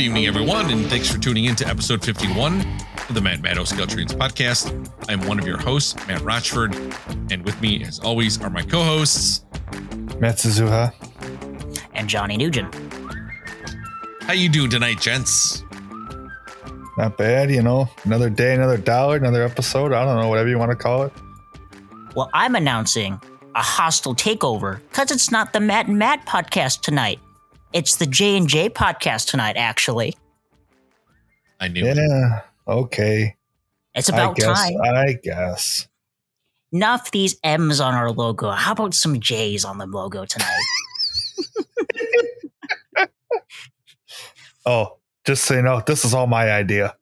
Good 0.00 0.06
evening, 0.06 0.26
everyone, 0.28 0.70
and 0.70 0.86
thanks 0.86 1.12
for 1.12 1.18
tuning 1.18 1.44
in 1.44 1.56
to 1.56 1.68
episode 1.68 2.02
51 2.02 2.62
of 3.10 3.14
the 3.14 3.20
Matt 3.20 3.40
Maddow 3.40 3.66
Scale 3.66 3.86
Trains 3.86 4.14
podcast. 4.14 4.72
I'm 5.10 5.20
one 5.28 5.38
of 5.38 5.46
your 5.46 5.58
hosts, 5.58 5.94
Matt 6.08 6.22
Rochford, 6.22 6.74
and 7.30 7.44
with 7.44 7.60
me, 7.60 7.84
as 7.84 8.00
always, 8.00 8.40
are 8.40 8.48
my 8.48 8.62
co-hosts, 8.62 9.44
Matt 10.18 10.36
Suzuha 10.36 10.94
and 11.92 12.08
Johnny 12.08 12.38
Nugent. 12.38 12.74
How 14.22 14.32
you 14.32 14.48
doing 14.48 14.70
tonight, 14.70 15.02
gents? 15.02 15.64
Not 16.96 17.18
bad, 17.18 17.50
you 17.50 17.60
know. 17.60 17.86
Another 18.04 18.30
day, 18.30 18.54
another 18.54 18.78
dollar, 18.78 19.16
another 19.16 19.42
episode. 19.42 19.92
I 19.92 20.06
don't 20.06 20.18
know, 20.18 20.28
whatever 20.28 20.48
you 20.48 20.58
want 20.58 20.70
to 20.70 20.76
call 20.76 21.02
it. 21.02 21.12
Well, 22.16 22.30
I'm 22.32 22.54
announcing 22.54 23.20
a 23.54 23.60
hostile 23.60 24.14
takeover 24.14 24.80
because 24.88 25.10
it's 25.10 25.30
not 25.30 25.52
the 25.52 25.60
Matt 25.60 25.88
and 25.88 25.98
Matt 25.98 26.24
podcast 26.24 26.80
tonight. 26.80 27.20
It's 27.72 27.96
the 27.96 28.06
J 28.06 28.36
and 28.36 28.48
J 28.48 28.68
podcast 28.68 29.28
tonight. 29.30 29.56
Actually, 29.56 30.16
I 31.60 31.68
knew. 31.68 31.84
Yeah. 31.84 32.42
Okay. 32.66 33.36
It's 33.94 34.08
about 34.08 34.32
I 34.32 34.34
guess, 34.34 34.62
time. 34.62 34.80
I 34.82 35.12
guess. 35.22 35.88
Enough 36.72 37.10
these 37.10 37.36
M's 37.42 37.80
on 37.80 37.94
our 37.94 38.10
logo. 38.10 38.50
How 38.50 38.72
about 38.72 38.94
some 38.94 39.18
J's 39.20 39.64
on 39.64 39.78
the 39.78 39.86
logo 39.86 40.24
tonight? 40.24 40.48
Oh, 44.66 44.98
just 45.24 45.44
so 45.44 45.54
you 45.54 45.62
know, 45.62 45.82
this 45.86 46.04
is 46.04 46.14
all 46.14 46.26
my 46.26 46.50
idea. 46.50 46.94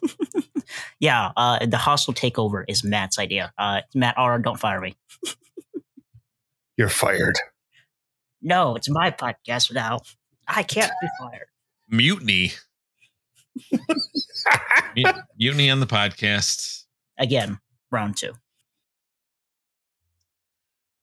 yeah, 1.00 1.32
uh, 1.36 1.64
the 1.66 1.76
hostile 1.76 2.14
takeover 2.14 2.64
is 2.66 2.82
Matt's 2.82 3.18
idea. 3.18 3.52
Uh, 3.58 3.82
Matt 3.94 4.14
R, 4.16 4.38
don't 4.38 4.58
fire 4.58 4.80
me. 4.80 4.96
You're 6.76 6.88
fired. 6.88 7.38
No, 8.42 8.74
it's 8.74 8.90
my 8.90 9.10
podcast 9.10 9.72
now. 9.72 10.00
I 10.48 10.62
can't 10.64 10.92
be 11.00 11.08
fired. 11.18 11.46
Mutiny. 11.88 12.52
Mutiny 15.38 15.70
on 15.70 15.80
the 15.80 15.86
podcast. 15.86 16.84
Again, 17.18 17.58
round 17.90 18.16
two. 18.16 18.32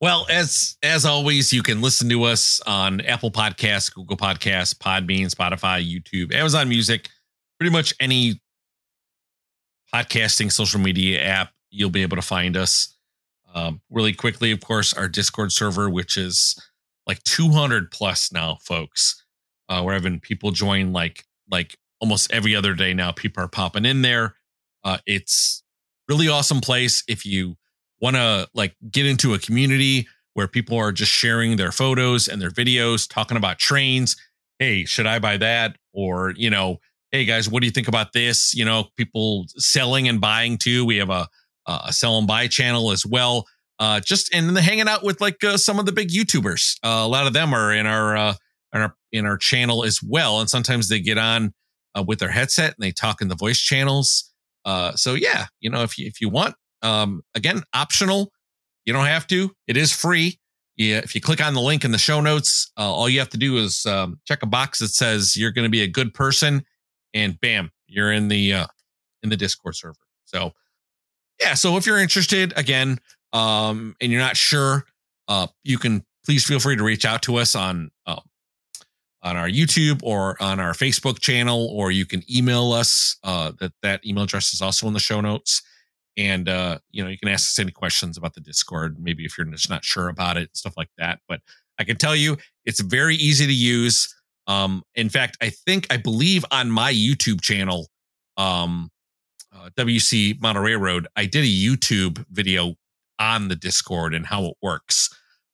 Well, 0.02 0.26
as 0.30 0.78
as 0.82 1.06
always, 1.06 1.52
you 1.52 1.62
can 1.62 1.82
listen 1.82 2.10
to 2.10 2.24
us 2.24 2.62
on 2.66 3.02
Apple 3.02 3.32
Podcasts, 3.32 3.94
Google 3.94 4.18
Podcasts, 4.18 4.74
Podbean, 4.74 5.34
Spotify, 5.34 5.86
YouTube, 5.86 6.34
Amazon 6.34 6.70
Music, 6.70 7.10
pretty 7.60 7.72
much 7.72 7.94
any 8.00 8.42
podcasting 9.94 10.52
social 10.52 10.80
media 10.80 11.22
app. 11.22 11.52
You'll 11.70 11.90
be 11.90 12.02
able 12.02 12.16
to 12.16 12.22
find 12.22 12.56
us. 12.58 12.96
Um, 13.54 13.82
really 13.90 14.14
quickly, 14.14 14.52
of 14.52 14.62
course, 14.62 14.94
our 14.94 15.08
Discord 15.08 15.52
server, 15.52 15.90
which 15.90 16.18
is 16.18 16.56
like 17.10 17.24
200 17.24 17.90
plus 17.90 18.32
now, 18.32 18.60
folks. 18.62 19.26
Uh, 19.68 19.82
we're 19.84 19.94
having 19.94 20.20
people 20.20 20.52
join 20.52 20.94
like 20.94 21.26
like 21.50 21.76
almost 22.00 22.32
every 22.32 22.56
other 22.56 22.76
day 22.76 22.94
now. 22.94 23.12
People 23.12 23.44
are 23.44 23.48
popping 23.48 23.84
in 23.84 24.04
there. 24.04 24.36
Uh, 24.84 25.00
it's 25.08 25.64
really 26.08 26.28
awesome 26.28 26.62
place 26.62 27.04
if 27.08 27.26
you 27.26 27.58
want 28.00 28.16
to 28.16 28.48
like 28.54 28.76
get 28.92 29.08
into 29.08 29.34
a 29.34 29.40
community 29.40 30.08
where 30.36 30.48
people 30.48 30.78
are 30.78 30.92
just 30.92 31.12
sharing 31.12 31.58
their 31.58 31.72
photos 31.72 32.28
and 32.28 32.40
their 32.40 32.52
videos, 32.52 33.12
talking 33.12 33.38
about 33.38 33.58
trains. 33.58 34.16
Hey, 34.60 34.86
should 34.86 35.08
I 35.08 35.18
buy 35.18 35.38
that? 35.38 35.78
Or 35.92 36.36
you 36.38 36.52
know, 36.52 36.78
hey 37.12 37.26
guys, 37.26 37.50
what 37.50 37.62
do 37.62 37.66
you 37.66 37.72
think 37.72 37.88
about 37.88 38.14
this? 38.14 38.54
You 38.54 38.66
know, 38.66 38.86
people 38.98 39.46
selling 39.58 40.08
and 40.08 40.22
buying 40.22 40.60
too. 40.60 40.86
We 40.86 40.98
have 40.98 41.10
a 41.10 41.28
a 41.66 41.92
sell 41.92 42.20
and 42.20 42.28
buy 42.28 42.46
channel 42.46 42.92
as 42.92 43.04
well. 43.04 43.48
Uh, 43.80 44.00
just 44.02 44.34
and 44.34 44.50
then 44.50 44.62
hanging 44.62 44.90
out 44.90 45.04
with 45.04 45.22
like 45.22 45.42
uh, 45.44 45.56
some 45.58 45.80
of 45.80 45.86
the 45.86 45.92
big 45.92 46.10
YouTubers. 46.10 46.78
Uh, 46.84 47.02
a 47.04 47.08
lot 47.08 47.28
of 47.28 47.34
them 47.34 47.54
are 47.54 47.74
in 47.74 47.86
our 47.86 48.18
uh, 48.18 48.34
in 48.74 48.82
our 48.82 48.96
in 49.12 49.26
our 49.26 49.38
channel 49.38 49.86
as 49.86 50.02
well, 50.04 50.40
and 50.40 50.50
sometimes 50.50 50.90
they 50.90 51.00
get 51.00 51.18
on 51.18 51.54
uh, 51.96 52.04
with 52.06 52.20
their 52.20 52.30
headset 52.30 52.76
and 52.78 52.84
they 52.84 52.92
talk 52.92 53.22
in 53.22 53.30
the 53.30 53.36
voice 53.36 53.60
channels. 53.60 54.32
Uh, 54.66 54.92
so 54.96 55.14
yeah, 55.14 55.46
you 55.62 55.70
know, 55.70 55.84
if 55.84 55.98
you 55.98 56.08
if 56.08 56.20
you 56.20 56.30
want, 56.30 56.56
um, 56.82 57.22
again, 57.36 57.64
optional. 57.74 58.32
You 58.86 58.94
don't 58.94 59.06
have 59.06 59.28
to. 59.28 59.52
It 59.68 59.78
is 59.78 59.92
free. 59.92 60.40
Yeah, 60.76 60.98
if 60.98 61.14
you 61.14 61.22
click 61.22 61.46
on 61.46 61.54
the 61.54 61.62
link 61.62 61.84
in 61.84 61.92
the 61.92 61.98
show 61.98 62.22
notes, 62.22 62.72
uh, 62.78 62.92
all 62.92 63.10
you 63.10 63.20
have 63.20 63.30
to 63.30 63.38
do 63.38 63.58
is 63.58 63.86
um, 63.86 64.20
check 64.26 64.42
a 64.42 64.48
box 64.48 64.80
that 64.80 64.88
says 64.88 65.38
you're 65.38 65.52
going 65.52 65.66
to 65.66 65.70
be 65.70 65.82
a 65.82 65.88
good 65.88 66.14
person, 66.14 66.64
and 67.14 67.40
bam, 67.40 67.72
you're 67.88 68.12
in 68.12 68.30
the 68.30 68.54
uh, 68.54 68.68
in 69.22 69.30
the 69.30 69.38
Discord 69.38 69.76
server. 69.76 70.00
So 70.26 70.54
yeah, 71.40 71.54
so 71.54 71.78
if 71.78 71.86
you're 71.86 72.00
interested, 72.00 72.54
again, 72.56 73.00
um, 73.34 73.96
and 74.02 74.12
you're 74.12 74.22
not 74.22 74.38
sure, 74.38 74.86
uh, 75.28 75.48
you 75.64 75.78
can 75.78 76.04
please 76.26 76.46
feel 76.46 76.60
free 76.60 76.76
to 76.76 76.84
reach 76.84 77.06
out 77.06 77.22
to 77.24 77.38
us 77.38 77.56
on 77.56 77.92
uh, 78.06 78.20
on 79.22 79.36
our 79.36 79.50
YouTube 79.50 80.02
or 80.04 80.42
on 80.42 80.60
our 80.60 80.74
Facebook 80.74 81.20
channel, 81.20 81.68
or 81.68 81.92
you 81.92 82.06
can 82.06 82.24
email 82.34 82.72
us. 82.72 83.18
Uh, 83.24 83.52
that 83.60 83.74
that 83.82 84.06
email 84.06 84.24
address 84.24 84.54
is 84.54 84.62
also 84.62 84.88
in 84.88 84.94
the 84.94 85.00
show 85.00 85.22
notes, 85.22 85.62
and 86.18 86.50
uh, 86.50 86.80
you 86.92 87.04
know 87.04 87.10
you 87.10 87.18
can 87.18 87.30
ask 87.30 87.50
us 87.50 87.60
any 87.60 87.72
questions 87.72 88.18
about 88.18 88.34
the 88.34 88.42
Discord. 88.42 88.98
Maybe 89.00 89.26
if 89.26 89.38
you're 89.38 89.48
just 89.48 89.70
not 89.70 89.84
sure 89.84 90.10
about 90.10 90.38
it, 90.38 90.56
stuff 90.56 90.74
like 90.78 90.90
that. 90.98 91.20
But 91.28 91.42
I 91.78 91.84
can 91.84 91.98
tell 91.98 92.16
you, 92.16 92.38
it's 92.66 92.82
very 92.82 93.16
easy 93.16 93.46
to 93.46 93.54
use. 93.54 94.14
Um, 94.48 94.84
in 94.96 95.10
fact, 95.10 95.38
I 95.42 95.50
think 95.50 95.88
I 95.92 95.98
believe 95.98 96.44
on 96.52 96.72
my 96.72 96.92
YouTube 96.92 97.42
channel, 97.42 97.88
um, 98.36 98.90
uh, 99.56 99.70
WC 99.78 100.42
Monterey 100.42 100.76
Road, 100.76 101.08
I 101.16 101.26
did 101.26 101.44
a 101.44 101.48
YouTube 101.48 102.26
video 102.32 102.76
on 103.20 103.50
the 103.50 103.56
Discord 103.56 104.14
and 104.14 104.26
how 104.26 104.46
it 104.46 104.58
works. 104.62 105.10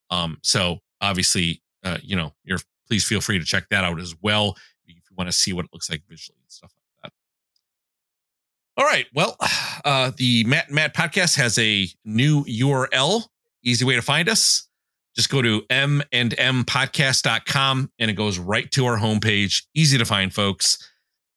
Um, 0.09 0.37
so 0.43 0.79
obviously, 1.01 1.61
uh, 1.83 1.97
you 2.01 2.15
know, 2.15 2.33
you're 2.43 2.59
please 2.87 3.03
feel 3.03 3.21
free 3.21 3.39
to 3.39 3.45
check 3.45 3.67
that 3.69 3.83
out 3.83 3.99
as 3.99 4.15
well 4.21 4.55
if 4.87 4.95
you 5.09 5.15
want 5.17 5.27
to 5.27 5.33
see 5.33 5.53
what 5.53 5.65
it 5.65 5.71
looks 5.73 5.89
like 5.89 6.03
visually 6.07 6.37
and 6.41 6.51
stuff 6.51 6.71
like 6.75 7.11
that. 7.11 8.81
All 8.81 8.87
right. 8.87 9.07
Well, 9.13 9.35
uh, 9.85 10.11
the 10.15 10.43
Matt 10.45 10.71
Matt 10.71 10.95
podcast 10.95 11.35
has 11.37 11.57
a 11.57 11.87
new 12.03 12.43
URL. 12.45 13.23
Easy 13.63 13.83
way 13.85 13.95
to 13.95 14.01
find 14.01 14.29
us. 14.29 14.67
Just 15.15 15.29
go 15.29 15.41
to 15.41 15.63
m 15.69 16.03
and 16.11 16.35
m 16.37 16.65
podcast.com 16.65 17.89
and 17.99 18.11
it 18.11 18.15
goes 18.15 18.37
right 18.37 18.69
to 18.71 18.85
our 18.85 18.97
homepage. 18.97 19.63
Easy 19.73 19.97
to 19.97 20.05
find, 20.05 20.33
folks. 20.33 20.77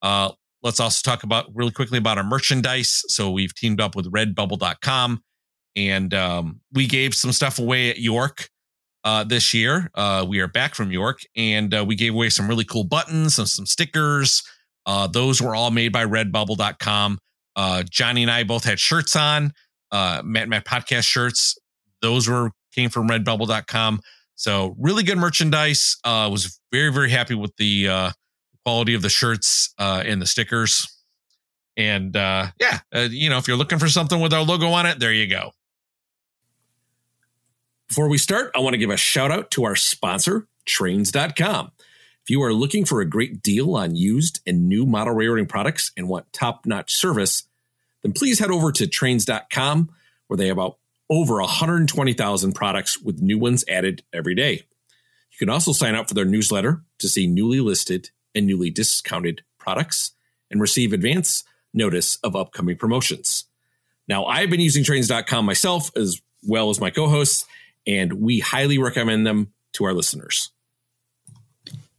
Uh, 0.02 0.32
let's 0.62 0.80
also 0.80 1.00
talk 1.08 1.22
about 1.22 1.46
really 1.54 1.70
quickly 1.70 1.98
about 1.98 2.18
our 2.18 2.24
merchandise. 2.24 3.04
So 3.06 3.30
we've 3.30 3.54
teamed 3.54 3.80
up 3.80 3.94
with 3.94 4.10
redbubble.com 4.10 5.22
and 5.76 6.12
um, 6.14 6.60
we 6.72 6.86
gave 6.86 7.14
some 7.14 7.32
stuff 7.32 7.58
away 7.58 7.90
at 7.90 7.98
York 7.98 8.48
uh, 9.04 9.24
this 9.24 9.54
year. 9.54 9.90
Uh, 9.94 10.24
we 10.28 10.40
are 10.40 10.48
back 10.48 10.74
from 10.74 10.90
York 10.90 11.20
and 11.36 11.74
uh, 11.74 11.84
we 11.84 11.94
gave 11.94 12.14
away 12.14 12.28
some 12.28 12.48
really 12.48 12.64
cool 12.64 12.84
buttons 12.84 13.38
and 13.38 13.48
some 13.48 13.66
stickers. 13.66 14.42
Uh, 14.86 15.06
those 15.06 15.40
were 15.40 15.54
all 15.54 15.70
made 15.70 15.92
by 15.92 16.04
redbubble.com. 16.04 17.18
Uh, 17.56 17.82
Johnny 17.88 18.22
and 18.22 18.30
I 18.30 18.44
both 18.44 18.64
had 18.64 18.78
shirts 18.78 19.16
on, 19.16 19.52
uh, 19.92 20.22
Matt 20.24 20.48
Matt 20.48 20.64
podcast 20.64 21.04
shirts. 21.04 21.56
Those 22.02 22.28
were 22.28 22.50
came 22.74 22.90
from 22.90 23.08
redbubble.com. 23.08 24.00
So 24.34 24.76
really 24.78 25.02
good 25.02 25.18
merchandise. 25.18 25.96
Was 26.04 26.60
very, 26.70 26.92
very 26.92 27.10
happy 27.10 27.34
with 27.34 27.56
the 27.56 28.12
quality 28.64 28.94
of 28.94 29.02
the 29.02 29.08
shirts 29.08 29.72
and 29.78 30.22
the 30.22 30.26
stickers. 30.26 30.86
And 31.76 32.14
yeah, 32.14 32.80
you 32.92 33.30
know, 33.30 33.38
if 33.38 33.48
you're 33.48 33.56
looking 33.56 33.78
for 33.78 33.88
something 33.88 34.20
with 34.20 34.32
our 34.32 34.42
logo 34.42 34.68
on 34.68 34.86
it, 34.86 35.00
there 35.00 35.12
you 35.12 35.26
go. 35.26 35.50
Before 37.88 38.08
we 38.08 38.18
start, 38.18 38.50
I 38.54 38.58
want 38.58 38.74
to 38.74 38.78
give 38.78 38.90
a 38.90 38.98
shout 38.98 39.30
out 39.30 39.50
to 39.52 39.64
our 39.64 39.74
sponsor, 39.74 40.46
trainz.com. 40.68 41.72
If 42.22 42.30
you 42.30 42.42
are 42.42 42.52
looking 42.52 42.84
for 42.84 43.00
a 43.00 43.08
great 43.08 43.42
deal 43.42 43.74
on 43.74 43.96
used 43.96 44.40
and 44.46 44.68
new 44.68 44.84
model 44.84 45.14
railroading 45.14 45.46
products 45.46 45.90
and 45.96 46.06
want 46.06 46.30
top 46.32 46.66
notch 46.66 46.92
service, 46.92 47.44
then 48.02 48.12
please 48.12 48.40
head 48.40 48.50
over 48.50 48.70
to 48.72 48.84
trainz.com 48.86 49.90
where 50.26 50.36
they 50.36 50.48
have 50.48 50.58
about 50.58 50.76
over 51.08 51.40
120,000 51.40 52.52
products 52.52 53.00
with 53.00 53.22
new 53.22 53.38
ones 53.38 53.64
added 53.66 54.02
every 54.12 54.34
day. 54.34 54.52
You 54.52 55.38
can 55.38 55.48
also 55.48 55.72
sign 55.72 55.94
up 55.94 56.08
for 56.08 56.14
their 56.14 56.26
newsletter 56.26 56.82
to 56.98 57.08
see 57.08 57.26
newly 57.26 57.60
listed 57.60 58.10
and 58.34 58.46
newly 58.46 58.68
discounted 58.68 59.42
products 59.58 60.12
and 60.50 60.60
receive 60.60 60.92
advance 60.92 61.42
notice 61.72 62.16
of 62.16 62.36
upcoming 62.36 62.76
promotions. 62.76 63.46
Now, 64.06 64.26
I've 64.26 64.50
been 64.50 64.60
using 64.60 64.84
trainz.com 64.84 65.46
myself 65.46 65.90
as 65.96 66.20
well 66.46 66.68
as 66.68 66.80
my 66.80 66.90
co 66.90 67.08
hosts, 67.08 67.46
and 67.88 68.12
we 68.12 68.38
highly 68.38 68.78
recommend 68.78 69.26
them 69.26 69.52
to 69.72 69.84
our 69.84 69.94
listeners. 69.94 70.52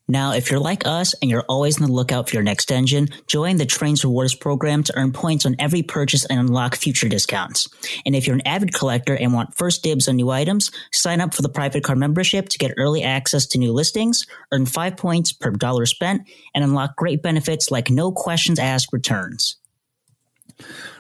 Now, 0.10 0.34
if 0.34 0.50
you're 0.50 0.60
like 0.60 0.88
us 0.88 1.14
and 1.22 1.30
you're 1.30 1.46
always 1.48 1.80
on 1.80 1.88
the 1.88 1.94
lookout 1.94 2.28
for 2.28 2.36
your 2.36 2.44
next 2.44 2.72
engine, 2.72 3.10
join 3.28 3.58
the 3.58 3.66
Trainz 3.68 4.04
Rewards 4.04 4.34
program 4.34 4.82
to 4.84 4.98
earn 4.98 5.14
points 5.14 5.46
on 5.46 5.56
every 5.60 5.84
purchase 5.84 6.26
and 6.26 6.40
unlock 6.40 6.76
future 6.76 7.08
discounts. 7.08 7.68
And 8.08 8.16
if 8.16 8.26
you're 8.26 8.36
an 8.36 8.48
avid 8.48 8.74
collector 8.74 9.16
and 9.16 9.34
want 9.34 9.56
first 9.56 9.84
dibs 9.84 10.08
on 10.08 10.16
new 10.16 10.32
items, 10.32 10.72
sign 10.92 11.22
up 11.22 11.36
for 11.36 11.44
the 11.44 11.50
private 11.50 11.84
car 11.84 11.96
membership 11.96 12.50
to 12.50 12.58
get 12.58 12.74
early 12.76 13.04
access 13.04 13.46
to 13.48 13.60
new 13.60 13.72
listings, 13.72 14.26
earn 14.52 14.66
five 14.66 14.98
points 14.98 15.32
per 15.32 15.52
dollar 15.52 15.86
spent, 15.86 16.28
and 16.56 16.64
unlock 16.64 16.96
great 16.96 17.22
benefits 17.22 17.70
like 17.70 17.92
no 17.92 18.12
questions 18.12 18.58
asked 18.58 18.92
returns. 18.92 19.58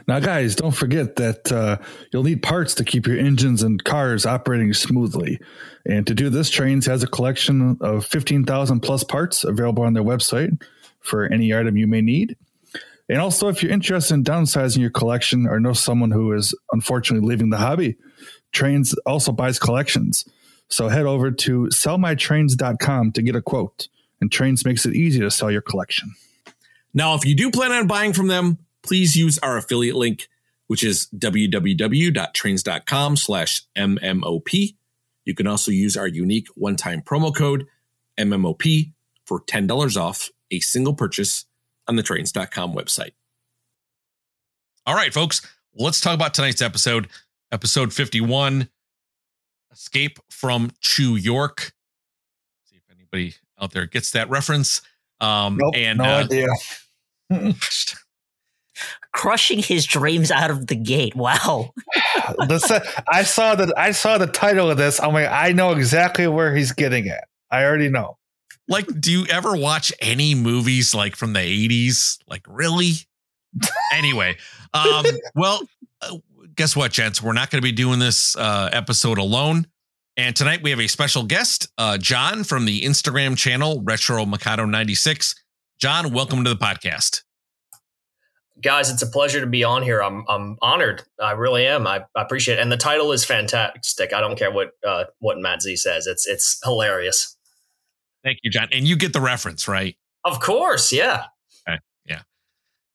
Now, 0.07 0.19
guys, 0.19 0.55
don't 0.55 0.71
forget 0.71 1.17
that 1.17 1.51
uh, 1.51 1.77
you'll 2.11 2.23
need 2.23 2.41
parts 2.41 2.75
to 2.75 2.83
keep 2.83 3.05
your 3.05 3.17
engines 3.17 3.61
and 3.61 3.83
cars 3.83 4.25
operating 4.25 4.73
smoothly. 4.73 5.39
And 5.85 6.07
to 6.07 6.15
do 6.15 6.29
this, 6.29 6.49
Trainz 6.49 6.85
has 6.87 7.03
a 7.03 7.07
collection 7.07 7.77
of 7.81 8.05
15,000 8.05 8.79
plus 8.79 9.03
parts 9.03 9.43
available 9.43 9.83
on 9.83 9.93
their 9.93 10.03
website. 10.03 10.61
for 11.01 11.25
any 11.25 11.53
item 11.53 11.77
you 11.77 11.87
may 11.87 12.01
need. 12.01 12.35
And 13.07 13.19
also, 13.19 13.47
if 13.47 13.63
you're 13.63 13.71
interested 13.71 14.13
in 14.13 14.23
downsizing 14.23 14.79
your 14.79 14.91
collection 14.91 15.47
or 15.47 15.59
know 15.59 15.73
someone 15.73 16.11
who 16.11 16.33
is 16.33 16.53
unfortunately 16.71 17.27
leaving 17.27 17.49
the 17.49 17.57
hobby, 17.57 17.95
Trainz 18.53 18.93
also 19.05 19.31
buys 19.31 19.57
collections. 19.57 20.25
So 20.67 20.89
head 20.89 21.07
over 21.07 21.31
to 21.31 21.69
sellmytrainz.com 21.73 23.11
to 23.13 23.21
get 23.21 23.35
a 23.35 23.41
quote. 23.41 23.87
And 24.21 24.29
Trainz 24.29 24.65
makes 24.65 24.85
it 24.85 24.95
easy 24.95 25.21
to 25.21 25.31
sell 25.31 25.49
your 25.49 25.61
collection. 25.61 26.13
Now, 26.93 27.15
if 27.15 27.25
you 27.25 27.35
do 27.35 27.49
plan 27.49 27.71
on 27.71 27.87
buying 27.87 28.13
from 28.13 28.27
them, 28.27 28.59
please 28.83 29.15
use 29.15 29.39
our 29.39 29.57
affiliate 29.57 29.95
link, 29.95 30.27
which 30.67 30.83
is 30.83 31.07
www.trainz.com 31.15 33.17
slash 33.17 33.63
MMOP. 33.77 34.75
You 35.25 35.35
can 35.35 35.47
also 35.47 35.71
use 35.71 35.97
our 35.97 36.07
unique 36.07 36.47
one-time 36.55 37.01
promo 37.01 37.35
code 37.35 37.67
MMOP 38.19 38.91
for 39.25 39.41
$10 39.41 40.01
off 40.01 40.29
a 40.51 40.59
single 40.59 40.93
purchase 40.93 41.45
on 41.87 41.95
the 41.95 42.03
trainz.com 42.03 42.73
website. 42.73 43.11
All 44.85 44.95
right, 44.95 45.13
folks, 45.13 45.41
let's 45.75 46.01
talk 46.01 46.15
about 46.15 46.33
tonight's 46.33 46.61
episode, 46.61 47.07
episode 47.51 47.93
51 47.93 48.69
Escape 49.71 50.19
from 50.29 50.71
Choo 50.81 51.15
York. 51.15 51.73
See 52.65 52.77
if 52.77 52.83
anybody 52.91 53.35
out 53.61 53.71
there 53.71 53.85
gets 53.85 54.11
that 54.11 54.29
reference. 54.29 54.81
Um, 55.21 55.57
Nope, 55.61 55.75
and 55.75 55.99
no 55.99 56.05
uh, 56.05 56.27
idea. 57.29 57.29
Crushing 59.11 59.59
his 59.59 59.85
dreams 59.85 60.29
out 60.31 60.51
of 60.51 60.67
the 60.67 60.75
gate. 60.75 61.15
Wow. 61.15 61.71
This- 62.47 62.71
I 63.07 63.23
saw 63.23 63.55
that. 63.55 63.73
I 63.77 63.91
saw 63.91 64.17
the 64.19 64.27
title 64.27 64.69
of 64.69 64.77
this. 64.77 65.01
I'm 65.01 65.13
like, 65.13 65.29
I 65.29 65.51
know 65.51 65.71
exactly 65.71 66.27
where 66.27 66.55
he's 66.55 66.71
getting 66.73 67.07
at. 67.07 67.27
I 67.49 67.63
already 67.63 67.89
know. 67.89 68.17
like, 68.67 68.85
do 69.01 69.11
you 69.11 69.25
ever 69.31 69.55
watch 69.55 69.91
any 69.99 70.35
movies 70.35 70.93
like 70.93 71.15
from 71.15 71.33
the 71.33 71.39
80s? 71.39 72.19
Like, 72.27 72.43
really? 72.47 72.91
anyway, 73.93 74.37
um, 74.75 75.03
well, 75.33 75.61
uh, 76.03 76.17
guess 76.55 76.75
what, 76.75 76.91
gents? 76.91 77.21
We're 77.23 77.33
not 77.33 77.49
going 77.49 77.61
to 77.63 77.65
be 77.67 77.71
doing 77.71 77.97
this 77.97 78.35
uh, 78.37 78.69
episode 78.71 79.17
alone. 79.17 79.65
And 80.17 80.35
tonight 80.35 80.61
we 80.61 80.69
have 80.69 80.79
a 80.79 80.87
special 80.87 81.23
guest, 81.23 81.67
uh, 81.79 81.97
John 81.97 82.43
from 82.43 82.65
the 82.65 82.81
Instagram 82.81 83.35
channel 83.37 83.81
Retro 83.83 84.23
Mikado 84.25 84.65
96. 84.65 85.33
John, 85.79 86.13
welcome 86.13 86.43
to 86.43 86.49
the 86.53 86.57
podcast. 86.59 87.23
Guys 88.61 88.89
it's 88.89 89.01
a 89.01 89.07
pleasure 89.07 89.39
to 89.39 89.47
be 89.47 89.63
on 89.63 89.81
here 89.83 90.01
i'm 90.01 90.23
i'm 90.27 90.57
honored 90.61 91.03
i 91.21 91.31
really 91.31 91.65
am 91.65 91.87
i, 91.87 92.03
I 92.15 92.21
appreciate 92.21 92.57
it 92.57 92.61
and 92.61 92.71
the 92.71 92.77
title 92.77 93.11
is 93.11 93.23
fantastic 93.25 94.13
i 94.13 94.19
don't 94.21 94.37
care 94.37 94.51
what 94.51 94.71
uh 94.85 95.05
what 95.19 95.37
matt 95.39 95.61
z 95.61 95.75
says 95.75 96.07
it's 96.07 96.27
it's 96.27 96.59
hilarious 96.63 97.35
Thank 98.21 98.39
you, 98.43 98.51
John. 98.51 98.67
And 98.73 98.85
you 98.85 98.97
get 98.97 99.13
the 99.13 99.21
reference, 99.21 99.65
right? 99.67 99.95
of 100.25 100.41
course 100.41 100.91
yeah 100.91 101.23
Yeah. 102.05 102.21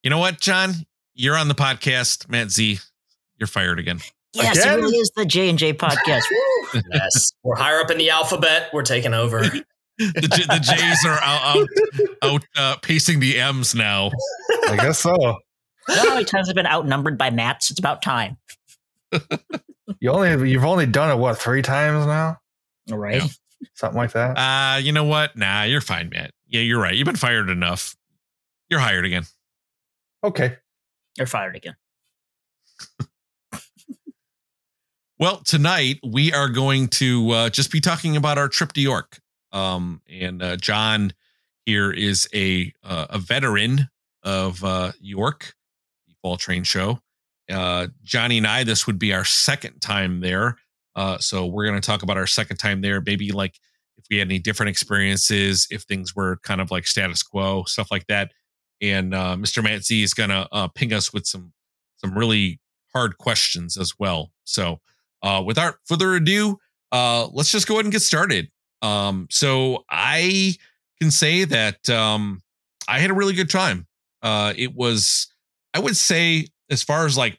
You 0.03 0.11
know 0.11 0.19
what, 0.19 0.39
John? 0.39 0.75
You're 1.15 1.37
on 1.39 1.49
the 1.49 1.55
podcast. 1.55 2.29
Matt 2.29 2.51
Z, 2.51 2.79
you're 3.39 3.47
fired 3.47 3.79
again. 3.79 4.01
Yes, 4.35 4.59
Again? 4.59 4.79
it 4.81 4.83
really 4.83 4.97
is 4.99 5.11
the 5.17 5.25
J 5.25 5.49
and 5.49 5.59
J 5.59 5.73
podcast. 5.73 6.25
Yes 6.93 7.33
we're 7.43 7.57
higher 7.57 7.81
up 7.81 7.91
in 7.91 7.97
the 7.99 8.11
alphabet 8.11 8.69
we're 8.73 8.83
taking 8.83 9.15
over 9.15 9.45
The, 9.99 10.29
J- 10.29 10.45
the 10.47 10.59
J's 10.61 11.05
are 11.07 11.21
out, 11.23 11.57
out, 11.57 11.69
out 12.23 12.45
uh, 12.57 12.77
pacing 12.83 13.21
the 13.21 13.39
M's 13.39 13.77
now. 13.77 14.11
I 14.69 14.77
guess 14.77 14.99
so. 14.99 15.39
You 15.89 15.97
know 15.97 16.03
how 16.03 16.15
many 16.15 16.25
times 16.25 16.49
I've 16.49 16.55
been 16.55 16.67
outnumbered 16.67 17.19
by 17.19 17.31
Mats? 17.31 17.71
It's 17.71 17.79
about 17.79 18.03
time. 18.03 18.37
You 20.01 20.11
only 20.11 20.51
you've 20.51 20.65
only 20.65 20.87
done 20.87 21.11
it 21.11 21.19
what 21.21 21.39
three 21.39 21.61
times 21.63 22.07
now, 22.07 22.39
All 22.91 22.99
right. 22.99 23.23
Yeah. 23.23 23.29
something 23.75 23.97
like 23.99 24.13
that. 24.13 24.37
Uh, 24.37 24.79
you 24.79 24.93
know 24.93 25.05
what? 25.05 25.37
Nah, 25.37 25.63
you're 25.65 25.81
fine, 25.83 26.09
Matt. 26.09 26.33
Yeah, 26.47 26.63
you're 26.63 26.81
right. 26.81 26.95
You've 26.95 27.05
been 27.07 27.17
fired 27.17 27.49
enough. 27.51 27.95
You're 28.69 28.81
hired 28.81 29.05
again. 29.05 29.25
Okay. 30.23 30.57
You're 31.17 31.27
fired 31.27 31.57
again. 31.57 31.77
Well, 35.19 35.39
tonight 35.39 36.01
we 36.05 36.33
are 36.33 36.49
going 36.49 36.89
to 36.89 37.31
uh, 37.31 37.49
just 37.51 37.71
be 37.71 37.81
talking 37.81 38.17
about 38.17 38.37
our 38.37 38.49
trip 38.49 38.73
to 38.73 38.81
York. 38.81 39.21
Um, 39.53 40.03
and 40.11 40.43
uh, 40.43 40.57
John 40.57 41.13
here 41.65 41.93
is 41.93 42.29
a 42.35 42.73
uh, 42.83 43.07
a 43.11 43.19
veteran 43.19 43.89
of 44.25 44.65
uh, 44.65 44.91
York, 45.01 45.55
Fall 46.25 46.39
Train 46.39 46.65
Show. 46.65 47.01
Uh, 47.51 47.89
Johnny 48.03 48.39
and 48.39 48.47
I, 48.47 48.65
this 48.65 48.87
would 48.87 48.99
be 48.99 49.13
our 49.13 49.27
second 49.27 49.81
time 49.81 50.21
there. 50.21 50.57
Uh, 50.97 51.19
so 51.19 51.45
we're 51.45 51.67
going 51.67 51.79
to 51.79 51.87
talk 51.87 52.03
about 52.03 52.17
our 52.17 52.27
second 52.27 52.57
time 52.57 52.81
there. 52.81 53.03
Maybe 53.05 53.31
like 53.31 53.61
if 53.99 54.07
we 54.11 54.17
had 54.17 54.29
any 54.29 54.39
different 54.39 54.71
experiences, 54.71 55.69
if 55.71 55.83
things 55.83 56.17
were 56.17 56.39
kind 56.43 56.63
of 56.63 56.71
like 56.71 56.87
status 56.87 57.23
quo, 57.23 57.65
stuff 57.65 57.91
like 57.91 58.07
that. 58.07 58.33
And 58.81 59.15
uh, 59.15 59.37
Mr. 59.39 59.63
Matt 59.63 59.91
is 59.91 60.15
going 60.15 60.31
to 60.31 60.49
uh, 60.51 60.69
ping 60.69 60.95
us 60.95 61.13
with 61.13 61.27
some 61.27 61.53
some 61.99 62.17
really 62.17 62.59
hard 62.95 63.19
questions 63.19 63.77
as 63.77 63.99
well. 63.99 64.33
So 64.45 64.81
uh, 65.23 65.43
without 65.45 65.77
further 65.85 66.15
ado, 66.15 66.59
uh, 66.91 67.29
let's 67.33 67.51
just 67.51 67.69
go 67.69 67.75
ahead 67.75 67.85
and 67.85 67.93
get 67.93 68.01
started. 68.01 68.51
Um, 68.81 69.27
so 69.31 69.85
I 69.91 70.55
can 71.01 71.11
say 71.11 71.45
that 71.45 71.89
um, 71.91 72.41
I 72.89 72.99
had 72.99 73.11
a 73.11 73.15
really 73.15 73.35
good 73.35 73.51
time. 73.51 73.87
It 74.23 74.75
was, 74.75 75.34
I 75.75 75.81
would 75.81 75.97
say, 75.97 76.47
as 76.71 76.83
far 76.83 77.05
as 77.05 77.19
like 77.19 77.39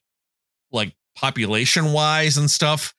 like 0.72 0.94
population 1.16 1.94
wise 1.94 2.38
and 2.38 2.52
stuff, 2.52 2.94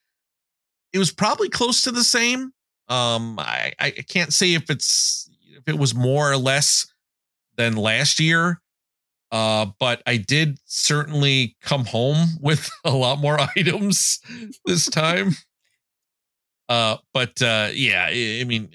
it 0.93 0.99
was 0.99 1.13
probably 1.13 1.49
close 1.49 1.83
to 1.83 1.93
the 1.93 2.05
same. 2.05 2.53
Um, 2.89 3.39
I 3.39 3.73
I 3.79 3.91
can't 3.91 4.33
say 4.33 4.55
if 4.55 4.71
it's 4.71 5.31
if 5.57 5.69
it 5.69 5.79
was 5.79 5.95
more 5.95 6.33
or 6.33 6.37
less 6.37 6.87
than 7.57 7.77
last 7.77 8.19
year. 8.19 8.61
Uh, 9.33 9.67
but 9.81 10.03
I 10.07 10.19
did 10.19 10.59
certainly 10.67 11.57
come 11.61 11.85
home 11.85 12.29
with 12.41 12.71
a 12.85 12.93
lot 12.93 13.19
more 13.19 13.39
items 13.57 14.21
this 14.65 14.87
time. 14.89 15.33
Uh, 16.69 16.97
but 17.13 17.41
uh, 17.43 17.69
yeah, 17.73 18.07
I, 18.09 18.41
I 18.41 18.45
mean, 18.45 18.71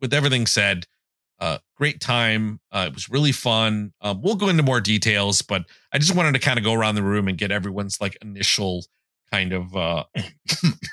with 0.00 0.12
everything 0.12 0.46
said, 0.46 0.86
uh, 1.42 1.58
great 1.76 2.00
time. 2.00 2.60
Uh, 2.70 2.84
it 2.86 2.94
was 2.94 3.08
really 3.08 3.32
fun. 3.32 3.92
Um, 4.00 4.22
we'll 4.22 4.36
go 4.36 4.48
into 4.48 4.62
more 4.62 4.80
details, 4.80 5.42
but 5.42 5.64
I 5.92 5.98
just 5.98 6.14
wanted 6.14 6.34
to 6.34 6.38
kind 6.38 6.56
of 6.56 6.64
go 6.64 6.72
around 6.72 6.94
the 6.94 7.02
room 7.02 7.26
and 7.26 7.36
get 7.36 7.50
everyone's 7.50 8.00
like 8.00 8.16
initial 8.22 8.84
kind 9.32 9.52
of 9.52 9.74
uh, 9.76 10.04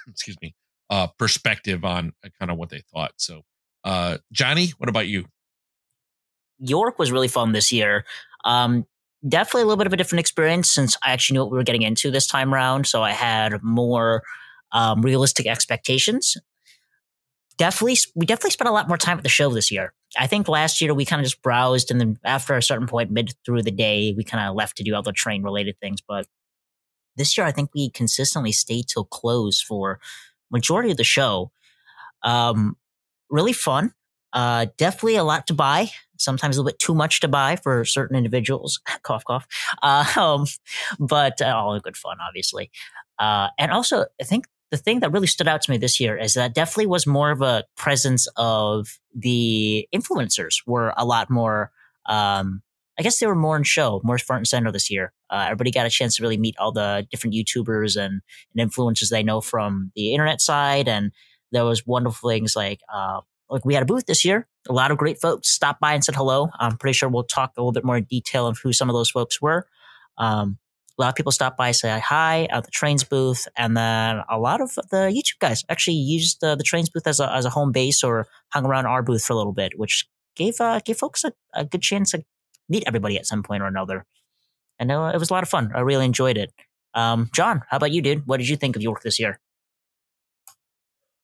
excuse 0.07 0.35
me 0.41 0.55
uh, 0.89 1.05
perspective 1.19 1.85
on 1.85 2.13
kind 2.39 2.49
of 2.49 2.57
what 2.57 2.69
they 2.69 2.81
thought. 2.91 3.11
So, 3.17 3.43
uh, 3.83 4.17
Johnny, 4.31 4.73
what 4.79 4.89
about 4.89 5.07
you? 5.07 5.25
York 6.57 6.97
was 6.97 7.11
really 7.11 7.27
fun 7.27 7.51
this 7.51 7.71
year. 7.71 8.03
Um, 8.43 8.87
definitely 9.27 9.61
a 9.61 9.65
little 9.65 9.77
bit 9.77 9.85
of 9.85 9.93
a 9.93 9.97
different 9.97 10.21
experience 10.21 10.71
since 10.71 10.97
I 11.03 11.11
actually 11.11 11.35
knew 11.35 11.43
what 11.43 11.51
we 11.51 11.57
were 11.59 11.63
getting 11.63 11.83
into 11.83 12.09
this 12.09 12.25
time 12.25 12.55
around. 12.55 12.87
So 12.87 13.03
I 13.03 13.11
had 13.11 13.61
more 13.61 14.23
um, 14.71 15.03
realistic 15.03 15.45
expectations. 15.45 16.35
Definitely, 17.59 17.97
we 18.15 18.25
definitely 18.25 18.51
spent 18.51 18.69
a 18.69 18.71
lot 18.71 18.87
more 18.87 18.97
time 18.97 19.17
at 19.17 19.23
the 19.23 19.29
show 19.29 19.49
this 19.49 19.69
year. 19.69 19.93
I 20.17 20.27
think 20.27 20.47
last 20.47 20.79
year 20.79 20.93
we 20.93 21.05
kind 21.05 21.19
of 21.19 21.25
just 21.25 21.41
browsed, 21.41 21.91
and 21.91 21.99
then 21.99 22.17
after 22.23 22.55
a 22.55 22.63
certain 22.63 22.87
point, 22.87 23.11
mid 23.11 23.33
through 23.45 23.63
the 23.63 23.71
day, 23.71 24.13
we 24.15 24.23
kind 24.23 24.47
of 24.47 24.55
left 24.55 24.77
to 24.77 24.83
do 24.83 24.95
other 24.95 25.11
train 25.11 25.43
related 25.43 25.77
things. 25.81 25.99
But 26.01 26.25
this 27.17 27.37
year, 27.37 27.45
I 27.45 27.51
think 27.51 27.69
we 27.75 27.89
consistently 27.89 28.53
stayed 28.53 28.87
till 28.87 29.03
close 29.03 29.61
for 29.61 29.99
majority 30.49 30.89
of 30.89 30.95
the 30.97 31.03
show. 31.03 31.51
Um, 32.23 32.77
really 33.29 33.53
fun. 33.53 33.93
Uh, 34.31 34.67
definitely 34.77 35.17
a 35.17 35.23
lot 35.25 35.45
to 35.47 35.53
buy 35.53 35.91
sometimes 36.17 36.55
a 36.55 36.61
little 36.61 36.71
bit 36.71 36.79
too 36.79 36.93
much 36.93 37.19
to 37.21 37.27
buy 37.27 37.57
for 37.57 37.83
certain 37.83 38.15
individuals. 38.15 38.79
cough, 39.03 39.25
cough. 39.25 39.47
Uh, 39.83 40.05
um, 40.17 40.45
but 40.97 41.41
uh, 41.41 41.53
all 41.55 41.77
good 41.79 41.97
fun, 41.97 42.17
obviously. 42.25 42.71
Uh, 43.17 43.49
and 43.57 43.71
also, 43.71 44.05
I 44.21 44.23
think 44.23 44.45
the 44.71 44.77
thing 44.77 44.99
that 44.99 45.11
really 45.11 45.27
stood 45.27 45.47
out 45.47 45.61
to 45.63 45.71
me 45.71 45.77
this 45.77 45.99
year 45.99 46.17
is 46.17 46.35
that 46.35 46.53
definitely 46.53 46.87
was 46.87 47.07
more 47.07 47.31
of 47.31 47.41
a 47.41 47.65
presence 47.75 48.27
of 48.35 48.99
the 49.15 49.87
influencers 49.93 50.57
were 50.65 50.93
a 50.95 51.05
lot 51.05 51.29
more. 51.29 51.71
Um, 52.07 52.61
I 52.97 53.01
guess 53.01 53.19
they 53.19 53.27
were 53.27 53.35
more 53.35 53.55
in 53.55 53.63
show, 53.63 54.01
more 54.03 54.17
front 54.17 54.41
and 54.41 54.47
center 54.47 54.71
this 54.71 54.91
year. 54.91 55.13
Uh, 55.29 55.45
everybody 55.45 55.71
got 55.71 55.85
a 55.85 55.89
chance 55.89 56.17
to 56.17 56.23
really 56.23 56.37
meet 56.37 56.55
all 56.59 56.71
the 56.71 57.07
different 57.09 57.33
YouTubers 57.33 57.95
and, 57.95 58.21
and 58.55 58.71
influencers 58.71 59.09
they 59.09 59.23
know 59.23 59.41
from 59.41 59.91
the 59.95 60.11
internet 60.11 60.41
side, 60.41 60.87
and 60.87 61.11
there 61.51 61.65
was 61.65 61.87
wonderful 61.87 62.29
things 62.29 62.55
like 62.55 62.81
uh, 62.93 63.21
like 63.49 63.65
we 63.65 63.73
had 63.73 63.83
a 63.83 63.85
booth 63.85 64.05
this 64.05 64.25
year. 64.25 64.47
A 64.67 64.73
lot 64.73 64.91
of 64.91 64.97
great 64.97 65.19
folks 65.19 65.49
stopped 65.49 65.79
by 65.79 65.93
and 65.93 66.03
said 66.03 66.15
hello. 66.15 66.49
I'm 66.59 66.77
pretty 66.77 66.93
sure 66.93 67.09
we'll 67.09 67.23
talk 67.23 67.53
a 67.55 67.61
little 67.61 67.71
bit 67.71 67.85
more 67.85 67.97
in 67.97 68.03
detail 68.03 68.47
of 68.47 68.59
who 68.61 68.73
some 68.73 68.89
of 68.89 68.93
those 68.93 69.09
folks 69.09 69.41
were. 69.41 69.65
Um, 70.17 70.57
a 70.99 71.01
lot 71.01 71.09
of 71.09 71.15
people 71.15 71.31
stopped 71.31 71.57
by, 71.57 71.71
say 71.71 71.97
hi 71.99 72.45
at 72.51 72.65
the 72.65 72.71
Trainz 72.71 73.07
booth, 73.07 73.47
and 73.55 73.77
then 73.77 74.21
a 74.29 74.37
lot 74.37 74.59
of 74.59 74.75
the 74.75 75.09
YouTube 75.09 75.39
guys 75.39 75.63
actually 75.69 75.95
used 75.95 76.41
the, 76.41 76.55
the 76.55 76.63
Trainz 76.63 76.91
booth 76.91 77.07
as 77.07 77.19
a 77.21 77.33
as 77.33 77.45
a 77.45 77.49
home 77.49 77.71
base 77.71 78.03
or 78.03 78.27
hung 78.53 78.65
around 78.65 78.85
our 78.85 79.01
booth 79.01 79.23
for 79.23 79.33
a 79.33 79.35
little 79.37 79.53
bit, 79.53 79.79
which 79.79 80.05
gave 80.35 80.59
uh, 80.59 80.79
gave 80.83 80.97
folks 80.97 81.23
a, 81.23 81.31
a 81.53 81.63
good 81.63 81.81
chance 81.81 82.11
to 82.11 82.23
meet 82.67 82.83
everybody 82.85 83.17
at 83.17 83.25
some 83.25 83.43
point 83.43 83.63
or 83.63 83.67
another. 83.67 84.05
And 84.77 84.91
uh, 84.91 85.11
it 85.13 85.17
was 85.17 85.29
a 85.29 85.33
lot 85.33 85.43
of 85.43 85.49
fun. 85.49 85.71
I 85.73 85.79
really 85.81 86.05
enjoyed 86.05 86.37
it. 86.37 86.53
Um, 86.93 87.29
John, 87.33 87.63
how 87.69 87.77
about 87.77 87.91
you, 87.91 88.01
dude? 88.01 88.27
What 88.27 88.37
did 88.37 88.49
you 88.49 88.55
think 88.55 88.75
of 88.75 88.81
York 88.81 89.01
this 89.01 89.19
year? 89.19 89.39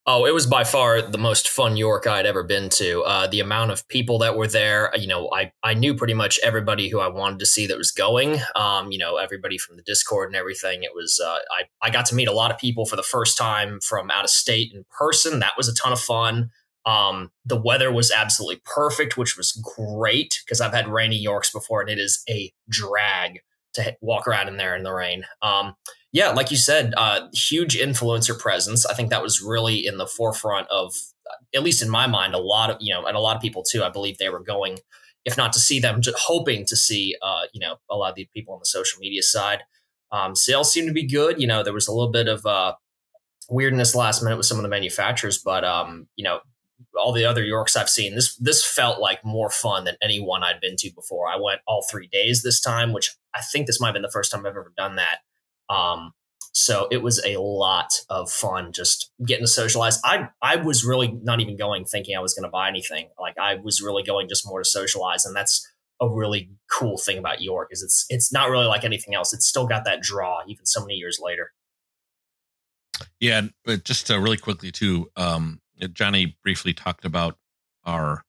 Oh, 0.08 0.26
it 0.26 0.36
was 0.36 0.46
by 0.46 0.64
far 0.64 1.02
the 1.02 1.18
most 1.18 1.48
fun 1.50 1.78
York 1.78 2.06
I'd 2.06 2.28
ever 2.28 2.44
been 2.44 2.70
to. 2.70 3.02
Uh, 3.02 3.26
the 3.26 3.40
amount 3.40 3.72
of 3.72 3.88
people 3.88 4.20
that 4.20 4.38
were 4.38 4.46
there, 4.48 4.92
you 4.96 5.08
know, 5.08 5.32
I, 5.34 5.52
I 5.64 5.74
knew 5.74 5.96
pretty 5.96 6.14
much 6.14 6.40
everybody 6.44 6.90
who 6.90 7.00
I 7.00 7.08
wanted 7.08 7.40
to 7.40 7.48
see 7.48 7.66
that 7.66 7.78
was 7.78 7.92
going. 7.92 8.40
Um, 8.56 8.92
you 8.92 9.00
know, 9.00 9.18
everybody 9.18 9.58
from 9.58 9.78
the 9.78 9.82
Discord 9.82 10.30
and 10.30 10.36
everything. 10.36 10.84
It 10.84 10.92
was 10.94 11.20
uh, 11.20 11.40
I 11.58 11.64
I 11.82 11.90
got 11.90 12.06
to 12.08 12.16
meet 12.16 12.28
a 12.28 12.34
lot 12.34 12.52
of 12.52 12.60
people 12.60 12.86
for 12.86 12.96
the 12.96 13.02
first 13.04 13.36
time 13.36 13.80
from 13.82 14.12
out 14.12 14.26
of 14.26 14.30
state 14.30 14.72
in 14.76 14.86
person. 14.96 15.40
That 15.40 15.54
was 15.58 15.68
a 15.68 15.74
ton 15.74 15.92
of 15.92 16.00
fun. 16.00 16.52
Um, 16.86 17.32
the 17.44 17.60
weather 17.60 17.92
was 17.92 18.12
absolutely 18.12 18.62
perfect, 18.64 19.18
which 19.18 19.36
was 19.36 19.54
great 19.76 20.40
because 20.46 20.62
I've 20.62 20.74
had 20.74 20.88
rainy 20.88 21.18
Yorks 21.18 21.52
before, 21.52 21.82
and 21.82 21.90
it 21.90 21.98
is 21.98 22.22
a 22.30 22.54
drag 22.70 23.40
to 23.74 23.98
walk 24.02 24.28
around 24.28 24.50
in 24.50 24.58
there 24.58 24.76
in 24.76 24.84
the 24.84 24.94
rain. 24.94 25.26
Um, 25.42 25.76
yeah, 26.16 26.30
like 26.30 26.50
you 26.50 26.56
said, 26.56 26.94
uh, 26.96 27.28
huge 27.34 27.76
influencer 27.76 28.40
presence. 28.40 28.86
I 28.86 28.94
think 28.94 29.10
that 29.10 29.22
was 29.22 29.42
really 29.42 29.86
in 29.86 29.98
the 29.98 30.08
forefront 30.08 30.66
of, 30.70 30.94
at 31.54 31.62
least 31.62 31.84
in 31.84 31.90
my 31.90 32.08
mind, 32.08 32.34
a 32.34 32.38
lot 32.38 32.70
of 32.70 32.78
you 32.80 32.94
know, 32.94 33.06
and 33.06 33.18
a 33.18 33.20
lot 33.20 33.36
of 33.36 33.42
people 33.42 33.64
too. 33.64 33.84
I 33.84 33.90
believe 33.90 34.18
they 34.18 34.30
were 34.30 34.40
going, 34.40 34.80
if 35.26 35.36
not 35.36 35.52
to 35.52 35.60
see 35.60 35.78
them, 35.82 36.00
just 36.00 36.18
hoping 36.18 36.66
to 36.68 36.76
see, 36.78 37.18
uh, 37.22 37.42
you 37.52 37.60
know, 37.60 37.80
a 37.90 37.98
lot 37.98 38.12
of 38.12 38.16
the 38.16 38.30
people 38.34 38.54
on 38.54 38.62
the 38.62 38.66
social 38.66 38.98
media 38.98 39.22
side. 39.22 39.64
Um, 40.10 40.38
sales 40.38 40.72
seemed 40.72 40.88
to 40.88 40.94
be 40.94 41.06
good. 41.06 41.42
You 41.42 41.48
know, 41.48 41.64
there 41.64 41.74
was 41.74 41.90
a 41.90 41.92
little 41.92 42.14
bit 42.14 42.30
of 42.30 42.46
uh, 42.46 42.76
weirdness 43.50 43.94
last 43.94 44.24
minute 44.24 44.38
with 44.38 44.46
some 44.46 44.58
of 44.58 44.64
the 44.64 44.70
manufacturers, 44.70 45.38
but 45.38 45.66
um, 45.66 46.08
you 46.16 46.24
know, 46.24 46.40
all 46.98 47.12
the 47.12 47.26
other 47.26 47.44
Yorks 47.44 47.76
I've 47.76 47.90
seen, 47.90 48.16
this 48.16 48.38
this 48.38 48.64
felt 48.64 49.02
like 49.02 49.26
more 49.26 49.50
fun 49.50 49.84
than 49.84 49.98
any 50.02 50.22
one 50.22 50.44
I'd 50.44 50.62
been 50.62 50.78
to 50.78 50.92
before. 50.96 51.28
I 51.28 51.36
went 51.36 51.60
all 51.68 51.86
three 51.92 52.08
days 52.08 52.42
this 52.42 52.62
time, 52.62 52.94
which 52.94 53.18
I 53.36 53.42
think 53.42 53.68
this 53.68 53.82
might 53.82 53.88
have 53.88 53.96
been 53.96 54.02
the 54.02 54.10
first 54.10 54.32
time 54.32 54.46
I've 54.46 54.52
ever 54.52 54.72
done 54.78 54.96
that. 54.96 55.18
Um, 55.70 56.14
so 56.54 56.88
it 56.90 57.04
was 57.04 57.22
a 57.26 57.38
lot 57.38 57.92
of 58.10 58.32
fun 58.32 58.72
just 58.72 59.12
getting 59.26 59.44
to 59.44 59.48
socialize. 59.48 60.00
I 60.06 60.30
I 60.42 60.56
was 60.56 60.86
really 60.86 61.12
not 61.22 61.42
even 61.42 61.58
going 61.58 61.84
thinking 61.84 62.16
I 62.16 62.22
was 62.22 62.34
going 62.34 62.44
to 62.44 62.50
buy 62.50 62.70
anything. 62.70 63.10
Like 63.20 63.38
I 63.38 63.56
was 63.56 63.82
really 63.82 64.04
going 64.04 64.30
just 64.30 64.48
more 64.48 64.60
to 64.60 64.66
socialize, 64.66 65.26
and 65.26 65.36
that's 65.36 65.68
a 66.02 66.10
really 66.10 66.52
cool 66.72 66.98
thing 66.98 67.18
about 67.18 67.42
York 67.42 67.70
is 67.72 67.84
it's 67.84 68.06
it's 68.10 68.32
not 68.32 68.50
really 68.50 68.68
like 68.68 68.84
anything 68.84 69.14
else. 69.14 69.34
It's 69.34 69.46
still 69.46 69.68
got 69.68 69.84
that 69.86 70.02
draw 70.02 70.42
even 70.48 70.66
so 70.66 70.82
many 70.82 70.96
years 70.96 71.20
later. 71.22 71.52
Yeah, 73.20 73.42
but 73.66 73.84
just 73.84 74.10
uh, 74.10 74.20
really 74.20 74.38
quickly 74.38 74.72
too, 74.72 75.10
um, 75.18 75.60
Johnny 75.94 76.38
briefly 76.42 76.74
talked 76.74 77.06
about 77.06 77.38
our 77.84 78.24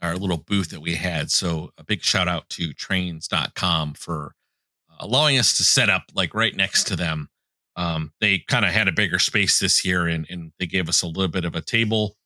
our 0.00 0.16
little 0.16 0.38
booth 0.38 0.70
that 0.70 0.80
we 0.80 0.94
had. 0.94 1.30
So 1.30 1.70
a 1.76 1.84
big 1.84 2.02
shout 2.02 2.28
out 2.28 2.48
to 2.50 2.70
trainz.com 2.70 3.94
for 3.94 4.34
allowing 5.00 5.38
us 5.38 5.56
to 5.56 5.64
set 5.64 5.88
up 5.88 6.04
like 6.14 6.34
right 6.34 6.54
next 6.54 6.84
to 6.84 6.96
them. 6.96 7.28
Um, 7.76 8.12
they 8.20 8.38
kind 8.48 8.64
of 8.64 8.72
had 8.72 8.88
a 8.88 8.92
bigger 8.92 9.18
space 9.18 9.60
this 9.60 9.84
year 9.84 10.06
and, 10.06 10.26
and 10.28 10.52
they 10.58 10.66
gave 10.66 10.88
us 10.88 11.02
a 11.02 11.06
little 11.06 11.28
bit 11.28 11.44
of 11.44 11.54
a 11.54 11.60
table. 11.60 12.16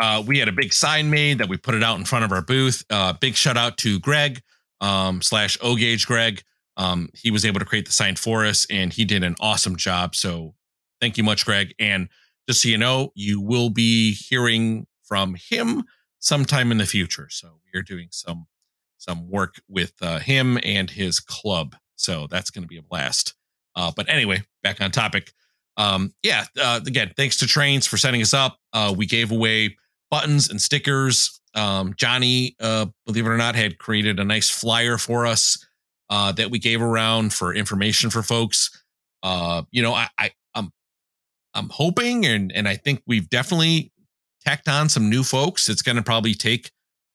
Uh, 0.00 0.22
we 0.26 0.38
had 0.38 0.48
a 0.48 0.52
big 0.52 0.72
sign 0.72 1.10
made 1.10 1.38
that 1.38 1.48
we 1.48 1.56
put 1.56 1.74
it 1.74 1.82
out 1.82 1.98
in 1.98 2.04
front 2.04 2.24
of 2.24 2.32
our 2.32 2.42
booth. 2.42 2.84
Uh, 2.90 3.12
big 3.12 3.34
shout 3.34 3.56
out 3.56 3.76
to 3.78 3.98
Greg 4.00 4.42
um, 4.80 5.20
slash 5.22 5.58
O 5.60 5.76
Gauge 5.76 6.06
Greg. 6.06 6.42
Um, 6.76 7.08
he 7.14 7.30
was 7.30 7.44
able 7.44 7.58
to 7.60 7.66
create 7.66 7.86
the 7.86 7.92
sign 7.92 8.16
for 8.16 8.44
us 8.44 8.66
and 8.70 8.92
he 8.92 9.04
did 9.04 9.22
an 9.22 9.36
awesome 9.40 9.76
job. 9.76 10.14
So 10.14 10.54
thank 11.00 11.16
you 11.16 11.24
much, 11.24 11.44
Greg. 11.44 11.74
And 11.78 12.08
just 12.48 12.62
so 12.62 12.68
you 12.68 12.78
know, 12.78 13.12
you 13.14 13.40
will 13.40 13.70
be 13.70 14.14
hearing 14.14 14.86
from 15.04 15.36
him 15.50 15.84
sometime 16.18 16.70
in 16.70 16.78
the 16.78 16.86
future. 16.86 17.28
So 17.30 17.60
we 17.64 17.78
are 17.78 17.82
doing 17.82 18.08
some 18.10 18.46
some 18.98 19.28
work 19.28 19.60
with 19.68 19.92
uh, 20.00 20.18
him 20.18 20.58
and 20.64 20.90
his 20.90 21.20
club 21.20 21.76
so 21.96 22.26
that's 22.30 22.50
going 22.50 22.62
to 22.62 22.68
be 22.68 22.78
a 22.78 22.82
blast. 22.82 23.34
Uh, 23.74 23.92
but 23.94 24.08
anyway, 24.08 24.42
back 24.62 24.80
on 24.80 24.90
topic. 24.90 25.32
Um, 25.76 26.14
yeah, 26.22 26.44
uh, 26.60 26.80
again, 26.86 27.12
thanks 27.16 27.36
to 27.38 27.46
Trainz 27.46 27.86
for 27.86 27.96
setting 27.96 28.22
us 28.22 28.32
up. 28.32 28.58
Uh, 28.72 28.94
we 28.96 29.06
gave 29.06 29.30
away 29.30 29.76
buttons 30.10 30.48
and 30.48 30.60
stickers. 30.60 31.40
Um, 31.54 31.94
Johnny, 31.96 32.56
uh, 32.60 32.86
believe 33.06 33.26
it 33.26 33.30
or 33.30 33.36
not, 33.36 33.54
had 33.54 33.78
created 33.78 34.18
a 34.18 34.24
nice 34.24 34.48
flyer 34.48 34.98
for 34.98 35.26
us 35.26 35.64
uh, 36.10 36.32
that 36.32 36.50
we 36.50 36.58
gave 36.58 36.80
around 36.80 37.32
for 37.32 37.54
information 37.54 38.10
for 38.10 38.22
folks. 38.22 38.70
Uh, 39.22 39.62
you 39.70 39.82
know, 39.82 39.92
I, 39.94 40.08
I 40.18 40.30
I'm 40.54 40.70
I'm 41.54 41.68
hoping 41.70 42.26
and 42.26 42.52
and 42.52 42.68
I 42.68 42.76
think 42.76 43.02
we've 43.06 43.28
definitely 43.28 43.92
tacked 44.44 44.68
on 44.68 44.88
some 44.88 45.10
new 45.10 45.22
folks. 45.22 45.68
It's 45.68 45.82
going 45.82 45.96
to 45.96 46.02
probably 46.02 46.34
take 46.34 46.70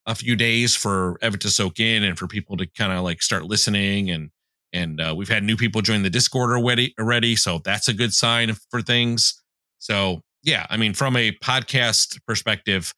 a 0.06 0.16
few 0.16 0.36
days 0.36 0.76
for 0.76 1.18
Evan 1.22 1.40
to 1.40 1.50
soak 1.50 1.80
in 1.80 2.04
and 2.04 2.18
for 2.18 2.28
people 2.28 2.58
to 2.58 2.66
kind 2.66 2.92
of 2.92 3.04
like 3.04 3.22
start 3.22 3.46
listening 3.46 4.10
and 4.10 4.32
and 4.74 5.02
uh, 5.02 5.14
we've 5.16 5.30
had 5.30 5.44
new 5.44 5.58
people 5.58 5.82
join 5.82 6.04
the 6.04 6.10
Discord 6.10 6.52
already. 6.52 6.94
Already, 7.00 7.36
so 7.36 7.60
that's 7.64 7.88
a 7.88 7.94
good 7.94 8.14
sign 8.14 8.54
for 8.70 8.82
things. 8.82 9.42
So 9.80 10.22
yeah, 10.44 10.66
I 10.70 10.78
mean, 10.78 10.94
from 10.94 11.16
a 11.16 11.32
podcast 11.32 12.20
perspective, 12.26 12.94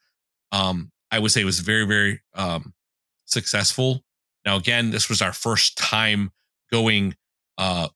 um, 0.51 0.91
I 1.11 1.19
would 1.19 1.31
say 1.31 1.41
it 1.41 1.45
was 1.45 1.59
very, 1.59 1.85
very 1.85 2.21
um, 2.35 2.73
successful. 3.25 4.03
Now, 4.45 4.55
again, 4.55 4.91
this 4.91 5.09
was 5.09 5.21
our 5.21 5.33
first 5.33 5.77
time 5.77 6.31
going 6.71 7.15
uh, 7.57 7.89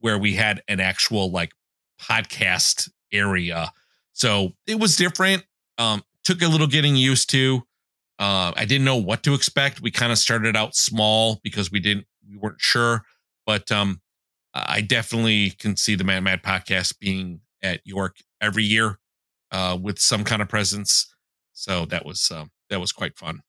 where 0.00 0.18
we 0.18 0.34
had 0.34 0.62
an 0.68 0.80
actual 0.80 1.30
like 1.30 1.52
podcast 2.00 2.90
area, 3.12 3.72
so 4.12 4.52
it 4.66 4.78
was 4.78 4.96
different. 4.96 5.44
Um, 5.78 6.02
took 6.22 6.42
a 6.42 6.48
little 6.48 6.66
getting 6.66 6.96
used 6.96 7.30
to. 7.30 7.62
Uh, 8.18 8.52
I 8.56 8.64
didn't 8.64 8.84
know 8.84 8.96
what 8.96 9.24
to 9.24 9.34
expect. 9.34 9.80
We 9.80 9.90
kind 9.90 10.12
of 10.12 10.18
started 10.18 10.56
out 10.56 10.76
small 10.76 11.40
because 11.42 11.70
we 11.70 11.80
didn't 11.80 12.06
we 12.28 12.36
weren't 12.36 12.60
sure, 12.60 13.04
but 13.46 13.70
um, 13.72 14.00
I 14.54 14.80
definitely 14.80 15.50
can 15.50 15.76
see 15.76 15.94
the 15.94 16.04
Matt 16.04 16.22
Matt 16.22 16.42
podcast 16.42 16.98
being 16.98 17.40
at 17.62 17.80
York 17.84 18.16
every 18.40 18.64
year 18.64 18.98
uh, 19.50 19.76
with 19.80 19.98
some 19.98 20.24
kind 20.24 20.42
of 20.42 20.48
presence. 20.48 21.14
So 21.52 21.86
that 21.86 22.04
was 22.04 22.30
uh, 22.30 22.44
that 22.70 22.80
was 22.80 22.92
quite 22.92 23.16
fun. 23.16 23.40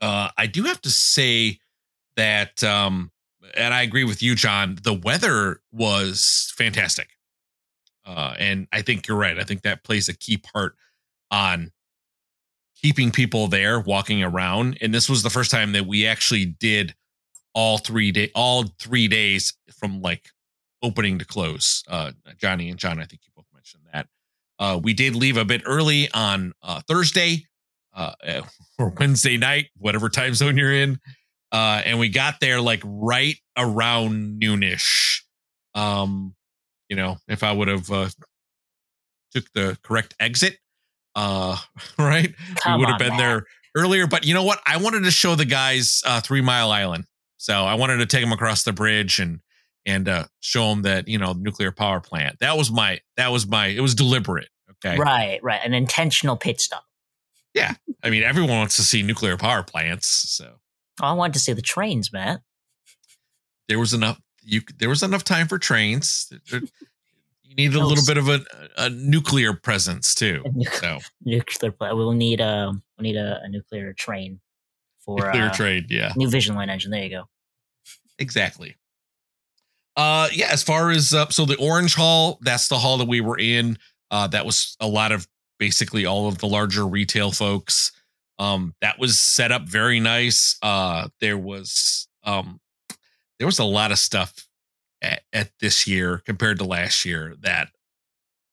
Uh, 0.00 0.30
I 0.36 0.46
do 0.46 0.64
have 0.64 0.80
to 0.82 0.90
say 0.90 1.58
that, 2.16 2.64
um, 2.64 3.10
and 3.54 3.74
I 3.74 3.82
agree 3.82 4.04
with 4.04 4.22
you, 4.22 4.34
John. 4.34 4.78
The 4.82 4.94
weather 4.94 5.60
was 5.72 6.52
fantastic, 6.56 7.10
uh, 8.06 8.34
and 8.38 8.66
I 8.72 8.82
think 8.82 9.06
you're 9.06 9.16
right. 9.16 9.38
I 9.38 9.44
think 9.44 9.62
that 9.62 9.84
plays 9.84 10.08
a 10.08 10.16
key 10.16 10.38
part 10.38 10.74
on 11.30 11.72
keeping 12.80 13.10
people 13.10 13.46
there, 13.46 13.78
walking 13.78 14.22
around. 14.22 14.78
And 14.80 14.94
this 14.94 15.08
was 15.08 15.22
the 15.22 15.30
first 15.30 15.50
time 15.50 15.72
that 15.72 15.86
we 15.86 16.06
actually 16.06 16.46
did 16.46 16.94
all 17.54 17.78
three 17.78 18.12
day 18.12 18.30
all 18.34 18.64
three 18.78 19.08
days 19.08 19.54
from 19.78 20.00
like 20.00 20.28
opening 20.82 21.18
to 21.18 21.24
close. 21.24 21.82
Uh, 21.88 22.12
Johnny 22.38 22.70
and 22.70 22.78
John, 22.78 23.00
I 23.00 23.04
think 23.04 23.22
you 23.26 23.32
both 23.34 23.46
mentioned 23.52 23.82
that. 23.92 24.06
Uh, 24.58 24.78
we 24.82 24.92
did 24.94 25.14
leave 25.14 25.36
a 25.36 25.44
bit 25.44 25.62
early 25.64 26.10
on 26.12 26.52
uh, 26.62 26.80
Thursday 26.86 27.46
uh, 27.94 28.12
or 28.78 28.90
Wednesday 28.98 29.36
night, 29.36 29.66
whatever 29.76 30.08
time 30.08 30.34
zone 30.34 30.56
you're 30.56 30.74
in, 30.74 30.98
uh, 31.52 31.82
and 31.84 31.98
we 31.98 32.08
got 32.08 32.40
there 32.40 32.60
like 32.60 32.80
right 32.84 33.36
around 33.56 34.40
noonish. 34.40 35.22
Um, 35.74 36.34
you 36.88 36.96
know, 36.96 37.18
if 37.28 37.42
I 37.42 37.52
would 37.52 37.68
have 37.68 37.90
uh, 37.90 38.08
took 39.32 39.44
the 39.54 39.78
correct 39.82 40.14
exit, 40.20 40.58
uh, 41.14 41.56
right, 41.98 42.34
Come 42.56 42.80
we 42.80 42.86
would 42.86 42.90
have 42.90 42.98
been 42.98 43.08
man. 43.10 43.18
there 43.18 43.44
earlier. 43.76 44.06
But 44.06 44.24
you 44.24 44.34
know 44.34 44.44
what? 44.44 44.60
I 44.66 44.76
wanted 44.76 45.04
to 45.04 45.10
show 45.10 45.34
the 45.34 45.44
guys 45.44 46.02
uh, 46.06 46.20
Three 46.20 46.40
Mile 46.40 46.70
Island. 46.70 47.04
So 47.40 47.64
I 47.64 47.72
wanted 47.72 47.96
to 47.96 48.06
take 48.06 48.20
them 48.20 48.32
across 48.32 48.64
the 48.64 48.72
bridge 48.74 49.18
and 49.18 49.40
and 49.86 50.10
uh, 50.10 50.26
show 50.40 50.68
them 50.68 50.82
that 50.82 51.08
you 51.08 51.16
know 51.16 51.32
nuclear 51.32 51.72
power 51.72 51.98
plant. 51.98 52.38
That 52.40 52.58
was 52.58 52.70
my 52.70 53.00
that 53.16 53.32
was 53.32 53.46
my 53.46 53.68
it 53.68 53.80
was 53.80 53.94
deliberate. 53.94 54.50
Okay. 54.84 54.98
Right. 54.98 55.40
Right. 55.42 55.60
An 55.64 55.72
intentional 55.72 56.36
pit 56.36 56.60
stop. 56.60 56.84
Yeah. 57.54 57.76
I 58.04 58.10
mean, 58.10 58.24
everyone 58.24 58.58
wants 58.58 58.76
to 58.76 58.82
see 58.82 59.02
nuclear 59.02 59.38
power 59.38 59.62
plants. 59.62 60.06
So 60.06 60.56
oh, 61.00 61.06
I 61.06 61.12
wanted 61.14 61.32
to 61.32 61.38
see 61.38 61.54
the 61.54 61.62
trains, 61.62 62.12
Matt. 62.12 62.42
There 63.68 63.78
was 63.78 63.94
enough. 63.94 64.20
You 64.42 64.60
there 64.78 64.90
was 64.90 65.02
enough 65.02 65.24
time 65.24 65.48
for 65.48 65.58
trains. 65.58 66.30
you 66.52 67.54
need 67.56 67.74
a 67.74 67.82
little 67.82 68.04
bit 68.06 68.18
of 68.18 68.28
a, 68.28 68.40
a 68.76 68.90
nuclear 68.90 69.54
presence 69.54 70.14
too. 70.14 70.42
So 70.72 70.98
nuclear. 71.24 71.72
We'll 71.80 72.12
need 72.12 72.40
a 72.40 72.70
we'll 72.98 73.02
need 73.02 73.16
a, 73.16 73.40
a 73.42 73.48
nuclear 73.48 73.94
train 73.94 74.40
for 75.00 75.30
clear 75.30 75.46
uh, 75.46 75.52
trade. 75.52 75.86
Yeah, 75.90 76.12
new 76.16 76.28
Vision 76.28 76.54
Line 76.54 76.70
engine. 76.70 76.90
There 76.90 77.02
you 77.02 77.10
go. 77.10 77.24
Exactly. 78.18 78.76
Uh, 79.96 80.28
yeah. 80.32 80.48
As 80.50 80.62
far 80.62 80.90
as 80.90 81.12
uh, 81.12 81.28
so 81.28 81.44
the 81.44 81.56
Orange 81.56 81.94
Hall, 81.94 82.38
that's 82.42 82.68
the 82.68 82.78
hall 82.78 82.98
that 82.98 83.08
we 83.08 83.20
were 83.20 83.38
in. 83.38 83.78
Uh, 84.10 84.26
that 84.28 84.46
was 84.46 84.76
a 84.80 84.86
lot 84.86 85.12
of 85.12 85.26
basically 85.58 86.06
all 86.06 86.28
of 86.28 86.38
the 86.38 86.46
larger 86.46 86.86
retail 86.86 87.32
folks. 87.32 87.92
Um, 88.38 88.74
that 88.80 88.98
was 88.98 89.20
set 89.20 89.52
up 89.52 89.68
very 89.68 90.00
nice. 90.00 90.56
Uh, 90.62 91.08
there 91.20 91.36
was 91.36 92.08
um, 92.24 92.60
there 93.38 93.46
was 93.46 93.58
a 93.58 93.64
lot 93.64 93.92
of 93.92 93.98
stuff 93.98 94.46
at, 95.02 95.22
at 95.32 95.50
this 95.60 95.86
year 95.86 96.22
compared 96.24 96.58
to 96.58 96.64
last 96.64 97.04
year 97.04 97.34
that 97.40 97.68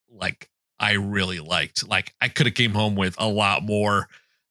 like 0.09 0.49
I 0.79 0.93
really 0.93 1.39
liked. 1.39 1.87
Like 1.87 2.13
I 2.19 2.27
could 2.27 2.45
have 2.45 2.55
came 2.55 2.73
home 2.73 2.95
with 2.95 3.15
a 3.17 3.27
lot 3.27 3.63
more 3.63 4.07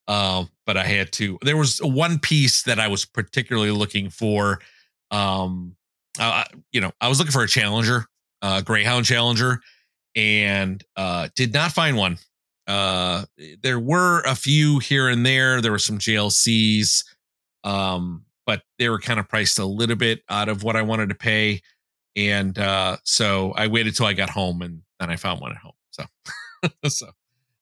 uh, 0.08 0.44
but 0.64 0.76
I 0.76 0.84
had 0.84 1.12
to. 1.12 1.38
There 1.42 1.56
was 1.56 1.78
one 1.82 2.18
piece 2.18 2.62
that 2.62 2.78
I 2.78 2.88
was 2.88 3.04
particularly 3.04 3.70
looking 3.70 4.10
for. 4.10 4.60
Um, 5.10 5.76
you 6.72 6.80
know, 6.80 6.92
I 7.00 7.08
was 7.08 7.18
looking 7.18 7.32
for 7.32 7.42
a 7.42 7.48
Challenger, 7.48 8.06
uh, 8.42 8.62
Greyhound 8.62 9.04
Challenger, 9.04 9.60
and 10.14 10.82
uh, 10.96 11.28
did 11.34 11.52
not 11.52 11.72
find 11.72 11.96
one. 11.96 12.18
Uh, 12.66 13.24
there 13.62 13.78
were 13.78 14.22
a 14.22 14.34
few 14.34 14.78
here 14.78 15.08
and 15.08 15.24
there. 15.24 15.60
There 15.60 15.70
were 15.70 15.78
some 15.78 15.98
JLCs, 15.98 17.04
um, 17.64 18.24
but 18.44 18.62
they 18.78 18.88
were 18.88 18.98
kind 18.98 19.20
of 19.20 19.28
priced 19.28 19.58
a 19.58 19.64
little 19.64 19.96
bit 19.96 20.22
out 20.28 20.48
of 20.48 20.62
what 20.62 20.76
I 20.76 20.82
wanted 20.82 21.10
to 21.10 21.14
pay. 21.14 21.60
And 22.16 22.58
uh, 22.58 22.96
so 23.04 23.52
I 23.52 23.66
waited 23.68 23.94
till 23.94 24.06
I 24.06 24.14
got 24.14 24.30
home 24.30 24.62
and 24.62 24.82
then 24.98 25.10
I 25.10 25.16
found 25.16 25.40
one 25.40 25.52
at 25.52 25.58
home. 25.58 25.74
So, 25.90 26.04
so 26.88 27.10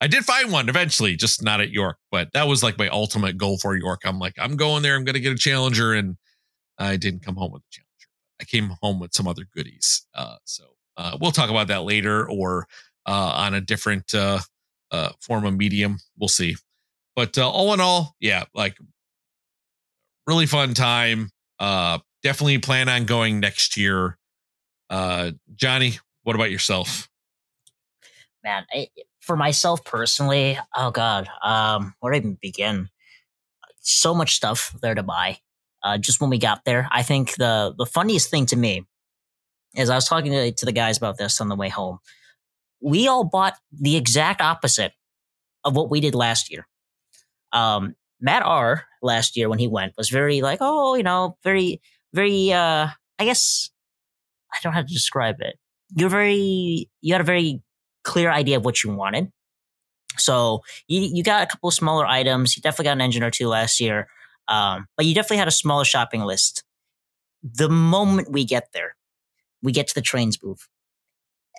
I 0.05 0.07
did 0.07 0.23
find 0.23 0.53
one 0.53 0.69
eventually, 0.69 1.17
just 1.17 1.43
not 1.43 1.63
at 1.63 1.71
York, 1.71 1.97
but 2.11 2.29
that 2.35 2.47
was 2.47 2.63
like 2.63 2.77
my 2.77 2.89
ultimate 2.89 3.39
goal 3.39 3.57
for 3.57 3.75
York. 3.75 4.03
I'm 4.05 4.19
like, 4.19 4.35
I'm 4.39 4.55
going 4.55 4.83
there. 4.83 4.97
I'm 4.97 5.05
going 5.05 5.15
to 5.15 5.21
get 5.21 5.33
a 5.33 5.39
challenger. 5.39 5.95
And 5.95 6.19
I 6.77 6.99
didn't 6.99 7.25
come 7.25 7.37
home 7.37 7.53
with 7.53 7.63
a 7.63 7.71
challenger. 7.71 8.09
I 8.39 8.45
came 8.45 8.77
home 8.83 9.01
with 9.01 9.15
some 9.15 9.27
other 9.27 9.47
goodies. 9.57 10.07
Uh, 10.15 10.37
so 10.45 10.65
uh, 10.99 11.17
we'll 11.19 11.31
talk 11.31 11.49
about 11.49 11.69
that 11.69 11.85
later 11.85 12.29
or 12.29 12.67
uh, 13.07 13.33
on 13.35 13.55
a 13.55 13.63
different 13.63 14.15
uh, 14.15 14.41
uh, 14.91 15.13
form 15.23 15.47
of 15.47 15.57
medium. 15.57 15.97
We'll 16.19 16.29
see. 16.29 16.57
But 17.17 17.39
uh, 17.39 17.49
all 17.49 17.73
in 17.73 17.81
all, 17.81 18.15
yeah, 18.21 18.45
like 18.55 18.77
really 20.27 20.45
fun 20.45 20.75
time. 20.75 21.31
Definitely 22.23 22.59
plan 22.59 22.91
on 22.91 23.07
going 23.07 23.41
next 23.41 23.79
year. 23.79 24.19
Johnny, 24.91 25.99
what 26.25 26.37
about 26.37 26.51
yourself? 26.51 27.09
Man, 28.43 28.67
I, 28.71 28.89
for 29.25 29.37
myself 29.37 29.85
personally, 29.85 30.59
oh 30.77 30.91
god, 30.91 31.29
um, 31.43 31.95
where 32.01 32.13
do 32.13 32.17
I 32.17 32.21
even 32.21 32.39
begin? 32.41 32.89
So 33.81 34.15
much 34.15 34.35
stuff 34.37 34.75
there 34.83 34.95
to 34.95 35.03
buy. 35.03 35.39
Uh, 35.83 35.99
just 35.99 36.21
when 36.21 36.31
we 36.31 36.39
got 36.39 36.65
there, 36.65 36.89
I 36.91 37.03
think 37.03 37.35
the 37.35 37.75
the 37.77 37.87
funniest 37.87 38.31
thing 38.31 38.47
to 38.47 38.57
me 38.57 38.87
is 39.75 39.91
I 39.91 39.95
was 39.97 40.09
talking 40.09 40.33
to, 40.33 40.53
to 40.53 40.67
the 40.67 40.73
guys 40.73 40.97
about 40.97 41.19
this 41.19 41.41
on 41.41 41.49
the 41.49 41.57
way 41.57 41.69
home. 41.69 41.99
We 42.81 43.09
all 43.09 43.25
bought 43.25 43.55
the 43.73 43.97
exact 43.97 44.41
opposite 44.41 44.93
of 45.65 45.75
what 45.77 45.91
we 45.91 46.01
did 46.01 46.15
last 46.15 46.51
year. 46.51 46.67
Um, 47.53 47.95
Matt 48.21 48.43
R 48.43 48.85
last 49.03 49.37
year 49.37 49.49
when 49.49 49.59
he 49.59 49.69
went 49.69 49.95
was 49.97 50.09
very 50.09 50.43
like, 50.43 50.59
oh, 50.61 50.95
you 50.95 51.03
know, 51.03 51.37
very, 51.45 51.81
very, 52.13 52.53
uh, 52.53 52.89
I 53.19 53.25
guess 53.25 53.71
I 54.53 54.59
don't 54.63 54.73
know 54.73 54.77
how 54.77 54.83
to 54.83 54.93
describe 54.93 55.37
it. 55.41 55.57
You're 55.97 56.11
very, 56.11 56.89
you 57.01 57.13
had 57.15 57.21
a 57.21 57.25
very 57.25 57.63
clear 58.05 58.31
idea 58.31 58.57
of 58.57 58.65
what 58.65 58.83
you 58.83 58.93
wanted. 58.93 59.31
So 60.17 60.63
you, 60.87 61.01
you 61.01 61.25
got 61.25 61.43
a 61.43 61.47
couple 61.47 61.71
smaller 61.71 62.07
items. 62.07 62.57
You 62.57 62.63
definitely 62.63 62.85
got 62.85 62.93
an 62.93 63.01
engine 63.01 63.23
or 63.23 63.31
two 63.31 63.49
last 63.49 63.81
year. 63.81 64.09
Um, 64.47 64.87
but 64.97 65.07
you 65.07 65.15
definitely 65.15 65.39
had 65.39 65.49
a 65.49 65.53
smaller 65.53 65.85
shopping 65.85 66.21
list. 66.21 66.63
The 67.43 67.69
moment 67.69 68.31
we 68.31 68.45
get 68.45 68.69
there, 68.73 68.97
we 69.63 69.73
get 69.73 69.89
to 69.89 69.95
the 69.95 70.03
Trainz 70.03 70.41
booth 70.41 70.69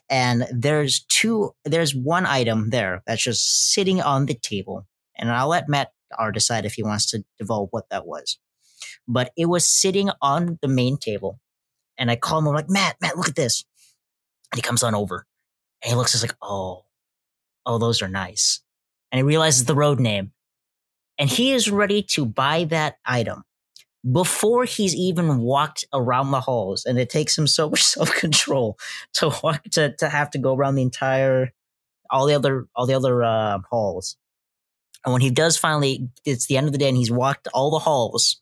and 0.10 0.48
there's 0.52 1.02
two 1.10 1.52
there's 1.64 1.96
one 1.96 2.26
item 2.26 2.70
there 2.70 3.02
that's 3.06 3.24
just 3.24 3.72
sitting 3.72 4.02
on 4.02 4.26
the 4.26 4.36
table 4.36 4.86
and 5.18 5.32
i'll 5.32 5.48
let 5.48 5.70
matt 5.70 5.92
r 6.18 6.32
decide 6.32 6.66
if 6.66 6.74
he 6.74 6.84
wants 6.84 7.10
to 7.10 7.24
divulge 7.40 7.70
what 7.72 7.90
that 7.90 8.06
was 8.06 8.38
but 9.08 9.32
it 9.38 9.48
was 9.48 9.66
sitting 9.66 10.10
on 10.22 10.60
the 10.62 10.68
main 10.68 10.98
table 10.98 11.40
and 11.98 12.12
i 12.12 12.16
call 12.16 12.40
him 12.40 12.48
I'm 12.48 12.54
like 12.54 12.70
matt 12.70 12.98
matt 13.02 13.18
look 13.18 13.30
at 13.30 13.36
this 13.36 13.66
and 14.52 14.58
he 14.58 14.62
comes 14.62 14.84
on 14.84 14.94
over 14.94 15.26
and 15.86 15.92
he 15.92 15.96
looks 15.96 16.14
just 16.14 16.24
like 16.24 16.36
oh 16.42 16.84
oh 17.66 17.78
those 17.78 18.02
are 18.02 18.10
nice 18.10 18.62
and 19.12 19.20
he 19.20 19.24
realizes 19.24 19.66
the 19.66 19.76
road 19.76 20.00
name 20.00 20.32
and 21.18 21.30
he 21.30 21.54
is 21.54 21.72
ready 21.72 22.02
to 22.02 22.26
buy 22.26 22.66
that 22.66 22.98
item 23.06 23.44
before 24.12 24.66
he's 24.66 24.96
even 24.96 25.40
walked 25.40 25.86
around 25.94 26.32
the 26.32 26.42
halls. 26.42 26.86
And 26.86 27.00
it 27.00 27.10
takes 27.10 27.38
him 27.38 27.48
so 27.48 27.70
much 27.72 27.84
self 27.84 28.14
control 28.16 28.78
to 29.14 29.32
walk 29.44 29.64
to, 29.72 29.96
to 29.98 30.10
have 30.10 30.30
to 30.32 30.38
go 30.38 30.56
around 30.56 30.76
the 30.76 30.84
entire, 30.84 31.52
all 32.10 32.26
the 32.26 32.36
other, 32.36 32.68
all 32.76 32.86
the 32.86 32.94
other, 32.94 33.24
uh, 33.24 33.60
halls. 33.70 34.18
And 35.06 35.14
when 35.14 35.22
he 35.22 35.30
does 35.30 35.56
finally, 35.56 36.10
it's 36.26 36.48
the 36.48 36.58
end 36.58 36.68
of 36.68 36.74
the 36.74 36.80
day 36.80 36.90
and 36.90 36.98
he's 36.98 37.12
walked 37.12 37.48
all 37.54 37.72
the 37.72 37.80
halls, 37.80 38.42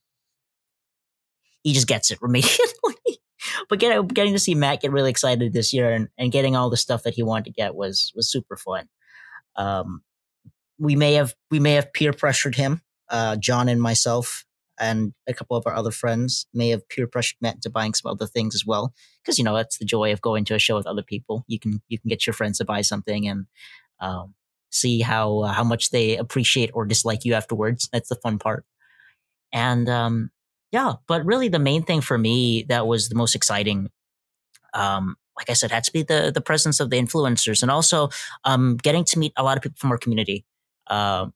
he 1.62 1.73
just 1.73 1.88
gets 1.88 2.12
it 2.12 2.19
immediately. 2.23 3.19
But 3.69 3.79
getting, 3.79 4.08
getting 4.08 4.34
to 4.34 4.39
see 4.39 4.56
Matt 4.56 4.82
get 4.82 4.91
really 4.91 5.10
excited 5.10 5.53
this 5.53 5.73
year 5.73 5.91
and, 5.91 6.10
and 6.17 6.32
getting 6.32 6.56
all 6.56 6.69
the 6.69 6.77
stuff 6.77 7.03
that 7.03 7.13
he 7.13 7.23
wanted 7.23 7.45
to 7.45 7.51
get 7.51 7.75
was, 7.75 8.12
was 8.15 8.29
super 8.29 8.56
fun. 8.56 8.88
Um, 9.56 10.03
we 10.79 10.95
may 10.95 11.13
have, 11.13 11.34
we 11.51 11.60
may 11.60 11.73
have 11.73 11.93
peer 11.93 12.13
pressured 12.13 12.56
him, 12.56 12.82
uh, 13.10 13.36
John 13.36 13.69
and 13.69 13.82
myself 13.82 14.45
and 14.79 15.13
a 15.27 15.34
couple 15.34 15.56
of 15.56 15.65
our 15.67 15.75
other 15.75 15.91
friends 15.91 16.47
may 16.53 16.69
have 16.69 16.88
peer 16.89 17.08
pressured 17.08 17.38
Matt 17.41 17.56
into 17.56 17.69
buying 17.69 17.93
some 17.93 18.12
other 18.12 18.25
things 18.25 18.56
as 18.56 18.65
well. 18.65 18.93
Because 19.21 19.38
you 19.38 19.43
know 19.43 19.56
that's 19.56 19.77
the 19.77 19.86
joy 19.86 20.12
of 20.12 20.21
going 20.21 20.45
to 20.45 20.56
a 20.56 20.60
show 20.60 20.75
with 20.75 20.88
other 20.88 21.03
people. 21.03 21.43
You 21.47 21.60
can 21.60 21.82
you 21.88 21.99
can 21.99 22.10
get 22.10 22.25
your 22.25 22.34
friends 22.34 22.58
to 22.58 22.65
buy 22.65 22.82
something 22.82 23.27
and 23.27 23.45
um, 23.99 24.34
see 24.71 25.01
how 25.01 25.39
uh, 25.39 25.53
how 25.53 25.63
much 25.63 25.91
they 25.91 26.17
appreciate 26.17 26.71
or 26.73 26.86
dislike 26.86 27.25
you 27.25 27.34
afterwards. 27.34 27.89
That's 27.91 28.10
the 28.10 28.15
fun 28.15 28.39
part. 28.39 28.65
And 29.51 29.88
um, 29.88 30.32
yeah, 30.73 30.93
but 31.07 31.23
really 31.23 31.49
the 31.49 31.59
main 31.59 31.83
thing 31.83 32.01
for 32.01 32.17
me 32.17 32.65
that 32.67 32.88
was 32.88 33.07
the 33.07 33.15
most 33.15 33.36
exciting. 33.36 33.91
Um, 34.73 35.15
like 35.38 35.49
I 35.49 35.53
said, 35.53 35.71
had 35.71 35.83
to 35.83 35.93
be 35.93 36.01
the 36.01 36.31
the 36.33 36.41
presence 36.41 36.79
of 36.79 36.89
the 36.89 36.97
influencers 36.97 37.62
and 37.62 37.71
also 37.71 38.09
um, 38.43 38.77
getting 38.77 39.05
to 39.05 39.19
meet 39.19 39.33
a 39.38 39.43
lot 39.43 39.55
of 39.55 39.62
people 39.62 39.77
from 39.77 39.91
our 39.91 39.99
community. 39.99 40.45
Uh, 40.88 41.27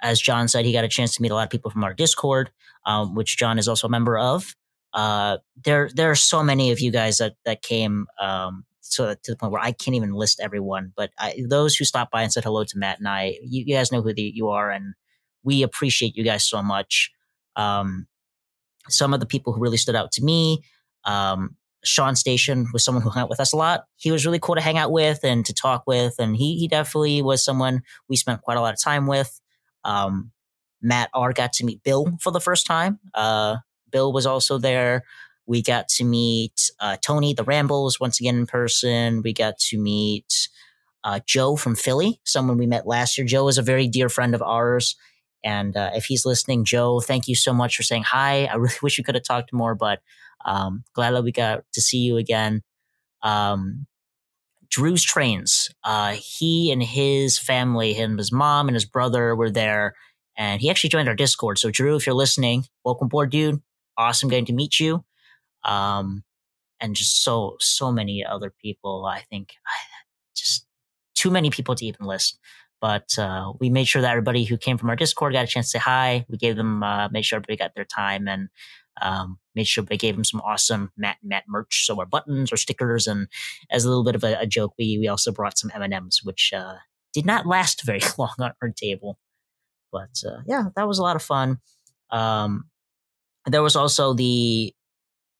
as 0.00 0.20
John 0.20 0.46
said, 0.46 0.64
he 0.64 0.72
got 0.72 0.84
a 0.84 0.88
chance 0.88 1.16
to 1.16 1.22
meet 1.22 1.32
a 1.32 1.34
lot 1.34 1.42
of 1.42 1.50
people 1.50 1.72
from 1.72 1.82
our 1.82 1.92
Discord, 1.92 2.52
um, 2.86 3.16
which 3.16 3.36
John 3.36 3.58
is 3.58 3.66
also 3.66 3.88
a 3.88 3.90
member 3.90 4.16
of. 4.16 4.54
Uh, 4.94 5.38
there, 5.64 5.90
there 5.92 6.10
are 6.10 6.14
so 6.14 6.42
many 6.42 6.70
of 6.70 6.78
you 6.78 6.92
guys 6.92 7.18
that 7.18 7.34
that 7.44 7.62
came 7.62 8.06
um, 8.20 8.64
to, 8.92 9.18
to 9.24 9.32
the 9.32 9.36
point 9.36 9.52
where 9.52 9.60
I 9.62 9.72
can't 9.72 9.96
even 9.96 10.12
list 10.12 10.38
everyone. 10.40 10.92
But 10.96 11.10
I, 11.18 11.42
those 11.48 11.74
who 11.74 11.84
stopped 11.84 12.12
by 12.12 12.22
and 12.22 12.32
said 12.32 12.44
hello 12.44 12.62
to 12.62 12.78
Matt 12.78 12.98
and 12.98 13.08
I, 13.08 13.38
you, 13.42 13.64
you 13.66 13.74
guys 13.74 13.90
know 13.90 14.02
who 14.02 14.14
the, 14.14 14.22
you 14.22 14.48
are, 14.48 14.70
and 14.70 14.94
we 15.42 15.64
appreciate 15.64 16.16
you 16.16 16.22
guys 16.22 16.48
so 16.48 16.62
much. 16.62 17.10
Um, 17.56 18.06
some 18.88 19.14
of 19.14 19.20
the 19.20 19.26
people 19.26 19.52
who 19.52 19.60
really 19.60 19.76
stood 19.76 19.96
out 19.96 20.12
to 20.12 20.24
me, 20.24 20.62
um, 21.04 21.56
Sean 21.84 22.16
Station 22.16 22.66
was 22.72 22.84
someone 22.84 23.02
who 23.02 23.10
hung 23.10 23.22
out 23.22 23.30
with 23.30 23.40
us 23.40 23.52
a 23.52 23.56
lot. 23.56 23.84
He 23.96 24.10
was 24.10 24.26
really 24.26 24.40
cool 24.40 24.56
to 24.56 24.60
hang 24.60 24.78
out 24.78 24.90
with 24.90 25.20
and 25.22 25.44
to 25.46 25.54
talk 25.54 25.84
with, 25.86 26.14
and 26.18 26.36
he 26.36 26.58
he 26.58 26.68
definitely 26.68 27.22
was 27.22 27.44
someone 27.44 27.82
we 28.08 28.16
spent 28.16 28.42
quite 28.42 28.56
a 28.56 28.60
lot 28.60 28.74
of 28.74 28.80
time 28.82 29.06
with. 29.06 29.40
Um, 29.84 30.32
Matt 30.82 31.10
R 31.14 31.32
got 31.32 31.52
to 31.54 31.64
meet 31.64 31.82
Bill 31.82 32.16
for 32.20 32.30
the 32.30 32.40
first 32.40 32.66
time. 32.66 32.98
Uh, 33.14 33.56
Bill 33.90 34.12
was 34.12 34.26
also 34.26 34.58
there. 34.58 35.04
We 35.46 35.62
got 35.62 35.88
to 35.88 36.04
meet 36.04 36.70
uh, 36.78 36.96
Tony 37.00 37.32
the 37.32 37.44
Rambles 37.44 37.98
once 37.98 38.20
again 38.20 38.36
in 38.36 38.46
person. 38.46 39.22
We 39.22 39.32
got 39.32 39.58
to 39.58 39.78
meet 39.78 40.48
uh, 41.04 41.20
Joe 41.26 41.56
from 41.56 41.74
Philly, 41.74 42.20
someone 42.24 42.58
we 42.58 42.66
met 42.66 42.86
last 42.86 43.16
year. 43.16 43.26
Joe 43.26 43.48
is 43.48 43.56
a 43.56 43.62
very 43.62 43.88
dear 43.88 44.08
friend 44.08 44.34
of 44.34 44.42
ours. 44.42 44.96
And 45.44 45.76
uh, 45.76 45.90
if 45.94 46.06
he's 46.06 46.26
listening, 46.26 46.64
Joe, 46.64 47.00
thank 47.00 47.28
you 47.28 47.34
so 47.34 47.52
much 47.52 47.76
for 47.76 47.82
saying 47.82 48.04
hi. 48.04 48.46
I 48.46 48.54
really 48.56 48.74
wish 48.82 48.98
we 48.98 49.04
could 49.04 49.14
have 49.14 49.24
talked 49.24 49.52
more, 49.52 49.74
but 49.74 50.00
um, 50.44 50.84
glad 50.94 51.12
that 51.12 51.24
we 51.24 51.32
got 51.32 51.64
to 51.72 51.80
see 51.80 51.98
you 51.98 52.16
again. 52.16 52.62
Um, 53.22 53.86
Drew's 54.70 55.02
trains. 55.02 55.70
Uh, 55.84 56.16
he 56.18 56.70
and 56.70 56.82
his 56.82 57.38
family, 57.38 57.94
him, 57.94 58.18
his 58.18 58.30
mom 58.30 58.68
and 58.68 58.74
his 58.74 58.84
brother 58.84 59.34
were 59.34 59.50
there, 59.50 59.94
and 60.36 60.60
he 60.60 60.70
actually 60.70 60.90
joined 60.90 61.08
our 61.08 61.14
Discord. 61.14 61.58
So, 61.58 61.70
Drew, 61.70 61.96
if 61.96 62.06
you're 62.06 62.14
listening, 62.14 62.64
welcome 62.84 63.06
aboard, 63.06 63.30
dude. 63.30 63.60
Awesome 63.96 64.28
getting 64.28 64.44
to 64.46 64.52
meet 64.52 64.78
you. 64.78 65.04
Um, 65.64 66.22
and 66.80 66.94
just 66.94 67.22
so 67.22 67.56
so 67.60 67.90
many 67.90 68.24
other 68.24 68.52
people. 68.62 69.06
I 69.06 69.20
think 69.20 69.54
just 70.36 70.66
too 71.14 71.30
many 71.30 71.50
people 71.50 71.74
to 71.74 71.84
even 71.84 72.06
list. 72.06 72.38
But 72.80 73.18
uh, 73.18 73.52
we 73.58 73.70
made 73.70 73.88
sure 73.88 74.02
that 74.02 74.10
everybody 74.10 74.44
who 74.44 74.56
came 74.56 74.78
from 74.78 74.88
our 74.88 74.96
Discord 74.96 75.32
got 75.32 75.44
a 75.44 75.48
chance 75.48 75.66
to 75.66 75.70
say 75.72 75.78
hi. 75.80 76.24
We 76.28 76.38
gave 76.38 76.56
them, 76.56 76.82
uh, 76.82 77.08
made 77.08 77.24
sure 77.24 77.38
everybody 77.38 77.56
got 77.56 77.74
their 77.74 77.84
time, 77.84 78.28
and 78.28 78.48
um, 79.02 79.38
made 79.54 79.66
sure 79.66 79.84
they 79.84 79.96
gave 79.96 80.14
them 80.14 80.24
some 80.24 80.40
awesome 80.40 80.92
Matt 80.96 81.18
Matt 81.22 81.44
merch, 81.48 81.86
so 81.86 81.98
our 81.98 82.06
buttons 82.06 82.52
or 82.52 82.56
stickers, 82.56 83.06
and 83.06 83.28
as 83.70 83.84
a 83.84 83.88
little 83.88 84.04
bit 84.04 84.14
of 84.14 84.24
a, 84.24 84.38
a 84.40 84.46
joke, 84.46 84.74
we 84.78 84.98
we 84.98 85.08
also 85.08 85.32
brought 85.32 85.58
some 85.58 85.70
M 85.74 85.82
and 85.82 85.94
M's, 85.94 86.20
which 86.22 86.52
uh, 86.54 86.76
did 87.12 87.26
not 87.26 87.46
last 87.46 87.82
very 87.86 88.00
long 88.16 88.34
on 88.38 88.52
our 88.62 88.70
table. 88.70 89.18
But 89.92 90.22
uh, 90.26 90.42
yeah, 90.46 90.64
that 90.76 90.86
was 90.86 90.98
a 90.98 91.02
lot 91.02 91.16
of 91.16 91.22
fun. 91.22 91.58
Um, 92.10 92.64
there 93.46 93.62
was 93.62 93.76
also 93.76 94.14
the 94.14 94.74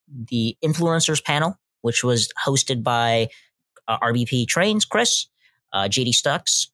the 0.08 0.56
influencers 0.64 1.22
panel, 1.22 1.58
which 1.82 2.02
was 2.02 2.28
hosted 2.44 2.82
by 2.82 3.28
uh, 3.86 3.98
RBP 4.00 4.46
Trains, 4.48 4.84
Chris, 4.84 5.26
uh, 5.72 5.84
JD 5.84 6.14
Stucks. 6.14 6.70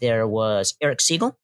There 0.00 0.26
was 0.26 0.74
Eric 0.80 1.00
Siegel 1.00 1.38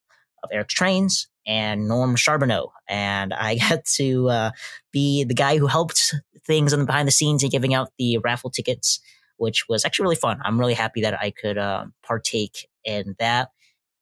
of 0.45 0.49
Eric 0.53 0.69
Trains, 0.69 1.27
and 1.45 1.87
Norm 1.87 2.15
Charbonneau. 2.15 2.71
And 2.87 3.33
I 3.33 3.57
got 3.69 3.85
to 3.95 4.29
uh, 4.29 4.51
be 4.91 5.23
the 5.25 5.33
guy 5.33 5.57
who 5.57 5.67
helped 5.67 6.15
things 6.45 6.73
on 6.73 6.79
the 6.79 6.85
behind 6.85 7.07
the 7.07 7.11
scenes 7.11 7.43
and 7.43 7.51
giving 7.51 7.73
out 7.73 7.91
the 7.97 8.19
raffle 8.19 8.49
tickets, 8.49 8.99
which 9.37 9.67
was 9.67 9.83
actually 9.83 10.03
really 10.03 10.15
fun. 10.15 10.39
I'm 10.43 10.59
really 10.59 10.73
happy 10.73 11.01
that 11.01 11.19
I 11.19 11.31
could 11.31 11.57
uh, 11.57 11.85
partake 12.05 12.67
in 12.83 13.15
that. 13.19 13.49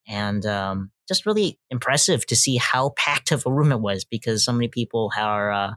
And 0.08 0.46
um, 0.46 0.92
just 1.08 1.26
really 1.26 1.58
impressive 1.70 2.26
to 2.28 2.36
see 2.36 2.58
how 2.58 2.90
packed 2.98 3.32
of 3.32 3.46
a 3.46 3.52
room 3.52 3.72
it 3.72 3.80
was 3.80 4.04
because 4.04 4.44
so 4.44 4.52
many 4.52 4.68
people 4.68 5.12
are 5.18 5.52
uh, 5.52 5.74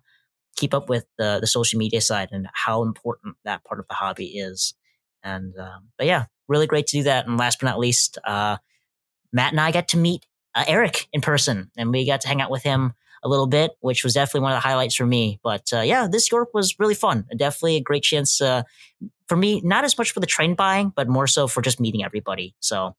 keep 0.57 0.75
up 0.75 0.89
with 0.89 1.07
the, 1.17 1.39
the 1.41 1.47
social 1.47 1.79
media 1.79 2.01
side 2.01 2.31
and 2.33 2.49
how 2.53 2.83
important 2.83 3.37
that 3.45 3.65
part 3.65 3.79
of 3.79 3.87
the 3.89 3.95
hobby 3.95 4.27
is. 4.27 4.75
And 5.23 5.55
uh, 5.57 5.79
but 5.97 6.09
yeah, 6.09 6.27
really 6.49 6.67
great 6.67 6.87
to 6.89 6.99
do 6.99 7.03
that. 7.05 7.27
And 7.27 7.39
last 7.39 7.61
but 7.61 7.67
not 7.67 7.79
least, 7.79 8.19
uh, 8.25 8.57
Matt 9.33 9.53
and 9.53 9.61
I 9.61 9.73
got 9.73 9.89
to 9.89 9.97
meet 9.97 10.27
uh, 10.55 10.65
Eric 10.67 11.09
in 11.13 11.21
person, 11.21 11.71
and 11.77 11.91
we 11.91 12.07
got 12.07 12.21
to 12.23 12.29
hang 12.29 12.41
out 12.41 12.51
with 12.51 12.63
him 12.63 12.95
a 13.23 13.29
little 13.29 13.47
bit, 13.47 13.73
which 13.81 14.05
was 14.05 14.15
definitely 14.15 14.43
one 14.43 14.53
of 14.53 14.57
the 14.57 14.67
highlights 14.69 14.95
for 14.95 15.07
me. 15.07 15.41
But 15.43 15.73
uh, 15.73 15.81
yeah, 15.81 16.07
this 16.11 16.31
York 16.31 16.51
was 16.55 16.79
really 16.79 16.95
fun. 16.95 17.27
Definitely 17.37 17.77
a 17.77 17.83
great 17.83 18.03
chance 18.03 18.41
uh, 18.41 18.63
for 19.27 19.37
me, 19.37 19.61
not 19.65 19.85
as 19.85 19.99
much 19.99 20.13
for 20.13 20.21
the 20.21 20.27
train 20.27 20.55
buying, 20.55 20.93
but 20.95 21.09
more 21.09 21.27
so 21.27 21.49
for 21.49 21.61
just 21.61 21.81
meeting 21.81 22.05
everybody. 22.05 22.55
So 22.61 22.95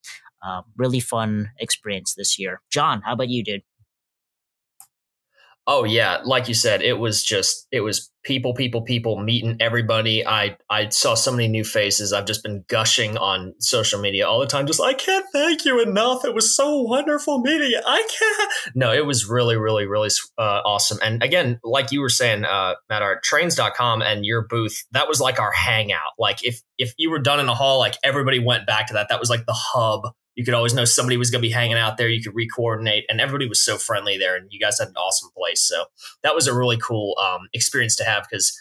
uh, 0.46 0.62
really 0.76 1.00
fun 1.00 1.52
experience 1.60 2.16
this 2.16 2.38
year. 2.38 2.62
John, 2.70 3.02
how 3.02 3.14
about 3.14 3.30
you, 3.30 3.44
dude? 3.44 3.64
Oh 5.70 5.84
yeah, 5.84 6.20
like 6.24 6.48
you 6.48 6.54
said, 6.54 6.82
it 6.82 6.98
was 6.98 7.22
just 7.22 7.68
it 7.72 7.82
was 7.82 8.10
people, 8.24 8.54
people, 8.54 8.82
people 8.82 9.20
meeting 9.20 9.58
everybody. 9.60 10.26
I 10.26 10.58
I 10.70 10.88
saw 10.88 11.14
so 11.14 11.30
many 11.30 11.50
new 11.50 11.66
faces. 11.66 12.14
I've 12.14 12.26
just 12.26 12.42
been 12.42 12.64
gushing 12.70 13.18
on 13.18 13.54
social 13.60 14.00
media 14.00 14.26
all 14.26 14.40
the 14.40 14.48
time. 14.48 14.66
Just 14.66 14.80
I 14.82 14.94
can't 14.94 15.26
thank 15.34 15.66
you 15.66 15.82
enough. 15.82 16.24
It 16.24 16.34
was 16.34 16.56
so 16.56 16.82
wonderful 16.82 17.40
meeting 17.40 17.72
you. 17.72 17.82
I 17.86 18.08
can't. 18.18 18.52
No, 18.76 18.94
it 18.94 19.06
was 19.06 19.28
really, 19.28 19.58
really, 19.58 19.86
really 19.86 20.10
uh, 20.38 20.62
awesome. 20.64 21.00
And 21.04 21.24
again, 21.24 21.60
like 21.64 21.92
you 21.92 22.02
were 22.02 22.10
saying, 22.10 22.46
uh, 22.46 22.76
at 22.90 23.02
our 23.02 23.20
trainz.com 23.22 24.02
and 24.02 24.26
your 24.26 24.46
booth, 24.48 24.86
that 24.92 25.08
was 25.08 25.20
like 25.20 25.40
our 25.40 25.52
hangout. 25.52 26.14
Like 26.20 26.44
if 26.44 26.62
if 26.78 26.94
you 26.98 27.10
were 27.10 27.20
done 27.20 27.40
in 27.40 27.46
the 27.46 27.56
hall, 27.56 27.80
like 27.80 27.96
everybody 28.04 28.40
went 28.40 28.68
back 28.68 28.88
to 28.88 28.94
that. 28.94 29.08
That 29.10 29.20
was 29.20 29.30
like 29.30 29.46
the 29.46 29.54
hub 29.54 30.14
you 30.38 30.46
could 30.46 30.54
always 30.54 30.76
know 30.76 30.86
somebody 30.86 31.18
was 31.18 31.32
going 31.32 31.42
to 31.42 31.48
be 31.48 31.52
hanging 31.52 31.78
out 31.78 31.98
there. 31.98 32.08
You 32.08 32.22
could 32.22 32.36
re-coordinate, 32.36 33.06
and 33.10 33.20
everybody 33.20 33.50
was 33.50 33.60
so 33.60 33.76
friendly 33.76 34.20
there. 34.20 34.36
And 34.36 34.54
you 34.54 34.60
guys 34.60 34.78
had 34.78 34.90
an 34.90 34.96
awesome 34.96 35.32
place. 35.36 35.60
So 35.62 35.86
that 36.22 36.36
was 36.36 36.46
a 36.46 36.56
really 36.56 36.78
cool 36.78 37.18
um, 37.20 37.50
experience 37.54 37.96
to 37.98 38.04
have 38.04 38.28
because 38.30 38.58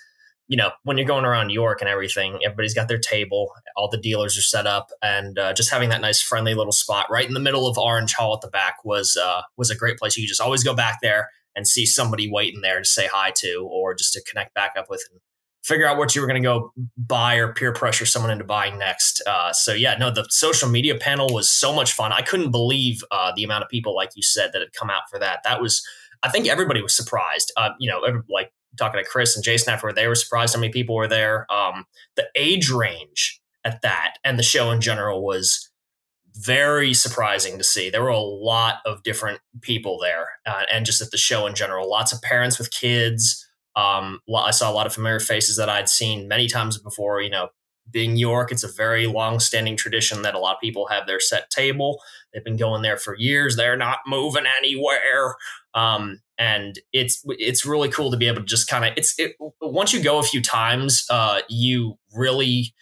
you 0.49 0.57
know 0.57 0.71
when 0.85 0.97
you're 0.97 1.07
going 1.07 1.27
around 1.27 1.49
New 1.49 1.55
York 1.55 1.83
and 1.83 1.91
everything, 1.91 2.41
everybody's 2.43 2.73
got 2.73 2.89
their 2.89 2.99
table, 2.99 3.53
all 3.77 3.91
the 3.91 4.01
dealers 4.01 4.39
are 4.39 4.43
set 4.43 4.67
up, 4.67 4.91
and 5.03 5.39
uh, 5.39 5.53
just 5.53 5.71
having 5.71 5.91
that 5.91 6.01
nice 6.01 6.23
friendly 6.23 6.55
little 6.55 6.73
spot 6.73 7.09
right 7.11 7.29
in 7.29 7.35
the 7.35 7.41
middle 7.41 7.69
of 7.69 7.77
Orange 7.77 8.15
Hall 8.15 8.33
at 8.33 8.41
the 8.41 8.49
back 8.49 8.77
was 8.83 9.15
uh, 9.23 9.43
was 9.59 9.71
a 9.71 9.77
great 9.77 9.99
place. 9.99 10.17
You 10.17 10.25
could 10.25 10.29
just 10.29 10.41
always 10.41 10.65
go 10.65 10.75
back 10.75 11.01
there 11.03 11.29
and 11.55 11.69
see 11.69 11.85
somebody 11.85 12.31
waiting 12.31 12.63
there 12.63 12.79
to 12.79 12.87
say 12.87 13.07
hi 13.07 13.33
to 13.37 13.69
or 13.71 13.95
just 13.95 14.15
to 14.15 14.23
connect 14.23 14.55
back 14.55 14.73
up 14.79 14.89
with 14.89 15.07
and 15.11 15.21
figure 15.67 15.87
out 15.87 15.99
what 15.99 16.15
you 16.15 16.21
were 16.21 16.29
going 16.29 16.41
to 16.41 16.47
go 16.47 16.73
buy 16.97 17.35
or 17.35 17.53
peer 17.53 17.73
pressure 17.73 18.07
someone 18.07 18.31
into 18.31 18.45
buying 18.45 18.79
next. 18.79 19.21
Uh, 19.27 19.53
so 19.53 19.73
yeah, 19.73 19.97
no, 19.99 20.13
the 20.13 20.25
social 20.31 20.69
media 20.69 20.95
panel 20.95 21.29
was 21.35 21.51
so 21.51 21.75
much 21.75 21.93
fun. 21.93 22.13
I 22.13 22.23
couldn't 22.23 22.53
believe 22.53 23.03
uh, 23.11 23.33
the 23.35 23.43
amount 23.43 23.65
of 23.65 23.69
people, 23.69 23.95
like 23.95 24.11
you 24.15 24.23
said, 24.23 24.53
that 24.53 24.61
had 24.61 24.73
come 24.73 24.91
out 24.91 25.03
for 25.11 25.19
that. 25.19 25.41
That 25.43 25.61
was, 25.61 25.85
I 26.23 26.31
think 26.31 26.47
everybody 26.47 26.81
was 26.83 26.95
surprised. 26.95 27.53
Uh, 27.57 27.71
you 27.81 27.91
know, 27.91 28.03
every, 28.05 28.21
like 28.31 28.53
talking 28.79 29.03
to 29.03 29.09
Chris 29.09 29.35
and 29.35 29.45
Jason 29.45 29.73
after 29.73 29.93
they 29.93 30.07
were 30.07 30.15
surprised 30.15 30.55
how 30.55 30.61
many 30.61 30.73
people 30.73 30.95
were 30.95 31.09
there. 31.09 31.53
Um, 31.53 31.85
the 32.15 32.29
age 32.37 32.71
range 32.71 33.41
at 33.65 33.83
that 33.83 34.15
and 34.23 34.39
the 34.39 34.45
show 34.45 34.71
in 34.71 34.81
general 34.81 35.25
was 35.25 35.69
very 36.35 36.95
surprising 36.95 37.59
to 37.59 37.65
see. 37.65 37.91
There 37.91 38.03
were 38.03 38.09
a 38.09 38.21
lot 38.21 38.77
of 38.85 39.03
different 39.03 39.41
people 39.63 39.99
there, 39.99 40.29
uh, 40.45 40.63
and 40.71 40.87
just 40.87 41.01
at 41.01 41.11
the 41.11 41.17
show 41.17 41.47
in 41.47 41.55
general, 41.55 41.89
lots 41.89 42.13
of 42.13 42.21
parents 42.23 42.59
with 42.59 42.71
kids. 42.71 43.43
Um, 43.77 44.21
I 44.35 44.51
saw 44.51 44.71
a 44.71 44.73
lot 44.73 44.87
of 44.87 44.95
familiar 44.95 45.21
faces 45.21 45.57
that 45.57 45.69
I'd 45.69 45.89
seen 45.89 46.29
many 46.29 46.49
times 46.49 46.79
before. 46.79 47.21
You 47.21 47.31
know, 47.31 47.49
being 47.91 48.17
York, 48.17 48.51
it's 48.51 48.65
a 48.65 48.73
very 48.73 49.07
long-standing 49.07 49.77
tradition 49.77 50.23
that 50.23 50.35
a 50.35 50.39
lot 50.39 50.57
of 50.57 50.61
people 50.61 50.89
have 50.89 51.07
their 51.07 51.21
set 51.21 51.51
table. 51.51 52.01
They've 52.33 52.45
been 52.45 52.57
going 52.57 52.83
there 52.83 52.97
for 52.97 53.15
years. 53.17 53.57
They're 53.57 53.77
not 53.77 53.99
moving 54.07 54.45
anywhere, 54.59 55.37
um, 55.75 56.21
and 56.39 56.79
it's 56.93 57.23
it's 57.27 57.65
really 57.65 57.89
cool 57.89 58.11
to 58.11 58.17
be 58.17 58.27
able 58.29 58.41
to 58.41 58.47
just 58.47 58.69
kind 58.69 58.85
of 58.85 58.93
it's 58.97 59.15
it, 59.19 59.37
once 59.61 59.93
you 59.93 60.03
go 60.03 60.19
a 60.19 60.23
few 60.23 60.43
times, 60.43 61.07
uh, 61.11 61.41
you 61.49 61.99
really 62.15 62.75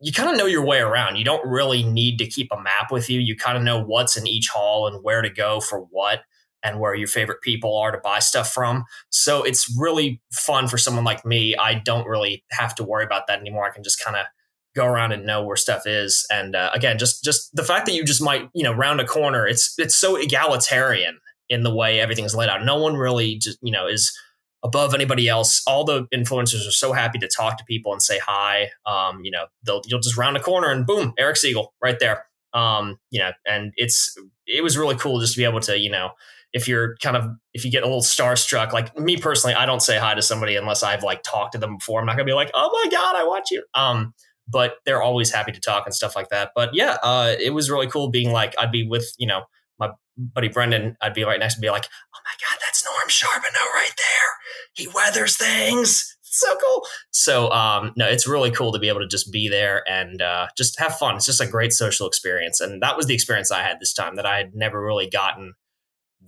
you 0.00 0.12
kind 0.12 0.30
of 0.30 0.36
know 0.36 0.46
your 0.46 0.64
way 0.64 0.80
around. 0.80 1.16
You 1.16 1.24
don't 1.24 1.46
really 1.48 1.82
need 1.82 2.18
to 2.18 2.26
keep 2.26 2.48
a 2.52 2.60
map 2.60 2.90
with 2.90 3.08
you. 3.08 3.20
You 3.20 3.36
kind 3.36 3.56
of 3.56 3.62
know 3.62 3.82
what's 3.82 4.16
in 4.16 4.26
each 4.26 4.48
hall 4.48 4.86
and 4.86 5.02
where 5.02 5.22
to 5.22 5.30
go 5.30 5.60
for 5.60 5.80
what 5.80 6.20
and 6.64 6.80
where 6.80 6.94
your 6.94 7.06
favorite 7.06 7.42
people 7.42 7.78
are 7.78 7.92
to 7.92 7.98
buy 7.98 8.18
stuff 8.18 8.52
from. 8.52 8.84
So 9.10 9.42
it's 9.42 9.72
really 9.78 10.20
fun 10.32 10.66
for 10.66 10.78
someone 10.78 11.04
like 11.04 11.24
me. 11.24 11.54
I 11.56 11.74
don't 11.74 12.08
really 12.08 12.42
have 12.50 12.74
to 12.76 12.84
worry 12.84 13.04
about 13.04 13.26
that 13.28 13.38
anymore. 13.38 13.66
I 13.66 13.70
can 13.70 13.84
just 13.84 14.02
kind 14.02 14.16
of 14.16 14.26
go 14.74 14.86
around 14.86 15.12
and 15.12 15.24
know 15.24 15.42
where 15.44 15.56
stuff 15.56 15.86
is. 15.86 16.26
And 16.30 16.56
uh, 16.56 16.70
again, 16.74 16.98
just 16.98 17.22
just 17.22 17.54
the 17.54 17.62
fact 17.62 17.86
that 17.86 17.94
you 17.94 18.04
just 18.04 18.22
might 18.22 18.48
you 18.54 18.64
know 18.64 18.72
round 18.72 19.00
a 19.00 19.06
corner. 19.06 19.46
It's 19.46 19.74
it's 19.78 19.94
so 19.94 20.16
egalitarian 20.16 21.20
in 21.48 21.62
the 21.62 21.74
way 21.74 22.00
everything's 22.00 22.34
laid 22.34 22.48
out. 22.48 22.64
No 22.64 22.78
one 22.78 22.96
really 22.96 23.36
just 23.36 23.58
you 23.62 23.70
know 23.70 23.86
is 23.86 24.16
above 24.64 24.94
anybody 24.94 25.28
else. 25.28 25.62
All 25.66 25.84
the 25.84 26.06
influencers 26.06 26.66
are 26.66 26.72
so 26.72 26.92
happy 26.92 27.18
to 27.18 27.28
talk 27.28 27.58
to 27.58 27.64
people 27.64 27.92
and 27.92 28.02
say 28.02 28.18
hi. 28.18 28.70
Um, 28.86 29.20
you 29.22 29.30
know, 29.30 29.46
they'll 29.64 29.82
you'll 29.86 30.00
just 30.00 30.16
round 30.16 30.36
a 30.36 30.40
corner 30.40 30.70
and 30.70 30.86
boom, 30.86 31.12
Eric 31.18 31.36
Siegel 31.36 31.74
right 31.82 31.98
there. 31.98 32.26
Um, 32.52 32.98
you 33.10 33.20
know, 33.20 33.32
and 33.46 33.72
it's 33.76 34.16
it 34.46 34.62
was 34.62 34.78
really 34.78 34.96
cool 34.96 35.20
just 35.20 35.34
to 35.34 35.38
be 35.38 35.44
able 35.44 35.60
to 35.60 35.78
you 35.78 35.90
know 35.90 36.10
if 36.54 36.66
you're 36.68 36.96
kind 37.02 37.16
of 37.16 37.28
if 37.52 37.64
you 37.64 37.70
get 37.70 37.82
a 37.82 37.86
little 37.86 38.00
starstruck 38.00 38.72
like 38.72 38.96
me 38.98 39.16
personally 39.18 39.54
i 39.54 39.66
don't 39.66 39.82
say 39.82 39.98
hi 39.98 40.14
to 40.14 40.22
somebody 40.22 40.56
unless 40.56 40.82
i've 40.82 41.02
like 41.02 41.22
talked 41.22 41.52
to 41.52 41.58
them 41.58 41.76
before. 41.76 42.00
I'm 42.00 42.06
not 42.06 42.16
gonna 42.16 42.24
be 42.24 42.32
like 42.32 42.50
oh 42.54 42.70
my 42.72 42.90
god 42.90 43.16
i 43.16 43.24
want 43.24 43.50
you. 43.50 43.62
Um 43.74 44.14
but 44.46 44.76
they're 44.84 45.02
always 45.02 45.30
happy 45.30 45.52
to 45.52 45.60
talk 45.60 45.86
and 45.86 45.94
stuff 45.94 46.14
like 46.14 46.28
that. 46.30 46.52
But 46.54 46.74
yeah 46.74 46.96
uh 47.02 47.34
it 47.38 47.50
was 47.50 47.70
really 47.70 47.88
cool 47.88 48.08
being 48.08 48.32
like 48.32 48.54
i'd 48.58 48.72
be 48.72 48.86
with 48.86 49.12
you 49.18 49.26
know 49.26 49.42
my 49.78 49.90
buddy 50.16 50.48
brendan 50.48 50.96
i'd 51.02 51.14
be 51.14 51.24
right 51.24 51.40
next 51.40 51.56
to 51.56 51.60
be 51.60 51.70
like 51.70 51.86
oh 52.14 52.20
my 52.24 52.48
god 52.48 52.58
that's 52.60 52.84
norm 52.84 53.08
charbonneau 53.08 53.66
right 53.74 53.94
there. 53.96 54.30
He 54.74 54.88
weathers 54.94 55.36
things. 55.36 56.16
So 56.22 56.56
cool. 56.56 56.84
So 57.10 57.50
um, 57.52 57.92
no, 57.96 58.08
it's 58.08 58.26
really 58.26 58.50
cool 58.50 58.72
to 58.72 58.78
be 58.80 58.88
able 58.88 59.00
to 59.00 59.06
just 59.06 59.30
be 59.30 59.48
there 59.48 59.88
and 59.88 60.20
uh, 60.20 60.48
just 60.56 60.78
have 60.80 60.96
fun. 60.96 61.14
It's 61.14 61.26
just 61.26 61.40
a 61.40 61.46
great 61.46 61.72
social 61.72 62.08
experience, 62.08 62.60
and 62.60 62.82
that 62.82 62.96
was 62.96 63.06
the 63.06 63.14
experience 63.14 63.52
I 63.52 63.62
had 63.62 63.78
this 63.78 63.92
time 63.92 64.16
that 64.16 64.26
I 64.26 64.38
had 64.38 64.54
never 64.54 64.84
really 64.84 65.08
gotten 65.08 65.54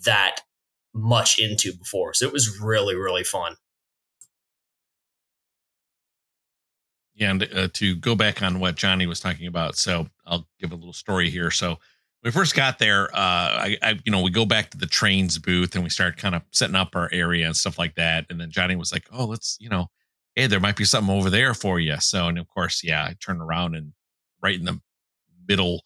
that 0.04 0.40
much 0.94 1.38
into 1.38 1.72
before. 1.72 2.14
So 2.14 2.26
it 2.26 2.32
was 2.32 2.58
really, 2.60 2.94
really 2.94 3.24
fun. 3.24 3.56
Yeah, 7.14 7.30
and 7.30 7.48
uh, 7.54 7.68
to 7.74 7.96
go 7.96 8.14
back 8.14 8.42
on 8.42 8.60
what 8.60 8.74
Johnny 8.74 9.06
was 9.06 9.20
talking 9.20 9.46
about, 9.46 9.76
so 9.76 10.06
I'll 10.26 10.46
give 10.60 10.72
a 10.72 10.74
little 10.74 10.92
story 10.92 11.30
here. 11.30 11.50
So 11.50 11.78
we 12.22 12.30
first 12.30 12.54
got 12.54 12.78
there, 12.78 13.04
uh, 13.14 13.16
I, 13.16 13.78
I, 13.82 13.98
you 14.04 14.12
know, 14.12 14.20
we 14.20 14.30
go 14.30 14.44
back 14.44 14.70
to 14.70 14.78
the 14.78 14.86
Trainz 14.86 15.40
booth 15.40 15.74
and 15.74 15.84
we 15.84 15.90
start 15.90 16.16
kind 16.18 16.34
of 16.34 16.42
setting 16.50 16.74
up 16.74 16.94
our 16.94 17.08
area 17.12 17.46
and 17.46 17.56
stuff 17.56 17.78
like 17.78 17.94
that. 17.94 18.26
And 18.28 18.40
then 18.40 18.50
Johnny 18.50 18.76
was 18.76 18.92
like, 18.92 19.06
"Oh, 19.12 19.24
let's, 19.24 19.56
you 19.60 19.68
know, 19.68 19.86
hey, 20.34 20.46
there 20.46 20.60
might 20.60 20.76
be 20.76 20.84
something 20.84 21.14
over 21.14 21.30
there 21.30 21.54
for 21.54 21.80
you." 21.80 21.96
So, 22.00 22.26
and 22.26 22.38
of 22.38 22.48
course, 22.48 22.82
yeah, 22.84 23.04
I 23.04 23.14
turn 23.24 23.40
around 23.40 23.76
and 23.76 23.92
right 24.42 24.58
in 24.58 24.64
the 24.64 24.80
middle, 25.48 25.84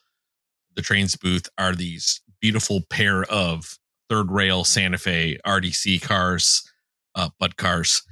the 0.74 0.82
Trainz 0.82 1.20
booth 1.20 1.48
are 1.58 1.74
these 1.74 2.22
beautiful 2.40 2.80
pair 2.88 3.24
of 3.24 3.78
third 4.10 4.30
rail 4.30 4.64
Santa 4.64 4.98
Fe 4.98 5.38
RDC 5.46 6.02
cars, 6.02 6.68
uh, 7.14 7.30
Budd 7.38 7.56
cars. 7.56 8.02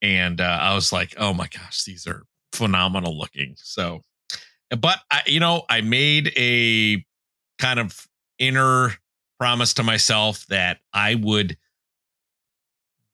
And 0.00 0.40
uh, 0.40 0.58
I 0.62 0.74
was 0.74 0.92
like, 0.92 1.14
oh 1.18 1.34
my 1.34 1.48
gosh, 1.48 1.82
these 1.84 2.06
are 2.06 2.22
phenomenal 2.52 3.18
looking. 3.18 3.54
So, 3.56 4.02
but 4.70 5.00
I, 5.10 5.22
you 5.26 5.40
know, 5.40 5.64
I 5.68 5.80
made 5.80 6.32
a 6.36 7.04
kind 7.58 7.80
of 7.80 8.06
inner 8.38 8.92
promise 9.38 9.74
to 9.74 9.82
myself 9.82 10.46
that 10.46 10.78
I 10.92 11.16
would 11.16 11.56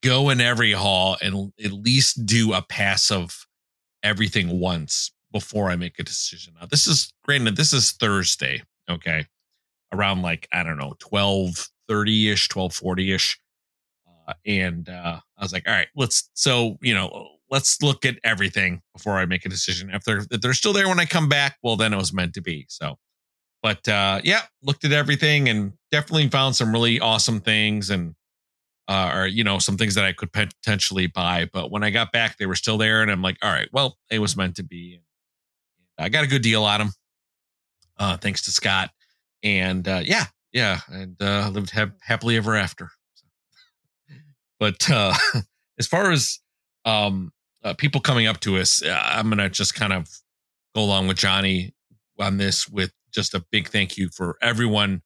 go 0.03 0.29
in 0.29 0.41
every 0.41 0.73
hall 0.73 1.17
and 1.23 1.53
at 1.65 1.73
least 1.73 2.27
do 2.27 2.53
a 2.53 2.61
pass 2.61 3.11
of 3.11 3.47
everything 4.03 4.61
once 4.61 5.11
before 5.33 5.71
I 5.71 5.77
make 5.77 5.99
a 5.99 6.03
decision. 6.03 6.55
Now, 6.61 6.67
this 6.67 6.87
is 6.87 7.13
granted, 7.25 7.57
this 7.57 7.73
is 7.73 7.93
Thursday, 7.93 8.63
okay, 8.89 9.27
around 9.93 10.21
like, 10.21 10.47
I 10.53 10.63
don't 10.63 10.77
know, 10.77 10.95
12 10.99 11.71
30 11.89 12.31
ish, 12.31 12.49
1240 12.49 13.13
ish. 13.13 13.41
Uh, 14.27 14.33
and 14.47 14.89
uh, 14.89 15.21
I 15.39 15.43
was 15.43 15.53
like, 15.53 15.69
all 15.69 15.75
right, 15.75 15.89
let's, 15.95 16.31
so, 16.35 16.79
you 16.81 16.95
know, 16.95 17.29
let's 17.51 17.83
look 17.83 18.05
at 18.05 18.19
everything 18.25 18.83
before 18.95 19.19
I 19.19 19.27
make 19.27 19.45
a 19.45 19.49
decision. 19.49 19.91
If 19.91 20.05
they're, 20.05 20.25
if 20.31 20.41
they're 20.41 20.55
still 20.55 20.73
there 20.73 20.89
when 20.89 21.01
I 21.01 21.05
come 21.05 21.29
back, 21.29 21.59
well, 21.63 21.77
then 21.77 21.93
it 21.93 21.97
was 21.97 22.13
meant 22.13 22.35
to 22.35 22.41
be. 22.41 22.67
So, 22.69 22.97
but 23.63 23.87
uh, 23.89 24.21
yeah, 24.25 24.43
looked 24.63 24.85
at 24.85 24.93
everything 24.93 25.49
and 25.49 25.73
definitely 25.91 26.29
found 26.29 26.57
some 26.57 26.73
really 26.73 27.01
awesome 27.01 27.41
things 27.41 27.91
and, 27.91 28.15
uh, 28.89 29.13
or, 29.15 29.27
you 29.27 29.45
know, 29.45 29.59
some 29.59 29.77
things 29.77 29.95
that 29.95 30.05
I 30.05 30.13
could 30.13 30.33
potentially 30.33 31.07
buy. 31.07 31.49
But 31.53 31.71
when 31.71 31.83
I 31.83 31.91
got 31.91 32.13
back, 32.13 32.37
they 32.37 32.47
were 32.47 32.55
still 32.55 32.77
there. 32.77 33.03
And 33.03 33.11
I'm 33.11 33.23
like, 33.23 33.39
all 33.43 33.51
right, 33.51 33.69
well, 33.73 33.97
it 34.11 34.19
was 34.19 34.37
meant 34.37 34.57
to 34.57 34.63
be. 34.63 35.01
I 35.99 36.09
got 36.09 36.25
a 36.25 36.29
good 36.29 36.43
deal 36.43 36.65
on 36.65 36.81
them. 36.81 36.93
Uh, 37.99 38.17
thanks 38.17 38.43
to 38.43 38.51
Scott. 38.51 38.91
And 39.43 39.87
uh, 39.87 40.01
yeah, 40.05 40.25
yeah, 40.55 40.81
and 40.89 41.21
uh, 41.21 41.51
lived 41.53 41.71
ha- 41.71 41.93
happily 42.01 42.39
ever 42.39 42.57
after. 42.57 42.89
But 44.59 44.89
uh, 44.91 45.13
as 45.79 45.87
far 45.87 46.11
as 46.11 46.39
um, 46.87 47.33
uh, 47.63 47.75
people 47.75 48.01
coming 48.01 48.27
up 48.27 48.41
to 48.41 48.57
us, 48.57 48.83
uh, 48.83 48.99
I'm 49.03 49.29
gonna 49.29 49.51
just 49.51 49.75
kind 49.75 49.93
of 49.93 50.09
go 50.75 50.83
along 50.83 51.09
with 51.09 51.19
Johnny 51.19 51.75
on 52.19 52.39
this 52.39 52.67
with 52.69 52.93
just 53.13 53.35
a 53.35 53.45
big 53.51 53.69
thank 53.69 53.99
you 53.99 54.09
for 54.09 54.39
everyone 54.41 55.03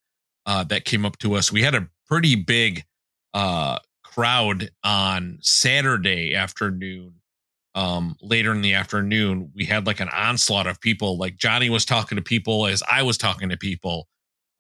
uh, 0.47 0.63
that 0.65 0.85
came 0.85 1.05
up 1.05 1.19
to 1.19 1.35
us. 1.35 1.51
We 1.51 1.63
had 1.63 1.75
a 1.75 1.89
pretty 2.07 2.37
big 2.37 2.85
uh, 3.35 3.81
crowd 4.05 4.71
on 4.85 5.39
Saturday 5.41 6.35
afternoon 6.35 7.15
um, 7.79 8.17
later 8.21 8.51
in 8.51 8.61
the 8.61 8.75
afternoon, 8.75 9.53
we 9.55 9.65
had 9.65 9.87
like 9.87 10.01
an 10.01 10.09
onslaught 10.09 10.67
of 10.67 10.81
people. 10.81 11.17
Like 11.17 11.37
Johnny 11.37 11.71
was 11.71 11.85
talking 11.85 12.17
to 12.17 12.23
people 12.23 12.67
as 12.67 12.83
I 12.91 13.03
was 13.03 13.17
talking 13.17 13.51
to 13.51 13.57
people. 13.57 14.09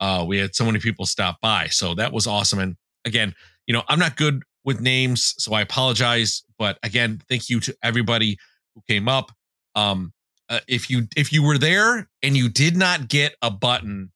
Uh, 0.00 0.24
we 0.26 0.38
had 0.38 0.54
so 0.54 0.64
many 0.64 0.78
people 0.78 1.06
stop 1.06 1.40
by. 1.40 1.66
So 1.68 1.94
that 1.94 2.12
was 2.12 2.26
awesome. 2.26 2.58
And 2.58 2.76
again, 3.04 3.34
you 3.66 3.74
know, 3.74 3.82
I'm 3.88 3.98
not 3.98 4.16
good 4.16 4.42
with 4.64 4.80
names, 4.80 5.34
so 5.38 5.52
I 5.52 5.60
apologize. 5.60 6.42
But 6.58 6.78
again, 6.82 7.20
thank 7.28 7.48
you 7.48 7.60
to 7.60 7.76
everybody 7.82 8.36
who 8.74 8.82
came 8.88 9.08
up. 9.08 9.32
Um, 9.74 10.12
uh, 10.48 10.60
if 10.66 10.88
you 10.88 11.06
if 11.16 11.32
you 11.32 11.42
were 11.42 11.58
there 11.58 12.08
and 12.22 12.36
you 12.36 12.48
did 12.48 12.76
not 12.76 13.08
get 13.08 13.36
a 13.42 13.50
button, 13.50 14.12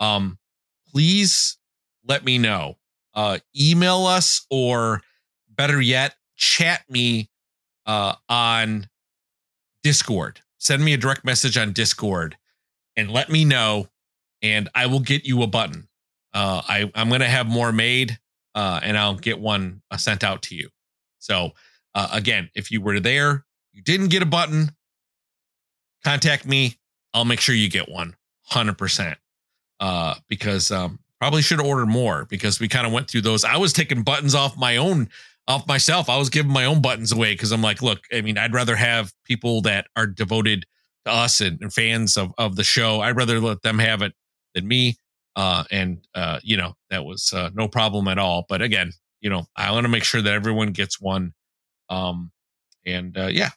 um, 0.00 0.38
please 0.92 1.58
let 2.06 2.24
me 2.24 2.38
know. 2.38 2.76
Uh, 3.14 3.38
email 3.58 4.06
us 4.06 4.46
or 4.50 5.02
better 5.48 5.80
yet, 5.80 6.14
chat 6.36 6.82
me 6.88 7.28
uh, 7.86 8.14
on 8.28 8.88
Discord. 9.82 10.40
Send 10.58 10.84
me 10.84 10.92
a 10.92 10.96
direct 10.96 11.24
message 11.24 11.56
on 11.56 11.72
Discord 11.72 12.36
and 12.96 13.10
let 13.10 13.30
me 13.30 13.44
know, 13.44 13.88
and 14.42 14.68
I 14.74 14.86
will 14.86 15.00
get 15.00 15.24
you 15.24 15.42
a 15.42 15.46
button. 15.46 15.88
Uh, 16.32 16.62
I, 16.66 16.90
I'm 16.94 17.10
to 17.10 17.24
have 17.24 17.46
more 17.46 17.72
made, 17.72 18.18
uh, 18.54 18.80
and 18.82 18.96
I'll 18.96 19.16
get 19.16 19.40
one 19.40 19.82
uh, 19.90 19.96
sent 19.96 20.22
out 20.22 20.42
to 20.42 20.54
you. 20.54 20.68
So, 21.18 21.52
uh, 21.94 22.08
again, 22.12 22.50
if 22.54 22.70
you 22.70 22.80
were 22.80 23.00
there, 23.00 23.44
you 23.72 23.82
didn't 23.82 24.08
get 24.08 24.22
a 24.22 24.26
button, 24.26 24.70
contact 26.04 26.46
me. 26.46 26.76
I'll 27.12 27.24
make 27.24 27.40
sure 27.40 27.54
you 27.54 27.68
get 27.68 27.88
one, 27.88 28.16
hundred 28.44 28.78
percent. 28.78 29.18
Uh, 29.80 30.14
because 30.28 30.70
um, 30.70 30.98
probably 31.18 31.40
should 31.40 31.60
order 31.60 31.86
more 31.86 32.26
because 32.26 32.60
we 32.60 32.68
kind 32.68 32.86
of 32.86 32.92
went 32.92 33.08
through 33.08 33.22
those. 33.22 33.44
I 33.44 33.56
was 33.56 33.72
taking 33.72 34.02
buttons 34.02 34.34
off 34.34 34.56
my 34.56 34.76
own 34.76 35.08
off 35.48 35.66
myself. 35.66 36.08
I 36.10 36.18
was 36.18 36.28
giving 36.28 36.52
my 36.52 36.66
own 36.66 36.82
buttons 36.82 37.12
away 37.12 37.32
because 37.32 37.50
I'm 37.50 37.62
like, 37.62 37.80
look, 37.80 38.00
I 38.12 38.20
mean, 38.20 38.36
I'd 38.36 38.52
rather 38.52 38.76
have 38.76 39.12
people 39.24 39.62
that 39.62 39.86
are 39.96 40.06
devoted 40.06 40.66
to 41.06 41.12
us 41.12 41.40
and, 41.40 41.60
and 41.62 41.72
fans 41.72 42.16
of, 42.16 42.32
of 42.36 42.56
the 42.56 42.62
show. 42.62 43.00
I'd 43.00 43.16
rather 43.16 43.40
let 43.40 43.62
them 43.62 43.78
have 43.78 44.02
it 44.02 44.12
than 44.54 44.66
me. 44.66 44.96
Uh, 45.36 45.64
and, 45.70 46.06
uh, 46.14 46.40
you 46.42 46.56
know, 46.56 46.74
that 46.90 47.04
was 47.04 47.32
uh, 47.32 47.50
no 47.54 47.68
problem 47.68 48.08
at 48.08 48.18
all. 48.18 48.44
But 48.48 48.62
again, 48.62 48.92
you 49.20 49.30
know, 49.30 49.46
I 49.56 49.70
want 49.72 49.84
to 49.84 49.88
make 49.88 50.04
sure 50.04 50.22
that 50.22 50.32
everyone 50.32 50.72
gets 50.72 51.00
one. 51.00 51.32
Um, 51.88 52.32
and 52.86 53.16
uh, 53.16 53.26
yeah, 53.26 53.50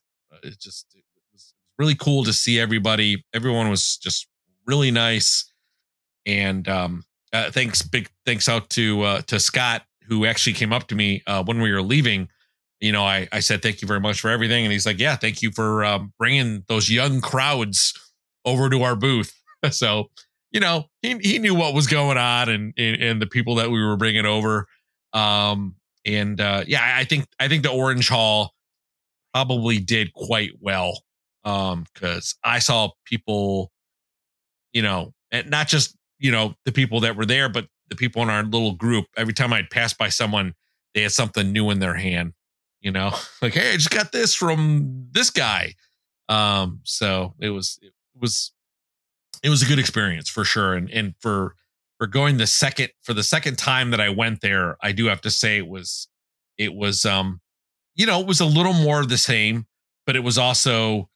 it 0.44 0.60
just 0.60 0.88
it 0.96 1.04
was 1.32 1.54
really 1.78 1.96
cool 1.96 2.24
to 2.26 2.34
see 2.34 2.60
everybody. 2.60 3.24
Everyone 3.34 3.70
was 3.70 3.98
just 3.98 4.28
really 4.66 4.92
nice. 4.92 5.52
And 6.26 6.68
um, 6.68 7.04
uh, 7.32 7.52
thanks, 7.52 7.82
big 7.82 8.10
thanks 8.26 8.48
out 8.48 8.70
to 8.72 9.02
uh, 9.02 9.22
to 9.24 9.40
Scott 9.40 9.84
who 10.08 10.26
actually 10.26 10.54
came 10.54 10.74
up 10.74 10.88
to 10.88 10.96
me 10.96 11.24
uh, 11.28 11.44
when 11.44 11.62
we 11.62 11.72
were 11.72 11.82
leaving. 11.82 12.30
You 12.80 12.92
know, 12.92 13.04
I, 13.04 13.28
I 13.32 13.40
said, 13.40 13.62
thank 13.62 13.82
you 13.82 13.88
very 13.88 14.00
much 14.00 14.20
for 14.20 14.30
everything. 14.30 14.66
And 14.66 14.72
he's 14.72 14.86
like, 14.86 15.00
yeah, 15.00 15.16
thank 15.16 15.42
you 15.42 15.52
for 15.52 15.86
um, 15.86 16.14
bringing 16.20 16.64
those 16.68 16.90
young 16.90 17.22
crowds 17.22 17.94
over 18.46 18.70
to 18.70 18.84
our 18.84 18.96
booth. 18.96 19.34
so, 19.72 20.10
you 20.54 20.60
know, 20.60 20.86
he, 21.02 21.18
he 21.18 21.39
knew 21.39 21.56
what 21.56 21.74
was 21.74 21.88
going 21.88 22.18
on 22.18 22.48
and, 22.48 22.74
and, 22.78 23.02
and 23.02 23.22
the 23.22 23.26
people 23.26 23.56
that 23.56 23.72
we 23.72 23.84
were 23.84 23.98
bringing 23.98 24.26
over. 24.26 24.68
Um, 25.12 25.76
and 26.06 26.39
uh, 26.39 26.63
yeah, 26.68 26.96
I 26.96 27.04
think, 27.04 27.26
I 27.39 27.48
think 27.48 27.63
the 27.63 27.72
Orange 27.72 28.08
Hall 28.08 28.54
probably 29.34 29.80
did 29.80 30.13
quite 30.13 30.52
well. 30.62 31.02
Um, 31.44 31.86
cause 31.96 32.36
I 32.44 32.60
saw 32.60 32.92
people, 33.04 33.72
you 34.72 34.84
know, 34.84 35.13
and 35.32 35.50
not 35.50 35.68
just, 35.68 35.98
you 36.20 36.32
know, 36.32 36.54
the 36.66 36.72
people 36.72 37.02
that 37.02 37.18
were 37.18 37.26
there, 37.26 37.50
but 37.50 37.66
the 37.89 37.96
people 37.96 38.22
in 38.22 38.30
our 38.30 38.44
little 38.44 38.74
group, 38.76 39.06
every 39.18 39.34
time 39.34 39.52
I'd 39.52 39.72
pass 39.72 39.94
by 39.94 40.10
someone, 40.10 40.54
they 40.94 41.02
had 41.02 41.12
something 41.12 41.52
new 41.52 41.72
in 41.72 41.80
their 41.80 41.96
hand, 41.96 42.34
you 42.80 42.92
know, 42.92 43.12
like, 43.42 43.56
Hey, 43.56 43.74
I 43.74 43.74
just 43.74 43.89
got 43.89 44.12
this 44.12 44.36
from 44.36 45.08
this 45.12 45.32
guy. 45.32 45.74
Um, 46.30 46.82
so 46.84 47.34
it 47.39 47.50
was, 47.50 47.80
it 47.82 47.92
was, 48.22 48.54
it 49.44 49.50
was 49.50 49.62
a 49.62 49.66
good 49.66 49.80
experience 49.80 50.30
for 50.30 50.44
sure. 50.44 50.74
And, 50.74 50.90
and 50.90 51.14
for, 51.20 51.56
for 51.98 52.08
going 52.08 52.38
the 52.38 52.48
second, 52.48 52.90
for 53.04 53.14
the 53.14 53.24
second 53.24 53.58
time 53.58 53.92
that 53.92 54.02
I 54.02 54.10
went 54.10 54.42
there, 54.42 54.78
I 54.82 54.92
do 54.92 55.06
have 55.06 55.22
to 55.22 55.30
say 55.30 55.58
it 55.58 55.68
was, 55.68 56.08
it 56.58 56.74
was, 56.74 57.06
um, 57.06 57.42
you 57.96 58.06
know, 58.06 58.20
it 58.20 58.28
was 58.28 58.40
a 58.40 58.46
little 58.46 58.74
more 58.74 59.00
of 59.00 59.10
the 59.10 59.18
same, 59.18 59.68
but 60.06 60.16
it 60.16 60.22
was 60.24 60.38
also, 60.38 61.10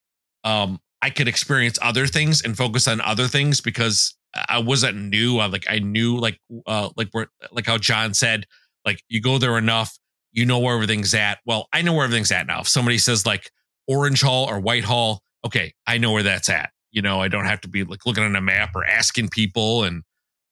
um, 0.43 0.79
I 1.01 1.09
could 1.09 1.27
experience 1.27 1.77
other 1.81 2.07
things 2.07 2.41
and 2.41 2.57
focus 2.57 2.87
on 2.87 3.01
other 3.01 3.27
things 3.27 3.61
because 3.61 4.15
I 4.47 4.59
wasn't 4.59 4.97
new. 4.97 5.39
I 5.39 5.45
like 5.47 5.65
I 5.69 5.79
knew 5.79 6.17
like 6.17 6.39
uh 6.65 6.89
like 6.97 7.09
where 7.11 7.27
like 7.51 7.65
how 7.65 7.77
John 7.77 8.13
said, 8.13 8.45
like 8.85 9.01
you 9.09 9.21
go 9.21 9.37
there 9.37 9.57
enough, 9.57 9.97
you 10.31 10.45
know 10.45 10.59
where 10.59 10.75
everything's 10.75 11.13
at. 11.13 11.39
Well, 11.45 11.67
I 11.73 11.81
know 11.81 11.93
where 11.93 12.03
everything's 12.03 12.31
at 12.31 12.47
now. 12.47 12.61
If 12.61 12.67
somebody 12.67 12.97
says 12.97 13.25
like 13.25 13.51
Orange 13.87 14.21
Hall 14.21 14.49
or 14.49 14.59
White 14.59 14.83
Hall, 14.83 15.21
okay, 15.45 15.73
I 15.85 15.97
know 15.97 16.11
where 16.11 16.23
that's 16.23 16.49
at. 16.49 16.71
You 16.91 17.01
know, 17.01 17.21
I 17.21 17.27
don't 17.27 17.45
have 17.45 17.61
to 17.61 17.67
be 17.67 17.83
like 17.83 18.05
looking 18.05 18.23
on 18.23 18.35
a 18.35 18.41
map 18.41 18.75
or 18.75 18.85
asking 18.85 19.29
people 19.29 19.83
and 19.83 20.03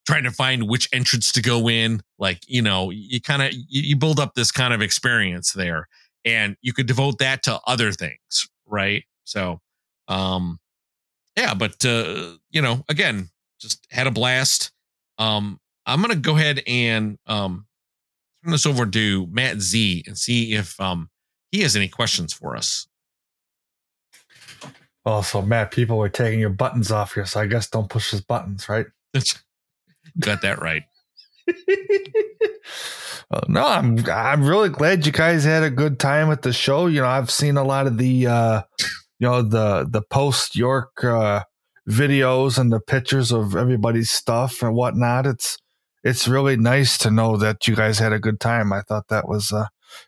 trying 0.06 0.24
to 0.24 0.30
find 0.30 0.68
which 0.68 0.88
entrance 0.92 1.32
to 1.32 1.42
go 1.42 1.68
in. 1.68 2.00
Like, 2.18 2.40
you 2.46 2.62
know, 2.62 2.90
you 2.90 3.20
kind 3.20 3.42
of 3.42 3.52
you, 3.52 3.82
you 3.82 3.96
build 3.96 4.20
up 4.20 4.34
this 4.34 4.52
kind 4.52 4.72
of 4.72 4.82
experience 4.82 5.52
there 5.52 5.88
and 6.24 6.56
you 6.60 6.72
could 6.72 6.86
devote 6.86 7.18
that 7.18 7.42
to 7.44 7.60
other 7.66 7.92
things, 7.92 8.48
right? 8.66 9.04
So 9.24 9.60
um 10.08 10.58
yeah, 11.36 11.54
but 11.54 11.84
uh, 11.84 12.32
you 12.50 12.62
know, 12.62 12.82
again, 12.88 13.28
just 13.60 13.86
had 13.90 14.06
a 14.06 14.10
blast. 14.10 14.72
Um, 15.18 15.60
I'm 15.84 16.00
gonna 16.00 16.16
go 16.16 16.36
ahead 16.36 16.62
and 16.66 17.18
um, 17.26 17.66
turn 18.42 18.52
this 18.52 18.66
over 18.66 18.86
to 18.86 19.26
Matt 19.26 19.60
Z 19.60 20.04
and 20.06 20.16
see 20.16 20.54
if 20.54 20.80
um, 20.80 21.10
he 21.52 21.60
has 21.60 21.76
any 21.76 21.88
questions 21.88 22.32
for 22.32 22.56
us. 22.56 22.86
Well, 25.06 25.22
so 25.22 25.40
Matt, 25.40 25.70
people 25.70 25.98
were 25.98 26.08
taking 26.08 26.40
your 26.40 26.50
buttons 26.50 26.90
off 26.90 27.14
here, 27.14 27.24
so 27.24 27.38
I 27.38 27.46
guess 27.46 27.70
don't 27.70 27.88
push 27.88 28.10
his 28.10 28.20
buttons, 28.20 28.68
right? 28.68 28.86
Got 30.18 30.42
that 30.42 30.60
right. 30.60 30.82
well, 33.30 33.44
no, 33.48 33.64
I'm 33.64 34.04
I'm 34.10 34.44
really 34.44 34.68
glad 34.68 35.06
you 35.06 35.12
guys 35.12 35.44
had 35.44 35.62
a 35.62 35.70
good 35.70 36.00
time 36.00 36.32
at 36.32 36.42
the 36.42 36.52
show. 36.52 36.88
You 36.88 37.02
know, 37.02 37.06
I've 37.06 37.30
seen 37.30 37.56
a 37.56 37.62
lot 37.62 37.86
of 37.86 37.98
the 37.98 38.26
uh, 38.26 38.62
you 39.20 39.28
know 39.28 39.42
the 39.42 39.86
the 39.88 40.02
post 40.02 40.56
York 40.56 41.04
uh, 41.04 41.44
videos 41.88 42.58
and 42.58 42.72
the 42.72 42.80
pictures 42.80 43.30
of 43.30 43.54
everybody's 43.54 44.10
stuff 44.10 44.60
and 44.60 44.74
whatnot. 44.74 45.24
It's 45.24 45.56
it's 46.02 46.26
really 46.26 46.56
nice 46.56 46.98
to 46.98 47.12
know 47.12 47.36
that 47.36 47.68
you 47.68 47.76
guys 47.76 48.00
had 48.00 48.12
a 48.12 48.18
good 48.18 48.40
time. 48.40 48.72
I 48.72 48.80
thought 48.80 49.06
that 49.08 49.28
was 49.28 49.52
uh, 49.52 49.66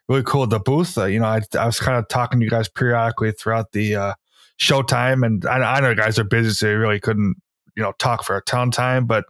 really 0.09 0.25
cool. 0.25 0.49
The 0.49 0.59
booth, 0.59 0.99
uh, 0.99 1.05
you 1.05 1.21
know, 1.21 1.27
I, 1.27 1.43
I 1.57 1.67
was 1.67 1.79
kind 1.79 1.99
of 1.99 2.09
talking 2.09 2.41
to 2.41 2.45
you 2.45 2.51
guys 2.51 2.69
periodically 2.69 3.31
throughout 3.31 3.71
the 3.71 3.95
uh, 3.95 4.15
showtime, 4.59 5.25
and 5.25 5.45
I, 5.47 5.77
I 5.77 5.81
know 5.81 5.95
guys 5.95 6.19
are 6.19 6.25
busy, 6.25 6.51
so 6.51 6.67
they 6.67 6.75
really 6.75 7.01
couldn't, 7.01 7.37
you 7.77 7.83
know, 7.83 7.93
talk 7.99 8.25
for 8.25 8.37
a 8.37 8.43
ton 8.43 8.71
time. 8.71 9.07
But 9.07 9.25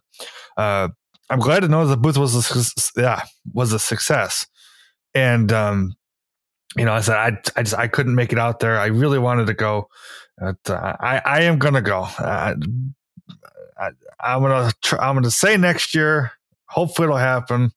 uh, 0.56 0.88
I'm 1.30 1.40
glad 1.40 1.60
to 1.60 1.68
know 1.68 1.86
the 1.86 1.96
booth 1.96 2.16
was 2.16 2.34
a, 2.96 3.00
yeah 3.00 3.22
was 3.52 3.72
a 3.72 3.78
success, 3.78 4.46
and 5.14 5.52
um, 5.52 5.94
you 6.76 6.84
know, 6.84 6.92
I 6.92 7.00
said 7.00 7.16
I 7.16 7.38
I 7.56 7.62
just 7.62 7.74
I 7.76 7.88
couldn't 7.88 8.14
make 8.14 8.32
it 8.32 8.38
out 8.38 8.60
there. 8.60 8.78
I 8.78 8.86
really 8.86 9.18
wanted 9.18 9.46
to 9.46 9.54
go, 9.54 9.88
but, 10.38 10.58
uh, 10.68 10.96
I 11.00 11.20
I 11.24 11.42
am 11.42 11.58
gonna 11.58 11.82
go. 11.82 12.02
Uh, 12.18 12.54
I, 13.78 13.90
am 14.20 14.42
gonna 14.42 14.72
I'm 14.98 15.14
gonna 15.14 15.30
say 15.30 15.56
next 15.56 15.94
year. 15.94 16.32
Hopefully 16.66 17.06
it'll 17.06 17.16
happen, 17.16 17.72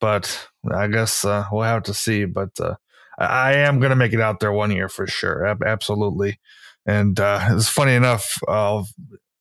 but 0.00 0.48
I 0.72 0.86
guess 0.86 1.24
uh, 1.24 1.44
we'll 1.50 1.62
have 1.62 1.82
to 1.84 1.94
see. 1.94 2.24
But 2.24 2.58
uh, 2.60 2.76
I, 3.18 3.54
am 3.54 3.80
gonna 3.80 3.96
make 3.96 4.12
it 4.12 4.20
out 4.20 4.40
there 4.40 4.52
one 4.52 4.70
year 4.70 4.88
for 4.88 5.06
sure. 5.06 5.46
absolutely. 5.66 6.38
And 6.86 7.18
uh, 7.18 7.40
it's 7.50 7.68
funny 7.68 7.94
enough. 7.94 8.38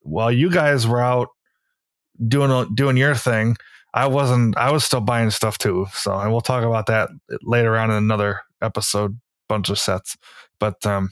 while 0.01 0.31
you 0.31 0.49
guys 0.49 0.87
were 0.87 1.01
out 1.01 1.29
doing 2.27 2.73
doing 2.75 2.97
your 2.97 3.15
thing, 3.15 3.57
I 3.93 4.07
wasn't. 4.07 4.57
I 4.57 4.71
was 4.71 4.83
still 4.83 5.01
buying 5.01 5.29
stuff 5.29 5.57
too. 5.57 5.87
So, 5.93 6.17
and 6.17 6.31
we'll 6.31 6.41
talk 6.41 6.63
about 6.63 6.87
that 6.87 7.09
later 7.41 7.77
on 7.77 7.91
in 7.91 7.97
another 7.97 8.41
episode, 8.61 9.19
bunch 9.47 9.69
of 9.69 9.77
sets. 9.77 10.17
But 10.59 10.83
um, 10.85 11.11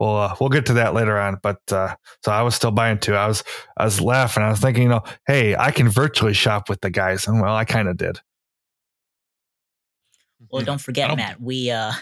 we'll 0.00 0.16
uh, 0.16 0.34
we'll 0.40 0.48
get 0.48 0.66
to 0.66 0.74
that 0.74 0.94
later 0.94 1.18
on. 1.18 1.38
But 1.42 1.60
uh, 1.70 1.94
so 2.24 2.32
I 2.32 2.42
was 2.42 2.54
still 2.54 2.70
buying 2.70 2.98
too. 2.98 3.14
I 3.14 3.26
was 3.26 3.44
I 3.76 3.84
was 3.84 4.00
laughing. 4.00 4.42
I 4.42 4.50
was 4.50 4.60
thinking, 4.60 4.84
you 4.84 4.88
know, 4.88 5.02
hey, 5.26 5.56
I 5.56 5.70
can 5.70 5.88
virtually 5.88 6.34
shop 6.34 6.68
with 6.68 6.80
the 6.80 6.90
guys, 6.90 7.26
and 7.26 7.40
well, 7.40 7.54
I 7.54 7.64
kind 7.64 7.88
of 7.88 7.96
did. 7.96 8.20
Well, 10.50 10.64
don't 10.64 10.80
forget, 10.80 11.08
don't... 11.08 11.18
Matt. 11.18 11.40
We 11.40 11.70
uh, 11.70 11.92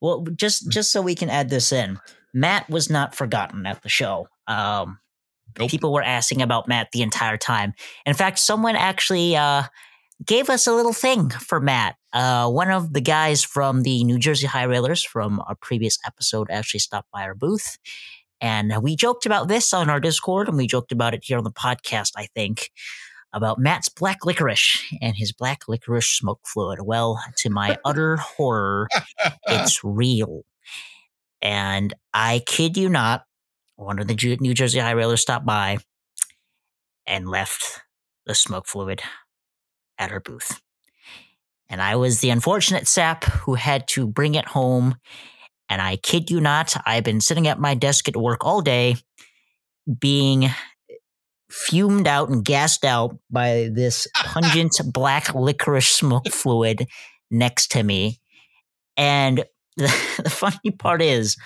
well, 0.00 0.26
just 0.34 0.70
just 0.70 0.90
so 0.90 1.00
we 1.00 1.14
can 1.14 1.30
add 1.30 1.48
this 1.48 1.72
in, 1.72 2.00
Matt 2.34 2.68
was 2.68 2.90
not 2.90 3.14
forgotten 3.14 3.64
at 3.64 3.82
the 3.82 3.88
show. 3.88 4.28
Um, 4.46 4.98
nope. 5.58 5.70
people 5.70 5.92
were 5.92 6.02
asking 6.02 6.42
about 6.42 6.68
Matt 6.68 6.88
the 6.92 7.02
entire 7.02 7.38
time. 7.38 7.72
In 8.04 8.14
fact, 8.14 8.38
someone 8.38 8.76
actually 8.76 9.36
uh 9.36 9.64
gave 10.24 10.48
us 10.48 10.66
a 10.66 10.72
little 10.72 10.92
thing 10.92 11.30
for 11.30 11.60
Matt. 11.60 11.96
Uh, 12.12 12.48
one 12.48 12.70
of 12.70 12.92
the 12.92 13.00
guys 13.00 13.42
from 13.42 13.82
the 13.82 14.04
New 14.04 14.18
Jersey 14.18 14.46
High 14.46 14.62
Railers 14.64 15.02
from 15.02 15.40
our 15.46 15.56
previous 15.56 15.98
episode 16.06 16.48
actually 16.50 16.80
stopped 16.80 17.10
by 17.12 17.22
our 17.22 17.34
booth. 17.34 17.78
And 18.40 18.72
we 18.82 18.96
joked 18.96 19.26
about 19.26 19.48
this 19.48 19.72
on 19.72 19.90
our 19.90 20.00
Discord, 20.00 20.48
and 20.48 20.56
we 20.56 20.66
joked 20.66 20.92
about 20.92 21.14
it 21.14 21.24
here 21.24 21.38
on 21.38 21.44
the 21.44 21.50
podcast, 21.50 22.12
I 22.16 22.26
think, 22.34 22.70
about 23.32 23.58
Matt's 23.58 23.88
black 23.88 24.24
licorice 24.24 24.80
and 25.00 25.16
his 25.16 25.32
black 25.32 25.66
licorice 25.66 26.10
smoke 26.10 26.40
fluid. 26.46 26.80
Well, 26.82 27.20
to 27.38 27.50
my 27.50 27.76
utter 27.84 28.16
horror, 28.16 28.88
it's 29.48 29.82
real. 29.82 30.42
And 31.44 31.92
I 32.14 32.42
kid 32.46 32.76
you 32.76 32.88
not, 32.88 33.24
one 33.76 33.98
of 33.98 34.08
the 34.08 34.36
New 34.40 34.54
Jersey 34.54 34.78
High 34.78 34.92
Railers 34.92 35.20
stopped 35.20 35.44
by 35.44 35.78
and 37.06 37.28
left 37.28 37.82
the 38.24 38.34
smoke 38.34 38.66
fluid 38.66 39.02
at 39.98 40.10
her 40.10 40.20
booth. 40.20 40.62
And 41.68 41.82
I 41.82 41.96
was 41.96 42.20
the 42.20 42.30
unfortunate 42.30 42.88
sap 42.88 43.24
who 43.24 43.54
had 43.54 43.86
to 43.88 44.06
bring 44.06 44.34
it 44.34 44.46
home. 44.46 44.96
And 45.68 45.82
I 45.82 45.96
kid 45.96 46.30
you 46.30 46.40
not, 46.40 46.74
I've 46.86 47.04
been 47.04 47.20
sitting 47.20 47.46
at 47.46 47.58
my 47.58 47.74
desk 47.74 48.08
at 48.08 48.16
work 48.16 48.44
all 48.44 48.62
day 48.62 48.96
being 49.98 50.48
fumed 51.50 52.06
out 52.06 52.30
and 52.30 52.44
gassed 52.44 52.84
out 52.84 53.18
by 53.30 53.68
this 53.72 54.08
pungent 54.14 54.72
black 54.86 55.34
licorice 55.34 55.90
smoke 55.90 56.28
fluid 56.30 56.86
next 57.30 57.72
to 57.72 57.82
me. 57.82 58.18
And 58.96 59.44
the, 59.76 60.30
funny 60.30 60.70
part 60.70 61.02
is, 61.02 61.36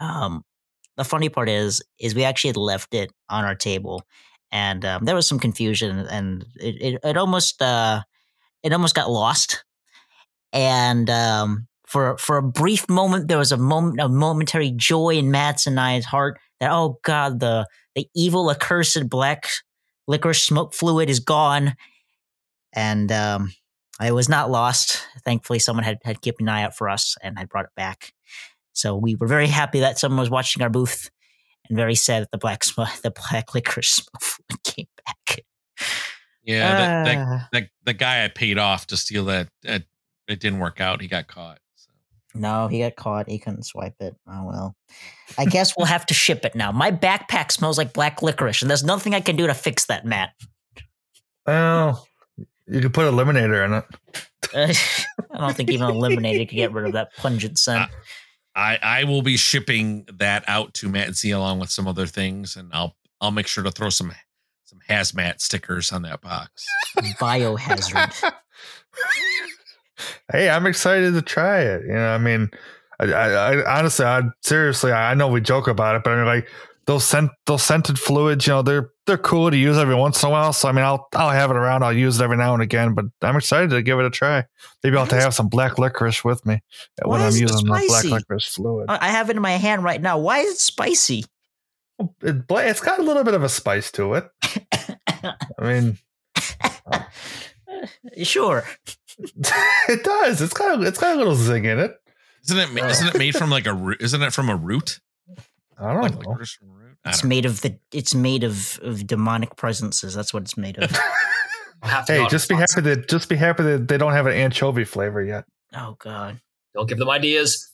um, 0.00 0.44
the 0.96 1.04
funny 1.04 1.28
part 1.28 1.48
is, 1.48 1.82
is 2.00 2.14
we 2.14 2.24
actually 2.24 2.52
left 2.52 2.94
it 2.94 3.10
on 3.28 3.44
our 3.44 3.54
table, 3.54 4.02
and 4.50 4.84
um, 4.84 5.04
there 5.04 5.14
was 5.14 5.26
some 5.26 5.38
confusion, 5.38 5.98
and 5.98 6.44
it, 6.56 6.94
it, 6.94 7.00
it 7.04 7.16
almost, 7.16 7.62
uh, 7.62 8.02
it 8.62 8.72
almost 8.72 8.94
got 8.94 9.10
lost, 9.10 9.64
and 10.52 11.08
um, 11.08 11.68
for 11.86 12.16
for 12.18 12.36
a 12.36 12.42
brief 12.42 12.88
moment, 12.88 13.28
there 13.28 13.38
was 13.38 13.52
a 13.52 13.56
moment, 13.56 14.00
a 14.00 14.08
momentary 14.08 14.72
joy 14.74 15.10
in 15.10 15.30
Matt's 15.30 15.66
and 15.66 15.78
I's 15.78 16.04
heart 16.04 16.38
that 16.60 16.72
oh 16.72 16.98
god, 17.04 17.40
the 17.40 17.66
the 17.94 18.08
evil, 18.14 18.50
accursed 18.50 19.08
black 19.08 19.48
licorice 20.08 20.42
smoke 20.42 20.74
fluid 20.74 21.08
is 21.08 21.20
gone, 21.20 21.76
and 22.72 23.12
um, 23.12 23.52
I 24.00 24.10
was 24.12 24.28
not 24.28 24.50
lost. 24.50 25.06
Thankfully, 25.24 25.58
someone 25.58 25.84
had, 25.84 25.98
had 26.04 26.20
kept 26.20 26.40
an 26.40 26.48
eye 26.48 26.62
out 26.64 26.76
for 26.76 26.88
us 26.88 27.16
and 27.22 27.38
had 27.38 27.48
brought 27.48 27.64
it 27.66 27.70
back. 27.76 28.12
So 28.72 28.96
we 28.96 29.14
were 29.14 29.28
very 29.28 29.46
happy 29.46 29.80
that 29.80 29.98
someone 29.98 30.18
was 30.20 30.30
watching 30.30 30.62
our 30.62 30.68
booth, 30.70 31.10
and 31.68 31.76
very 31.76 31.94
sad 31.94 32.22
that 32.22 32.30
the 32.32 32.38
black 32.38 32.64
sm- 32.64 32.82
the 33.02 33.12
black 33.12 33.54
licorice 33.54 33.88
smoke 34.20 34.62
came 34.64 34.86
back. 35.06 35.44
Yeah, 36.42 36.76
that, 36.76 37.04
that, 37.04 37.16
Ah. 37.18 37.48
that 37.52 37.68
the 37.84 37.92
guy 37.94 38.24
I 38.24 38.28
paid 38.28 38.58
off 38.58 38.86
to 38.88 38.96
steal 38.96 39.24
that, 39.26 39.48
that 39.62 39.84
it 40.28 40.40
didn't 40.40 40.58
work 40.58 40.80
out. 40.80 41.00
He 41.00 41.06
got 41.08 41.26
caught. 41.28 41.58
So. 41.76 41.90
No, 42.34 42.66
he 42.68 42.80
got 42.80 42.96
caught. 42.96 43.28
He 43.30 43.38
couldn't 43.38 43.62
swipe 43.64 43.94
it. 44.00 44.14
Oh 44.28 44.44
well. 44.44 44.76
I 45.38 45.44
guess 45.46 45.74
we'll 45.76 45.86
have 45.86 46.04
to 46.06 46.14
ship 46.14 46.44
it 46.44 46.54
now. 46.54 46.70
My 46.72 46.90
backpack 46.90 47.50
smells 47.52 47.78
like 47.78 47.92
black 47.92 48.22
licorice, 48.22 48.60
and 48.60 48.68
there's 48.68 48.84
nothing 48.84 49.14
I 49.14 49.20
can 49.20 49.36
do 49.36 49.46
to 49.46 49.54
fix 49.54 49.86
that, 49.86 50.04
Matt. 50.04 50.30
Well, 51.46 52.06
you 52.66 52.80
could 52.80 52.94
put 52.94 53.06
a 53.06 53.10
eliminator 53.10 53.64
in 53.64 53.72
it. 53.74 54.78
I 55.32 55.38
don't 55.38 55.56
think 55.56 55.70
even 55.70 55.88
eliminated 55.88 56.48
could 56.48 56.56
get 56.56 56.72
rid 56.72 56.86
of 56.86 56.92
that 56.92 57.14
pungent 57.16 57.58
scent. 57.58 57.90
I 58.54 58.78
I 58.82 59.04
will 59.04 59.22
be 59.22 59.36
shipping 59.36 60.06
that 60.14 60.44
out 60.46 60.74
to 60.74 60.88
Matt 60.88 61.14
Z 61.14 61.30
along 61.30 61.58
with 61.58 61.70
some 61.70 61.88
other 61.88 62.06
things, 62.06 62.56
and 62.56 62.70
I'll 62.72 62.96
I'll 63.20 63.30
make 63.30 63.46
sure 63.46 63.64
to 63.64 63.70
throw 63.70 63.90
some 63.90 64.12
some 64.64 64.80
hazmat 64.88 65.40
stickers 65.40 65.92
on 65.92 66.02
that 66.02 66.20
box. 66.20 66.64
Biohazard. 67.20 68.32
Hey, 70.32 70.50
I'm 70.50 70.66
excited 70.66 71.14
to 71.14 71.22
try 71.22 71.60
it. 71.60 71.82
You 71.86 71.92
know, 71.92 72.08
I 72.08 72.18
mean, 72.18 72.50
I, 72.98 73.12
I, 73.12 73.52
I 73.52 73.78
honestly, 73.78 74.04
I 74.04 74.22
seriously, 74.42 74.90
I 74.90 75.14
know 75.14 75.28
we 75.28 75.40
joke 75.40 75.68
about 75.68 75.94
it, 75.94 76.02
but 76.02 76.14
I 76.14 76.16
mean, 76.16 76.26
like 76.26 76.48
those 76.86 77.04
scent, 77.04 77.30
those 77.46 77.62
scented 77.62 77.98
fluids, 77.98 78.46
you 78.46 78.52
know, 78.52 78.62
they're 78.62 78.90
they're 79.06 79.18
cool 79.18 79.50
to 79.50 79.56
use 79.56 79.76
every 79.76 79.94
once 79.94 80.22
in 80.22 80.28
a 80.28 80.32
while. 80.32 80.52
So 80.52 80.68
I 80.68 80.72
mean, 80.72 80.84
I'll 80.84 81.08
I'll 81.14 81.30
have 81.30 81.50
it 81.50 81.56
around. 81.56 81.82
I'll 81.82 81.92
use 81.92 82.20
it 82.20 82.24
every 82.24 82.36
now 82.36 82.54
and 82.54 82.62
again. 82.62 82.94
But 82.94 83.06
I'm 83.22 83.36
excited 83.36 83.70
to 83.70 83.82
give 83.82 83.98
it 83.98 84.04
a 84.04 84.10
try. 84.10 84.44
Maybe 84.82 84.96
I'll 84.96 85.04
have 85.04 85.10
to 85.10 85.20
have 85.20 85.34
some 85.34 85.48
black 85.48 85.78
licorice 85.78 86.24
with 86.24 86.44
me 86.46 86.62
when 87.04 87.20
I'm 87.20 87.28
is 87.28 87.36
it 87.36 87.42
using 87.42 87.66
the 87.66 87.86
black 87.88 88.04
licorice 88.04 88.46
fluid. 88.54 88.86
I 88.88 88.98
I 89.06 89.08
have 89.08 89.30
it 89.30 89.36
in 89.36 89.42
my 89.42 89.52
hand 89.52 89.84
right 89.84 90.00
now. 90.00 90.18
Why 90.18 90.38
is 90.40 90.54
it 90.54 90.58
spicy? 90.58 91.24
It, 92.22 92.44
it's 92.50 92.80
got 92.80 92.98
a 92.98 93.02
little 93.02 93.24
bit 93.24 93.34
of 93.34 93.42
a 93.44 93.48
spice 93.48 93.92
to 93.92 94.14
it. 94.14 94.28
I 95.22 95.32
mean, 95.60 95.98
sure. 98.24 98.64
it 99.18 100.04
does. 100.04 100.42
It's 100.42 100.54
got 100.54 100.80
a, 100.80 100.82
it's 100.82 100.98
got 100.98 101.14
a 101.14 101.18
little 101.18 101.36
zing 101.36 101.64
in 101.64 101.78
it. 101.78 101.94
Isn't 102.44 102.58
it? 102.58 102.72
ma- 102.72 102.88
Isn't 102.88 103.08
it 103.08 103.18
made 103.18 103.36
from 103.36 103.50
like 103.50 103.66
a 103.66 103.72
root? 103.72 103.98
Isn't 104.00 104.22
it 104.22 104.32
from 104.32 104.48
a 104.48 104.56
root? 104.56 105.00
I 105.78 105.92
don't 105.92 106.02
Like 106.02 106.12
know. 106.14 106.30
licorice 106.30 106.52
from 106.52 106.68
a? 106.70 106.74
I 107.04 107.10
It's 107.10 107.20
don't 107.20 107.28
know. 107.28 107.34
made 107.34 107.46
of 107.46 107.60
the. 107.62 107.78
It's 107.92 108.14
made 108.14 108.44
of 108.44 108.78
of 108.82 109.06
demonic 109.06 109.56
presences. 109.56 110.14
That's 110.14 110.32
what 110.32 110.42
it's 110.42 110.56
made 110.56 110.78
of. 110.78 110.90
I'll 111.82 111.90
have 111.90 112.06
to 112.06 112.12
Hey, 112.14 112.26
just 112.28 112.48
be 112.48 112.54
happy 112.54 112.80
that 112.82 113.08
just 113.08 113.28
be 113.28 113.36
happy 113.36 113.62
that 113.64 113.88
they 113.88 113.98
don't 113.98 114.12
have 114.12 114.26
an 114.26 114.32
anchovy 114.34 114.84
flavor 114.84 115.22
yet. 115.22 115.44
oh 115.76 115.96
God. 115.98 116.40
Don't 116.74 116.88
give 116.88 116.98
them 116.98 117.10
ideas. 117.10 117.70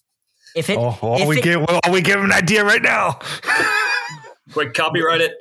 If 0.56 0.68
it 0.68 0.78
oh, 0.78 0.98
oh, 1.00 1.22
if 1.22 1.28
we 1.28 1.38
it- 1.38 1.44
give 1.44 1.64
oh, 1.68 1.92
we 1.92 2.00
give 2.02 2.16
them 2.16 2.24
an 2.26 2.32
idea 2.32 2.64
right 2.64 2.82
now. 2.82 3.18
Quick, 4.52 4.74
copyright 4.74 5.20
it. 5.20 5.34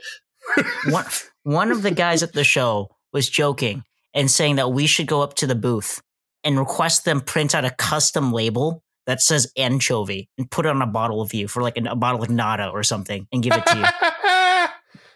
one 0.89 1.05
one 1.43 1.71
of 1.71 1.81
the 1.81 1.91
guys 1.91 2.21
at 2.21 2.33
the 2.33 2.43
show 2.43 2.95
was 3.11 3.27
joking 3.29 3.83
and 4.13 4.29
saying 4.29 4.57
that 4.57 4.71
we 4.71 4.85
should 4.85 5.07
go 5.07 5.21
up 5.21 5.33
to 5.35 5.47
the 5.47 5.55
booth 5.55 6.01
and 6.43 6.59
request 6.59 7.05
them 7.05 7.21
print 7.21 7.55
out 7.55 7.65
a 7.65 7.71
custom 7.71 8.31
label 8.31 8.83
that 9.05 9.21
says 9.21 9.51
anchovy 9.57 10.29
and 10.37 10.49
put 10.49 10.65
it 10.65 10.69
on 10.69 10.81
a 10.81 10.87
bottle 10.87 11.21
of 11.21 11.33
you 11.33 11.47
for 11.47 11.63
like 11.63 11.77
a, 11.77 11.83
a 11.89 11.95
bottle 11.95 12.21
of 12.21 12.29
nada 12.29 12.67
or 12.67 12.83
something 12.83 13.27
and 13.31 13.41
give 13.43 13.53
it 13.53 13.65
to 13.65 13.77
you. 13.77 13.85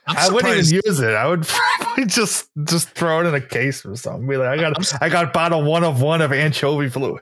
I'm 0.06 0.34
wouldn't 0.34 0.58
even 0.58 0.82
use 0.86 1.00
it. 1.00 1.14
I 1.14 1.28
would 1.28 1.44
probably 1.48 2.06
just 2.06 2.50
just 2.66 2.90
throw 2.90 3.22
it 3.22 3.26
in 3.28 3.36
a 3.36 3.42
case 3.42 3.86
or 3.86 3.96
something. 3.96 4.28
Be 4.28 4.38
like, 4.38 4.60
I 4.60 4.62
got 4.62 5.02
I 5.02 5.10
got 5.10 5.34
bottle 5.34 5.64
one 5.64 5.84
of 5.84 6.02
one 6.02 6.22
of 6.22 6.34
anchovy 6.34 6.90
fluid. 6.90 7.22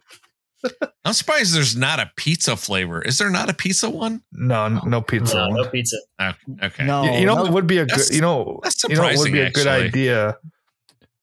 I'm 1.05 1.13
surprised 1.13 1.55
there's 1.55 1.75
not 1.75 1.99
a 1.99 2.11
pizza 2.15 2.55
flavor. 2.55 3.01
Is 3.01 3.17
there 3.17 3.29
not 3.29 3.49
a 3.49 3.53
pizza 3.53 3.89
one? 3.89 4.21
No, 4.31 4.67
no 4.67 5.01
pizza. 5.01 5.35
No, 5.35 5.47
one. 5.49 5.57
no 5.57 5.69
pizza. 5.69 5.97
Oh, 6.19 6.31
okay. 6.63 6.85
No, 6.85 7.03
you, 7.03 7.19
you 7.19 7.25
know 7.25 7.35
no, 7.35 7.43
what 7.43 7.51
would 7.53 7.67
be 7.67 7.77
a 7.77 7.85
good 7.85 7.91
That's- 7.91 8.13
you 8.13 8.21
know 8.21 8.59
that's 8.63 8.83
you 8.83 8.95
know 8.95 9.01
what 9.01 9.17
would 9.17 9.17
surprising, 9.17 9.33
be 9.33 9.41
a 9.41 9.51
good 9.51 9.67
idea 9.67 10.37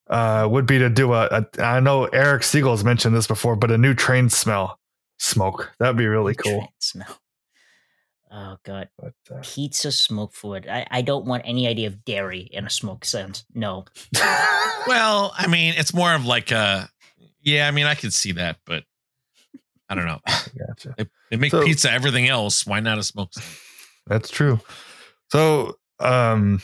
uh 0.09 0.47
would 0.49 0.65
be 0.65 0.79
to 0.79 0.89
do 0.89 1.13
a, 1.13 1.27
a 1.57 1.61
I 1.61 1.79
know 1.79 2.05
Eric 2.05 2.43
Siegel's 2.43 2.83
mentioned 2.83 3.15
this 3.15 3.27
before, 3.27 3.55
but 3.55 3.69
a 3.71 3.77
new 3.77 3.93
train 3.93 4.29
smell 4.29 4.78
smoke. 5.19 5.71
That'd 5.79 5.97
be 5.97 6.07
really 6.07 6.35
cool. 6.35 6.59
train 6.59 6.67
smell. 6.79 7.19
Oh 8.31 8.57
God, 8.63 8.89
But 8.97 9.13
uh, 9.33 9.39
pizza 9.41 9.91
smoke 9.91 10.33
fluid. 10.33 10.67
I, 10.69 10.85
I 10.91 11.01
don't 11.01 11.25
want 11.25 11.43
any 11.45 11.67
idea 11.67 11.87
of 11.87 12.05
dairy 12.05 12.41
in 12.41 12.65
a 12.65 12.69
smoke 12.69 13.03
scent. 13.05 13.43
No, 13.55 13.85
Well, 14.87 15.33
I 15.35 15.47
mean, 15.47 15.73
it's 15.77 15.93
more 15.93 16.13
of 16.13 16.25
like 16.25 16.51
a. 16.51 16.89
Yeah, 17.41 17.67
I 17.67 17.71
mean, 17.71 17.85
I 17.87 17.95
could 17.95 18.13
see 18.13 18.33
that, 18.33 18.57
but 18.65 18.83
I 19.89 19.95
don't 19.95 20.05
know. 20.05 20.19
gotcha. 20.27 20.93
They, 20.97 21.07
they 21.31 21.37
make 21.37 21.51
So- 21.51 21.63
pizza 21.63 21.91
everything 21.91 22.27
else. 22.27 22.67
Why 22.67 22.79
not 22.79 22.97
a 22.99 23.03
smoke? 23.03 23.33
scent? 23.33 23.45
That's 24.07 24.29
true. 24.29 24.59
So, 25.31 25.77
um, 25.99 26.61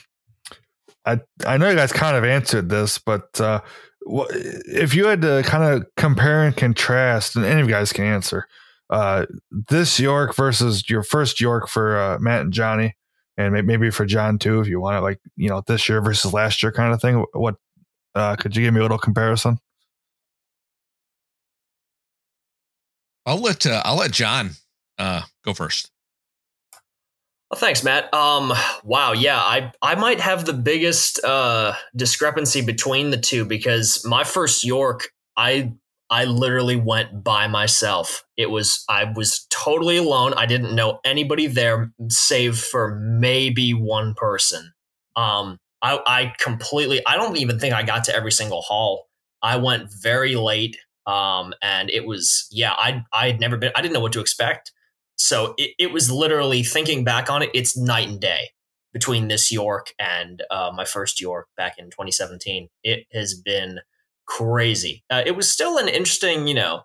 I 1.06 1.20
I 1.46 1.58
know 1.58 1.70
you 1.70 1.76
guys 1.76 1.92
kind 1.92 2.16
of 2.16 2.24
answered 2.24 2.70
this, 2.70 2.98
but 3.00 3.40
uh, 3.42 3.62
wha- 3.95 3.95
if 4.06 4.94
you 4.94 5.08
had 5.08 5.22
to 5.22 5.44
kind 5.44 5.64
of 5.64 5.88
compare 5.96 6.44
and 6.44 6.56
contrast, 6.56 7.36
and 7.36 7.46
any 7.46 7.62
of 7.62 7.68
you 7.68 7.74
guys 7.74 7.92
can 7.92 8.06
answer, 8.06 8.48
uh, 8.90 9.26
this 9.52 10.00
York 10.00 10.36
versus 10.36 10.90
your 10.90 11.04
first 11.04 11.42
York 11.42 11.68
for 11.68 11.98
uh, 11.98 12.20
Matt 12.20 12.42
and 12.42 12.54
Johnny, 12.54 12.96
and 13.38 13.54
maybe 13.66 13.90
for 13.90 14.06
John 14.06 14.38
too, 14.38 14.62
if 14.62 14.68
you 14.68 14.80
want 14.80 14.98
it, 14.98 15.02
like 15.02 15.20
you 15.36 15.50
know, 15.50 15.64
this 15.66 15.90
year 15.90 16.02
versus 16.02 16.34
last 16.34 16.62
year 16.62 16.72
kind 16.72 16.94
of 16.94 17.02
thing. 17.02 17.26
What 17.34 17.56
uh, 18.14 18.36
could 18.36 18.56
you 18.56 18.64
give 18.64 18.74
me 18.74 18.80
a 18.80 18.84
little 18.84 18.98
comparison? 18.98 19.60
I'll 23.26 23.42
let 23.42 23.66
uh, 23.66 23.82
I'll 23.84 23.98
let 23.98 24.12
John 24.12 24.52
uh, 25.00 25.24
go 25.44 25.54
first. 25.54 25.92
Well, 27.52 27.60
thanks, 27.60 27.84
Matt. 27.84 28.12
Um, 28.14 28.54
wow, 28.84 29.14
yeah, 29.14 29.38
I 29.38 29.72
I 29.82 29.96
might 29.96 30.20
have 30.20 30.46
the 30.46 30.54
biggest 30.54 31.24
uh, 31.24 31.74
discrepancy 31.96 32.62
between 32.62 33.12
the 33.12 33.18
two 33.18 33.46
because 33.46 34.04
my 34.06 34.24
first 34.24 34.64
York, 34.64 35.10
I 35.38 35.74
I 36.10 36.26
literally 36.26 36.76
went 36.76 37.24
by 37.24 37.48
myself. 37.48 38.26
It 38.36 38.50
was 38.50 38.84
I 38.90 39.12
was 39.16 39.46
totally 39.52 39.98
alone. 39.98 40.34
I 40.34 40.48
didn't 40.48 40.76
know 40.76 41.00
anybody 41.06 41.48
there, 41.48 41.92
save 42.10 42.58
for 42.58 42.96
maybe 42.96 43.74
one 43.74 44.16
person. 44.16 44.74
Um, 45.16 45.60
I 45.84 46.00
I 46.06 46.34
completely. 46.40 47.02
I 47.06 47.16
don't 47.16 47.38
even 47.38 47.60
think 47.60 47.76
I 47.76 47.84
got 47.84 48.06
to 48.06 48.16
every 48.16 48.32
single 48.32 48.62
hall. 48.64 49.08
I 49.44 49.58
went 49.58 49.90
very 50.02 50.36
late. 50.36 50.78
Um, 51.08 51.54
and 51.62 51.92
it 51.92 52.08
was 52.08 52.48
yeah. 52.52 52.74
I 52.74 53.04
I 53.14 53.28
had 53.28 53.40
never 53.40 53.58
been. 53.58 53.72
I 53.76 53.82
didn't 53.82 53.94
know 53.94 54.00
what 54.00 54.14
to 54.14 54.20
expect. 54.20 54.72
So 55.16 55.54
it, 55.58 55.72
it 55.80 55.92
was 55.92 56.12
literally 56.12 56.64
thinking 56.64 57.04
back 57.04 57.30
on 57.30 57.42
it, 57.42 57.50
it's 57.54 57.78
night 57.78 58.08
and 58.10 58.20
day 58.20 58.50
between 58.94 59.28
this 59.28 59.52
York 59.52 59.94
and 60.00 60.42
uh, 60.52 60.72
my 60.74 60.86
first 60.86 61.20
York 61.20 61.48
back 61.58 61.78
in 61.78 61.86
2017. 61.86 62.70
It 62.84 63.06
has 63.14 63.34
been 63.34 63.80
crazy. 64.26 65.04
Uh, 65.10 65.24
it 65.26 65.36
was 65.36 65.50
still 65.50 65.78
an 65.78 65.88
interesting, 65.88 66.48
you 66.48 66.54
know, 66.54 66.84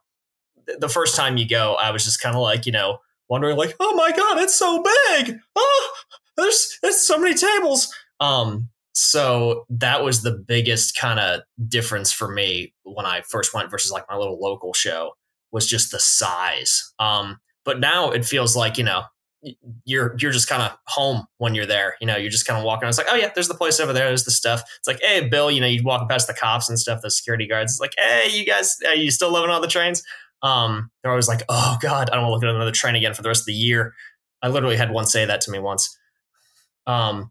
th- 0.66 0.80
the 0.80 0.88
first 0.88 1.16
time 1.16 1.36
you 1.36 1.48
go, 1.48 1.76
I 1.80 1.90
was 1.90 2.04
just 2.04 2.20
kind 2.20 2.34
of 2.34 2.42
like, 2.42 2.66
you 2.66 2.72
know, 2.72 2.98
wondering 3.28 3.56
like, 3.56 3.76
oh 3.80 3.94
my 3.94 4.10
god, 4.10 4.38
it's 4.38 4.56
so 4.56 4.82
big. 4.82 5.38
Oh, 5.56 5.92
there's 6.36 6.78
there's 6.82 7.00
so 7.00 7.18
many 7.18 7.34
tables. 7.34 7.94
Um, 8.18 8.68
so 8.92 9.64
that 9.70 10.02
was 10.02 10.22
the 10.22 10.32
biggest 10.32 10.96
kind 10.96 11.20
of 11.20 11.42
difference 11.68 12.12
for 12.12 12.28
me 12.28 12.74
when 12.82 13.06
I 13.06 13.22
first 13.22 13.54
went 13.54 13.70
versus 13.70 13.92
like 13.92 14.04
my 14.10 14.16
little 14.16 14.38
local 14.40 14.72
show 14.72 15.12
was 15.52 15.66
just 15.66 15.92
the 15.92 16.00
size. 16.00 16.92
Um, 16.98 17.38
But 17.64 17.80
now 17.80 18.10
it 18.10 18.24
feels 18.24 18.56
like 18.56 18.78
you 18.78 18.84
know 18.84 19.02
you're 19.84 20.14
you're 20.18 20.32
just 20.32 20.48
kind 20.48 20.62
of 20.62 20.76
home 20.86 21.26
when 21.38 21.54
you're 21.54 21.66
there. 21.66 21.94
You 22.00 22.06
know, 22.06 22.16
you're 22.16 22.30
just 22.30 22.46
kind 22.46 22.58
of 22.58 22.64
walking. 22.64 22.88
It's 22.88 22.98
like, 22.98 23.06
oh 23.10 23.16
yeah, 23.16 23.30
there's 23.34 23.48
the 23.48 23.54
place 23.54 23.80
over 23.80 23.92
there. 23.92 24.08
There's 24.08 24.24
the 24.24 24.30
stuff. 24.30 24.62
It's 24.78 24.88
like, 24.88 25.00
hey, 25.02 25.28
Bill. 25.28 25.50
You 25.50 25.60
know, 25.60 25.66
you 25.66 25.82
walk 25.82 26.08
past 26.08 26.26
the 26.26 26.34
cops 26.34 26.68
and 26.68 26.78
stuff, 26.78 27.00
the 27.02 27.10
security 27.10 27.46
guards. 27.46 27.72
It's 27.72 27.80
like, 27.80 27.94
hey, 27.98 28.28
you 28.30 28.44
guys, 28.44 28.76
are 28.86 28.94
you 28.94 29.10
still 29.10 29.32
living 29.32 29.50
on 29.50 29.62
the 29.62 29.68
trains? 29.68 30.02
Um, 30.42 30.90
they're 31.02 31.12
always 31.12 31.28
like, 31.28 31.42
oh 31.48 31.78
god, 31.80 32.10
I 32.10 32.14
don't 32.14 32.28
want 32.28 32.40
to 32.42 32.46
look 32.46 32.50
at 32.50 32.54
another 32.56 32.72
train 32.72 32.94
again 32.96 33.14
for 33.14 33.22
the 33.22 33.28
rest 33.28 33.42
of 33.42 33.46
the 33.46 33.54
year. 33.54 33.94
I 34.42 34.48
literally 34.48 34.76
had 34.76 34.90
one 34.90 35.06
say 35.06 35.24
that 35.24 35.40
to 35.42 35.50
me 35.50 35.58
once. 35.58 35.98
Um, 36.86 37.30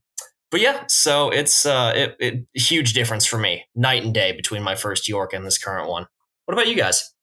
but 0.52 0.62
yeah, 0.62 0.84
so 0.88 1.30
it's 1.30 1.66
uh, 1.66 1.94
it, 1.96 2.16
it 2.20 2.46
huge 2.54 2.94
difference 2.94 3.26
for 3.26 3.38
me, 3.38 3.66
night 3.76 4.04
and 4.04 4.14
day 4.14 4.32
between 4.32 4.64
my 4.64 4.76
first 4.76 5.08
York 5.08 5.34
and 5.34 5.46
this 5.46 5.58
current 5.58 5.90
one. 5.90 6.08
What 6.46 6.54
about 6.54 6.68
you 6.68 6.76
guys? 6.76 7.14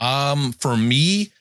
Um, 0.00 0.52
for 0.52 0.76
me, 0.76 1.32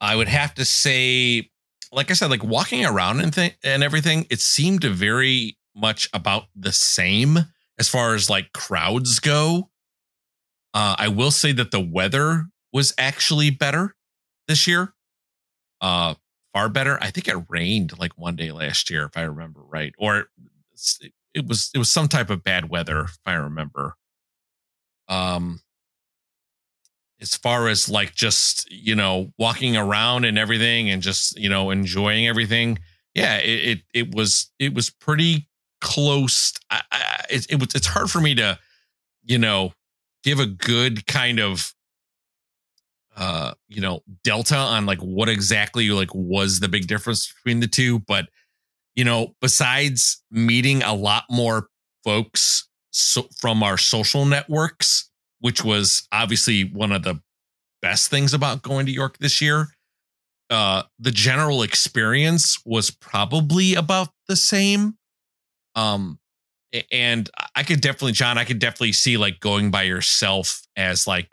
I 0.00 0.16
would 0.16 0.28
have 0.28 0.54
to 0.54 0.64
say, 0.64 1.50
like 1.92 2.10
I 2.10 2.14
said, 2.14 2.30
like 2.30 2.44
walking 2.44 2.84
around 2.84 3.20
and 3.20 3.34
thing 3.34 3.52
and 3.62 3.82
everything, 3.82 4.26
it 4.30 4.40
seemed 4.40 4.84
very 4.84 5.58
much 5.74 6.08
about 6.12 6.44
the 6.54 6.72
same 6.72 7.38
as 7.78 7.88
far 7.88 8.14
as 8.14 8.30
like 8.30 8.52
crowds 8.52 9.18
go. 9.18 9.70
Uh, 10.72 10.94
I 10.98 11.08
will 11.08 11.30
say 11.30 11.52
that 11.52 11.70
the 11.70 11.80
weather 11.80 12.46
was 12.72 12.94
actually 12.96 13.50
better 13.50 13.94
this 14.46 14.66
year. 14.66 14.94
Uh, 15.80 16.14
far 16.52 16.68
better. 16.68 16.98
I 17.00 17.10
think 17.10 17.28
it 17.28 17.36
rained 17.48 17.98
like 17.98 18.16
one 18.16 18.36
day 18.36 18.52
last 18.52 18.90
year, 18.90 19.04
if 19.04 19.16
I 19.16 19.22
remember 19.22 19.60
right, 19.62 19.94
or 19.98 20.26
it 21.34 21.46
was 21.46 21.70
it 21.74 21.78
was 21.78 21.90
some 21.90 22.08
type 22.08 22.30
of 22.30 22.44
bad 22.44 22.68
weather, 22.68 23.02
if 23.02 23.18
I 23.26 23.34
remember. 23.34 23.96
Um, 25.08 25.60
as 27.20 27.36
far 27.36 27.68
as 27.68 27.88
like 27.88 28.14
just 28.14 28.70
you 28.70 28.94
know 28.94 29.32
walking 29.38 29.76
around 29.76 30.24
and 30.24 30.38
everything 30.38 30.90
and 30.90 31.02
just 31.02 31.38
you 31.38 31.48
know 31.48 31.70
enjoying 31.70 32.26
everything 32.26 32.78
yeah 33.14 33.36
it 33.38 33.68
it, 33.68 33.82
it 33.94 34.14
was 34.14 34.50
it 34.58 34.74
was 34.74 34.90
pretty 34.90 35.48
close. 35.80 36.52
I, 36.70 36.82
I, 36.92 37.24
it, 37.30 37.46
it 37.50 37.60
was 37.60 37.74
it's 37.74 37.86
hard 37.86 38.10
for 38.10 38.20
me 38.20 38.34
to 38.36 38.58
you 39.24 39.38
know 39.38 39.72
give 40.22 40.38
a 40.38 40.46
good 40.46 41.06
kind 41.06 41.38
of 41.38 41.74
uh 43.16 43.52
you 43.68 43.80
know 43.80 44.02
delta 44.22 44.56
on 44.56 44.86
like 44.86 45.00
what 45.00 45.28
exactly 45.28 45.90
like 45.90 46.14
was 46.14 46.60
the 46.60 46.68
big 46.68 46.86
difference 46.86 47.32
between 47.32 47.60
the 47.60 47.66
two 47.66 47.98
but 48.00 48.28
you 48.94 49.04
know 49.04 49.34
besides 49.40 50.22
meeting 50.30 50.82
a 50.82 50.94
lot 50.94 51.24
more 51.30 51.68
folks 52.04 52.68
so, 52.92 53.26
from 53.36 53.62
our 53.62 53.76
social 53.76 54.24
networks 54.24 55.09
which 55.40 55.64
was 55.64 56.06
obviously 56.12 56.64
one 56.64 56.92
of 56.92 57.02
the 57.02 57.20
best 57.82 58.10
things 58.10 58.34
about 58.34 58.62
going 58.62 58.86
to 58.86 58.92
York 58.92 59.18
this 59.18 59.40
year. 59.40 59.68
Uh, 60.50 60.82
the 60.98 61.10
general 61.10 61.62
experience 61.62 62.58
was 62.64 62.90
probably 62.90 63.74
about 63.74 64.08
the 64.28 64.36
same. 64.36 64.96
Um, 65.74 66.18
and 66.92 67.28
I 67.54 67.62
could 67.62 67.80
definitely, 67.80 68.12
John, 68.12 68.38
I 68.38 68.44
could 68.44 68.58
definitely 68.58 68.92
see 68.92 69.16
like 69.16 69.40
going 69.40 69.70
by 69.70 69.82
yourself 69.82 70.62
as 70.76 71.06
like, 71.06 71.30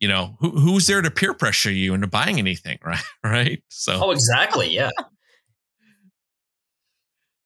you 0.00 0.08
know, 0.08 0.36
who, 0.40 0.50
who's 0.50 0.86
there 0.86 1.00
to 1.00 1.10
peer 1.10 1.32
pressure 1.32 1.70
you 1.70 1.94
into 1.94 2.06
buying 2.06 2.38
anything, 2.38 2.78
right? 2.84 3.02
right. 3.24 3.62
So, 3.68 3.98
oh, 4.02 4.10
exactly. 4.10 4.70
Yeah. 4.70 4.90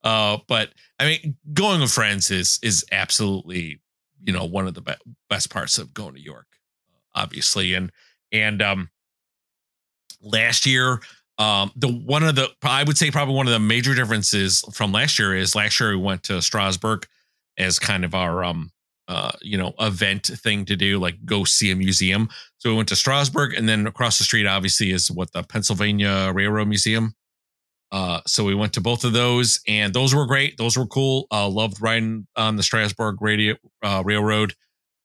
uh, 0.03 0.39
but 0.49 0.71
I 0.99 1.05
mean, 1.07 1.37
going 1.53 1.81
with 1.81 1.93
friends 1.93 2.31
is 2.31 2.59
is 2.63 2.85
absolutely 2.91 3.81
you 4.27 4.33
know 4.33 4.45
one 4.45 4.67
of 4.67 4.75
the 4.75 4.83
be- 4.83 4.93
best 5.31 5.51
parts 5.51 5.79
of 5.79 5.95
going 5.95 6.15
to 6.15 6.21
York, 6.21 6.47
obviously. 7.15 7.73
And 7.73 7.91
and 8.33 8.61
um, 8.61 8.91
last 10.21 10.67
year, 10.67 11.01
um, 11.39 11.71
the 11.77 11.89
one 11.89 12.25
of 12.25 12.35
the 12.35 12.51
I 12.63 12.85
would 12.85 12.99
say 12.99 13.11
probably 13.11 13.35
one 13.35 13.47
of 13.47 13.53
the 13.53 13.61
major 13.61 13.95
differences 13.95 14.63
from 14.73 14.93
last 14.93 15.19
year 15.19 15.35
is 15.35 15.55
last 15.55 15.81
year 15.81 15.91
we 15.91 16.03
went 16.03 16.25
to 16.25 16.43
Strasburg 16.43 17.07
as 17.59 17.79
kind 17.79 18.05
of 18.05 18.15
our 18.15 18.45
um 18.45 18.71
uh 19.09 19.33
you 19.41 19.57
know 19.57 19.73
event 19.81 20.27
thing 20.27 20.65
to 20.65 20.77
do 20.77 20.99
like 20.99 21.17
go 21.25 21.45
see 21.45 21.71
a 21.71 21.77
museum 21.77 22.29
so 22.59 22.71
we 22.71 22.77
went 22.77 22.89
to 22.89 22.97
strasburg 22.97 23.55
and 23.55 23.69
then 23.69 23.87
across 23.87 24.19
the 24.19 24.25
street 24.25 24.47
obviously 24.47 24.91
is 24.91 25.11
what 25.11 25.33
the 25.33 25.43
pennsylvania 25.45 26.31
railroad 26.35 26.69
museum 26.69 27.15
uh, 27.93 28.21
so 28.27 28.45
we 28.45 28.55
went 28.55 28.73
to 28.75 28.81
both 28.81 29.05
of 29.05 29.13
those, 29.13 29.61
and 29.69 29.95
those 29.95 30.15
were 30.15 30.27
great. 30.27 30.57
Those 30.59 30.77
were 30.77 30.87
cool. 30.87 31.27
Uh, 31.31 31.49
loved 31.49 31.81
riding 31.81 32.27
on 32.37 32.57
the 32.57 32.63
Strasburg 32.63 33.21
radio, 33.21 33.55
uh, 33.83 34.03
Railroad. 34.05 34.55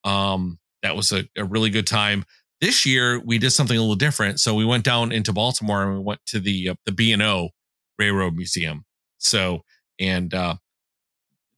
Um, 0.03 0.59
that 0.81 0.95
was 0.95 1.11
a, 1.11 1.25
a, 1.37 1.45
really 1.45 1.69
good 1.69 1.85
time. 1.85 2.25
This 2.59 2.85
year 2.85 3.19
we 3.23 3.37
did 3.37 3.51
something 3.51 3.77
a 3.77 3.79
little 3.79 3.95
different. 3.95 4.39
So 4.39 4.55
we 4.55 4.65
went 4.65 4.83
down 4.83 5.11
into 5.11 5.31
Baltimore 5.31 5.83
and 5.83 5.93
we 5.93 6.03
went 6.03 6.21
to 6.27 6.39
the 6.39 6.69
uh, 6.69 6.75
the 6.85 6.91
B 6.91 7.11
and 7.11 7.21
O 7.21 7.49
Railroad 7.99 8.35
Museum. 8.35 8.83
So 9.19 9.61
and 9.99 10.33
uh, 10.33 10.55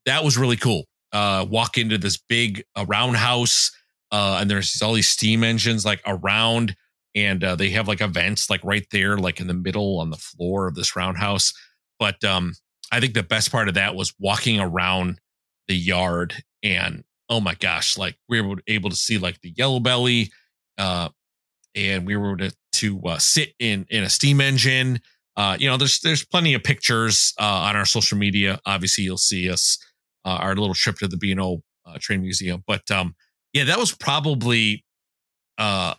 that 0.05 0.23
was 0.23 0.37
really 0.37 0.57
cool. 0.57 0.83
Uh, 1.13 1.45
walk 1.49 1.77
into 1.77 1.97
this 1.97 2.17
big 2.17 2.63
uh, 2.75 2.85
roundhouse, 2.87 3.71
uh, 4.11 4.39
and 4.41 4.49
there's 4.49 4.81
all 4.81 4.93
these 4.93 5.07
steam 5.07 5.43
engines 5.43 5.85
like 5.85 6.01
around 6.05 6.75
and 7.15 7.43
uh, 7.43 7.55
they 7.55 7.69
have 7.69 7.87
like 7.87 8.01
events 8.01 8.49
like 8.49 8.63
right 8.63 8.85
there, 8.91 9.17
like 9.17 9.39
in 9.39 9.47
the 9.47 9.53
middle 9.53 9.99
on 9.99 10.09
the 10.09 10.17
floor 10.17 10.67
of 10.67 10.75
this 10.75 10.95
roundhouse. 10.95 11.53
But 11.99 12.23
um, 12.23 12.53
I 12.91 12.99
think 12.99 13.13
the 13.13 13.23
best 13.23 13.51
part 13.51 13.67
of 13.67 13.75
that 13.75 13.95
was 13.95 14.13
walking 14.19 14.59
around 14.59 15.19
the 15.67 15.75
yard 15.75 16.43
and 16.63 17.03
oh 17.29 17.39
my 17.39 17.55
gosh, 17.55 17.97
like 17.97 18.15
we 18.29 18.41
were 18.41 18.57
able 18.67 18.89
to 18.89 18.95
see 18.95 19.17
like 19.17 19.41
the 19.41 19.53
yellow 19.55 19.79
belly, 19.79 20.31
uh, 20.77 21.09
and 21.75 22.05
we 22.05 22.15
were 22.15 22.35
to 22.37 22.51
to 22.73 23.01
uh, 23.01 23.17
sit 23.17 23.53
in 23.59 23.85
in 23.89 24.03
a 24.03 24.09
steam 24.09 24.41
engine. 24.41 24.99
Uh, 25.35 25.57
you 25.59 25.67
know, 25.67 25.77
there's 25.77 25.99
there's 26.01 26.25
plenty 26.25 26.53
of 26.53 26.63
pictures 26.63 27.33
uh, 27.39 27.43
on 27.43 27.75
our 27.75 27.85
social 27.85 28.17
media. 28.17 28.59
Obviously, 28.65 29.03
you'll 29.03 29.17
see 29.17 29.49
us 29.49 29.77
uh, 30.25 30.37
our 30.39 30.55
little 30.55 30.75
trip 30.75 30.97
to 30.97 31.07
the 31.07 31.17
B 31.17 31.31
and 31.31 31.41
O 31.41 31.63
uh, 31.85 31.97
Train 31.99 32.21
Museum. 32.21 32.63
But 32.67 32.89
um, 32.91 33.15
yeah, 33.51 33.63
that 33.65 33.77
was 33.79 33.93
probably 33.93 34.85
uh 35.59 35.93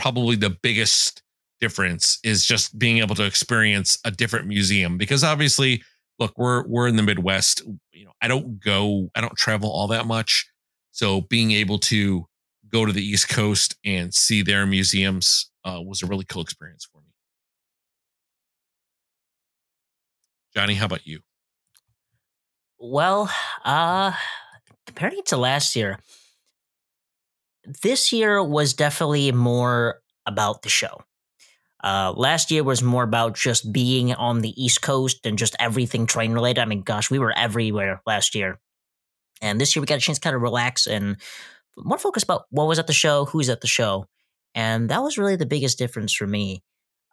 probably 0.00 0.34
the 0.34 0.50
biggest 0.50 1.22
difference 1.60 2.18
is 2.24 2.44
just 2.44 2.78
being 2.78 2.98
able 2.98 3.14
to 3.14 3.24
experience 3.24 3.98
a 4.06 4.10
different 4.10 4.46
museum 4.46 4.96
because 4.96 5.22
obviously 5.22 5.82
look 6.18 6.32
we're 6.38 6.66
we're 6.66 6.88
in 6.88 6.96
the 6.96 7.02
midwest 7.02 7.62
you 7.92 8.06
know 8.06 8.12
i 8.22 8.26
don't 8.26 8.58
go 8.64 9.10
i 9.14 9.20
don't 9.20 9.36
travel 9.36 9.70
all 9.70 9.86
that 9.86 10.06
much. 10.06 10.46
So 10.92 11.20
being 11.20 11.52
able 11.52 11.78
to 11.80 12.26
go 12.72 12.84
to 12.84 12.92
the 12.92 13.04
east 13.04 13.28
coast 13.28 13.76
and 13.84 14.12
see 14.12 14.42
their 14.42 14.66
museums 14.66 15.50
uh, 15.64 15.80
was 15.84 16.02
a 16.02 16.06
really 16.06 16.24
cool 16.24 16.42
experience 16.42 16.88
for 16.90 16.98
me. 16.98 17.12
Johnny 20.54 20.74
how 20.74 20.86
about 20.86 21.06
you? 21.06 21.20
Well 22.78 23.30
uh 23.64 24.12
comparing 24.86 25.18
it 25.18 25.26
to 25.26 25.36
last 25.36 25.76
year 25.76 25.98
this 27.82 28.12
year 28.12 28.42
was 28.42 28.74
definitely 28.74 29.32
more 29.32 30.00
about 30.26 30.62
the 30.62 30.68
show. 30.68 31.02
Uh, 31.82 32.12
last 32.14 32.50
year 32.50 32.62
was 32.62 32.82
more 32.82 33.02
about 33.02 33.34
just 33.34 33.72
being 33.72 34.12
on 34.14 34.40
the 34.40 34.62
East 34.62 34.82
Coast 34.82 35.24
and 35.24 35.38
just 35.38 35.56
everything 35.58 36.06
train 36.06 36.32
related. 36.32 36.60
I 36.60 36.66
mean, 36.66 36.82
gosh, 36.82 37.10
we 37.10 37.18
were 37.18 37.32
everywhere 37.36 38.02
last 38.06 38.34
year. 38.34 38.58
And 39.40 39.60
this 39.60 39.74
year 39.74 39.80
we 39.80 39.86
got 39.86 39.98
a 39.98 40.00
chance 40.00 40.18
to 40.18 40.22
kind 40.22 40.36
of 40.36 40.42
relax 40.42 40.86
and 40.86 41.16
more 41.78 41.98
focus 41.98 42.22
about 42.22 42.44
what 42.50 42.68
was 42.68 42.78
at 42.78 42.86
the 42.86 42.92
show, 42.92 43.24
who's 43.24 43.48
at 43.48 43.62
the 43.62 43.66
show. 43.66 44.06
And 44.54 44.90
that 44.90 45.02
was 45.02 45.16
really 45.16 45.36
the 45.36 45.46
biggest 45.46 45.78
difference 45.78 46.12
for 46.12 46.26
me. 46.26 46.62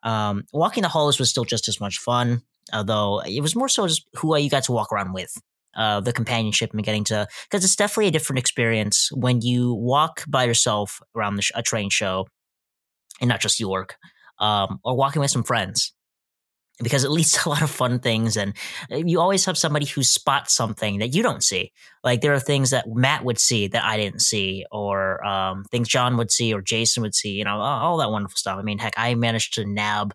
Um, 0.03 0.43
walking 0.51 0.83
the 0.83 0.89
halls 0.89 1.19
was 1.19 1.29
still 1.29 1.45
just 1.45 1.69
as 1.69 1.79
much 1.79 1.99
fun, 1.99 2.41
although 2.73 3.21
it 3.21 3.41
was 3.41 3.55
more 3.55 3.69
so 3.69 3.87
just 3.87 4.05
who 4.15 4.35
you 4.37 4.49
got 4.49 4.63
to 4.63 4.71
walk 4.73 4.91
around 4.91 5.13
with 5.13 5.41
uh, 5.77 6.01
the 6.01 6.11
companionship 6.11 6.71
and 6.73 6.83
getting 6.83 7.03
to 7.05 7.27
because 7.49 7.63
it's 7.63 7.75
definitely 7.75 8.07
a 8.07 8.11
different 8.11 8.39
experience 8.39 9.09
when 9.13 9.41
you 9.41 9.73
walk 9.73 10.23
by 10.27 10.43
yourself 10.43 10.99
around 11.15 11.41
sh- 11.43 11.51
a 11.55 11.61
train 11.61 11.89
show 11.89 12.27
and 13.21 13.29
not 13.29 13.39
just 13.39 13.59
York 13.59 13.95
um, 14.39 14.79
or 14.83 14.95
walking 14.95 15.19
with 15.19 15.31
some 15.31 15.43
friends. 15.43 15.93
Because 16.83 17.03
it 17.03 17.09
leads 17.09 17.31
to 17.43 17.47
a 17.47 17.51
lot 17.51 17.63
of 17.63 17.71
fun 17.71 17.99
things 17.99 18.37
and 18.37 18.53
uh, 18.91 18.97
you 18.97 19.19
always 19.19 19.45
have 19.45 19.57
somebody 19.57 19.85
who 19.85 20.03
spots 20.03 20.53
something 20.55 20.99
that 20.99 21.13
you 21.13 21.23
don't 21.23 21.43
see. 21.43 21.71
Like 22.03 22.21
there 22.21 22.33
are 22.33 22.39
things 22.39 22.69
that 22.69 22.85
matt 22.87 23.23
would 23.23 23.39
see 23.39 23.67
that 23.67 23.83
i 23.83 23.97
didn't 23.97 24.21
see 24.21 24.65
or 24.71 25.25
um, 25.25 25.63
things 25.71 25.87
john 25.87 26.17
would 26.17 26.31
see 26.31 26.53
or 26.53 26.61
jason 26.61 27.01
would 27.03 27.15
see 27.15 27.31
you 27.31 27.43
know 27.43 27.59
all 27.59 27.97
that 27.97 28.11
wonderful 28.11 28.37
stuff. 28.37 28.57
I 28.59 28.61
mean 28.61 28.77
heck 28.77 28.93
i 28.95 29.15
managed 29.15 29.55
to 29.55 29.65
nab 29.65 30.13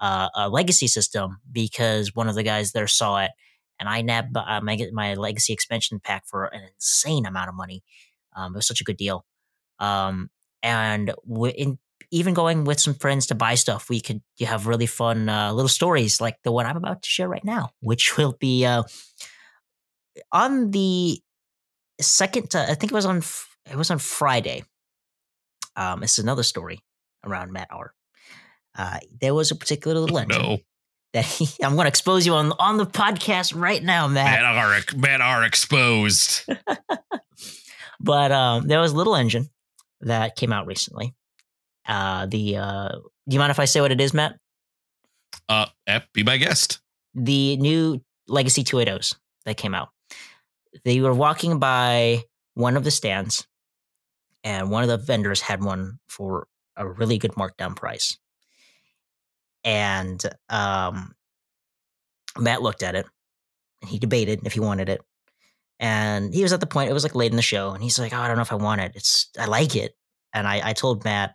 uh, 0.00 0.28
a 0.34 0.48
legacy 0.48 0.86
system 0.86 1.38
because 1.50 2.14
one 2.14 2.28
of 2.28 2.34
the 2.34 2.42
guys 2.42 2.72
there 2.72 2.86
saw 2.86 3.22
it 3.24 3.30
and 3.78 3.88
I 3.88 4.02
nabbed 4.02 4.36
uh, 4.36 4.60
my 4.62 4.78
my 4.92 5.14
legacy 5.14 5.52
expansion 5.52 6.00
pack 6.00 6.26
for 6.26 6.46
an 6.46 6.62
insane 6.74 7.26
amount 7.26 7.48
of 7.48 7.54
money. 7.54 7.82
Um, 8.36 8.54
it 8.54 8.58
was 8.58 8.66
such 8.66 8.80
a 8.80 8.84
good 8.84 8.96
deal. 8.96 9.24
Um, 9.78 10.30
and 10.62 11.12
w- 11.28 11.54
in, 11.56 11.78
even 12.10 12.34
going 12.34 12.64
with 12.64 12.80
some 12.80 12.94
friends 12.94 13.26
to 13.26 13.34
buy 13.34 13.54
stuff, 13.54 13.88
we 13.88 14.00
could 14.00 14.22
you 14.36 14.46
have 14.46 14.66
really 14.66 14.86
fun 14.86 15.28
uh, 15.28 15.52
little 15.52 15.68
stories 15.68 16.20
like 16.20 16.36
the 16.42 16.52
one 16.52 16.66
I'm 16.66 16.76
about 16.76 17.02
to 17.02 17.08
share 17.08 17.28
right 17.28 17.44
now, 17.44 17.70
which 17.80 18.16
will 18.18 18.36
be 18.38 18.64
uh, 18.64 18.82
on 20.32 20.70
the 20.70 21.20
second. 22.00 22.54
Uh, 22.54 22.66
I 22.68 22.74
think 22.74 22.92
it 22.92 22.94
was 22.94 23.06
on 23.06 23.18
it 23.70 23.76
was 23.76 23.90
on 23.90 23.98
Friday. 23.98 24.64
Um, 25.76 26.02
it's 26.02 26.18
another 26.18 26.42
story 26.42 26.80
around 27.24 27.52
Matt 27.52 27.68
R. 27.70 27.94
uh, 28.76 28.98
there 29.20 29.34
was 29.34 29.50
a 29.50 29.54
particular 29.54 29.98
little 30.00 30.18
engine 30.18 30.42
No, 30.42 30.58
that 31.12 31.24
he, 31.24 31.48
I'm 31.62 31.74
going 31.74 31.84
to 31.84 31.88
expose 31.88 32.26
you 32.26 32.34
on 32.34 32.52
on 32.58 32.76
the 32.76 32.86
podcast 32.86 33.58
right 33.58 33.82
now, 33.82 34.06
Matt. 34.08 34.40
men 34.40 34.44
are 34.44 34.80
men 34.96 35.22
are 35.22 35.44
exposed. 35.44 36.48
But 38.00 38.32
um, 38.32 38.68
there 38.68 38.80
was 38.80 38.92
a 38.92 38.96
little 38.96 39.16
engine 39.16 39.50
that 40.00 40.36
came 40.36 40.52
out 40.52 40.66
recently. 40.66 41.14
Uh, 41.86 42.26
the 42.26 42.56
uh, 42.56 42.88
do 42.90 43.34
you 43.34 43.38
mind 43.38 43.50
if 43.50 43.58
I 43.58 43.64
say 43.64 43.80
what 43.80 43.92
it 43.92 44.00
is, 44.00 44.14
Matt? 44.14 44.38
Uh, 45.48 45.66
be 46.12 46.22
my 46.22 46.36
guest. 46.36 46.80
The 47.14 47.56
new 47.56 48.02
Legacy 48.26 48.62
280s 48.62 49.16
that 49.46 49.56
came 49.56 49.74
out. 49.74 49.88
They 50.84 51.00
were 51.00 51.14
walking 51.14 51.58
by 51.58 52.24
one 52.54 52.76
of 52.76 52.84
the 52.84 52.90
stands, 52.90 53.46
and 54.44 54.70
one 54.70 54.82
of 54.82 54.88
the 54.88 54.98
vendors 54.98 55.40
had 55.40 55.64
one 55.64 55.98
for 56.08 56.46
a 56.76 56.86
really 56.86 57.18
good 57.18 57.32
markdown 57.32 57.74
price. 57.74 58.18
And 59.64 60.22
um, 60.48 61.14
Matt 62.38 62.62
looked 62.62 62.82
at 62.82 62.94
it, 62.94 63.06
and 63.82 63.90
he 63.90 63.98
debated 63.98 64.40
if 64.44 64.52
he 64.52 64.60
wanted 64.60 64.88
it. 64.88 65.00
And 65.80 66.34
he 66.34 66.42
was 66.42 66.52
at 66.52 66.60
the 66.60 66.66
point; 66.66 66.90
it 66.90 66.94
was 66.94 67.02
like 67.02 67.14
late 67.14 67.30
in 67.30 67.36
the 67.36 67.42
show, 67.42 67.70
and 67.72 67.82
he's 67.82 67.98
like, 67.98 68.12
"Oh, 68.12 68.18
I 68.18 68.26
don't 68.26 68.36
know 68.36 68.42
if 68.42 68.52
I 68.52 68.56
want 68.56 68.80
it. 68.80 68.92
It's 68.94 69.28
I 69.38 69.46
like 69.46 69.76
it." 69.76 69.94
And 70.34 70.46
I, 70.46 70.70
I 70.70 70.72
told 70.72 71.04
Matt, 71.04 71.34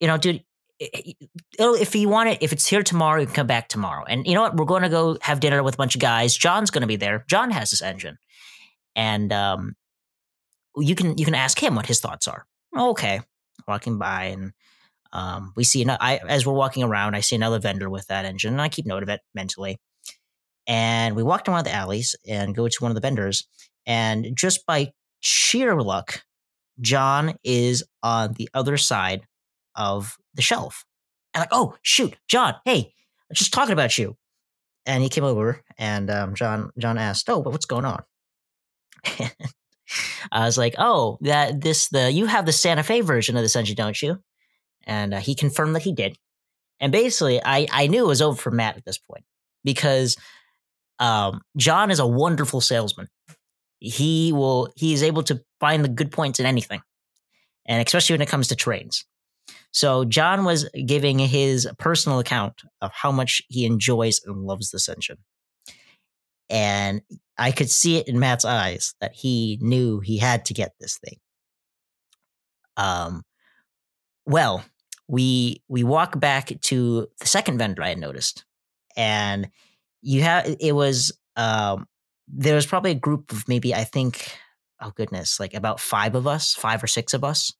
you 0.00 0.06
know, 0.06 0.16
dude, 0.16 0.44
if 0.78 1.94
you 1.94 2.08
want 2.08 2.30
it, 2.30 2.38
if 2.40 2.52
it's 2.52 2.66
here 2.66 2.82
tomorrow, 2.82 3.20
you 3.20 3.26
can 3.26 3.34
come 3.34 3.46
back 3.46 3.68
tomorrow. 3.68 4.04
And 4.08 4.26
you 4.26 4.34
know 4.34 4.40
what? 4.40 4.56
We're 4.56 4.64
going 4.64 4.82
to 4.82 4.88
go 4.88 5.18
have 5.20 5.40
dinner 5.40 5.62
with 5.62 5.74
a 5.74 5.76
bunch 5.76 5.94
of 5.94 6.00
guys. 6.00 6.36
John's 6.36 6.70
going 6.70 6.80
to 6.82 6.86
be 6.86 6.96
there. 6.96 7.24
John 7.28 7.50
has 7.50 7.70
this 7.70 7.82
engine, 7.82 8.18
and 8.96 9.32
um, 9.32 9.76
you 10.76 10.94
can 10.94 11.18
you 11.18 11.24
can 11.24 11.34
ask 11.34 11.62
him 11.62 11.74
what 11.74 11.86
his 11.86 12.00
thoughts 12.00 12.26
are. 12.28 12.46
Okay, 12.76 13.20
walking 13.66 13.98
by 13.98 14.24
and 14.24 14.52
um, 15.12 15.52
we 15.56 15.64
see. 15.64 15.84
I 15.88 16.20
as 16.28 16.46
we're 16.46 16.52
walking 16.52 16.82
around, 16.82 17.14
I 17.14 17.20
see 17.20 17.36
another 17.36 17.58
vendor 17.58 17.90
with 17.90 18.06
that 18.06 18.24
engine, 18.24 18.52
and 18.52 18.62
I 18.62 18.68
keep 18.68 18.86
note 18.86 19.02
of 19.02 19.08
it 19.08 19.20
mentally. 19.34 19.78
And 20.66 21.16
we 21.16 21.22
walked 21.22 21.48
around 21.48 21.64
the 21.64 21.74
alleys 21.74 22.14
and 22.28 22.54
go 22.54 22.68
to 22.68 22.76
one 22.80 22.90
of 22.90 22.94
the 22.94 23.00
vendors, 23.00 23.46
and 23.86 24.36
just 24.36 24.66
by 24.66 24.92
sheer 25.20 25.80
luck, 25.80 26.22
John 26.80 27.34
is 27.42 27.82
on 28.02 28.34
the 28.34 28.48
other 28.54 28.76
side 28.76 29.26
of 29.74 30.16
the 30.34 30.42
shelf. 30.42 30.84
And 31.34 31.40
like, 31.40 31.48
oh 31.52 31.76
shoot, 31.82 32.16
John, 32.28 32.54
hey, 32.64 32.92
I'm 33.28 33.34
just 33.34 33.52
talking 33.52 33.72
about 33.72 33.96
you. 33.98 34.16
And 34.86 35.02
he 35.02 35.08
came 35.08 35.24
over, 35.24 35.62
and 35.78 36.10
um, 36.10 36.34
John 36.34 36.70
John 36.78 36.98
asked, 36.98 37.28
"Oh, 37.28 37.40
what's 37.40 37.66
going 37.66 37.84
on?" 37.84 38.02
I 40.32 40.46
was 40.46 40.56
like, 40.56 40.74
"Oh, 40.78 41.18
that 41.20 41.60
this 41.60 41.88
the 41.88 42.10
you 42.10 42.26
have 42.26 42.46
the 42.46 42.52
Santa 42.52 42.82
Fe 42.82 43.02
version 43.02 43.36
of 43.36 43.42
this 43.42 43.56
engine, 43.56 43.76
don't 43.76 44.00
you?" 44.00 44.22
And 44.90 45.14
uh, 45.14 45.20
he 45.20 45.34
confirmed 45.34 45.74
that 45.76 45.82
he 45.82 45.92
did. 45.92 46.18
And 46.80 46.90
basically, 46.92 47.40
I 47.42 47.66
I 47.70 47.86
knew 47.86 48.04
it 48.04 48.08
was 48.08 48.20
over 48.20 48.36
for 48.36 48.50
Matt 48.50 48.76
at 48.76 48.84
this 48.84 48.98
point 48.98 49.24
because 49.64 50.16
um, 50.98 51.40
John 51.56 51.90
is 51.90 52.00
a 52.00 52.06
wonderful 52.06 52.60
salesman. 52.60 53.08
He 53.78 54.32
will 54.32 54.72
he 54.76 54.92
is 54.92 55.02
able 55.02 55.22
to 55.24 55.40
find 55.60 55.84
the 55.84 55.88
good 55.88 56.10
points 56.10 56.40
in 56.40 56.46
anything, 56.46 56.82
and 57.66 57.86
especially 57.86 58.14
when 58.14 58.22
it 58.22 58.28
comes 58.28 58.48
to 58.48 58.56
trains. 58.56 59.04
So 59.72 60.04
John 60.04 60.44
was 60.44 60.68
giving 60.86 61.20
his 61.20 61.68
personal 61.78 62.18
account 62.18 62.62
of 62.80 62.90
how 62.92 63.12
much 63.12 63.40
he 63.48 63.64
enjoys 63.64 64.20
and 64.26 64.44
loves 64.44 64.70
this 64.70 64.88
engine. 64.88 65.18
And 66.48 67.02
I 67.38 67.52
could 67.52 67.70
see 67.70 67.96
it 67.96 68.08
in 68.08 68.18
Matt's 68.18 68.44
eyes 68.44 68.94
that 69.00 69.14
he 69.14 69.58
knew 69.60 70.00
he 70.00 70.18
had 70.18 70.44
to 70.46 70.54
get 70.54 70.72
this 70.80 70.98
thing. 70.98 71.18
Um 72.76 73.22
well, 74.26 74.64
we 75.10 75.62
we 75.68 75.82
walk 75.82 76.18
back 76.20 76.52
to 76.60 77.08
the 77.18 77.26
second 77.26 77.58
vendor 77.58 77.82
I 77.82 77.88
had 77.90 77.98
noticed. 77.98 78.44
And 78.96 79.50
you 80.02 80.22
have 80.22 80.56
it 80.60 80.72
was 80.72 81.12
um 81.36 81.86
there 82.28 82.54
was 82.54 82.66
probably 82.66 82.92
a 82.92 82.96
group 82.96 83.32
of 83.32 83.48
maybe 83.48 83.74
I 83.74 83.84
think 83.84 84.36
oh 84.80 84.92
goodness, 84.94 85.38
like 85.38 85.52
about 85.52 85.78
5 85.78 86.14
of 86.14 86.26
us, 86.26 86.54
5 86.54 86.84
or 86.84 86.86
6 86.86 87.12
of 87.12 87.24
us 87.24 87.52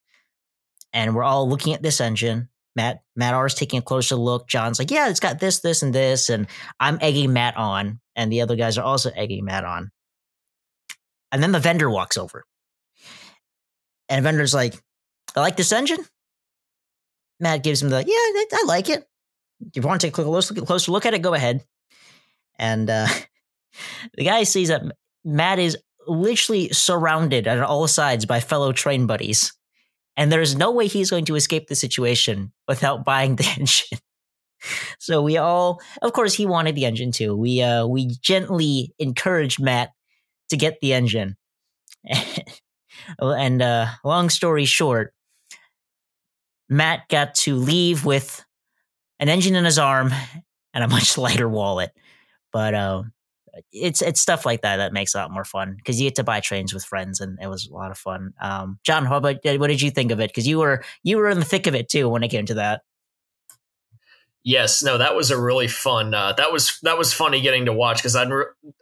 and 0.93 1.15
we're 1.15 1.23
all 1.23 1.47
looking 1.47 1.73
at 1.73 1.81
this 1.81 2.01
engine. 2.01 2.49
Matt 2.75 3.01
Matt 3.15 3.33
R 3.33 3.45
is 3.45 3.53
taking 3.53 3.79
a 3.79 3.83
closer 3.83 4.15
look. 4.15 4.47
John's 4.47 4.79
like, 4.79 4.91
yeah, 4.91 5.09
it's 5.09 5.19
got 5.19 5.39
this, 5.39 5.59
this, 5.59 5.83
and 5.83 5.93
this, 5.93 6.29
and 6.29 6.47
I'm 6.79 6.97
egging 7.01 7.33
Matt 7.33 7.57
on, 7.57 7.99
and 8.15 8.31
the 8.31 8.41
other 8.41 8.55
guys 8.55 8.77
are 8.77 8.83
also 8.83 9.11
egging 9.15 9.43
Matt 9.43 9.65
on. 9.65 9.91
And 11.31 11.43
then 11.43 11.51
the 11.51 11.59
vendor 11.59 11.89
walks 11.89 12.17
over, 12.17 12.45
and 14.07 14.19
the 14.19 14.29
vendor's 14.29 14.53
like, 14.53 14.81
I 15.35 15.41
like 15.41 15.57
this 15.57 15.71
engine. 15.71 16.05
Matt 17.41 17.63
gives 17.63 17.81
him 17.81 17.89
the, 17.89 17.97
yeah, 17.97 18.05
I, 18.07 18.45
I 18.53 18.63
like 18.67 18.89
it. 18.89 19.03
If 19.59 19.75
you 19.75 19.81
want 19.81 20.01
to 20.01 20.07
take 20.07 20.17
a 20.17 20.23
closer, 20.23 20.53
closer 20.53 20.91
look 20.91 21.05
at 21.05 21.13
it, 21.13 21.21
go 21.21 21.33
ahead. 21.33 21.63
And 22.57 22.89
uh, 22.89 23.07
the 24.15 24.25
guy 24.25 24.43
sees 24.43 24.69
that 24.69 24.83
Matt 25.25 25.59
is 25.59 25.77
literally 26.07 26.69
surrounded 26.69 27.47
on 27.47 27.59
all 27.61 27.87
sides 27.87 28.25
by 28.25 28.39
fellow 28.39 28.71
train 28.71 29.05
buddies 29.05 29.51
and 30.17 30.31
there's 30.31 30.55
no 30.55 30.71
way 30.71 30.87
he's 30.87 31.09
going 31.09 31.25
to 31.25 31.35
escape 31.35 31.67
the 31.67 31.75
situation 31.75 32.51
without 32.67 33.05
buying 33.05 33.35
the 33.37 33.55
engine. 33.57 33.97
so 34.99 35.21
we 35.21 35.37
all, 35.37 35.81
of 36.01 36.13
course, 36.13 36.33
he 36.33 36.45
wanted 36.45 36.75
the 36.75 36.85
engine 36.85 37.11
too. 37.11 37.35
We 37.35 37.61
uh, 37.61 37.87
we 37.87 38.07
gently 38.21 38.93
encouraged 38.99 39.61
Matt 39.61 39.91
to 40.49 40.57
get 40.57 40.79
the 40.81 40.93
engine. 40.93 41.37
and 43.19 43.61
uh, 43.61 43.87
long 44.03 44.29
story 44.29 44.65
short, 44.65 45.13
Matt 46.71 47.09
got 47.09 47.35
to 47.35 47.55
leave 47.55 48.05
with 48.05 48.43
an 49.19 49.27
engine 49.27 49.55
in 49.55 49.65
his 49.65 49.77
arm 49.77 50.11
and 50.73 50.83
a 50.83 50.87
much 50.87 51.17
lighter 51.17 51.49
wallet. 51.49 51.91
But 52.53 52.73
um, 52.73 53.11
it's 53.71 54.01
it's 54.01 54.21
stuff 54.21 54.45
like 54.45 54.61
that 54.61 54.77
that 54.77 54.93
makes 54.93 55.13
it 55.13 55.17
a 55.17 55.21
lot 55.21 55.31
more 55.31 55.43
fun 55.43 55.75
because 55.75 55.99
you 55.99 56.07
get 56.07 56.15
to 56.15 56.23
buy 56.23 56.39
trains 56.39 56.73
with 56.73 56.85
friends 56.85 57.19
and 57.19 57.37
it 57.41 57.47
was 57.47 57.67
a 57.67 57.73
lot 57.73 57.91
of 57.91 57.97
fun. 57.97 58.33
Um, 58.41 58.79
John, 58.83 59.05
how 59.05 59.17
about 59.17 59.37
what 59.43 59.67
did 59.67 59.81
you 59.81 59.91
think 59.91 60.11
of 60.11 60.19
it? 60.21 60.29
Because 60.29 60.47
you 60.47 60.59
were 60.59 60.83
you 61.03 61.17
were 61.17 61.29
in 61.29 61.39
the 61.39 61.45
thick 61.45 61.67
of 61.67 61.75
it 61.75 61.89
too 61.89 62.07
when 62.07 62.23
it 62.23 62.29
came 62.29 62.45
to 62.45 62.53
that. 62.55 62.81
Yes, 64.43 64.81
no, 64.81 64.97
that 64.97 65.15
was 65.15 65.29
a 65.29 65.39
really 65.39 65.67
fun. 65.67 66.15
Uh, 66.15 66.33
that 66.33 66.51
was 66.51 66.79
that 66.81 66.97
was 66.97 67.13
funny 67.13 67.41
getting 67.41 67.65
to 67.65 67.73
watch 67.73 67.97
because 67.97 68.15
I'd, 68.15 68.31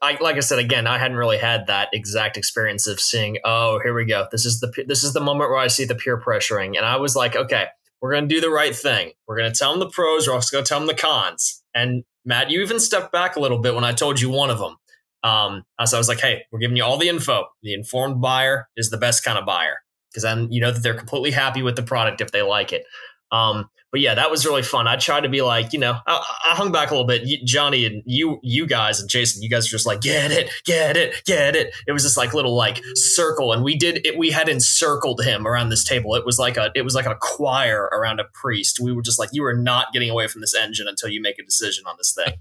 I 0.02 0.18
like 0.22 0.38
I 0.38 0.40
said 0.40 0.60
again, 0.60 0.88
I 0.88 0.98
hadn't 0.98 1.18
really 1.18 1.38
had 1.38 1.68
that 1.68 1.90
exact 1.92 2.38
experience 2.38 2.88
of 2.88 3.00
seeing. 3.02 3.40
Oh, 3.44 3.80
here 3.84 3.94
we 3.94 4.06
go. 4.06 4.28
This 4.32 4.46
is 4.46 4.62
the 4.62 4.72
this 4.88 5.04
is 5.04 5.12
the 5.12 5.20
moment 5.20 5.50
where 5.50 5.60
I 5.60 5.68
see 5.68 5.84
the 5.84 5.96
peer 5.96 6.18
pressuring, 6.18 6.78
and 6.78 6.86
I 6.86 6.96
was 6.96 7.14
like, 7.14 7.36
okay, 7.36 7.68
we're 8.02 8.14
gonna 8.14 8.28
do 8.28 8.40
the 8.40 8.50
right 8.50 8.74
thing. 8.74 9.12
We're 9.28 9.38
gonna 9.38 9.52
tell 9.52 9.72
them 9.72 9.82
the 9.82 9.90
pros. 9.90 10.28
We're 10.28 10.34
also 10.34 10.56
gonna 10.56 10.66
tell 10.66 10.80
them 10.80 10.88
the 10.88 10.94
cons. 10.94 11.62
And 11.76 12.06
Matt, 12.24 12.50
you 12.50 12.62
even 12.62 12.80
stepped 12.80 13.12
back 13.12 13.36
a 13.36 13.42
little 13.42 13.60
bit 13.60 13.76
when 13.76 13.84
I 13.84 13.92
told 13.92 14.22
you 14.22 14.30
one 14.30 14.50
of 14.50 14.60
them. 14.60 14.78
Um, 15.24 15.66
so 15.86 15.98
I 15.98 16.00
was 16.00 16.08
like, 16.08 16.22
hey, 16.22 16.44
we're 16.52 16.60
giving 16.60 16.78
you 16.78 16.84
all 16.86 16.98
the 16.98 17.10
info. 17.10 17.46
The 17.64 17.74
informed 17.74 18.22
buyer 18.22 18.70
is 18.78 18.90
the 18.90 18.98
best 18.98 19.26
kind 19.26 19.38
of 19.38 19.46
buyer 19.46 19.80
because 20.10 20.24
then 20.24 20.52
you 20.52 20.62
know 20.62 20.72
that 20.72 20.82
they're 20.82 20.94
completely 20.94 21.32
happy 21.32 21.62
with 21.62 21.76
the 21.76 21.84
product 21.84 22.22
if 22.22 22.32
they 22.32 22.42
like 22.42 22.74
it. 22.74 22.86
Um, 23.32 23.70
but 23.92 24.02
yeah, 24.02 24.14
that 24.16 24.30
was 24.30 24.46
really 24.46 24.62
fun. 24.62 24.88
I 24.88 24.98
tried 24.98 25.22
to 25.22 25.30
be 25.30 25.42
like, 25.42 25.74
you 25.74 25.80
know, 25.80 25.98
I, 26.06 26.24
I 26.52 26.56
hung 26.56 26.72
back 26.72 26.92
a 26.92 26.94
little 26.94 27.08
bit. 27.08 27.24
You, 27.24 27.44
Johnny 27.44 27.86
and 27.86 28.04
you, 28.06 28.40
you 28.44 28.68
guys 28.68 29.00
and 29.00 29.10
Jason, 29.10 29.42
you 29.42 29.50
guys 29.50 29.66
are 29.66 29.70
just 29.70 29.88
like, 29.88 30.02
get 30.02 30.32
it, 30.32 30.52
get 30.64 30.96
it, 30.96 31.24
get 31.26 31.56
it. 31.56 31.74
It 31.88 31.92
was 31.92 32.04
just 32.04 32.16
like 32.16 32.34
little 32.36 32.56
like 32.56 32.82
circle, 32.94 33.52
and 33.52 33.64
we 33.64 33.76
did 33.76 34.06
it. 34.06 34.18
We 34.18 34.30
had 34.30 34.48
encircled 34.48 35.24
him 35.24 35.48
around 35.48 35.70
this 35.70 35.84
table. 35.84 36.14
It 36.16 36.26
was 36.26 36.38
like 36.38 36.56
a, 36.56 36.72
it 36.76 36.84
was 36.84 36.94
like 36.94 37.08
a 37.08 37.16
choir 37.20 37.90
around 37.92 38.20
a 38.20 38.26
priest. 38.34 38.80
We 38.80 38.94
were 38.94 39.02
just 39.02 39.18
like, 39.18 39.30
you 39.34 39.44
are 39.46 39.58
not 39.58 39.92
getting 39.92 40.10
away 40.10 40.28
from 40.28 40.42
this 40.42 40.54
engine 40.54 40.88
until 40.88 41.10
you 41.10 41.22
make 41.22 41.40
a 41.40 41.44
decision 41.44 41.86
on 41.88 41.96
this 41.98 42.14
thing. 42.14 42.36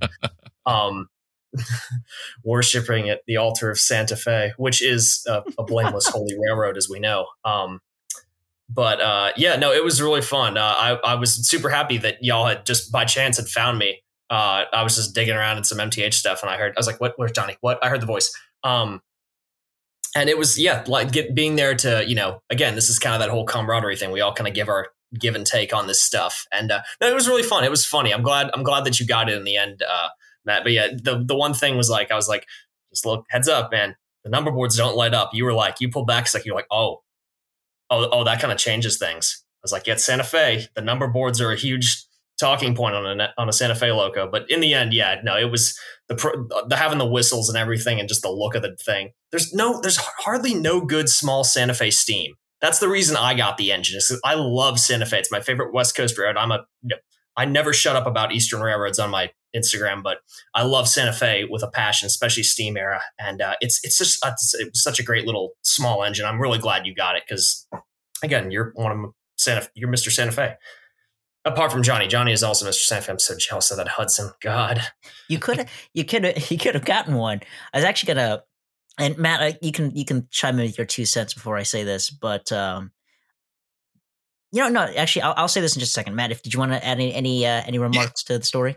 um, 0.67 1.09
worshiping 2.45 3.09
at 3.09 3.23
the 3.27 3.37
altar 3.37 3.71
of 3.71 3.79
Santa 3.79 4.17
Fe, 4.17 4.53
which 4.57 4.83
is 4.83 5.25
a, 5.27 5.43
a 5.59 5.65
blameless 5.65 6.07
holy 6.13 6.37
railroad, 6.39 6.77
as 6.77 6.89
we 6.89 6.99
know. 6.99 7.27
Um, 7.45 7.81
but 8.69 9.01
uh, 9.01 9.33
yeah, 9.37 9.57
no, 9.57 9.73
it 9.73 9.83
was 9.83 10.01
really 10.03 10.21
fun. 10.21 10.59
Uh, 10.59 10.75
I, 10.77 10.91
I 11.05 11.15
was 11.15 11.35
super 11.49 11.71
happy 11.71 11.99
that 11.99 12.23
y'all 12.23 12.47
had 12.47 12.67
just 12.67 12.93
by 12.93 13.05
chance 13.05 13.39
had 13.39 13.49
found 13.49 13.79
me. 13.79 14.03
Uh, 14.31 14.65
I 14.73 14.83
was 14.83 14.97
just 14.97 15.15
digging 15.15 15.35
around 15.35 15.57
in 15.57 15.65
some 15.65 15.79
MTH 15.79 16.13
stuff, 16.13 16.43
and 16.43 16.51
I 16.51 16.59
heard 16.59 16.75
I 16.77 16.79
was 16.79 16.87
like, 16.87 17.01
"What? 17.01 17.15
Where's 17.17 17.33
Johnny? 17.33 17.57
What?" 17.61 17.83
I 17.83 17.89
heard 17.89 18.03
the 18.03 18.07
voice. 18.07 18.31
Um, 18.63 19.01
and 20.15 20.29
it 20.29 20.37
was 20.37 20.59
yeah, 20.59 20.85
like 20.87 21.13
get, 21.13 21.35
being 21.35 21.57
there 21.57 21.75
to 21.77 22.05
you 22.07 22.15
know, 22.15 22.43
again, 22.51 22.75
this 22.75 22.91
is 22.91 22.99
kind 22.99 23.15
of 23.15 23.21
that 23.21 23.31
whole 23.31 23.47
camaraderie 23.47 23.97
thing. 23.97 24.11
We 24.11 24.21
all 24.21 24.35
kind 24.35 24.49
of 24.49 24.55
give 24.55 24.69
our 24.69 24.89
give 25.19 25.35
and 25.35 25.47
take 25.47 25.73
on 25.73 25.87
this 25.87 26.03
stuff, 26.03 26.47
and 26.53 26.71
uh, 26.71 26.83
no, 27.01 27.09
it 27.09 27.15
was 27.15 27.27
really 27.27 27.43
fun. 27.43 27.65
It 27.65 27.71
was 27.71 27.87
funny. 27.87 28.13
I'm 28.13 28.23
glad. 28.23 28.51
I'm 28.53 28.63
glad 28.63 28.85
that 28.85 29.01
you 29.01 29.07
got 29.07 29.31
it 29.31 29.39
in 29.39 29.45
the 29.45 29.57
end, 29.57 29.83
uh, 29.89 30.09
Matt. 30.45 30.63
But 30.63 30.73
yeah, 30.73 30.89
the 30.89 31.25
the 31.25 31.37
one 31.37 31.55
thing 31.55 31.79
was 31.79 31.89
like, 31.89 32.11
I 32.11 32.17
was 32.17 32.29
like, 32.29 32.47
just 32.91 33.07
look, 33.07 33.25
heads 33.31 33.49
up, 33.49 33.73
man. 33.73 33.97
The 34.25 34.31
number 34.31 34.51
boards 34.51 34.77
don't 34.77 34.97
light 34.97 35.15
up. 35.15 35.31
You 35.33 35.47
were 35.47 35.55
like, 35.55 35.81
you 35.81 35.91
pulled 35.91 36.07
back. 36.07 36.25
It's 36.25 36.35
like 36.35 36.45
you're 36.45 36.55
like, 36.55 36.67
oh, 36.71 37.03
oh, 37.91 38.09
oh, 38.11 38.25
that 38.25 38.41
kind 38.41 38.53
of 38.53 38.59
changes 38.59 38.99
things. 38.99 39.45
I 39.45 39.63
was 39.63 39.73
like, 39.73 39.87
yeah, 39.87 39.97
Santa 39.97 40.25
Fe. 40.25 40.67
The 40.75 40.83
number 40.83 41.09
boards 41.09 41.41
are 41.41 41.51
a 41.51 41.57
huge 41.57 42.05
talking 42.39 42.75
point 42.75 42.95
on 42.95 43.21
a 43.21 43.35
on 43.37 43.49
a 43.49 43.53
Santa 43.53 43.75
Fe 43.75 43.91
loco. 43.93 44.31
But 44.31 44.51
in 44.51 44.61
the 44.61 44.75
end, 44.75 44.95
yeah, 44.95 45.21
no, 45.25 45.37
it 45.37 45.51
was 45.51 45.79
the, 46.09 46.15
the 46.69 46.77
having 46.77 46.99
the 46.99 47.07
whistles 47.07 47.49
and 47.49 47.59
everything, 47.59 47.99
and 47.99 48.09
just 48.09 48.23
the 48.23 48.31
look 48.31 48.55
of 48.55 48.63
the 48.63 48.77
thing. 48.77 49.11
There's 49.31 49.53
no, 49.53 49.81
there's 49.81 49.97
hardly 49.97 50.55
no 50.55 50.81
good 50.81 51.09
small 51.09 51.45
Santa 51.45 51.75
Fe 51.75 51.91
steam. 51.91 52.35
That's 52.61 52.79
the 52.79 52.89
reason 52.89 53.17
I 53.17 53.35
got 53.35 53.57
the 53.57 53.73
engine. 53.73 54.01
I 54.25 54.35
love 54.35 54.81
Santa 54.81 55.07
Fe. 55.07 55.19
It's 55.19 55.31
my 55.31 55.41
favorite 55.41 55.73
West 55.73 55.97
Coast 55.97 56.19
road. 56.19 56.37
I'm 56.37 56.51
a, 56.51 56.65
I 57.37 57.45
never 57.45 57.73
shut 57.73 57.95
up 57.95 58.07
about 58.07 58.33
Eastern 58.33 58.61
Railroads 58.61 58.99
on 58.99 59.11
my 59.11 59.31
Instagram, 59.57 60.03
but 60.03 60.19
I 60.55 60.63
love 60.63 60.89
Santa 60.89 61.13
Fe 61.13 61.45
with 61.49 61.63
a 61.63 61.71
passion, 61.71 62.07
especially 62.07 62.43
Steam 62.43 62.77
era, 62.77 63.01
and 63.19 63.41
uh, 63.41 63.55
it's 63.61 63.81
it's 63.85 63.97
just 63.97 64.25
it's, 64.25 64.55
it's 64.55 64.83
such 64.83 64.99
a 64.99 65.03
great 65.03 65.27
little 65.27 65.53
small 65.63 66.05
engine. 66.05 66.27
I'm 66.27 66.41
really 66.41 66.59
glad 66.59 66.87
you 66.87 66.95
got 66.95 67.17
it 67.17 67.25
because 67.29 67.67
again, 68.23 68.51
you're 68.51 68.73
one 68.75 68.93
of 68.93 69.11
Santa, 69.37 69.69
you're 69.75 69.91
Mr. 69.91 70.11
Santa 70.11 70.33
Fe. 70.33 70.55
Apart 71.45 71.73
from 71.73 71.83
Johnny, 71.83 72.09
Johnny 72.09 72.33
is 72.33 72.43
also 72.43 72.67
Mr. 72.67 72.85
Santa 72.85 73.03
Fe. 73.03 73.13
I'm 73.13 73.19
so 73.19 73.37
jealous 73.37 73.71
of 73.71 73.79
that 73.79 73.89
Hudson. 73.89 74.31
God, 74.43 74.83
you 75.29 75.39
could 75.39 75.59
have 75.59 75.71
you 75.95 76.05
could 76.05 76.25
have 76.25 76.51
you 76.51 76.59
could 76.59 76.75
have 76.75 76.85
gotten 76.85 77.15
one. 77.15 77.41
I 77.73 77.79
was 77.79 77.85
actually 77.85 78.15
gonna, 78.15 78.43
and 78.99 79.17
Matt, 79.19 79.63
you 79.63 79.73
can 79.73 79.95
you 79.97 80.05
can 80.05 80.29
chime 80.31 80.59
in 80.59 80.67
with 80.67 80.79
your 80.79 80.87
two 80.87 81.05
cents 81.05 81.33
before 81.33 81.57
I 81.57 81.63
say 81.63 81.85
this, 81.85 82.11
but 82.11 82.53
um, 82.53 82.93
you 84.53 84.63
know, 84.63 84.69
no, 84.69 84.81
actually, 84.97 85.23
I'll, 85.23 85.35
I'll 85.37 85.49
say 85.49 85.61
this 85.61 85.77
in 85.77 85.81
just 85.81 85.93
a 85.93 85.95
second. 85.95 86.15
Matt, 86.15 86.33
if 86.33 86.43
did 86.43 86.55
you 86.55 86.59
want 86.59 86.73
to 86.73 86.85
add 86.85 86.99
any 86.99 87.15
any, 87.15 87.47
uh, 87.47 87.63
any 87.67 87.79
remarks 87.79 88.25
yeah. 88.25 88.35
to 88.35 88.39
the 88.39 88.45
story? 88.45 88.77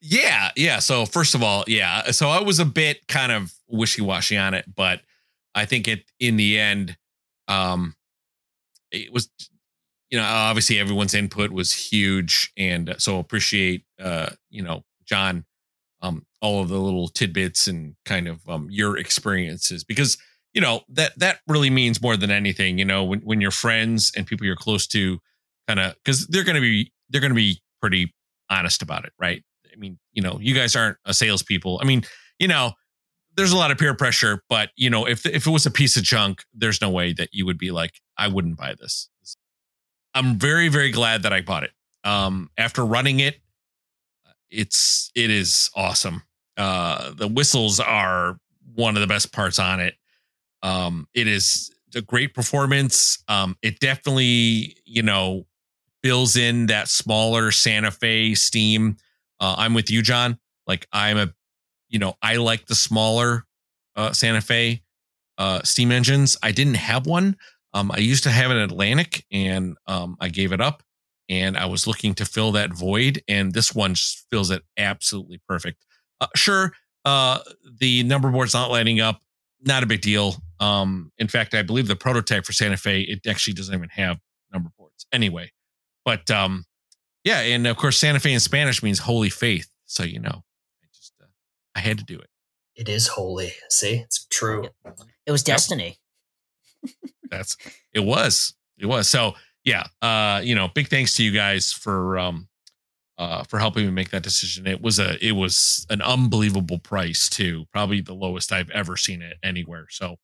Yeah, 0.00 0.50
yeah. 0.56 0.78
So 0.78 1.06
first 1.06 1.34
of 1.34 1.42
all, 1.42 1.64
yeah. 1.66 2.10
So 2.12 2.28
I 2.28 2.40
was 2.40 2.58
a 2.58 2.64
bit 2.64 3.06
kind 3.08 3.32
of 3.32 3.52
wishy 3.68 4.00
washy 4.02 4.36
on 4.36 4.54
it, 4.54 4.64
but 4.74 5.00
I 5.54 5.64
think 5.64 5.88
it 5.88 6.04
in 6.20 6.36
the 6.36 6.58
end, 6.58 6.96
um, 7.48 7.94
it 8.92 9.12
was, 9.12 9.30
you 10.10 10.18
know, 10.18 10.24
obviously 10.24 10.78
everyone's 10.78 11.14
input 11.14 11.50
was 11.52 11.72
huge, 11.72 12.52
and 12.56 12.94
so 12.98 13.18
appreciate, 13.18 13.84
uh, 14.00 14.30
you 14.50 14.62
know, 14.62 14.84
John, 15.06 15.44
um, 16.02 16.26
all 16.42 16.62
of 16.62 16.68
the 16.68 16.78
little 16.78 17.08
tidbits 17.08 17.66
and 17.68 17.94
kind 18.04 18.28
of 18.28 18.40
um 18.48 18.68
your 18.70 18.96
experiences 18.98 19.84
because 19.84 20.18
you 20.54 20.60
know 20.60 20.82
that 20.88 21.18
that 21.18 21.40
really 21.48 21.70
means 21.70 22.02
more 22.02 22.16
than 22.16 22.30
anything. 22.30 22.78
You 22.78 22.84
know, 22.84 23.04
when 23.04 23.20
when 23.20 23.40
your 23.40 23.50
friends 23.50 24.12
and 24.16 24.26
people 24.26 24.46
you're 24.46 24.56
close 24.56 24.86
to, 24.88 25.20
kind 25.68 25.80
of 25.80 25.94
because 26.04 26.26
they're 26.28 26.44
to 26.56 26.60
be 26.60 26.92
they're 27.10 27.20
to 27.32 27.36
be 27.36 27.62
pretty 27.80 28.14
honest 28.50 28.82
about 28.82 29.04
it, 29.04 29.12
right? 29.18 29.42
I 29.78 29.80
mean, 29.80 29.98
you 30.12 30.22
know, 30.22 30.38
you 30.40 30.54
guys 30.54 30.74
aren't 30.74 30.96
a 31.04 31.14
salespeople. 31.14 31.78
I 31.80 31.86
mean, 31.86 32.02
you 32.38 32.48
know, 32.48 32.72
there's 33.36 33.52
a 33.52 33.56
lot 33.56 33.70
of 33.70 33.78
peer 33.78 33.94
pressure, 33.94 34.42
but 34.48 34.70
you 34.76 34.90
know, 34.90 35.06
if 35.06 35.24
if 35.24 35.46
it 35.46 35.50
was 35.50 35.64
a 35.64 35.70
piece 35.70 35.96
of 35.96 36.02
junk, 36.02 36.42
there's 36.52 36.80
no 36.80 36.90
way 36.90 37.12
that 37.12 37.28
you 37.32 37.46
would 37.46 37.58
be 37.58 37.70
like, 37.70 37.92
I 38.16 38.26
wouldn't 38.26 38.56
buy 38.56 38.74
this. 38.78 39.08
I'm 40.14 40.36
very 40.36 40.68
very 40.68 40.90
glad 40.90 41.22
that 41.22 41.32
I 41.32 41.40
bought 41.40 41.62
it. 41.62 41.70
Um, 42.02 42.50
after 42.58 42.84
running 42.84 43.20
it, 43.20 43.40
it's 44.50 45.12
it 45.14 45.30
is 45.30 45.70
awesome. 45.76 46.22
Uh, 46.56 47.12
the 47.14 47.28
whistles 47.28 47.78
are 47.78 48.38
one 48.74 48.96
of 48.96 49.00
the 49.00 49.06
best 49.06 49.32
parts 49.32 49.60
on 49.60 49.78
it. 49.78 49.94
Um, 50.64 51.06
it 51.14 51.28
is 51.28 51.70
a 51.94 52.02
great 52.02 52.34
performance. 52.34 53.22
Um, 53.28 53.56
it 53.62 53.78
definitely, 53.78 54.76
you 54.84 55.02
know, 55.02 55.46
fills 56.02 56.36
in 56.36 56.66
that 56.66 56.88
smaller 56.88 57.52
Santa 57.52 57.92
Fe 57.92 58.34
steam 58.34 58.96
uh, 59.40 59.54
I'm 59.58 59.74
with 59.74 59.90
you, 59.90 60.02
John. 60.02 60.38
Like 60.66 60.86
I'm 60.92 61.16
a, 61.16 61.32
you 61.88 61.98
know, 61.98 62.14
I 62.22 62.36
like 62.36 62.66
the 62.66 62.74
smaller 62.74 63.44
uh, 63.96 64.12
Santa 64.12 64.40
Fe 64.40 64.82
uh, 65.38 65.62
steam 65.62 65.92
engines. 65.92 66.36
I 66.42 66.52
didn't 66.52 66.74
have 66.74 67.06
one. 67.06 67.36
Um, 67.74 67.90
I 67.92 67.98
used 67.98 68.24
to 68.24 68.30
have 68.30 68.50
an 68.50 68.56
Atlantic, 68.56 69.24
and 69.30 69.76
um, 69.86 70.16
I 70.20 70.28
gave 70.28 70.52
it 70.52 70.60
up. 70.60 70.82
And 71.30 71.58
I 71.58 71.66
was 71.66 71.86
looking 71.86 72.14
to 72.14 72.24
fill 72.24 72.52
that 72.52 72.72
void, 72.72 73.22
and 73.28 73.52
this 73.52 73.74
one 73.74 73.94
just 73.94 74.24
fills 74.30 74.50
it 74.50 74.62
absolutely 74.78 75.40
perfect. 75.46 75.84
Uh, 76.20 76.26
sure, 76.34 76.72
uh, 77.04 77.40
the 77.80 78.02
number 78.04 78.30
board's 78.30 78.54
not 78.54 78.70
lighting 78.70 79.00
up. 79.00 79.20
Not 79.60 79.82
a 79.82 79.86
big 79.86 80.00
deal. 80.00 80.36
Um, 80.60 81.12
in 81.18 81.28
fact, 81.28 81.54
I 81.54 81.62
believe 81.62 81.86
the 81.86 81.96
prototype 81.96 82.46
for 82.46 82.52
Santa 82.52 82.76
Fe 82.76 83.02
it 83.02 83.26
actually 83.26 83.54
doesn't 83.54 83.74
even 83.74 83.90
have 83.90 84.18
number 84.52 84.70
boards 84.78 85.06
anyway. 85.12 85.52
But 86.04 86.30
um, 86.30 86.64
yeah, 87.28 87.40
and 87.40 87.66
of 87.66 87.76
course, 87.76 87.98
Santa 87.98 88.18
Fe 88.20 88.32
in 88.32 88.40
Spanish 88.40 88.82
means 88.82 89.00
holy 89.00 89.28
faith. 89.28 89.68
So 89.84 90.02
you 90.02 90.18
know, 90.18 90.44
I 90.82 90.86
just 90.94 91.12
uh, 91.22 91.26
I 91.74 91.80
had 91.80 91.98
to 91.98 92.04
do 92.04 92.18
it. 92.18 92.30
It 92.74 92.88
is 92.88 93.08
holy. 93.08 93.52
See, 93.68 93.96
it's 93.96 94.24
true. 94.30 94.68
It 95.26 95.30
was 95.30 95.42
destiny. 95.42 95.98
Yep. 96.82 96.94
That's 97.30 97.56
it 97.92 98.00
was. 98.00 98.54
It 98.78 98.86
was. 98.86 99.08
So 99.08 99.34
yeah, 99.62 99.88
uh, 100.00 100.40
you 100.42 100.54
know, 100.54 100.68
big 100.68 100.88
thanks 100.88 101.16
to 101.16 101.22
you 101.22 101.30
guys 101.30 101.70
for 101.70 102.18
um 102.18 102.48
uh 103.18 103.42
for 103.42 103.58
helping 103.58 103.84
me 103.84 103.90
make 103.92 104.10
that 104.10 104.22
decision. 104.22 104.66
It 104.66 104.80
was 104.80 104.98
a 104.98 105.22
it 105.22 105.32
was 105.32 105.86
an 105.90 106.00
unbelievable 106.00 106.78
price 106.78 107.28
too. 107.28 107.66
Probably 107.74 108.00
the 108.00 108.14
lowest 108.14 108.52
I've 108.52 108.70
ever 108.70 108.96
seen 108.96 109.20
it 109.20 109.36
anywhere. 109.42 109.86
So 109.90 110.16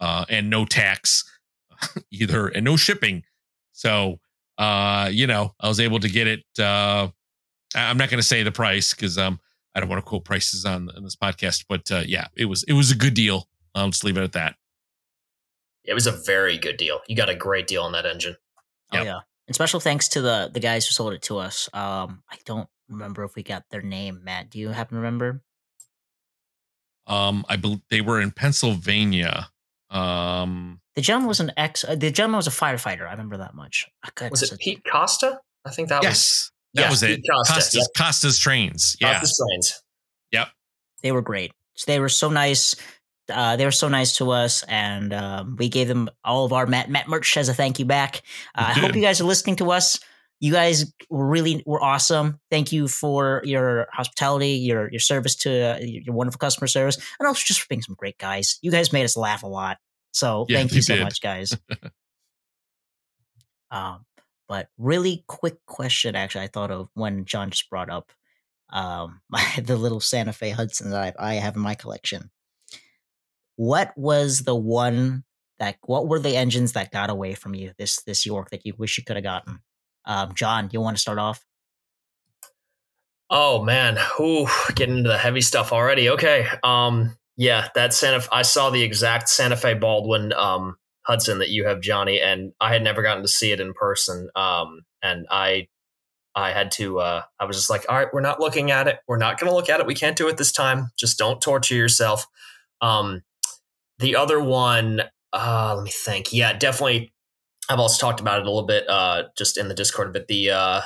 uh 0.00 0.24
and 0.28 0.50
no 0.50 0.64
tax 0.64 1.22
either 2.10 2.48
and 2.48 2.64
no 2.64 2.76
shipping. 2.76 3.22
So 3.70 4.18
uh, 4.58 5.08
you 5.10 5.26
know, 5.26 5.54
I 5.60 5.68
was 5.68 5.80
able 5.80 6.00
to 6.00 6.08
get 6.08 6.26
it. 6.26 6.44
Uh, 6.58 7.08
I'm 7.74 7.96
not 7.96 8.10
going 8.10 8.18
to 8.18 8.26
say 8.26 8.42
the 8.42 8.52
price 8.52 8.92
because 8.92 9.16
um, 9.16 9.40
I 9.74 9.80
don't 9.80 9.88
want 9.88 10.04
to 10.04 10.08
quote 10.08 10.24
prices 10.24 10.64
on, 10.64 10.90
on 10.96 11.04
this 11.04 11.16
podcast, 11.16 11.64
but 11.68 11.90
uh, 11.92 12.02
yeah, 12.04 12.26
it 12.36 12.46
was 12.46 12.64
it 12.64 12.72
was 12.72 12.90
a 12.90 12.96
good 12.96 13.14
deal. 13.14 13.48
I'll 13.74 13.90
just 13.90 14.04
leave 14.04 14.16
it 14.16 14.22
at 14.22 14.32
that. 14.32 14.56
It 15.84 15.94
was 15.94 16.06
a 16.06 16.12
very 16.12 16.58
good 16.58 16.76
deal. 16.76 17.00
You 17.08 17.16
got 17.16 17.28
a 17.28 17.36
great 17.36 17.66
deal 17.66 17.82
on 17.82 17.92
that 17.92 18.04
engine. 18.04 18.36
Oh 18.92 19.02
yeah, 19.02 19.20
and 19.46 19.54
special 19.54 19.80
thanks 19.80 20.08
to 20.08 20.20
the 20.20 20.50
the 20.52 20.60
guys 20.60 20.86
who 20.86 20.92
sold 20.92 21.12
it 21.12 21.22
to 21.22 21.38
us. 21.38 21.68
Um, 21.72 22.22
I 22.30 22.36
don't 22.44 22.68
remember 22.88 23.22
if 23.24 23.36
we 23.36 23.42
got 23.42 23.64
their 23.70 23.82
name. 23.82 24.22
Matt, 24.24 24.50
do 24.50 24.58
you 24.58 24.70
happen 24.70 24.96
to 24.96 25.00
remember? 25.00 25.42
Um, 27.06 27.44
I 27.48 27.56
believe 27.56 27.80
they 27.90 28.00
were 28.00 28.20
in 28.20 28.32
Pennsylvania. 28.32 29.50
Um, 29.90 30.80
the 30.94 31.00
gentleman 31.00 31.28
was 31.28 31.40
an 31.40 31.52
ex. 31.56 31.84
Uh, 31.84 31.94
the 31.94 32.10
gentleman 32.10 32.36
was 32.36 32.46
a 32.46 32.50
firefighter. 32.50 33.06
I 33.06 33.12
remember 33.12 33.38
that 33.38 33.54
much. 33.54 33.86
Oh, 34.04 34.28
was 34.30 34.42
it 34.42 34.58
Pete 34.58 34.82
Costa? 34.90 35.40
I 35.64 35.70
think 35.70 35.88
that 35.88 36.02
yes, 36.02 36.12
was. 36.12 36.52
That 36.74 36.82
yeah, 36.82 36.90
was 36.90 37.02
it. 37.02 37.20
Costa, 37.30 37.54
Costa's, 37.54 37.74
yep. 37.74 37.86
Costa's 37.96 38.38
trains. 38.38 38.96
Yeah. 39.00 39.20
Costa's 39.20 39.44
trains. 39.48 39.82
Yep. 40.32 40.48
They 41.02 41.12
were 41.12 41.22
great. 41.22 41.52
They 41.86 42.00
were 42.00 42.08
so 42.08 42.30
nice. 42.30 42.74
Uh, 43.30 43.56
they 43.56 43.64
were 43.64 43.70
so 43.70 43.88
nice 43.88 44.16
to 44.16 44.30
us, 44.30 44.62
and 44.64 45.12
um, 45.12 45.56
we 45.58 45.68
gave 45.68 45.86
them 45.86 46.08
all 46.24 46.44
of 46.44 46.52
our 46.52 46.66
Matt, 46.66 46.88
Matt 46.88 47.08
merch 47.08 47.36
as 47.36 47.48
a 47.48 47.54
thank 47.54 47.78
you 47.78 47.84
back. 47.84 48.22
Uh, 48.54 48.66
I 48.68 48.72
hope 48.72 48.96
you 48.96 49.02
guys 49.02 49.20
are 49.20 49.24
listening 49.24 49.56
to 49.56 49.70
us. 49.70 50.00
You 50.40 50.52
guys 50.52 50.92
were 51.10 51.26
really 51.26 51.62
were 51.66 51.82
awesome. 51.82 52.38
Thank 52.50 52.70
you 52.70 52.86
for 52.86 53.42
your 53.44 53.88
hospitality, 53.92 54.50
your 54.50 54.90
your 54.90 55.00
service 55.00 55.34
to 55.36 55.50
uh, 55.50 55.78
your 55.80 56.14
wonderful 56.14 56.38
customer 56.38 56.68
service, 56.68 56.96
and 57.18 57.26
also 57.26 57.42
just 57.44 57.60
for 57.60 57.66
being 57.68 57.82
some 57.82 57.96
great 57.96 58.18
guys. 58.18 58.58
You 58.62 58.70
guys 58.70 58.92
made 58.92 59.04
us 59.04 59.16
laugh 59.16 59.42
a 59.42 59.48
lot. 59.48 59.78
So 60.12 60.46
yeah, 60.48 60.58
thank 60.58 60.72
you 60.72 60.82
so 60.82 60.96
did. 60.96 61.04
much, 61.04 61.20
guys. 61.20 61.56
um, 63.70 64.04
but 64.48 64.68
really 64.78 65.24
quick 65.26 65.58
question, 65.66 66.16
actually, 66.16 66.44
I 66.44 66.48
thought 66.48 66.70
of 66.70 66.88
when 66.94 67.24
John 67.24 67.50
just 67.50 67.68
brought 67.68 67.90
up 67.90 68.12
um, 68.70 69.20
my, 69.28 69.44
the 69.62 69.76
little 69.76 70.00
Santa 70.00 70.32
Fe 70.32 70.50
Hudson 70.50 70.90
that 70.90 71.16
I, 71.18 71.32
I 71.32 71.34
have 71.34 71.56
in 71.56 71.62
my 71.62 71.74
collection. 71.74 72.30
What 73.56 73.92
was 73.96 74.40
the 74.40 74.54
one 74.54 75.24
that? 75.58 75.78
What 75.82 76.06
were 76.06 76.20
the 76.20 76.36
engines 76.36 76.74
that 76.74 76.92
got 76.92 77.10
away 77.10 77.34
from 77.34 77.54
you 77.54 77.72
this 77.76 78.02
this 78.02 78.24
York 78.24 78.50
that 78.50 78.64
you 78.64 78.74
wish 78.78 78.98
you 78.98 79.04
could 79.04 79.16
have 79.16 79.24
gotten? 79.24 79.60
Um, 80.04 80.34
John, 80.34 80.70
you 80.72 80.80
want 80.80 80.96
to 80.96 81.00
start 81.00 81.18
off? 81.18 81.44
Oh 83.30 83.62
man, 83.62 83.98
ooh, 84.18 84.46
getting 84.74 84.98
into 84.98 85.10
the 85.10 85.18
heavy 85.18 85.42
stuff 85.42 85.72
already. 85.72 86.08
Okay, 86.08 86.46
um, 86.62 87.14
yeah, 87.36 87.68
that 87.74 87.94
Santa. 87.94 88.26
I 88.32 88.42
saw 88.42 88.70
the 88.70 88.82
exact 88.82 89.28
Santa 89.28 89.56
Fe 89.56 89.74
Baldwin 89.74 90.32
um, 90.32 90.76
Hudson 91.02 91.38
that 91.38 91.50
you 91.50 91.66
have, 91.66 91.80
Johnny, 91.80 92.20
and 92.20 92.52
I 92.60 92.72
had 92.72 92.82
never 92.82 93.02
gotten 93.02 93.22
to 93.22 93.28
see 93.28 93.52
it 93.52 93.60
in 93.60 93.74
person. 93.74 94.28
Um, 94.34 94.80
and 95.02 95.26
I, 95.30 95.68
I 96.34 96.50
had 96.50 96.70
to. 96.72 97.00
Uh, 97.00 97.22
I 97.38 97.44
was 97.44 97.56
just 97.56 97.70
like, 97.70 97.86
all 97.88 97.96
right, 97.96 98.08
we're 98.12 98.20
not 98.20 98.40
looking 98.40 98.70
at 98.70 98.88
it. 98.88 98.98
We're 99.06 99.18
not 99.18 99.38
going 99.38 99.50
to 99.50 99.54
look 99.54 99.70
at 99.70 99.80
it. 99.80 99.86
We 99.86 99.94
can't 99.94 100.16
do 100.16 100.28
it 100.28 100.36
this 100.36 100.52
time. 100.52 100.90
Just 100.98 101.18
don't 101.18 101.40
torture 101.40 101.74
yourself. 101.74 102.26
Um, 102.80 103.22
the 103.98 104.16
other 104.16 104.42
one, 104.42 105.02
uh, 105.32 105.74
let 105.76 105.84
me 105.84 105.90
think. 105.90 106.32
Yeah, 106.32 106.52
definitely. 106.54 107.12
I've 107.68 107.80
also 107.80 108.00
talked 108.00 108.20
about 108.20 108.40
it 108.40 108.46
a 108.46 108.50
little 108.50 108.66
bit, 108.66 108.88
uh, 108.88 109.24
just 109.36 109.58
in 109.58 109.68
the 109.68 109.74
Discord. 109.74 110.12
But 110.12 110.28
the 110.28 110.50
uh, 110.50 110.80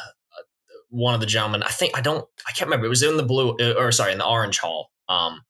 one 0.93 1.15
of 1.15 1.21
the 1.21 1.27
gentlemen, 1.27 1.63
I 1.63 1.71
think 1.71 1.97
I 1.97 2.01
don't, 2.01 2.27
I 2.47 2.53
can't 2.53 2.69
remember. 2.69 2.87
It 2.87 2.91
was 2.91 3.03
in 3.03 3.17
the 3.17 3.23
blue, 3.23 3.57
uh, 3.59 3.75
or 3.79 3.91
sorry, 3.93 4.13
in 4.13 4.19
the 4.19 4.27
orange 4.27 4.59
hall. 4.59 4.91
Um, 5.09 5.41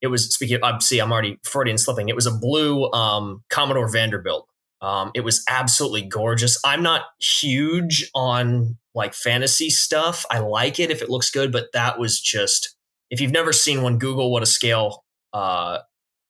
it 0.00 0.06
was 0.06 0.32
speaking 0.32 0.58
of, 0.62 0.82
see, 0.82 0.98
I'm 0.98 1.12
already 1.12 1.38
Freudian 1.44 1.76
slipping. 1.76 2.08
It 2.08 2.16
was 2.16 2.26
a 2.26 2.30
blue 2.30 2.90
um, 2.92 3.44
Commodore 3.50 3.88
Vanderbilt. 3.88 4.48
Um, 4.80 5.10
it 5.14 5.20
was 5.20 5.44
absolutely 5.48 6.02
gorgeous. 6.02 6.58
I'm 6.64 6.82
not 6.82 7.02
huge 7.20 8.10
on 8.14 8.78
like 8.94 9.12
fantasy 9.12 9.68
stuff. 9.68 10.24
I 10.30 10.38
like 10.38 10.80
it 10.80 10.90
if 10.90 11.02
it 11.02 11.10
looks 11.10 11.30
good, 11.30 11.52
but 11.52 11.72
that 11.74 11.98
was 11.98 12.18
just, 12.18 12.74
if 13.10 13.20
you've 13.20 13.30
never 13.32 13.52
seen 13.52 13.82
one, 13.82 13.98
Google 13.98 14.32
what 14.32 14.42
a 14.42 14.46
scale 14.46 15.04
uh, 15.34 15.80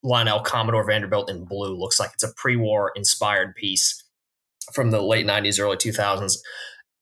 Lionel 0.02 0.40
Commodore 0.40 0.84
Vanderbilt 0.84 1.30
in 1.30 1.44
blue 1.44 1.76
looks 1.76 2.00
like. 2.00 2.10
It's 2.14 2.24
a 2.24 2.34
pre 2.34 2.56
war 2.56 2.90
inspired 2.96 3.54
piece 3.54 4.02
from 4.72 4.90
the 4.90 5.02
late 5.02 5.26
90s, 5.26 5.60
early 5.60 5.76
2000s 5.76 6.36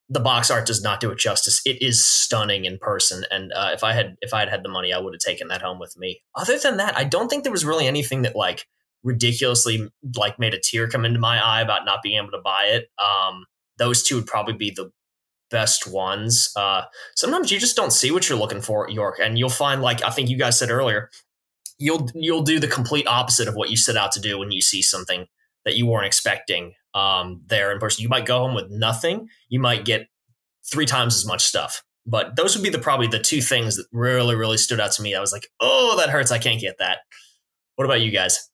the 0.08 0.20
box 0.20 0.50
art 0.50 0.66
does 0.66 0.82
not 0.82 1.00
do 1.00 1.10
it 1.10 1.18
justice. 1.18 1.60
It 1.66 1.82
is 1.82 2.02
stunning 2.02 2.64
in 2.64 2.78
person, 2.78 3.24
and 3.30 3.52
uh, 3.52 3.70
if 3.74 3.84
I 3.84 3.92
had 3.92 4.16
if 4.20 4.32
I 4.32 4.40
had 4.40 4.48
had 4.48 4.62
the 4.62 4.68
money, 4.68 4.92
I 4.92 4.98
would 4.98 5.14
have 5.14 5.20
taken 5.20 5.48
that 5.48 5.62
home 5.62 5.78
with 5.78 5.96
me. 5.98 6.22
Other 6.34 6.58
than 6.58 6.78
that, 6.78 6.96
I 6.96 7.04
don't 7.04 7.28
think 7.28 7.44
there 7.44 7.52
was 7.52 7.64
really 7.64 7.86
anything 7.86 8.22
that 8.22 8.34
like 8.34 8.66
ridiculously 9.02 9.88
like 10.16 10.38
made 10.38 10.54
a 10.54 10.60
tear 10.60 10.88
come 10.88 11.04
into 11.04 11.20
my 11.20 11.44
eye 11.44 11.60
about 11.60 11.84
not 11.84 12.02
being 12.02 12.16
able 12.18 12.30
to 12.30 12.42
buy 12.42 12.64
it. 12.64 12.88
Um, 12.98 13.44
those 13.76 14.02
two 14.02 14.16
would 14.16 14.26
probably 14.26 14.54
be 14.54 14.70
the 14.70 14.90
best 15.50 15.86
ones. 15.86 16.52
Uh, 16.56 16.82
sometimes 17.14 17.52
you 17.52 17.60
just 17.60 17.76
don't 17.76 17.92
see 17.92 18.10
what 18.10 18.28
you're 18.28 18.38
looking 18.38 18.62
for 18.62 18.86
at 18.86 18.92
York, 18.92 19.18
and 19.22 19.38
you'll 19.38 19.50
find 19.50 19.82
like 19.82 20.02
I 20.02 20.10
think 20.10 20.30
you 20.30 20.38
guys 20.38 20.58
said 20.58 20.70
earlier, 20.70 21.10
you'll 21.78 22.08
you'll 22.14 22.42
do 22.42 22.58
the 22.58 22.66
complete 22.66 23.06
opposite 23.06 23.46
of 23.46 23.54
what 23.54 23.68
you 23.68 23.76
set 23.76 23.96
out 23.96 24.12
to 24.12 24.20
do 24.20 24.38
when 24.38 24.52
you 24.52 24.62
see 24.62 24.80
something 24.80 25.26
that 25.66 25.76
you 25.76 25.84
weren't 25.84 26.06
expecting 26.06 26.72
um, 26.94 27.42
there 27.46 27.72
in 27.72 27.78
person. 27.78 28.02
You 28.02 28.08
might 28.08 28.26
go 28.26 28.38
home 28.38 28.54
with 28.54 28.70
nothing. 28.70 29.28
You 29.48 29.60
might 29.60 29.84
get 29.84 30.08
three 30.64 30.86
times 30.86 31.16
as 31.16 31.26
much 31.26 31.44
stuff. 31.44 31.82
But 32.06 32.36
those 32.36 32.56
would 32.56 32.62
be 32.62 32.70
the 32.70 32.78
probably 32.78 33.06
the 33.06 33.18
two 33.18 33.42
things 33.42 33.76
that 33.76 33.86
really 33.92 34.34
really 34.34 34.56
stood 34.56 34.80
out 34.80 34.92
to 34.92 35.02
me. 35.02 35.14
I 35.14 35.20
was 35.20 35.32
like, 35.32 35.48
oh, 35.60 35.94
that 35.98 36.08
hurts. 36.08 36.30
I 36.30 36.38
can't 36.38 36.60
get 36.60 36.78
that. 36.78 37.00
What 37.76 37.84
about 37.84 38.00
you 38.00 38.10
guys? 38.10 38.48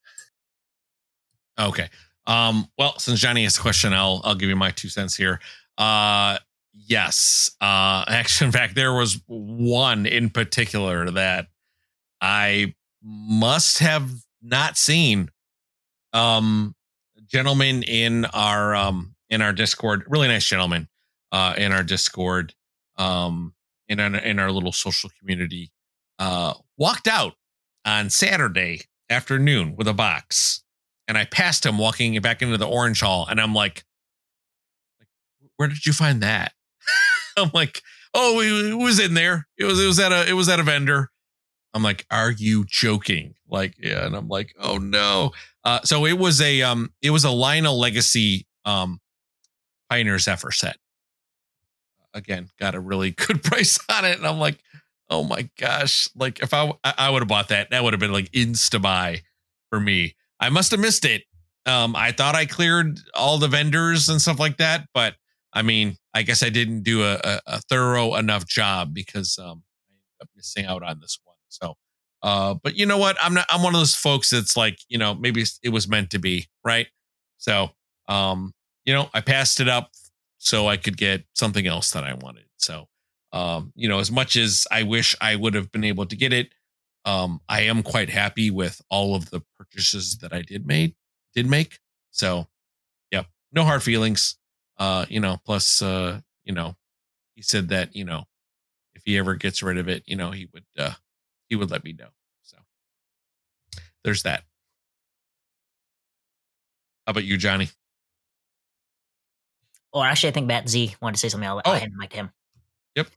Okay. 1.57 1.89
Um, 2.27 2.67
well, 2.77 2.97
since 2.99 3.19
Johnny 3.19 3.45
asked 3.45 3.59
a 3.59 3.61
question, 3.61 3.93
I'll 3.93 4.21
I'll 4.23 4.35
give 4.35 4.49
you 4.49 4.55
my 4.55 4.71
two 4.71 4.89
cents 4.89 5.15
here. 5.15 5.39
Uh 5.77 6.39
yes. 6.73 7.51
Uh 7.61 8.03
actually 8.07 8.47
in 8.47 8.51
fact 8.51 8.75
there 8.75 8.93
was 8.93 9.21
one 9.27 10.05
in 10.05 10.29
particular 10.29 11.09
that 11.11 11.47
I 12.19 12.75
must 13.01 13.79
have 13.79 14.11
not 14.41 14.77
seen. 14.77 15.29
Um 16.11 16.75
gentleman 17.27 17.83
in 17.83 18.25
our 18.25 18.75
um 18.75 19.15
in 19.29 19.41
our 19.41 19.53
Discord, 19.53 20.03
really 20.07 20.27
nice 20.27 20.45
gentleman 20.45 20.87
uh 21.31 21.53
in 21.57 21.71
our 21.71 21.83
Discord, 21.83 22.53
um 22.97 23.53
in 23.87 23.99
our 23.99 24.15
in 24.15 24.39
our 24.39 24.51
little 24.51 24.71
social 24.71 25.09
community, 25.19 25.71
uh 26.19 26.53
walked 26.77 27.07
out 27.07 27.33
on 27.85 28.09
Saturday 28.09 28.81
afternoon 29.09 29.75
with 29.75 29.87
a 29.87 29.93
box 29.93 30.63
and 31.07 31.17
I 31.17 31.25
passed 31.25 31.65
him 31.65 31.77
walking 31.77 32.19
back 32.21 32.41
into 32.41 32.57
the 32.57 32.67
orange 32.67 33.01
hall, 33.01 33.27
and 33.29 33.39
I'm 33.39 33.53
like, 33.53 33.83
"Where 35.57 35.67
did 35.67 35.85
you 35.85 35.93
find 35.93 36.21
that?" 36.21 36.53
I'm 37.37 37.51
like, 37.53 37.81
"Oh, 38.13 38.39
it 38.41 38.75
was 38.75 38.99
in 38.99 39.13
there. 39.13 39.47
It 39.57 39.65
was 39.65 39.79
it 39.79 39.87
was 39.87 39.99
at 39.99 40.11
a 40.11 40.27
it 40.29 40.33
was 40.33 40.49
at 40.49 40.59
a 40.59 40.63
vendor." 40.63 41.11
I'm 41.73 41.83
like, 41.83 42.05
"Are 42.09 42.31
you 42.31 42.65
joking?" 42.67 43.35
Like, 43.47 43.75
yeah, 43.79 44.05
and 44.05 44.15
I'm 44.15 44.27
like, 44.27 44.55
"Oh 44.59 44.77
no." 44.77 45.31
Uh, 45.65 45.81
so 45.83 46.05
it 46.05 46.17
was 46.17 46.39
a 46.41 46.61
um 46.61 46.93
it 47.01 47.09
was 47.09 47.25
a 47.25 47.31
Lionel 47.31 47.77
Legacy 47.77 48.47
um 48.63 48.99
Pioneer 49.89 50.19
Zephyr 50.19 50.51
set. 50.51 50.77
Again, 52.13 52.49
got 52.59 52.75
a 52.75 52.79
really 52.79 53.11
good 53.27 53.43
price 53.43 53.77
on 53.89 54.05
it, 54.05 54.17
and 54.17 54.27
I'm 54.27 54.39
like, 54.39 54.59
"Oh 55.09 55.23
my 55.23 55.49
gosh!" 55.59 56.07
Like, 56.15 56.39
if 56.39 56.53
I 56.53 56.71
I 56.83 57.09
would 57.09 57.21
have 57.21 57.27
bought 57.27 57.49
that, 57.49 57.71
that 57.71 57.83
would 57.83 57.93
have 57.93 57.99
been 57.99 58.13
like 58.13 58.31
insta 58.31 58.81
buy 58.81 59.21
for 59.69 59.79
me. 59.79 60.15
I 60.39 60.49
must 60.49 60.71
have 60.71 60.79
missed 60.79 61.05
it. 61.05 61.23
Um, 61.65 61.95
I 61.95 62.11
thought 62.11 62.35
I 62.35 62.45
cleared 62.45 62.99
all 63.15 63.39
the 63.39 63.47
vendors 63.47 64.07
and 64.07 64.21
stuff 64.21 64.39
like 64.39 64.57
that, 64.57 64.87
but 64.93 65.15
I 65.51 65.63
mean, 65.63 65.97
I 66.13 66.21
guess 66.21 66.43
I 66.43 66.49
didn't 66.49 66.83
do 66.83 67.03
a, 67.03 67.15
a, 67.23 67.41
a 67.47 67.61
thorough 67.61 68.15
enough 68.15 68.45
job 68.45 68.93
because 68.93 69.39
um, 69.39 69.63
I 69.89 69.93
ended 69.93 70.21
up 70.21 70.29
missing 70.35 70.65
out 70.65 70.83
on 70.83 70.99
this 70.99 71.17
one. 71.23 71.37
So, 71.49 71.75
uh, 72.25 72.55
but 72.63 72.75
you 72.75 72.87
know 72.87 72.97
what? 72.97 73.15
I'm 73.21 73.35
not. 73.35 73.45
I'm 73.49 73.61
one 73.61 73.75
of 73.75 73.79
those 73.79 73.93
folks 73.93 74.31
that's 74.31 74.57
like, 74.57 74.79
you 74.89 74.97
know, 74.97 75.13
maybe 75.13 75.43
it 75.61 75.69
was 75.69 75.87
meant 75.87 76.09
to 76.09 76.17
be, 76.17 76.47
right? 76.63 76.87
So, 77.37 77.69
um, 78.09 78.51
you 78.83 78.95
know, 78.95 79.11
I 79.13 79.21
passed 79.21 79.59
it 79.59 79.67
up 79.67 79.91
so 80.39 80.67
I 80.67 80.77
could 80.77 80.97
get 80.97 81.23
something 81.35 81.67
else 81.67 81.91
that 81.91 82.03
I 82.03 82.15
wanted. 82.15 82.45
So, 82.57 82.87
um, 83.31 83.71
you 83.75 83.87
know, 83.87 83.99
as 83.99 84.11
much 84.11 84.37
as 84.37 84.65
I 84.71 84.81
wish 84.81 85.15
I 85.21 85.35
would 85.35 85.53
have 85.53 85.71
been 85.71 85.83
able 85.83 86.07
to 86.07 86.15
get 86.15 86.33
it, 86.33 86.49
um, 87.05 87.41
I 87.47 87.61
am 87.61 87.83
quite 87.83 88.09
happy 88.09 88.49
with 88.49 88.81
all 88.89 89.13
of 89.13 89.29
the 89.29 89.43
purchases 89.59 90.17
that 90.17 90.33
I 90.33 90.41
did 90.41 90.65
made 90.65 90.95
did 91.35 91.47
make. 91.47 91.77
So, 92.09 92.47
yep, 93.11 93.27
no 93.51 93.65
hard 93.65 93.83
feelings. 93.83 94.35
Uh, 94.79 95.05
you 95.09 95.19
know, 95.19 95.37
plus, 95.45 95.79
uh, 95.79 96.21
you 96.43 96.53
know, 96.53 96.75
he 97.35 97.43
said 97.43 97.69
that 97.69 97.95
you 97.95 98.03
know, 98.03 98.23
if 98.95 99.03
he 99.05 99.15
ever 99.15 99.35
gets 99.35 99.61
rid 99.61 99.77
of 99.77 99.87
it, 99.87 100.01
you 100.07 100.15
know, 100.15 100.31
he 100.31 100.49
would 100.51 100.65
uh, 100.75 100.93
he 101.49 101.55
would 101.55 101.71
let 101.71 101.83
me 101.83 101.93
know. 101.93 102.09
So, 102.43 102.57
there's 104.03 104.23
that. 104.23 104.43
How 107.05 107.11
about 107.11 107.23
you, 107.23 107.37
Johnny? 107.37 107.69
Or 109.93 110.01
oh, 110.01 110.03
actually, 110.03 110.29
I 110.29 110.31
think 110.33 110.47
Matt 110.47 110.67
Z 110.67 110.95
wanted 111.01 111.13
to 111.13 111.19
say 111.19 111.29
something. 111.29 111.47
I'll, 111.47 111.61
oh. 111.63 111.71
I'll 111.71 111.79
hand 111.79 111.93
mic 111.95 112.09
to 112.11 112.17
him. 112.17 112.31
Yep. 112.95 113.07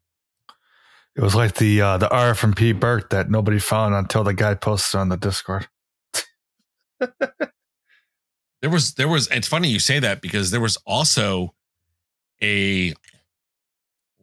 It 1.16 1.22
was 1.22 1.34
like 1.34 1.56
the 1.56 1.80
uh, 1.80 1.98
the 1.98 2.08
R 2.08 2.34
from 2.34 2.54
P 2.54 2.72
Burke 2.72 3.10
that 3.10 3.30
nobody 3.30 3.58
found 3.58 3.94
until 3.94 4.22
the 4.22 4.34
guy 4.34 4.54
posted 4.54 5.00
on 5.00 5.08
the 5.08 5.16
Discord. 5.16 5.66
there 7.00 8.70
was 8.70 8.94
there 8.94 9.08
was 9.08 9.28
it's 9.28 9.48
funny 9.48 9.68
you 9.68 9.80
say 9.80 9.98
that 9.98 10.20
because 10.20 10.52
there 10.52 10.60
was 10.60 10.76
also 10.86 11.54
a 12.40 12.94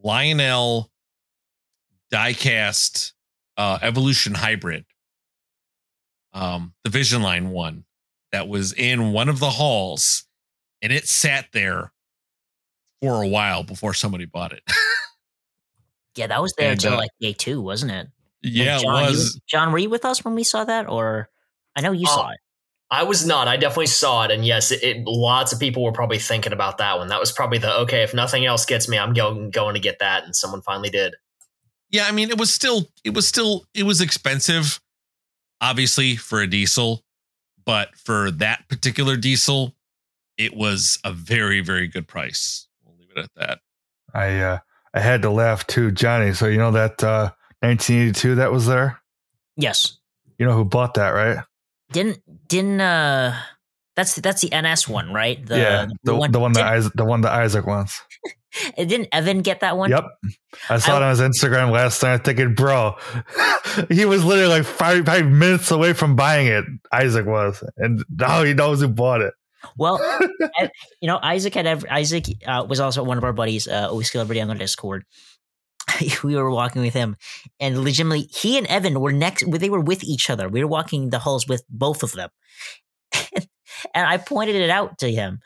Lionel 0.01 0.89
diecast 2.13 3.11
uh 3.57 3.79
evolution 3.81 4.33
hybrid 4.33 4.85
um 6.33 6.73
the 6.83 6.89
vision 6.89 7.21
line 7.21 7.49
one 7.49 7.85
that 8.31 8.47
was 8.47 8.73
in 8.73 9.11
one 9.11 9.29
of 9.29 9.39
the 9.39 9.51
halls 9.51 10.25
and 10.81 10.91
it 10.91 11.07
sat 11.07 11.47
there 11.53 11.91
for 13.01 13.23
a 13.23 13.27
while 13.27 13.63
before 13.63 13.93
somebody 13.93 14.25
bought 14.25 14.51
it 14.51 14.63
Yeah, 16.15 16.27
that 16.27 16.41
was 16.41 16.53
there 16.57 16.71
and, 16.71 16.83
until 16.83 16.93
uh, 16.93 16.97
like 16.97 17.11
day 17.19 17.33
two, 17.33 17.61
wasn't 17.61 17.91
it? 17.91 18.07
Yeah, 18.41 18.79
John, 18.79 19.03
it 19.03 19.07
was. 19.07 19.35
You, 19.35 19.41
John, 19.47 19.71
were 19.71 19.77
you 19.77 19.89
with 19.89 20.05
us 20.05 20.23
when 20.23 20.35
we 20.35 20.43
saw 20.43 20.63
that, 20.63 20.87
or 20.87 21.29
I 21.75 21.81
know 21.81 21.91
you 21.91 22.07
uh, 22.07 22.15
saw 22.15 22.29
it. 22.29 22.39
I 22.89 23.03
was 23.03 23.25
not. 23.25 23.47
I 23.47 23.57
definitely 23.57 23.87
saw 23.87 24.23
it, 24.23 24.31
and 24.31 24.45
yes, 24.45 24.71
it, 24.71 24.83
it, 24.83 25.03
lots 25.05 25.51
of 25.51 25.59
people 25.59 25.83
were 25.83 25.91
probably 25.91 26.19
thinking 26.19 26.53
about 26.53 26.77
that 26.77 26.97
one. 26.97 27.09
That 27.09 27.19
was 27.19 27.31
probably 27.31 27.57
the 27.57 27.79
okay. 27.81 28.03
If 28.03 28.13
nothing 28.13 28.45
else 28.45 28.65
gets 28.65 28.87
me, 28.87 28.97
I'm 28.97 29.13
going 29.13 29.49
going 29.49 29.73
to 29.73 29.81
get 29.81 29.99
that, 29.99 30.23
and 30.23 30.35
someone 30.35 30.61
finally 30.61 30.89
did. 30.89 31.15
Yeah, 31.95 32.07
I 32.07 32.11
mean, 32.11 32.29
it 32.29 32.37
was 32.37 32.53
still, 32.53 32.89
it 33.05 33.13
was 33.13 33.25
still, 33.25 33.63
it 33.73 33.83
was 33.83 34.01
expensive, 34.01 34.81
obviously 35.61 36.17
for 36.17 36.41
a 36.41 36.47
diesel, 36.47 37.05
but 37.63 37.95
for 37.95 38.31
that 38.31 38.67
particular 38.67 39.15
diesel, 39.15 39.73
it 40.37 40.53
was 40.53 40.99
a 41.05 41.13
very, 41.13 41.61
very 41.61 41.87
good 41.87 42.05
price. 42.05 42.67
We'll 42.83 42.97
leave 42.97 43.11
it 43.15 43.19
at 43.19 43.29
that. 43.37 43.59
I 44.13 44.39
uh, 44.41 44.59
I 44.93 44.99
had 44.99 45.21
to 45.21 45.29
laugh 45.29 45.65
too, 45.67 45.89
Johnny. 45.89 46.33
So 46.33 46.47
you 46.47 46.57
know 46.57 46.71
that 46.71 47.01
uh, 47.01 47.31
1982 47.61 48.35
that 48.35 48.51
was 48.51 48.65
there. 48.65 48.99
Yes. 49.55 49.97
You 50.37 50.45
know 50.45 50.53
who 50.53 50.65
bought 50.65 50.95
that, 50.95 51.11
right? 51.11 51.45
Didn't 51.93 52.19
didn't 52.49 52.81
uh 52.81 53.37
that's 53.95 54.15
that's 54.15 54.41
the 54.41 54.49
NS 54.55 54.87
one, 54.87 55.13
right? 55.13 55.45
The, 55.45 55.57
yeah, 55.57 55.85
the, 55.85 55.95
the 56.03 56.15
one, 56.15 56.31
the 56.31 56.39
one 56.39 56.53
that 56.53 56.65
Isaac, 56.65 56.93
the 56.95 57.05
one 57.05 57.21
that 57.21 57.31
Isaac 57.31 57.65
wants. 57.65 58.01
didn't 58.77 59.07
Evan 59.11 59.41
get 59.41 59.61
that 59.61 59.77
one? 59.77 59.89
Yep, 59.89 60.05
I 60.69 60.77
saw 60.77 60.93
I, 60.93 60.97
it 60.97 61.03
on 61.03 61.09
his 61.09 61.21
Instagram 61.21 61.71
last 61.71 62.01
night. 62.03 62.23
Thinking, 62.25 62.55
bro, 62.55 62.95
he 63.89 64.05
was 64.05 64.23
literally 64.23 64.49
like 64.49 64.65
five 64.65 65.05
five 65.05 65.25
minutes 65.25 65.71
away 65.71 65.93
from 65.93 66.15
buying 66.15 66.47
it. 66.47 66.65
Isaac 66.91 67.25
was, 67.25 67.63
and 67.77 68.03
now 68.09 68.43
he 68.43 68.53
knows 68.53 68.81
who 68.81 68.87
bought 68.87 69.21
it. 69.21 69.33
Well, 69.77 69.99
you 71.01 71.07
know, 71.07 71.19
Isaac 71.21 71.53
had 71.53 71.65
ever, 71.65 71.87
Isaac 71.89 72.25
uh, 72.45 72.65
was 72.67 72.79
also 72.79 73.03
one 73.03 73.17
of 73.17 73.23
our 73.23 73.33
buddies. 73.33 73.67
Uh, 73.67 73.91
we 73.93 74.03
still 74.03 74.21
everybody 74.21 74.41
on 74.41 74.47
the 74.47 74.55
Discord. 74.55 75.05
we 76.23 76.35
were 76.35 76.51
walking 76.51 76.81
with 76.81 76.93
him, 76.93 77.15
and 77.59 77.83
legitimately, 77.83 78.27
he 78.31 78.57
and 78.57 78.67
Evan 78.67 78.99
were 78.99 79.13
next. 79.13 79.49
They 79.49 79.69
were 79.69 79.79
with 79.79 80.03
each 80.03 80.29
other. 80.29 80.49
We 80.49 80.63
were 80.63 80.69
walking 80.69 81.09
the 81.09 81.19
halls 81.19 81.47
with 81.47 81.63
both 81.69 82.03
of 82.03 82.11
them, 82.13 82.29
and 83.93 84.07
I 84.07 84.17
pointed 84.17 84.55
it 84.55 84.69
out 84.69 84.99
to 84.99 85.11
him, 85.11 85.39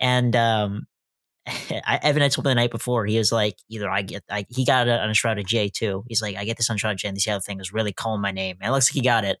and 0.00 0.34
um, 0.36 0.86
I, 1.46 2.00
Evan 2.02 2.22
had 2.22 2.32
told 2.32 2.46
me 2.46 2.50
the 2.50 2.54
night 2.56 2.70
before. 2.70 3.06
He 3.06 3.18
was 3.18 3.32
like, 3.32 3.56
either 3.68 3.90
I 3.90 4.02
get, 4.02 4.22
I, 4.30 4.46
he 4.48 4.64
got 4.64 4.88
it 4.88 5.00
on 5.00 5.10
a 5.10 5.14
Shrouded 5.14 5.46
J 5.46 5.68
too. 5.68 6.04
He's 6.08 6.22
like, 6.22 6.36
I 6.36 6.44
get 6.44 6.56
this 6.56 6.70
on 6.70 6.76
Shrouded 6.76 6.98
J, 6.98 7.08
and 7.08 7.16
this 7.16 7.28
other 7.28 7.40
thing 7.40 7.60
is 7.60 7.72
really 7.72 7.92
calling 7.92 8.20
my 8.22 8.32
name. 8.32 8.56
And 8.60 8.68
it 8.68 8.72
looks 8.72 8.90
like 8.90 8.94
he 8.94 9.02
got 9.02 9.24
it. 9.24 9.38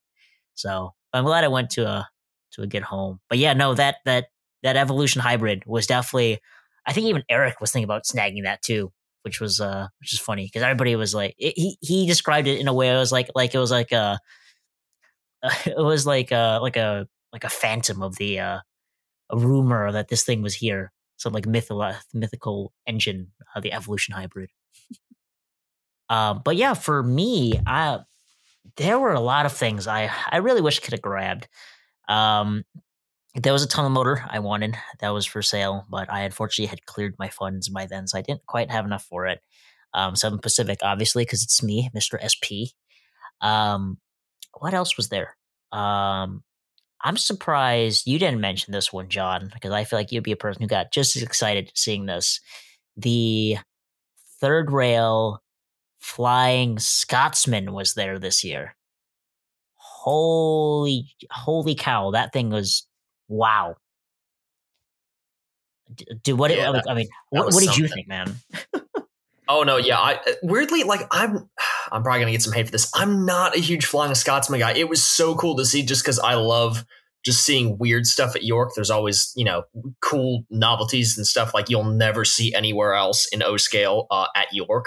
So 0.54 0.92
I'm 1.12 1.24
glad 1.24 1.44
I 1.44 1.48
went 1.48 1.70
to 1.70 1.86
a 1.86 2.08
to 2.52 2.62
a 2.62 2.66
good 2.66 2.82
home. 2.82 3.20
But 3.28 3.38
yeah, 3.38 3.54
no, 3.54 3.74
that 3.74 3.96
that 4.04 4.26
that 4.62 4.76
evolution 4.76 5.20
hybrid 5.20 5.64
was 5.66 5.86
definitely. 5.86 6.40
I 6.86 6.92
think 6.92 7.06
even 7.06 7.24
Eric 7.30 7.62
was 7.62 7.72
thinking 7.72 7.84
about 7.84 8.04
snagging 8.04 8.42
that 8.44 8.60
too, 8.60 8.92
which 9.22 9.40
was 9.40 9.60
uh 9.60 9.88
which 10.00 10.12
is 10.12 10.20
funny 10.20 10.44
because 10.44 10.62
everybody 10.62 10.94
was 10.96 11.14
like 11.14 11.34
it, 11.38 11.54
he 11.56 11.78
he 11.80 12.06
described 12.06 12.46
it 12.46 12.60
in 12.60 12.68
a 12.68 12.74
way 12.74 12.90
it 12.90 12.96
was 12.96 13.10
like 13.10 13.30
like 13.34 13.54
it 13.54 13.58
was 13.58 13.70
like 13.70 13.90
a 13.90 14.18
it 15.66 15.78
was 15.78 16.06
like 16.06 16.30
a 16.30 16.58
like 16.60 16.76
a 16.76 17.08
like 17.34 17.44
a 17.44 17.50
phantom 17.50 18.02
of 18.02 18.16
the 18.16 18.38
uh 18.40 18.60
a 19.30 19.36
rumor 19.36 19.92
that 19.92 20.08
this 20.08 20.22
thing 20.22 20.40
was 20.40 20.54
here 20.54 20.92
some 21.16 21.32
like 21.32 21.46
mythical 21.46 21.92
mythical 22.14 22.72
engine 22.86 23.28
uh, 23.54 23.60
the 23.60 23.72
evolution 23.72 24.14
hybrid 24.14 24.50
um 26.08 26.40
but 26.44 26.56
yeah 26.56 26.74
for 26.74 27.02
me 27.02 27.60
i 27.66 27.98
there 28.76 28.98
were 28.98 29.12
a 29.12 29.20
lot 29.20 29.44
of 29.44 29.52
things 29.52 29.86
i 29.86 30.10
i 30.30 30.38
really 30.38 30.62
wish 30.62 30.80
i 30.80 30.82
could 30.82 30.92
have 30.92 31.02
grabbed 31.02 31.48
um, 32.08 32.64
there 33.34 33.52
was 33.52 33.64
a 33.64 33.68
tunnel 33.68 33.90
motor 33.90 34.24
I 34.28 34.38
wanted 34.38 34.76
that 35.00 35.10
was 35.10 35.26
for 35.26 35.42
sale, 35.42 35.84
but 35.90 36.10
I 36.10 36.20
unfortunately 36.20 36.68
had 36.68 36.86
cleared 36.86 37.14
my 37.18 37.28
funds 37.28 37.68
by 37.68 37.86
then, 37.86 38.06
so 38.06 38.18
I 38.18 38.22
didn't 38.22 38.46
quite 38.46 38.70
have 38.70 38.84
enough 38.84 39.04
for 39.04 39.26
it. 39.26 39.40
Um, 39.92 40.16
Southern 40.16 40.38
Pacific, 40.40 40.78
obviously, 40.82 41.24
because 41.24 41.42
it's 41.42 41.62
me, 41.62 41.90
Mister 41.92 42.20
SP. 42.22 42.74
Um, 43.40 43.98
what 44.58 44.74
else 44.74 44.96
was 44.96 45.08
there? 45.08 45.36
Um, 45.72 46.42
I'm 47.04 47.18
surprised 47.18 48.06
you 48.06 48.18
didn't 48.18 48.40
mention 48.40 48.72
this 48.72 48.90
one, 48.90 49.10
John, 49.10 49.50
because 49.52 49.72
I 49.72 49.84
feel 49.84 49.98
like 49.98 50.10
you'd 50.10 50.24
be 50.24 50.32
a 50.32 50.36
person 50.36 50.62
who 50.62 50.68
got 50.68 50.90
just 50.90 51.16
as 51.16 51.22
excited 51.22 51.70
seeing 51.74 52.06
this. 52.06 52.40
The 52.96 53.58
third 54.40 54.72
rail 54.72 55.42
flying 55.98 56.78
Scotsman 56.78 57.74
was 57.74 57.92
there 57.92 58.18
this 58.18 58.42
year. 58.42 58.74
Holy, 59.74 61.14
holy 61.30 61.74
cow! 61.74 62.10
That 62.12 62.32
thing 62.32 62.48
was 62.48 62.86
wow. 63.28 63.76
Dude, 66.22 66.38
what? 66.38 66.50
Yeah, 66.50 66.72
I 66.88 66.94
mean, 66.94 67.08
what, 67.28 67.52
what 67.52 67.62
did 67.62 67.76
you 67.76 67.86
think, 67.86 68.08
man? 68.08 68.36
Oh 69.48 69.62
no, 69.62 69.76
yeah. 69.76 69.98
I 69.98 70.20
weirdly 70.42 70.84
like 70.84 71.06
I'm. 71.10 71.48
I'm 71.92 72.02
probably 72.02 72.20
gonna 72.20 72.32
get 72.32 72.42
some 72.42 72.52
hate 72.52 72.66
for 72.66 72.72
this. 72.72 72.90
I'm 72.94 73.24
not 73.24 73.56
a 73.56 73.60
huge 73.60 73.84
Flying 73.84 74.14
Scotsman 74.14 74.58
guy. 74.58 74.72
It 74.72 74.88
was 74.88 75.02
so 75.02 75.34
cool 75.34 75.56
to 75.56 75.64
see 75.64 75.84
just 75.84 76.02
because 76.02 76.18
I 76.18 76.34
love 76.34 76.84
just 77.24 77.44
seeing 77.44 77.78
weird 77.78 78.06
stuff 78.06 78.34
at 78.34 78.42
York. 78.42 78.70
There's 78.74 78.90
always 78.90 79.32
you 79.36 79.44
know 79.44 79.64
cool 80.00 80.44
novelties 80.50 81.16
and 81.16 81.26
stuff 81.26 81.54
like 81.54 81.68
you'll 81.68 81.84
never 81.84 82.24
see 82.24 82.54
anywhere 82.54 82.94
else 82.94 83.26
in 83.28 83.42
O 83.42 83.56
scale 83.56 84.06
uh, 84.10 84.26
at 84.34 84.52
York. 84.52 84.86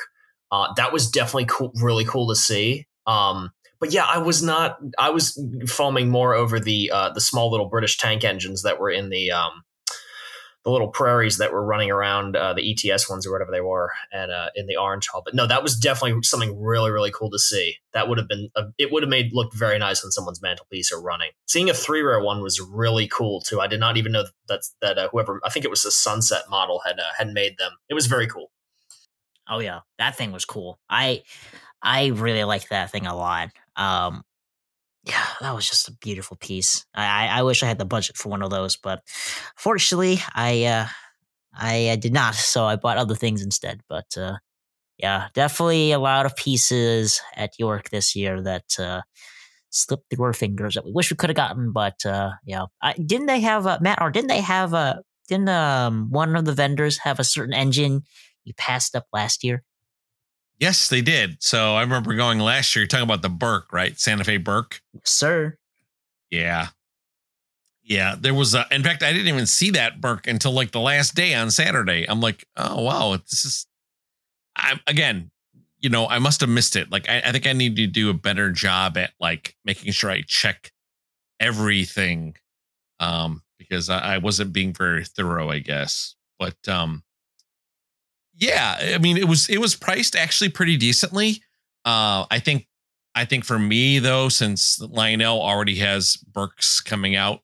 Uh, 0.52 0.74
that 0.76 0.92
was 0.92 1.10
definitely 1.10 1.46
cool, 1.46 1.72
really 1.82 2.06
cool 2.06 2.28
to 2.28 2.36
see. 2.36 2.88
Um, 3.06 3.52
but 3.80 3.92
yeah, 3.92 4.06
I 4.06 4.18
was 4.18 4.42
not. 4.42 4.78
I 4.98 5.12
was 5.12 5.40
foaming 5.68 6.10
more 6.10 6.34
over 6.34 6.60
the 6.60 6.92
uh, 6.94 7.12
the 7.12 7.22
small 7.22 7.52
little 7.52 7.70
British 7.70 7.98
tank 7.98 8.24
engines 8.24 8.64
that 8.64 8.80
were 8.80 8.90
in 8.90 9.10
the 9.10 9.32
um, 9.32 9.64
the 10.68 10.72
little 10.72 10.90
prairies 10.90 11.38
that 11.38 11.54
were 11.54 11.66
running 11.66 11.90
around 11.90 12.36
uh, 12.36 12.52
the 12.52 12.76
ETS 12.92 13.10
ones 13.10 13.26
or 13.26 13.32
whatever 13.32 13.52
they 13.52 13.62
were, 13.62 13.90
and 14.12 14.34
uh, 14.34 14.50
in 14.54 14.68
the 14.68 14.76
Orange 14.76 15.08
Hall. 15.08 15.22
But 15.24 15.34
no, 15.34 15.48
that 15.48 15.64
was 15.64 15.78
definitely 15.78 16.22
something 16.24 16.62
really 16.62 16.92
really 16.92 17.10
cool 17.10 17.30
to 17.30 17.40
see. 17.40 17.78
That 17.94 18.10
would 18.10 18.18
have 18.18 18.28
been 18.28 18.50
a, 18.54 18.66
it 18.78 18.92
would 18.92 19.02
have 19.02 19.10
made 19.10 19.32
looked 19.32 19.56
very 19.56 19.80
nice 19.80 20.04
on 20.04 20.12
someone's 20.12 20.42
mantelpiece 20.42 20.92
or 20.92 21.02
running. 21.02 21.30
Seeing 21.46 21.70
a 21.70 21.74
three 21.74 22.02
rail 22.02 22.22
one 22.22 22.42
was 22.42 22.60
really 22.60 23.08
cool 23.08 23.40
too. 23.40 23.62
I 23.62 23.68
did 23.68 23.80
not 23.80 23.96
even 23.96 24.12
know 24.12 24.26
that 24.50 24.64
that 24.82 24.98
uh, 24.98 25.08
whoever 25.10 25.40
I 25.46 25.50
think 25.50 25.64
it 25.64 25.72
was 25.72 25.84
the 25.84 25.92
Sunset 25.92 26.44
model 26.50 26.82
had 26.86 27.00
uh, 27.00 27.14
had 27.18 27.30
made 27.30 27.58
them. 27.58 27.72
It 27.88 27.94
was 27.94 28.08
very 28.08 28.28
cool. 28.28 28.52
Oh 29.50 29.60
yeah, 29.60 29.80
that 30.00 30.18
thing 30.18 30.34
was 30.34 30.44
cool. 30.44 30.80
I 30.90 31.24
I 31.82 32.08
really 32.08 32.44
liked 32.44 32.72
that 32.72 32.92
thing 32.92 33.08
a 33.08 33.16
lot. 33.16 33.52
Um, 33.78 34.26
yeah, 35.08 35.26
that 35.42 35.56
was 35.56 35.68
just 35.68 35.88
a 35.88 35.94
beautiful 35.94 36.38
piece. 36.38 36.86
I, 36.94 37.28
I 37.28 37.44
wish 37.44 37.64
I 37.64 37.68
had 37.68 37.78
the 37.78 37.86
budget 37.86 38.18
for 38.18 38.30
one 38.30 38.42
of 38.42 38.50
those, 38.50 38.76
but 38.76 39.02
fortunately, 39.56 40.20
I 40.36 40.66
uh, 40.66 40.88
I 41.54 41.90
uh, 41.90 41.96
did 41.96 42.14
not. 42.14 42.36
So 42.48 42.66
I 42.66 42.76
bought 42.76 42.98
other 42.98 43.16
things 43.16 43.42
instead. 43.42 43.82
But 43.88 44.18
uh, 44.18 44.38
yeah, 44.98 45.28
definitely 45.34 45.92
a 45.92 46.00
lot 46.00 46.26
of 46.26 46.36
pieces 46.36 47.22
at 47.36 47.58
York 47.60 47.90
this 47.90 48.16
year 48.16 48.42
that 48.42 48.80
uh, 48.80 49.02
slipped 49.70 50.10
through 50.10 50.26
our 50.26 50.34
fingers 50.34 50.76
that 50.76 50.86
we 50.86 50.92
wish 50.92 51.12
we 51.12 51.18
could 51.18 51.30
have 51.30 51.38
gotten. 51.38 51.72
But 51.72 52.06
uh, 52.06 52.32
yeah, 52.46 52.66
I, 52.82 52.94
didn't 52.94 53.28
they 53.28 53.42
have 53.42 53.66
uh, 53.68 53.80
Matt 53.82 54.02
or 54.02 54.12
didn't 54.12 54.30
they 54.30 54.42
have 54.42 54.74
a 54.74 55.02
didn't 55.28 55.50
um, 55.50 56.10
one 56.10 56.36
of 56.36 56.46
the 56.46 56.54
vendors 56.54 57.00
have 57.00 57.20
a 57.20 57.24
certain 57.24 57.54
engine 57.54 58.04
you 58.44 58.54
passed 58.56 58.96
up 58.96 59.06
last 59.14 59.44
year? 59.44 59.64
Yes, 60.60 60.90
they 60.90 61.02
did. 61.02 61.42
So 61.44 61.76
I 61.76 61.82
remember 61.82 62.16
going 62.16 62.40
last 62.40 62.76
year. 62.76 62.82
You're 62.84 62.88
talking 62.88 63.04
about 63.04 63.22
the 63.22 63.30
Berk, 63.30 63.72
right? 63.72 64.00
Santa 64.00 64.24
Fe 64.24 64.38
Berk. 64.38 64.82
Sir, 65.04 65.58
Yeah. 66.32 66.70
Yeah. 67.84 68.16
There 68.20 68.34
was 68.34 68.54
a, 68.56 68.66
in 68.72 68.84
fact, 68.84 69.04
I 69.04 69.14
didn't 69.14 69.28
even 69.28 69.46
see 69.46 69.72
that 69.72 70.02
Berk 70.02 70.28
until 70.28 70.52
like 70.52 70.72
the 70.72 70.80
last 70.80 71.16
day 71.16 71.34
on 71.36 71.52
Saturday. 71.52 72.06
I'm 72.10 72.22
like, 72.22 72.46
oh, 72.58 72.82
wow. 72.82 73.18
This 73.18 73.46
is, 73.46 73.68
I, 74.58 74.80
again, 74.88 75.30
you 75.80 75.90
know, 75.90 76.08
I 76.08 76.20
must 76.20 76.42
have 76.42 76.50
missed 76.50 76.76
it. 76.76 76.92
Like, 76.92 77.08
I, 77.08 77.22
I 77.26 77.32
think 77.32 77.46
I 77.46 77.54
need 77.54 77.76
to 77.76 77.88
do 77.88 78.10
a 78.10 78.14
better 78.14 78.52
job 78.52 78.98
at 78.98 79.12
like 79.20 79.56
making 79.64 79.92
sure 79.92 80.10
I 80.10 80.24
check 80.28 80.72
everything 81.40 82.36
um, 83.00 83.44
because 83.60 83.90
I, 83.90 84.16
I 84.16 84.18
wasn't 84.18 84.54
being 84.54 84.74
very 84.74 85.06
thorough, 85.06 85.50
I 85.52 85.60
guess. 85.60 86.16
But 86.40 86.58
um, 86.68 87.04
yeah, 88.38 88.94
I 88.96 88.98
mean, 89.00 89.18
it 89.18 89.28
was 89.28 89.50
it 89.50 89.60
was 89.60 89.76
priced 89.76 90.16
actually 90.16 90.50
pretty 90.50 90.78
decently. 90.78 91.42
Uh, 91.84 92.26
I 92.30 92.40
think 92.40 92.68
I 93.16 93.26
think 93.26 93.46
for 93.46 93.58
me 93.58 94.00
though, 94.00 94.30
since 94.30 94.80
Lionel 94.80 95.42
already 95.42 95.76
has 95.78 96.18
Berks 96.18 96.80
coming 96.80 97.16
out, 97.16 97.40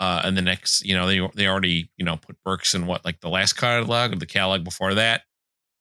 uh, 0.00 0.22
and 0.24 0.36
the 0.36 0.42
next, 0.42 0.84
you 0.84 0.94
know, 0.94 1.06
they 1.06 1.20
they 1.34 1.46
already 1.46 1.90
you 1.96 2.04
know 2.04 2.16
put 2.16 2.36
Berks 2.44 2.74
in 2.74 2.86
what 2.86 3.04
like 3.04 3.20
the 3.20 3.28
last 3.28 3.54
catalog 3.54 4.12
or 4.12 4.16
the 4.16 4.26
catalog 4.26 4.64
before 4.64 4.94
that. 4.94 5.22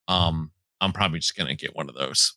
Um, 0.08 0.52
I'm 0.80 0.94
probably 0.94 1.20
just 1.20 1.36
gonna 1.36 1.56
get 1.56 1.76
one 1.76 1.90
of 1.90 1.96
those. 1.96 2.36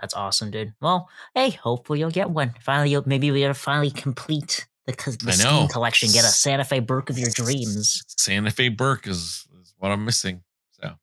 That's 0.00 0.14
awesome, 0.14 0.50
dude. 0.50 0.72
Well, 0.80 1.08
hey, 1.34 1.50
hopefully 1.50 1.98
you'll 1.98 2.10
get 2.10 2.30
one. 2.30 2.54
Finally, 2.60 2.90
you'll 2.90 3.02
maybe 3.06 3.30
we'll 3.30 3.52
finally 3.54 3.90
complete 3.90 4.66
the, 4.96 5.16
the 5.22 5.30
I 5.30 5.34
Steam 5.34 5.50
know. 5.50 5.68
collection. 5.68 6.10
Get 6.10 6.24
a 6.24 6.28
Santa 6.28 6.64
Fe 6.64 6.80
Berk 6.80 7.10
of 7.10 7.18
your 7.18 7.30
dreams. 7.30 8.02
Santa 8.06 8.50
Fe 8.50 8.68
Berk 8.68 9.06
is, 9.06 9.46
is 9.60 9.74
what 9.78 9.90
I'm 9.90 10.04
missing. 10.04 10.42
So 10.72 10.86
I 10.86 10.94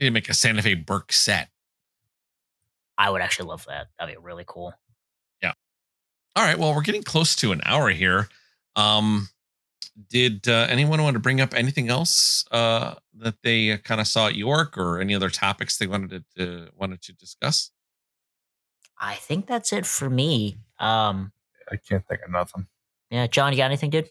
need 0.00 0.06
to 0.06 0.10
make 0.10 0.28
a 0.28 0.34
Santa 0.34 0.62
Fe 0.62 0.74
Berk 0.74 1.12
set. 1.12 1.48
I 2.98 3.10
would 3.10 3.22
actually 3.22 3.48
love 3.48 3.64
that. 3.66 3.88
That'd 3.98 4.14
be 4.14 4.20
really 4.20 4.44
cool. 4.46 4.74
Yeah. 5.42 5.52
All 6.36 6.44
right. 6.44 6.58
Well, 6.58 6.74
we're 6.74 6.82
getting 6.82 7.02
close 7.02 7.34
to 7.36 7.52
an 7.52 7.62
hour 7.64 7.88
here. 7.90 8.28
Um, 8.76 9.28
did 10.08 10.46
uh, 10.48 10.66
anyone 10.68 11.02
want 11.02 11.14
to 11.14 11.20
bring 11.20 11.40
up 11.40 11.54
anything 11.54 11.88
else 11.88 12.44
uh, 12.50 12.94
that 13.14 13.36
they 13.42 13.76
kind 13.78 14.00
of 14.00 14.06
saw 14.06 14.28
at 14.28 14.34
York, 14.34 14.78
or 14.78 15.00
any 15.00 15.14
other 15.14 15.30
topics 15.30 15.78
they 15.78 15.86
wanted 15.86 16.10
to, 16.10 16.24
to 16.38 16.68
wanted 16.76 17.02
to 17.02 17.12
discuss? 17.12 17.70
I 18.98 19.14
think 19.14 19.46
that's 19.46 19.72
it 19.72 19.86
for 19.86 20.10
me. 20.10 20.58
Um, 20.78 21.32
I 21.70 21.76
can't 21.76 22.06
think 22.06 22.22
of 22.24 22.30
nothing. 22.30 22.66
yeah, 23.10 23.26
John, 23.26 23.52
you 23.52 23.56
got 23.56 23.66
anything, 23.66 23.90
dude? 23.90 24.08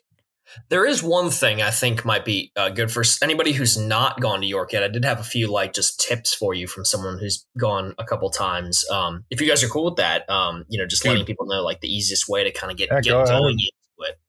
There 0.70 0.84
is 0.86 1.04
one 1.04 1.30
thing 1.30 1.62
I 1.62 1.70
think 1.70 2.04
might 2.06 2.26
be 2.26 2.52
uh, 2.56 2.70
good 2.70 2.92
for 2.92 3.04
anybody 3.22 3.52
who's 3.52 3.78
not 3.78 4.20
gone 4.20 4.42
to 4.42 4.48
York 4.48 4.74
yet. 4.74 4.84
I 4.84 4.88
did 4.88 5.06
have 5.06 5.20
a 5.20 5.24
few 5.24 5.46
like 5.48 5.74
just 5.74 6.00
tips 6.00 6.34
for 6.34 6.56
you 6.56 6.66
from 6.66 6.86
someone 6.86 7.20
who's 7.20 7.46
gone 7.58 7.94
a 8.00 8.04
couple 8.04 8.30
times. 8.32 8.84
Um, 8.90 9.26
if 9.30 9.40
you 9.42 9.48
guys 9.48 9.64
are 9.64 9.68
cool 9.68 9.86
with 9.86 9.98
that, 9.98 10.28
um, 10.28 10.66
you 10.68 10.80
know, 10.80 10.88
just 10.88 11.06
letting 11.06 11.24
people 11.26 11.46
know 11.46 11.62
like 11.64 11.82
the 11.82 11.94
easiest 11.94 12.28
way 12.28 12.44
to 12.44 12.52
kind 12.52 12.72
of 12.72 12.78
get, 12.78 12.90
Yeah, 12.92 13.02
get 13.02 13.12
go 13.12 13.18
ahead. 13.22 13.28
going 13.40 13.52
into 13.60 14.10
it. 14.12 14.20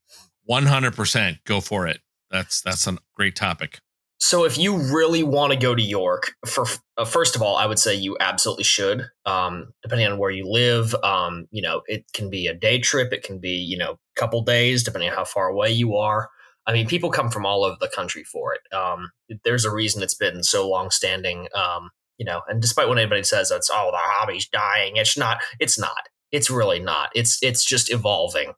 One 0.43 0.65
hundred 0.67 0.95
percent. 0.95 1.37
Go 1.43 1.59
for 1.59 1.87
it. 1.87 2.01
That's 2.29 2.61
that's 2.61 2.85
a 2.85 2.97
great 3.15 3.35
topic. 3.35 3.79
So 4.21 4.45
if 4.45 4.55
you 4.55 4.77
really 4.77 5.23
want 5.23 5.51
to 5.51 5.57
go 5.57 5.73
to 5.73 5.81
York, 5.81 6.33
for 6.45 6.65
uh, 6.95 7.05
first 7.05 7.35
of 7.35 7.41
all, 7.41 7.57
I 7.57 7.65
would 7.65 7.79
say 7.79 7.95
you 7.95 8.17
absolutely 8.19 8.63
should. 8.63 9.07
Um, 9.25 9.73
depending 9.81 10.05
on 10.07 10.19
where 10.19 10.29
you 10.29 10.45
live, 10.45 10.93
um, 11.03 11.47
you 11.49 11.63
know, 11.63 11.81
it 11.87 12.05
can 12.13 12.29
be 12.29 12.45
a 12.45 12.53
day 12.53 12.79
trip, 12.79 13.11
it 13.11 13.23
can 13.23 13.39
be 13.39 13.55
you 13.55 13.79
know, 13.79 13.93
a 13.93 14.19
couple 14.19 14.43
days, 14.43 14.83
depending 14.83 15.09
on 15.09 15.15
how 15.15 15.25
far 15.25 15.47
away 15.47 15.71
you 15.71 15.95
are. 15.97 16.29
I 16.67 16.73
mean, 16.73 16.87
people 16.87 17.09
come 17.09 17.31
from 17.31 17.47
all 17.47 17.63
over 17.63 17.77
the 17.81 17.89
country 17.89 18.23
for 18.23 18.53
it. 18.53 18.61
Um, 18.75 19.09
there's 19.43 19.65
a 19.65 19.73
reason 19.73 20.03
it's 20.03 20.13
been 20.13 20.43
so 20.43 20.69
long 20.69 20.91
standing. 20.91 21.47
Um, 21.55 21.89
you 22.19 22.25
know, 22.25 22.41
and 22.47 22.61
despite 22.61 22.87
what 22.87 22.99
anybody 22.99 23.23
says, 23.23 23.49
it's 23.49 23.71
oh 23.73 23.89
the 23.91 23.97
hobby's 23.99 24.47
dying. 24.47 24.97
It's 24.97 25.17
not. 25.17 25.39
It's 25.59 25.79
not. 25.79 26.09
It's 26.31 26.51
really 26.51 26.79
not. 26.79 27.09
It's 27.15 27.41
it's 27.41 27.65
just 27.65 27.91
evolving. 27.91 28.53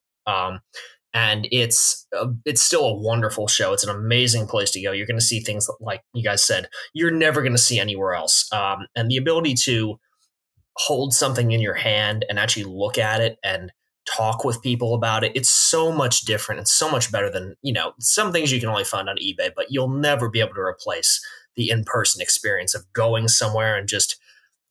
And 1.13 1.47
it's 1.51 2.07
uh, 2.17 2.27
it's 2.45 2.61
still 2.61 2.85
a 2.85 2.95
wonderful 2.95 3.47
show. 3.47 3.73
It's 3.73 3.83
an 3.83 3.95
amazing 3.95 4.47
place 4.47 4.71
to 4.71 4.81
go. 4.81 4.91
You're 4.91 5.05
going 5.05 5.19
to 5.19 5.25
see 5.25 5.39
things 5.39 5.67
that, 5.67 5.77
like 5.79 6.01
you 6.13 6.23
guys 6.23 6.43
said 6.43 6.67
you're 6.93 7.11
never 7.11 7.41
going 7.41 7.53
to 7.53 7.57
see 7.57 7.79
anywhere 7.79 8.15
else. 8.15 8.51
Um, 8.51 8.87
and 8.95 9.09
the 9.09 9.17
ability 9.17 9.53
to 9.65 9.99
hold 10.77 11.13
something 11.13 11.51
in 11.51 11.61
your 11.61 11.75
hand 11.75 12.25
and 12.27 12.39
actually 12.39 12.63
look 12.63 12.97
at 12.97 13.21
it 13.21 13.37
and 13.43 13.71
talk 14.05 14.43
with 14.43 14.61
people 14.61 14.95
about 14.95 15.23
it, 15.23 15.31
it's 15.35 15.49
so 15.49 15.91
much 15.91 16.21
different 16.21 16.59
and 16.59 16.67
so 16.67 16.89
much 16.89 17.11
better 17.11 17.29
than 17.29 17.55
you 17.61 17.73
know 17.73 17.93
some 17.99 18.31
things 18.31 18.51
you 18.51 18.59
can 18.59 18.69
only 18.69 18.83
find 18.83 19.09
on 19.09 19.17
eBay, 19.17 19.51
but 19.55 19.67
you'll 19.69 19.89
never 19.89 20.29
be 20.29 20.39
able 20.39 20.55
to 20.55 20.61
replace 20.61 21.23
the 21.55 21.69
in 21.69 21.83
person 21.83 22.21
experience 22.21 22.73
of 22.73 22.91
going 22.93 23.27
somewhere 23.27 23.75
and 23.75 23.87
just 23.87 24.17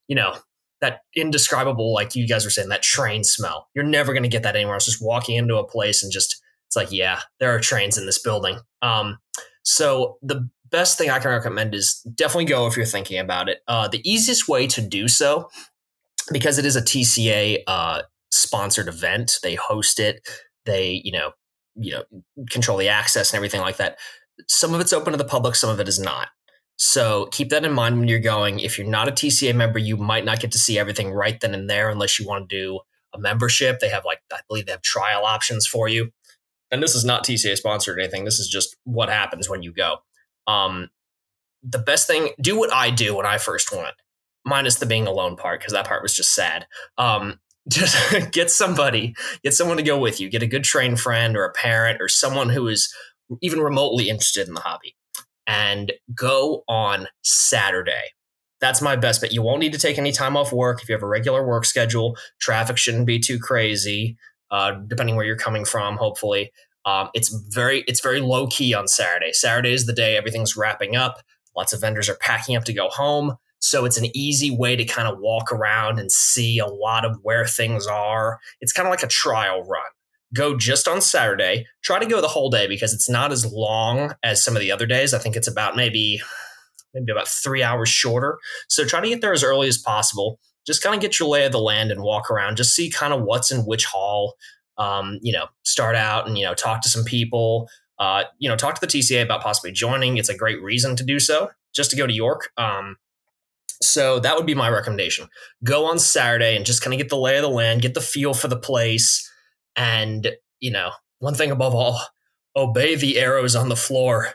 you 0.09 0.17
know 0.17 0.35
that 0.83 1.01
indescribable, 1.15 1.95
like 1.95 2.15
you 2.15 2.27
guys 2.27 2.45
were 2.45 2.51
saying, 2.51 2.69
that 2.69 2.83
train 2.83 3.25
smell. 3.25 3.69
You're 3.75 3.85
never 3.85 4.13
going 4.13 4.25
to 4.25 4.29
get 4.29 4.43
that 4.43 4.57
anywhere 4.57 4.75
else. 4.75 4.85
Just 4.85 5.03
walking 5.03 5.37
into 5.37 5.57
a 5.57 5.67
place 5.67 6.03
and 6.03 6.13
just, 6.13 6.43
it's 6.67 6.77
like, 6.77 6.91
yeah, 6.91 7.21
there 7.39 7.55
are 7.55 7.61
trains 7.61 7.97
in 7.97 8.05
this 8.05 8.21
building. 8.21 8.59
Um, 8.83 9.19
so 9.63 10.19
the 10.23 10.51
best 10.71 10.99
thing 10.99 11.09
I 11.09 11.21
can 11.21 11.31
recommend 11.31 11.73
is 11.75 12.03
definitely 12.15 12.47
go 12.47 12.67
if 12.67 12.77
you're 12.77 12.85
thinking 12.85 13.19
about 13.19 13.49
it. 13.49 13.61
Uh, 13.69 13.87
the 13.87 14.03
easiest 14.09 14.49
way 14.49 14.67
to 14.67 14.83
do 14.83 15.07
so, 15.07 15.49
because 16.33 16.59
it 16.59 16.67
is 16.67 16.75
a 16.75 16.83
TCA 16.83 17.59
uh, 17.69 18.03
sponsored 18.33 18.89
event, 18.89 19.39
they 19.45 19.55
host 19.55 20.01
it, 20.01 20.29
they, 20.67 21.01
you 21.05 21.13
know, 21.13 21.31
you 21.77 21.93
know, 21.93 22.03
control 22.51 22.77
the 22.77 22.89
access 22.89 23.31
and 23.31 23.37
everything 23.37 23.61
like 23.61 23.77
that. 23.77 23.99
Some 24.49 24.75
of 24.75 24.81
it's 24.81 24.93
open 24.93 25.13
to 25.13 25.17
the 25.17 25.25
public, 25.25 25.55
some 25.55 25.71
of 25.71 25.79
it 25.79 25.89
is 25.89 26.01
not. 26.01 26.29
So 26.77 27.27
keep 27.27 27.51
that 27.51 27.65
in 27.65 27.73
mind 27.73 27.99
when 27.99 28.09
you're 28.09 28.19
going. 28.19 28.61
If 28.61 28.79
you're 28.79 28.87
not 28.87 29.09
a 29.09 29.13
TCA 29.13 29.55
member, 29.55 29.79
you 29.79 29.97
might 29.97 30.25
not 30.25 30.41
get 30.41 30.53
to 30.53 30.59
see 30.59 30.79
everything 30.79 31.13
right 31.13 31.41
then 31.41 31.55
and 31.55 31.69
there 31.69 31.91
unless 31.91 32.19
you 32.19 32.27
want 32.27 32.49
to 32.49 32.57
do 32.57 32.81
a 33.15 33.19
membership. 33.19 33.81
They 33.81 33.89
have 33.89 34.05
like 34.05 34.21
I 34.33 34.41
believe 34.49 34.67
they 34.67 34.73
have 34.73 34.83
trial 34.83 35.25
options 35.25 35.67
for 35.67 35.89
you. 35.89 36.11
And 36.71 36.83
this 36.83 36.95
is 36.95 37.05
not 37.05 37.25
TCA 37.25 37.57
sponsored 37.57 37.99
or 37.99 38.01
anything. 38.01 38.25
This 38.25 38.41
is 38.41 38.49
just 38.49 38.77
what 38.85 39.11
happens 39.11 39.49
when 39.49 39.63
you 39.63 39.73
go. 39.73 39.99
Um, 40.47 40.89
the 41.63 41.79
best 41.79 42.07
thing, 42.07 42.31
do 42.41 42.59
what 42.59 42.73
I 42.73 42.91
do 42.91 43.15
when 43.17 43.27
I 43.27 43.39
first 43.39 43.71
went, 43.71 43.95
minus 44.45 44.77
the 44.77 44.87
being 44.87 45.07
alone 45.07 45.37
part 45.37 45.61
because 45.61 45.75
that 45.75 45.87
part 45.87 46.03
was 46.03 46.15
just 46.15 46.35
sad. 46.35 46.67
Um, 46.97 47.39
just 47.69 48.33
get 48.33 48.51
somebody, 48.51 49.15
get 49.45 49.55
someone 49.55 49.77
to 49.77 49.85
go 49.85 49.97
with 49.97 50.21
you. 50.21 50.29
Get 50.29 50.43
a 50.43 50.49
good 50.49 50.65
trained 50.65 50.99
friend 50.99 51.37
or 51.37 51.45
a 51.45 51.53
parent 51.53 52.01
or 52.01 52.09
someone 52.09 52.49
who 52.49 52.67
is 52.67 52.93
even 53.41 53.61
remotely 53.61 54.09
interested 54.09 54.49
in 54.49 54.55
the 54.55 54.61
hobby 54.61 54.97
and 55.47 55.93
go 56.15 56.65
on 56.69 57.09
Saturday. 57.23 58.11
That's 58.61 58.81
my 58.81 58.95
best 58.95 59.21
bet. 59.21 59.33
You 59.33 59.43
won't 59.43 59.61
need 59.61 59.73
to 59.73 59.79
take 59.79 59.99
any 59.99 60.13
time 60.13 60.37
off 60.37 60.53
work 60.53 60.83
if 60.83 60.89
you 60.89 60.95
have 60.95 61.03
a 61.03 61.09
regular 61.09 61.47
work 61.47 61.65
schedule. 61.65 62.17
Traffic 62.41 62.79
shouldn't 62.79 63.07
be 63.07 63.19
too 63.19 63.39
crazy, 63.39 64.17
uh, 64.51 64.73
depending 64.87 65.17
where 65.17 65.25
you're 65.25 65.37
coming 65.37 65.65
from. 65.65 65.97
Hopefully, 65.97 66.53
um, 66.85 67.09
it's 67.13 67.29
very 67.53 67.83
it's 67.89 68.01
very 68.01 68.21
low 68.21 68.47
key 68.47 68.73
on 68.73 68.87
Saturday. 68.87 69.33
Saturday 69.33 69.73
is 69.73 69.87
the 69.87 69.93
day 69.93 70.17
everything's 70.17 70.57
wrapping 70.57 70.95
up. 70.95 71.23
Lots 71.57 71.73
of 71.73 71.81
vendors 71.81 72.09
are 72.09 72.17
packing 72.17 72.57
up 72.57 72.65
to 72.65 72.73
go 72.73 72.89
home. 72.89 73.37
So 73.59 73.85
it's 73.85 73.97
an 73.97 74.07
easy 74.15 74.51
way 74.51 74.75
to 74.75 74.85
kind 74.85 75.07
of 75.07 75.19
walk 75.21 75.53
around 75.53 76.01
and 76.01 76.11
see 76.11 76.59
a 76.59 76.67
lot 76.67 77.05
of 77.05 77.19
where 77.23 77.47
things 77.47 77.87
are. 77.87 78.41
It's 78.61 78.73
kind 78.73 78.87
of 78.89 78.91
like 78.91 79.05
a 79.05 79.09
trial 79.09 79.63
run. 79.63 79.83
Go 80.35 80.57
just 80.57 80.89
on 80.89 81.01
Saturday. 81.01 81.67
Try 81.83 81.99
to 81.99 82.07
go 82.07 82.21
the 82.21 82.29
whole 82.29 82.51
day 82.51 82.67
because 82.67 82.93
it's 82.93 83.09
not 83.09 83.33
as 83.33 83.45
long 83.45 84.15
as 84.23 84.45
some 84.45 84.57
of 84.57 84.61
the 84.61 84.73
other 84.73 84.87
days. 84.87 85.13
I 85.13 85.19
think 85.19 85.37
it's 85.37 85.49
about 85.49 85.77
maybe 85.77 86.21
maybe 86.95 87.13
about 87.13 87.29
three 87.29 87.63
hours 87.63 87.89
shorter. 87.89 88.39
So 88.69 88.85
try 88.85 89.01
to 89.01 89.09
get 89.09 89.21
there 89.21 89.33
as 89.33 89.45
early 89.45 89.69
as 89.69 89.79
possible. 89.79 90.39
Just 90.67 90.83
kind 90.83 90.95
of 90.95 91.01
get 91.01 91.19
your 91.19 91.29
lay 91.29 91.45
of 91.45 91.53
the 91.53 91.59
land 91.59 91.91
and 91.91 92.03
walk 92.03 92.31
around. 92.31 92.57
Just 92.57 92.75
see 92.75 92.91
kind 92.91 93.13
of 93.13 93.23
what's 93.23 93.51
in 93.51 93.63
which 93.63 93.85
hall. 93.85 94.35
Um, 94.79 95.19
you 95.23 95.33
know, 95.33 95.47
start 95.65 95.97
out 95.97 96.27
and 96.27 96.39
you 96.39 96.45
know 96.45 96.55
talk 96.55 96.83
to 96.83 96.89
some 96.89 97.05
people. 97.05 97.69
Uh, 97.99 98.25
you 98.39 98.49
know, 98.49 98.57
talk 98.57 98.75
to 98.75 98.81
the 98.81 98.87
TCA 98.87 99.23
about 99.23 99.43
possibly 99.43 99.71
joining. 99.71 100.17
It's 100.17 100.29
a 100.29 100.37
great 100.37 100.63
reason 100.63 100.97
to 100.97 101.05
do 101.05 101.21
so, 101.21 101.51
just 101.75 101.91
to 101.91 101.97
go 101.97 102.07
to 102.07 102.13
York. 102.13 102.51
Um, 102.57 102.97
so 103.83 104.21
that 104.21 104.37
would 104.37 104.47
be 104.47 104.55
my 104.55 104.69
recommendation. 104.69 105.29
Go 105.65 105.85
on 105.85 105.99
Saturday 105.99 106.57
and 106.57 106.65
just 106.65 106.83
kind 106.83 106.95
of 106.95 106.99
get 106.99 107.09
the 107.09 107.19
lay 107.19 107.37
of 107.37 107.43
the 107.43 107.49
land, 107.49 107.83
get 107.83 107.95
the 107.95 108.01
feel 108.01 108.33
for 108.33 108.49
the 108.49 108.59
place. 108.59 109.29
And, 109.77 110.29
you 110.61 110.71
know, 110.71 110.91
one 111.19 111.35
thing 111.35 111.51
above 111.51 111.75
all, 111.75 112.01
obey 112.57 112.95
the 112.95 113.19
arrows 113.19 113.57
on 113.57 113.69
the 113.69 113.77
floor. 113.77 114.29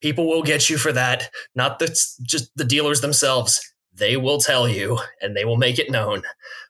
People 0.00 0.28
will 0.28 0.42
get 0.42 0.70
you 0.70 0.78
for 0.78 0.92
that. 0.92 1.30
Not 1.54 1.78
the, 1.78 1.88
just 2.22 2.50
the 2.56 2.64
dealers 2.64 3.00
themselves. 3.00 3.60
They 3.92 4.16
will 4.16 4.38
tell 4.38 4.68
you 4.68 4.98
and 5.20 5.36
they 5.36 5.44
will 5.44 5.56
make 5.56 5.78
it 5.78 5.90
known. 5.90 6.22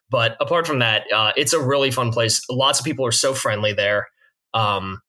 But 0.09 0.35
apart 0.41 0.65
from 0.65 0.79
that, 0.79 1.03
uh, 1.13 1.31
it's 1.37 1.53
a 1.53 1.61
really 1.61 1.91
fun 1.91 2.11
place. 2.11 2.43
Lots 2.49 2.79
of 2.79 2.85
people 2.85 3.05
are 3.05 3.11
so 3.11 3.33
friendly 3.33 3.73
there. 3.73 4.07
Um, 4.53 5.01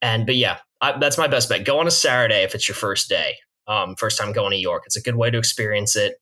and, 0.00 0.24
but 0.24 0.36
yeah, 0.36 0.58
I, 0.80 0.98
that's 0.98 1.18
my 1.18 1.28
best 1.28 1.48
bet. 1.48 1.66
Go 1.66 1.78
on 1.78 1.86
a 1.86 1.90
Saturday 1.90 2.42
if 2.42 2.54
it's 2.54 2.66
your 2.66 2.74
first 2.74 3.08
day. 3.08 3.34
Um, 3.68 3.96
first 3.96 4.18
time 4.18 4.32
going 4.32 4.52
to 4.52 4.56
York. 4.56 4.84
It's 4.86 4.96
a 4.96 5.02
good 5.02 5.16
way 5.16 5.30
to 5.30 5.38
experience 5.38 5.96
it. 5.96 6.14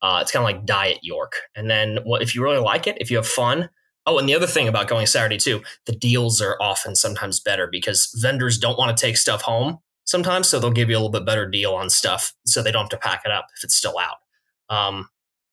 Uh, 0.00 0.20
it's 0.22 0.30
kind 0.30 0.42
of 0.42 0.44
like 0.44 0.64
Diet 0.64 1.00
York. 1.02 1.34
And 1.54 1.70
then 1.70 1.98
well, 2.06 2.20
if 2.20 2.34
you 2.34 2.42
really 2.42 2.58
like 2.58 2.86
it, 2.86 2.96
if 3.00 3.10
you 3.10 3.16
have 3.18 3.26
fun. 3.26 3.68
Oh, 4.04 4.18
and 4.18 4.28
the 4.28 4.34
other 4.34 4.46
thing 4.46 4.66
about 4.66 4.88
going 4.88 5.06
Saturday 5.06 5.36
too, 5.36 5.62
the 5.86 5.94
deals 5.94 6.40
are 6.40 6.56
often 6.60 6.96
sometimes 6.96 7.38
better 7.40 7.68
because 7.70 8.12
vendors 8.20 8.58
don't 8.58 8.78
want 8.78 8.96
to 8.96 9.00
take 9.00 9.16
stuff 9.16 9.42
home 9.42 9.78
sometimes. 10.04 10.48
So 10.48 10.58
they'll 10.58 10.70
give 10.70 10.90
you 10.90 10.96
a 10.96 10.98
little 10.98 11.10
bit 11.10 11.24
better 11.24 11.48
deal 11.48 11.74
on 11.74 11.88
stuff 11.88 12.34
so 12.44 12.62
they 12.62 12.72
don't 12.72 12.82
have 12.82 12.90
to 12.90 12.96
pack 12.96 13.22
it 13.24 13.30
up 13.30 13.46
if 13.56 13.64
it's 13.64 13.76
still 13.76 13.96
out. 13.98 14.16
Um, 14.74 15.08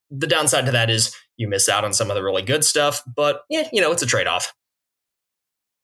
the 0.09 0.27
downside 0.27 0.65
to 0.65 0.71
that 0.71 0.89
is 0.89 1.15
you 1.37 1.47
miss 1.47 1.69
out 1.69 1.85
on 1.85 1.93
some 1.93 2.09
of 2.09 2.15
the 2.15 2.23
really 2.23 2.41
good 2.41 2.65
stuff, 2.65 3.03
but 3.05 3.41
yeah, 3.49 3.67
you 3.71 3.81
know, 3.81 3.91
it's 3.91 4.01
a 4.01 4.07
trade 4.07 4.27
off. 4.27 4.53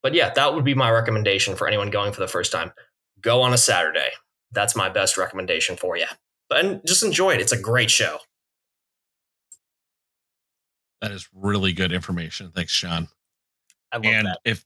But 0.02 0.14
yeah, 0.14 0.32
that 0.36 0.54
would 0.54 0.66
be 0.66 0.76
my 0.76 0.92
recommendation 0.92 1.56
for 1.56 1.68
anyone 1.68 1.90
going 1.90 2.14
for 2.14 2.20
the 2.20 2.28
first 2.28 2.52
time. 2.52 2.72
Go 3.22 3.42
on 3.42 3.54
a 3.54 3.58
Saturday. 3.58 4.10
That's 4.52 4.76
my 4.76 4.90
best 4.90 5.18
recommendation 5.18 5.76
for 5.78 5.98
you. 5.98 6.06
But 6.50 6.64
and 6.64 6.82
just 6.86 7.04
enjoy 7.04 7.32
it. 7.32 7.42
It's 7.42 7.52
a 7.52 7.60
great 7.60 7.90
show. 7.90 8.20
That 11.02 11.12
is 11.12 11.28
really 11.34 11.74
good 11.74 11.92
information. 11.92 12.52
Thanks, 12.56 12.72
Sean. 12.72 13.08
I 13.92 13.98
love 13.98 14.06
and 14.06 14.28
that. 14.28 14.40
if 14.46 14.66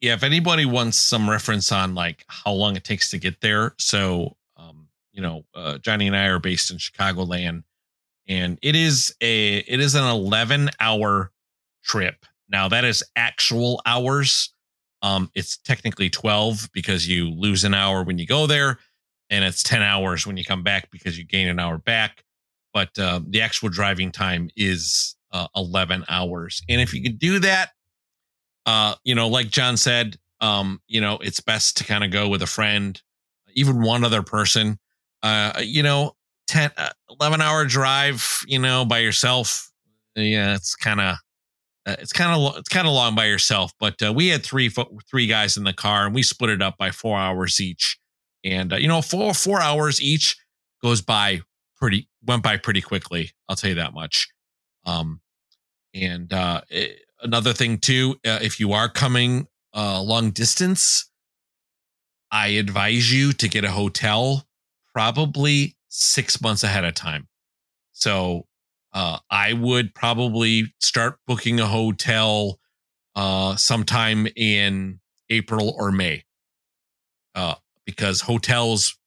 yeah, 0.00 0.12
if 0.12 0.22
anybody 0.22 0.66
wants 0.66 0.98
some 0.98 1.30
reference 1.30 1.72
on 1.72 1.94
like 1.94 2.24
how 2.28 2.52
long 2.52 2.76
it 2.76 2.84
takes 2.84 3.10
to 3.10 3.18
get 3.18 3.40
there, 3.40 3.74
so 3.78 4.36
um, 4.56 4.88
you 5.12 5.22
know, 5.22 5.44
uh, 5.54 5.78
Johnny 5.78 6.06
and 6.06 6.16
I 6.16 6.26
are 6.26 6.38
based 6.38 6.70
in 6.70 6.76
Chicagoland, 6.76 7.64
and 8.28 8.58
it 8.60 8.76
is 8.76 9.14
a 9.20 9.58
it 9.58 9.80
is 9.80 9.94
an 9.94 10.04
eleven 10.04 10.70
hour 10.78 11.32
trip. 11.82 12.26
Now 12.48 12.68
that 12.68 12.84
is 12.84 13.02
actual 13.16 13.80
hours. 13.86 14.52
Um, 15.00 15.30
it's 15.34 15.56
technically 15.56 16.10
twelve 16.10 16.68
because 16.72 17.08
you 17.08 17.30
lose 17.30 17.64
an 17.64 17.74
hour 17.74 18.02
when 18.02 18.18
you 18.18 18.26
go 18.26 18.46
there, 18.46 18.78
and 19.30 19.44
it's 19.44 19.62
ten 19.62 19.82
hours 19.82 20.26
when 20.26 20.36
you 20.36 20.44
come 20.44 20.62
back 20.62 20.90
because 20.90 21.16
you 21.16 21.24
gain 21.24 21.48
an 21.48 21.58
hour 21.58 21.78
back. 21.78 22.24
But 22.74 22.98
uh, 22.98 23.20
the 23.26 23.40
actual 23.40 23.68
driving 23.68 24.12
time 24.12 24.50
is 24.56 25.16
uh, 25.34 25.48
11 25.54 26.04
hours. 26.08 26.62
And 26.68 26.80
if 26.80 26.94
you 26.94 27.02
could 27.02 27.18
do 27.18 27.38
that, 27.40 27.72
uh, 28.64 28.94
you 29.04 29.14
know, 29.14 29.28
like 29.28 29.48
John 29.50 29.76
said, 29.76 30.16
um, 30.40 30.80
you 30.88 31.00
know, 31.00 31.18
it's 31.20 31.40
best 31.40 31.76
to 31.78 31.84
kind 31.84 32.02
of 32.04 32.10
go 32.10 32.28
with 32.28 32.40
a 32.40 32.46
friend, 32.46 33.00
even 33.54 33.82
one 33.82 34.04
other 34.04 34.22
person. 34.22 34.78
Uh, 35.22 35.60
you 35.62 35.82
know, 35.82 36.12
10, 36.46 36.70
uh, 36.78 36.90
11 37.20 37.42
hour 37.42 37.66
drive, 37.66 38.42
you 38.46 38.58
know, 38.58 38.84
by 38.86 39.00
yourself. 39.00 39.70
Yeah, 40.16 40.54
it's 40.54 40.74
kind 40.74 41.00
of, 41.00 41.16
uh, 41.86 41.96
it's 41.98 42.12
kind 42.12 42.40
of, 42.40 42.56
it's 42.56 42.68
kind 42.68 42.86
of 42.86 42.94
long 42.94 43.14
by 43.14 43.26
yourself. 43.26 43.72
But 43.78 44.00
uh, 44.02 44.12
we 44.12 44.28
had 44.28 44.44
three, 44.44 44.70
three 45.10 45.26
guys 45.26 45.56
in 45.56 45.64
the 45.64 45.72
car, 45.72 46.06
and 46.06 46.14
we 46.14 46.22
split 46.22 46.50
it 46.50 46.62
up 46.62 46.78
by 46.78 46.90
four 46.90 47.18
hours 47.18 47.60
each. 47.60 47.98
And 48.44 48.72
uh, 48.72 48.76
you 48.76 48.88
know, 48.88 49.00
four 49.02 49.34
four 49.34 49.60
hours 49.60 50.00
each 50.00 50.36
goes 50.82 51.00
by 51.00 51.40
pretty 51.76 52.08
went 52.24 52.42
by 52.42 52.56
pretty 52.58 52.82
quickly. 52.82 53.30
I'll 53.48 53.56
tell 53.56 53.70
you 53.70 53.76
that 53.76 53.94
much. 53.94 54.28
Um, 54.84 55.20
and 55.94 56.32
uh, 56.32 56.62
it, 56.70 56.90
eh, 56.90 56.94
another 57.22 57.52
thing 57.52 57.78
too, 57.78 58.16
uh, 58.26 58.38
if 58.42 58.60
you 58.60 58.72
are 58.72 58.88
coming 58.88 59.46
uh, 59.74 60.00
long 60.02 60.30
distance, 60.30 61.10
I 62.30 62.48
advise 62.48 63.12
you 63.12 63.32
to 63.32 63.48
get 63.48 63.64
a 63.64 63.70
hotel 63.70 64.46
probably 64.92 65.76
six 65.88 66.40
months 66.42 66.62
ahead 66.62 66.84
of 66.84 66.94
time. 66.94 67.28
So 67.92 68.46
uh, 68.92 69.18
I 69.30 69.52
would 69.52 69.94
probably 69.94 70.74
start 70.80 71.18
booking 71.26 71.60
a 71.60 71.66
hotel 71.66 72.58
uh, 73.16 73.56
sometime 73.56 74.26
in 74.36 75.00
April 75.30 75.74
or 75.78 75.92
May, 75.92 76.24
uh, 77.34 77.54
because 77.86 78.20
hotels 78.22 78.98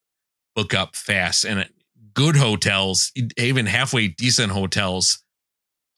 book 0.55 0.73
up 0.73 0.95
fast, 0.95 1.45
and 1.45 1.69
good 2.13 2.35
hotels, 2.35 3.11
even 3.37 3.65
halfway 3.65 4.07
decent 4.07 4.51
hotels, 4.51 5.23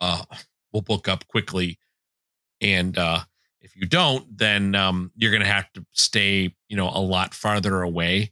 uh, 0.01 0.23
will 0.71 0.81
book 0.81 1.07
up 1.07 1.27
quickly. 1.27 1.79
And 2.61 2.97
uh, 2.97 3.21
if 3.61 3.75
you 3.75 3.87
don't, 3.87 4.37
then 4.37 4.75
um, 4.75 5.11
you're 5.15 5.31
going 5.31 5.43
to 5.43 5.47
have 5.47 5.71
to 5.73 5.85
stay, 5.93 6.53
you 6.67 6.77
know, 6.77 6.89
a 6.89 7.01
lot 7.01 7.33
farther 7.33 7.81
away. 7.81 8.31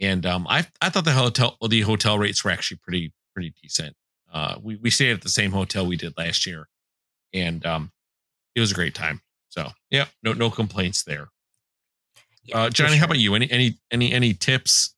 And 0.00 0.26
um, 0.26 0.46
I 0.48 0.66
I 0.80 0.88
thought 0.90 1.04
the 1.04 1.12
hotel 1.12 1.56
the 1.68 1.82
hotel 1.82 2.18
rates 2.18 2.44
were 2.44 2.50
actually 2.50 2.80
pretty 2.82 3.12
pretty 3.34 3.54
decent. 3.62 3.94
Uh, 4.32 4.56
we 4.60 4.76
we 4.76 4.90
stayed 4.90 5.12
at 5.12 5.22
the 5.22 5.28
same 5.28 5.52
hotel 5.52 5.86
we 5.86 5.96
did 5.96 6.14
last 6.16 6.46
year, 6.46 6.68
and 7.32 7.64
um, 7.64 7.92
it 8.54 8.60
was 8.60 8.72
a 8.72 8.74
great 8.74 8.94
time. 8.94 9.20
So 9.48 9.70
yeah, 9.90 10.06
no 10.22 10.32
no 10.32 10.50
complaints 10.50 11.04
there. 11.04 11.28
uh, 12.52 12.70
Johnny, 12.70 12.92
sure. 12.92 12.98
how 12.98 13.04
about 13.04 13.18
you? 13.18 13.34
Any 13.34 13.50
any 13.50 13.78
any 13.92 14.12
any 14.12 14.34
tips? 14.34 14.96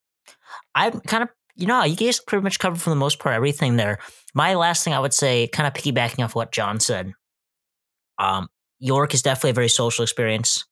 I'm 0.75 1.01
kind 1.01 1.23
of 1.23 1.29
you 1.57 1.67
know 1.67 1.85
you 1.85 1.97
guys 1.97 2.21
pretty 2.21 2.43
much 2.43 2.59
covered 2.59 2.81
for 2.81 2.91
the 2.91 2.97
most 2.97 3.19
part 3.19 3.35
everything 3.35 3.77
there 3.77 3.99
my 4.35 4.55
last 4.55 4.85
thing 4.85 4.93
I 4.93 4.99
would 4.99 5.15
say, 5.15 5.47
kind 5.47 5.67
of 5.67 5.73
piggybacking 5.73 6.23
off 6.23 6.35
what 6.35 6.53
John 6.53 6.81
said, 6.81 7.13
um, 8.19 8.49
York 8.81 9.15
is 9.15 9.23
definitely 9.23 9.51
a 9.51 9.55
very 9.55 9.69
social 9.69 10.03
experience. 10.03 10.65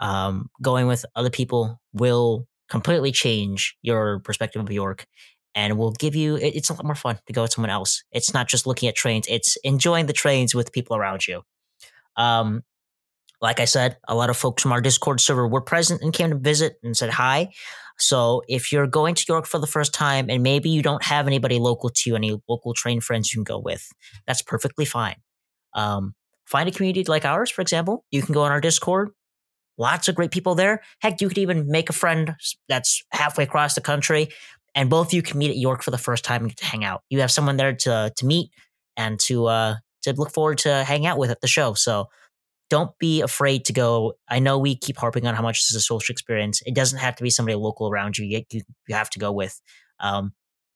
Um, 0.00 0.50
going 0.60 0.88
with 0.88 1.06
other 1.14 1.30
people 1.30 1.80
will 1.92 2.48
completely 2.68 3.12
change 3.12 3.76
your 3.80 4.18
perspective 4.20 4.60
of 4.60 4.70
York 4.70 5.06
and 5.54 5.78
will 5.78 5.92
give 5.92 6.16
you, 6.16 6.34
it, 6.34 6.56
it's 6.56 6.68
a 6.68 6.74
lot 6.74 6.84
more 6.84 6.96
fun 6.96 7.20
to 7.26 7.32
go 7.32 7.42
with 7.42 7.52
someone 7.52 7.70
else. 7.70 8.02
It's 8.10 8.34
not 8.34 8.48
just 8.48 8.66
looking 8.66 8.88
at 8.88 8.96
trains, 8.96 9.26
it's 9.28 9.56
enjoying 9.62 10.06
the 10.06 10.12
trains 10.12 10.54
with 10.54 10.72
people 10.72 10.96
around 10.96 11.28
you. 11.28 11.42
Um, 12.16 12.64
like 13.44 13.60
I 13.60 13.66
said, 13.66 13.98
a 14.08 14.14
lot 14.14 14.30
of 14.30 14.38
folks 14.38 14.62
from 14.62 14.72
our 14.72 14.80
Discord 14.80 15.20
server 15.20 15.46
were 15.46 15.60
present 15.60 16.00
and 16.00 16.14
came 16.14 16.30
to 16.30 16.36
visit 16.36 16.78
and 16.82 16.96
said 16.96 17.10
hi. 17.10 17.50
So 17.98 18.42
if 18.48 18.72
you're 18.72 18.86
going 18.86 19.14
to 19.14 19.24
York 19.28 19.44
for 19.44 19.58
the 19.58 19.66
first 19.66 19.92
time 19.92 20.30
and 20.30 20.42
maybe 20.42 20.70
you 20.70 20.80
don't 20.80 21.04
have 21.04 21.26
anybody 21.26 21.58
local 21.58 21.90
to 21.90 22.02
you, 22.08 22.16
any 22.16 22.40
local 22.48 22.72
train 22.72 23.02
friends 23.02 23.34
you 23.34 23.36
can 23.36 23.44
go 23.44 23.58
with, 23.58 23.86
that's 24.26 24.40
perfectly 24.40 24.86
fine. 24.86 25.16
Um, 25.74 26.14
find 26.46 26.70
a 26.70 26.72
community 26.72 27.04
like 27.04 27.26
ours, 27.26 27.50
for 27.50 27.60
example. 27.60 28.06
You 28.10 28.22
can 28.22 28.32
go 28.32 28.40
on 28.44 28.50
our 28.50 28.62
Discord. 28.62 29.10
Lots 29.76 30.08
of 30.08 30.14
great 30.14 30.30
people 30.30 30.54
there. 30.54 30.80
Heck, 31.00 31.20
you 31.20 31.28
could 31.28 31.36
even 31.36 31.68
make 31.68 31.90
a 31.90 31.92
friend 31.92 32.36
that's 32.70 33.04
halfway 33.12 33.44
across 33.44 33.74
the 33.74 33.82
country, 33.82 34.28
and 34.74 34.88
both 34.88 35.08
of 35.08 35.12
you 35.12 35.20
can 35.20 35.36
meet 35.36 35.50
at 35.50 35.58
York 35.58 35.82
for 35.82 35.90
the 35.90 35.98
first 35.98 36.24
time 36.24 36.42
and 36.42 36.50
get 36.50 36.58
to 36.58 36.64
hang 36.64 36.82
out. 36.82 37.02
You 37.10 37.20
have 37.20 37.30
someone 37.30 37.58
there 37.58 37.74
to 37.74 38.10
to 38.16 38.26
meet 38.26 38.50
and 38.96 39.20
to 39.20 39.46
uh, 39.46 39.74
to 40.04 40.12
look 40.14 40.32
forward 40.32 40.58
to 40.58 40.84
hang 40.84 41.06
out 41.06 41.18
with 41.18 41.30
at 41.30 41.42
the 41.42 41.48
show. 41.48 41.74
So 41.74 42.08
don't 42.70 42.96
be 42.98 43.20
afraid 43.20 43.64
to 43.66 43.72
go. 43.72 44.14
I 44.28 44.38
know 44.38 44.58
we 44.58 44.76
keep 44.76 44.96
harping 44.96 45.26
on 45.26 45.34
how 45.34 45.42
much 45.42 45.60
this 45.60 45.70
is 45.70 45.76
a 45.76 45.80
social 45.80 46.12
experience. 46.12 46.62
It 46.66 46.74
doesn't 46.74 46.98
have 46.98 47.16
to 47.16 47.22
be 47.22 47.30
somebody 47.30 47.56
local 47.56 47.88
around 47.88 48.18
you. 48.18 48.24
You, 48.24 48.62
you 48.88 48.94
have 48.94 49.10
to 49.10 49.18
go 49.18 49.32
with. 49.32 49.60
Um, 50.00 50.32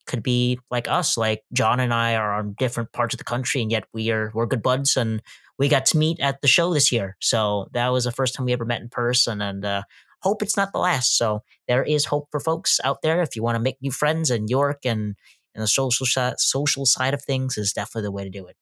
could 0.06 0.22
be 0.22 0.58
like 0.70 0.88
us, 0.88 1.18
like 1.18 1.42
John 1.52 1.80
and 1.80 1.92
I 1.92 2.14
are 2.14 2.34
on 2.34 2.54
different 2.58 2.92
parts 2.92 3.14
of 3.14 3.18
the 3.18 3.24
country, 3.24 3.60
and 3.60 3.70
yet 3.70 3.84
we 3.92 4.10
are 4.10 4.32
we're 4.34 4.46
good 4.46 4.62
buds, 4.62 4.96
and 4.96 5.22
we 5.58 5.68
got 5.68 5.86
to 5.86 5.98
meet 5.98 6.18
at 6.18 6.40
the 6.40 6.48
show 6.48 6.72
this 6.72 6.90
year. 6.90 7.16
So 7.20 7.68
that 7.74 7.88
was 7.88 8.04
the 8.04 8.12
first 8.12 8.34
time 8.34 8.46
we 8.46 8.52
ever 8.52 8.64
met 8.64 8.80
in 8.80 8.88
person, 8.88 9.42
and 9.42 9.64
uh, 9.64 9.82
hope 10.22 10.42
it's 10.42 10.56
not 10.56 10.72
the 10.72 10.78
last. 10.78 11.16
So 11.16 11.42
there 11.68 11.84
is 11.84 12.06
hope 12.06 12.28
for 12.30 12.40
folks 12.40 12.80
out 12.82 13.02
there. 13.02 13.22
If 13.22 13.36
you 13.36 13.42
want 13.42 13.56
to 13.56 13.62
make 13.62 13.76
new 13.80 13.90
friends 13.92 14.30
in 14.30 14.48
York 14.48 14.80
and, 14.84 15.14
and 15.54 15.62
the 15.62 15.68
social, 15.68 16.06
social 16.38 16.86
side 16.86 17.14
of 17.14 17.22
things 17.22 17.58
is 17.58 17.72
definitely 17.72 18.06
the 18.06 18.12
way 18.12 18.24
to 18.24 18.30
do 18.30 18.46
it. 18.46 18.56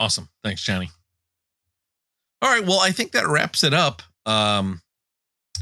Awesome. 0.00 0.28
Thanks, 0.44 0.62
Johnny. 0.62 0.90
All 2.40 2.50
right. 2.50 2.64
Well, 2.64 2.80
I 2.80 2.90
think 2.90 3.12
that 3.12 3.26
wraps 3.26 3.64
it 3.64 3.74
up 3.74 4.02
um, 4.26 4.80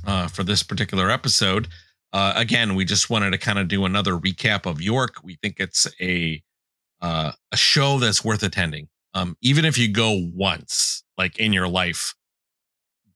uh, 0.07 0.29
for 0.29 0.45
this 0.45 0.63
particular 0.63 1.11
episode. 1.11 1.69
Uh, 2.13 2.35
again, 2.37 2.75
we 2.75 2.85
just 2.85 3.11
wanted 3.11 3.31
to 3.31 3.39
kind 3.39 3.59
of 3.59 3.69
do 3.69 3.85
another 3.85 4.13
recap 4.13 4.67
of 4.67 4.81
York. 4.81 5.17
We 5.23 5.37
think 5.37 5.57
it's 5.59 5.87
a 6.01 6.43
uh, 7.01 7.33
a 7.53 7.57
show 7.57 7.99
that's 7.99 8.25
worth 8.25 8.43
attending. 8.43 8.89
Um, 9.15 9.37
even 9.41 9.65
if 9.65 9.79
you 9.79 9.91
go 9.93 10.29
once, 10.35 11.03
like 11.19 11.39
in 11.39 11.53
your 11.53 11.69
life, 11.69 12.15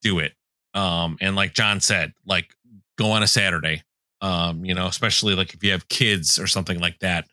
do 0.03 0.19
it. 0.19 0.33
Um, 0.75 1.19
and 1.21 1.37
like 1.37 1.55
John 1.55 1.81
said, 1.81 2.13
like 2.27 2.55
go 2.99 3.11
on 3.11 3.23
a 3.23 3.27
Saturday. 3.27 3.83
Um, 4.23 4.65
you 4.65 4.75
know, 4.75 4.87
especially 4.87 5.35
like 5.35 5.55
if 5.55 5.65
you 5.65 5.73
have 5.73 5.89
kids 5.89 6.39
or 6.39 6.47
something 6.47 6.79
like 6.79 6.99
that. 7.01 7.27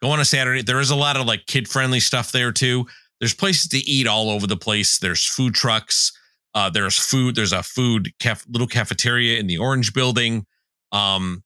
Go 0.00 0.10
on 0.10 0.20
a 0.20 0.24
Saturday. 0.24 0.62
There 0.62 0.80
is 0.80 0.90
a 0.90 0.96
lot 0.96 1.16
of 1.16 1.26
like 1.26 1.46
kid 1.46 1.68
friendly 1.68 2.00
stuff 2.00 2.32
there 2.32 2.52
too. 2.52 2.86
There's 3.20 3.34
places 3.34 3.68
to 3.68 3.78
eat 3.78 4.06
all 4.06 4.30
over 4.30 4.46
the 4.46 4.56
place. 4.56 4.98
There's 4.98 5.24
food 5.24 5.54
trucks. 5.54 6.12
Uh, 6.54 6.70
there's 6.70 6.98
food. 6.98 7.36
There's 7.36 7.52
a 7.52 7.62
food 7.62 8.12
caf- 8.18 8.46
little 8.48 8.66
cafeteria 8.66 9.38
in 9.38 9.46
the 9.46 9.58
Orange 9.58 9.92
Building. 9.92 10.46
Um, 10.90 11.44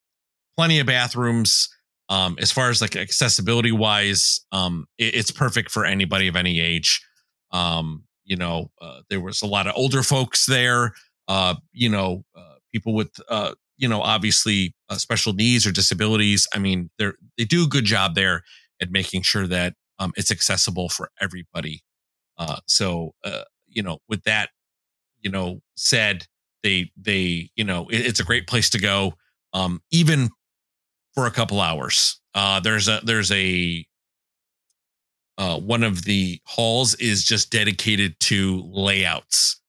plenty 0.57 0.79
of 0.79 0.87
bathrooms. 0.87 1.69
Um, 2.07 2.37
as 2.39 2.51
far 2.51 2.69
as 2.69 2.81
like 2.81 2.95
accessibility 2.95 3.71
wise, 3.71 4.41
um, 4.51 4.87
it, 4.97 5.15
it's 5.15 5.31
perfect 5.31 5.71
for 5.71 5.85
anybody 5.85 6.27
of 6.27 6.35
any 6.35 6.59
age. 6.59 7.01
Um, 7.51 8.03
you 8.23 8.35
know, 8.35 8.71
uh, 8.81 9.01
there 9.09 9.21
was 9.21 9.41
a 9.41 9.47
lot 9.47 9.67
of 9.67 9.73
older 9.75 10.03
folks 10.03 10.45
there. 10.45 10.93
Uh, 11.27 11.55
you 11.73 11.89
know, 11.89 12.23
uh, 12.35 12.55
people 12.71 12.93
with 12.93 13.11
uh, 13.29 13.53
you 13.77 13.87
know, 13.87 14.01
obviously 14.01 14.73
uh, 14.89 14.95
special 14.95 15.33
needs 15.33 15.65
or 15.65 15.71
disabilities. 15.71 16.47
I 16.53 16.59
mean, 16.59 16.89
they're 16.97 17.15
they 17.37 17.45
do 17.45 17.63
a 17.63 17.67
good 17.67 17.85
job 17.85 18.15
there 18.15 18.43
at 18.81 18.91
making 18.91 19.23
sure 19.23 19.47
that 19.47 19.73
um, 19.99 20.11
it's 20.15 20.31
accessible 20.31 20.89
for 20.89 21.09
everybody. 21.21 21.83
Uh, 22.37 22.57
so, 22.67 23.13
uh, 23.23 23.43
you 23.67 23.81
know, 23.81 23.99
with 24.09 24.23
that, 24.23 24.49
you 25.21 25.31
know, 25.31 25.61
said, 25.75 26.25
they 26.63 26.91
they 26.97 27.51
you 27.55 27.63
know 27.63 27.87
it, 27.89 28.05
it's 28.07 28.19
a 28.19 28.23
great 28.23 28.47
place 28.47 28.69
to 28.71 28.79
go, 28.79 29.13
um, 29.53 29.81
even 29.91 30.29
for 31.13 31.27
a 31.27 31.31
couple 31.31 31.61
hours. 31.61 32.19
Uh, 32.33 32.59
there's 32.59 32.87
a 32.87 33.01
there's 33.03 33.31
a 33.31 33.85
uh, 35.37 35.59
one 35.59 35.83
of 35.83 36.03
the 36.03 36.39
halls 36.45 36.95
is 36.95 37.23
just 37.23 37.51
dedicated 37.51 38.19
to 38.19 38.63
layouts. 38.65 39.61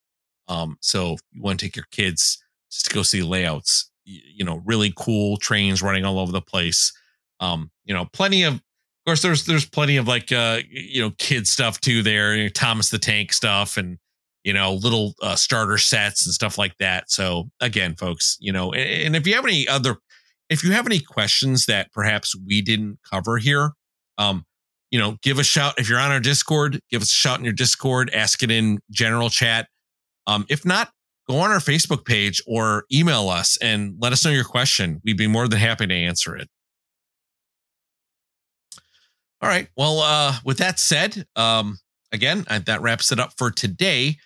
Um, 0.49 0.79
so 0.81 1.15
if 1.15 1.21
you 1.33 1.43
want 1.43 1.61
to 1.61 1.67
take 1.67 1.77
your 1.77 1.87
kids 1.91 2.43
just 2.71 2.87
to 2.87 2.95
go 2.95 3.03
see 3.03 3.23
layouts, 3.23 3.91
you, 4.05 4.21
you 4.37 4.45
know, 4.45 4.63
really 4.65 4.93
cool 4.97 5.37
trains 5.37 5.83
running 5.83 6.05
all 6.05 6.19
over 6.19 6.33
the 6.33 6.41
place. 6.41 6.93
Um, 7.41 7.71
you 7.85 7.93
know, 7.93 8.07
plenty 8.13 8.45
of 8.45 8.55
of 8.55 8.61
course, 9.07 9.23
there's 9.23 9.47
there's 9.47 9.67
plenty 9.67 9.97
of 9.97 10.09
like 10.09 10.33
uh 10.33 10.61
you 10.69 11.01
know 11.01 11.13
kid 11.19 11.47
stuff 11.47 11.81
too 11.81 12.03
there, 12.03 12.35
you 12.35 12.45
know, 12.45 12.49
Thomas 12.49 12.91
the 12.91 12.99
Tank 12.99 13.33
stuff, 13.33 13.77
and 13.77 13.99
you 14.45 14.53
know 14.53 14.75
little 14.75 15.15
uh, 15.23 15.37
starter 15.37 15.79
sets 15.79 16.27
and 16.27 16.35
stuff 16.35 16.59
like 16.59 16.77
that. 16.79 17.11
So 17.11 17.51
again, 17.61 17.95
folks, 17.95 18.37
you 18.41 18.53
know, 18.53 18.73
and, 18.73 19.07
and 19.07 19.17
if 19.17 19.27
you 19.27 19.35
have 19.35 19.45
any 19.45 19.69
other, 19.69 19.97
if 20.51 20.65
you 20.65 20.73
have 20.73 20.87
any 20.87 21.01
questions 21.01 21.67
that 21.67 21.93
perhaps 21.93 22.35
we 22.47 22.63
didn't 22.63 22.99
cover 23.11 23.39
here, 23.39 23.73
um, 24.19 24.45
you 24.91 24.99
know, 24.99 25.17
give 25.23 25.39
a 25.39 25.45
shout 25.45 25.75
if 25.79 25.89
you're 25.89 25.99
on 25.99 26.11
our 26.11 26.21
Discord. 26.21 26.81
Give 26.91 27.03
us 27.03 27.11
a 27.11 27.15
shout 27.15 27.39
in 27.39 27.45
your 27.45 27.55
Discord. 27.55 28.11
Ask 28.15 28.43
it 28.43 28.51
in 28.51 28.79
general 28.91 29.31
chat. 29.31 29.69
Um, 30.27 30.47
if 30.49 30.65
not, 30.65 30.91
go 31.29 31.39
on 31.39 31.51
our 31.51 31.59
Facebook 31.59 32.05
page 32.05 32.43
or 32.47 32.85
email 32.93 33.29
us 33.29 33.57
and 33.59 33.97
let 34.01 34.13
us 34.13 34.25
know 34.25 34.31
your 34.31 34.45
question. 34.45 35.01
We'd 35.05 35.17
be 35.17 35.27
more 35.27 35.49
than 35.49 35.59
happy 35.59 35.87
to 35.87 35.95
answer 35.95 36.37
it. 36.37 36.49
All 39.43 39.49
right. 39.49 39.69
Well, 39.77 40.01
uh, 40.01 40.35
with 40.45 40.59
that 40.59 40.79
said, 40.79 41.27
um, 41.37 41.79
again, 42.13 42.45
I, 42.49 42.59
that 42.61 42.81
wraps 42.81 43.13
it 43.13 43.21
up 43.21 43.33
for 43.37 43.51
today. 43.51 44.17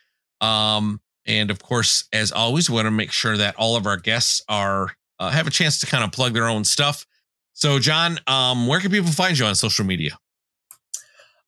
Um, 0.40 1.00
and 1.26 1.50
of 1.50 1.62
course, 1.62 2.04
as 2.12 2.32
always, 2.32 2.70
we 2.70 2.76
want 2.76 2.86
to 2.86 2.90
make 2.90 3.12
sure 3.12 3.36
that 3.36 3.56
all 3.56 3.76
of 3.76 3.86
our 3.86 3.96
guests 3.96 4.42
are 4.48 4.94
uh, 5.18 5.30
have 5.30 5.46
a 5.46 5.50
chance 5.50 5.78
to 5.80 5.86
kind 5.86 6.02
of 6.02 6.12
plug 6.12 6.32
their 6.32 6.48
own 6.48 6.64
stuff. 6.64 7.04
So, 7.52 7.78
John, 7.78 8.18
um, 8.26 8.66
where 8.66 8.80
can 8.80 8.90
people 8.90 9.10
find 9.10 9.38
you 9.38 9.44
on 9.44 9.54
social 9.54 9.84
media? 9.84 10.18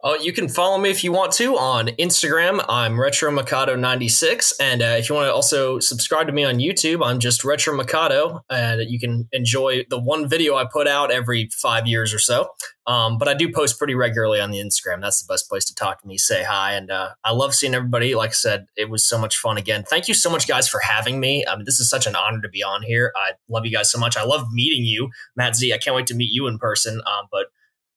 Uh, 0.04 0.16
you 0.20 0.32
can 0.32 0.48
follow 0.48 0.78
me 0.78 0.90
if 0.90 1.04
you 1.04 1.12
want 1.12 1.30
to 1.30 1.56
on 1.56 1.86
Instagram. 1.86 2.64
I'm 2.68 3.00
Retro 3.00 3.30
Mikado 3.30 3.76
96 3.76 4.54
And 4.58 4.82
uh, 4.82 4.96
if 4.98 5.08
you 5.08 5.14
want 5.14 5.28
to 5.28 5.32
also 5.32 5.78
subscribe 5.78 6.26
to 6.26 6.32
me 6.32 6.42
on 6.42 6.56
YouTube, 6.56 7.06
I'm 7.06 7.20
just 7.20 7.44
Retro 7.44 7.76
Mikado. 7.76 8.40
And 8.50 8.90
you 8.90 8.98
can 8.98 9.28
enjoy 9.30 9.84
the 9.90 10.00
one 10.00 10.28
video 10.28 10.56
I 10.56 10.64
put 10.64 10.88
out 10.88 11.12
every 11.12 11.50
five 11.52 11.86
years 11.86 12.12
or 12.12 12.18
so. 12.18 12.48
Um, 12.88 13.16
but 13.16 13.28
I 13.28 13.34
do 13.34 13.52
post 13.52 13.78
pretty 13.78 13.94
regularly 13.94 14.40
on 14.40 14.50
the 14.50 14.58
Instagram. 14.58 15.00
That's 15.00 15.22
the 15.22 15.32
best 15.32 15.48
place 15.48 15.64
to 15.66 15.74
talk 15.76 16.02
to 16.02 16.08
me, 16.08 16.18
say 16.18 16.42
hi. 16.42 16.72
And 16.72 16.90
uh, 16.90 17.10
I 17.22 17.30
love 17.30 17.54
seeing 17.54 17.72
everybody. 17.72 18.16
Like 18.16 18.30
I 18.30 18.32
said, 18.32 18.66
it 18.76 18.90
was 18.90 19.08
so 19.08 19.20
much 19.20 19.36
fun 19.36 19.56
again. 19.56 19.84
Thank 19.84 20.08
you 20.08 20.14
so 20.14 20.28
much, 20.28 20.48
guys, 20.48 20.68
for 20.68 20.80
having 20.80 21.20
me. 21.20 21.44
I 21.46 21.54
mean, 21.54 21.64
this 21.64 21.78
is 21.78 21.88
such 21.88 22.08
an 22.08 22.16
honor 22.16 22.40
to 22.40 22.48
be 22.48 22.64
on 22.64 22.82
here. 22.82 23.12
I 23.14 23.34
love 23.48 23.66
you 23.66 23.72
guys 23.72 23.88
so 23.88 24.00
much. 24.00 24.16
I 24.16 24.24
love 24.24 24.48
meeting 24.50 24.84
you, 24.84 25.10
Matt 25.36 25.54
Z. 25.54 25.72
I 25.72 25.78
can't 25.78 25.94
wait 25.94 26.08
to 26.08 26.14
meet 26.16 26.32
you 26.32 26.48
in 26.48 26.58
person. 26.58 27.00
Um, 27.06 27.28
but 27.30 27.46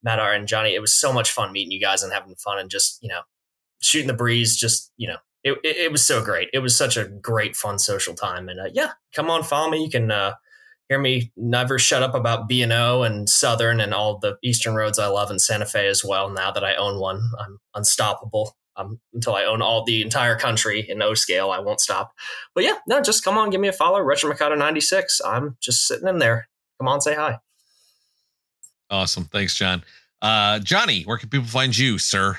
Matt 0.06 0.20
R 0.20 0.34
and 0.34 0.48
Johnny. 0.48 0.76
It 0.76 0.82
was 0.82 0.94
so 0.94 1.12
much 1.12 1.32
fun 1.32 1.52
meeting 1.52 1.72
you 1.72 1.82
guys 1.82 2.04
and 2.04 2.14
having 2.14 2.36
fun 2.36 2.60
and 2.60 2.70
just, 2.70 3.00
you 3.02 3.10
know, 3.10 3.22
shooting 3.82 4.08
the 4.08 4.14
breeze. 4.14 4.56
Just, 4.56 4.92
you 4.96 5.08
know, 5.08 5.18
it, 5.44 5.58
it, 5.64 5.78
it 5.78 5.92
was 5.92 6.06
so 6.06 6.24
great. 6.24 6.50
It 6.54 6.60
was 6.60 6.78
such 6.78 6.96
a 6.96 7.06
great, 7.08 7.56
fun 7.56 7.80
social 7.80 8.14
time. 8.14 8.48
And 8.48 8.60
uh, 8.60 8.70
yeah, 8.72 8.92
come 9.14 9.30
on, 9.32 9.44
follow 9.44 9.70
me. 9.70 9.84
You 9.84 9.90
can 9.90 10.12
uh, 10.12 10.36
hear 10.88 11.00
me 11.00 11.32
never 11.36 11.80
shut 11.80 12.04
up 12.04 12.14
about 12.14 12.48
B&O 12.48 13.02
and 13.02 13.28
Southern 13.28 13.82
and 13.82 13.94
all 13.94 14.20
the 14.20 14.38
Eastern 14.44 14.76
roads 14.76 15.00
I 15.00 15.08
love 15.08 15.32
in 15.32 15.40
Santa 15.40 15.66
Fe 15.66 15.88
as 15.88 16.06
well. 16.06 16.30
Now 16.30 16.52
that 16.52 16.64
I 16.64 16.76
own 16.76 17.00
one, 17.00 17.22
I'm 17.40 17.60
unstoppable. 17.74 18.56
Um, 18.78 19.00
until 19.14 19.36
I 19.36 19.46
own 19.46 19.62
all 19.62 19.86
the 19.86 20.02
entire 20.02 20.38
country 20.38 20.86
in 20.90 21.02
O 21.02 21.14
scale, 21.14 21.50
I 21.50 21.60
won't 21.60 21.80
stop. 21.80 22.12
But 22.54 22.66
yeah, 22.66 22.76
no, 22.88 23.02
just 23.02 23.24
come 23.24 23.38
on, 23.38 23.50
give 23.50 23.62
me 23.62 23.70
a 23.70 23.74
follow. 23.74 24.02
Retro 24.02 24.30
Mikado 24.30 24.56
96. 24.56 25.22
I'm 25.26 25.56
just 25.62 25.88
sitting 25.88 26.10
in 26.10 26.20
there. 26.20 26.50
Come 26.78 26.90
on, 26.90 27.00
say 27.00 27.16
hi. 27.16 27.40
Awesome. 28.90 29.26
Thanks, 29.26 29.56
John. 29.56 29.84
Uh, 30.22 30.60
Johnny, 30.60 31.04
where 31.04 31.18
can 31.18 31.30
people 31.30 31.48
find 31.48 31.78
you, 31.78 31.98
sir? 31.98 32.38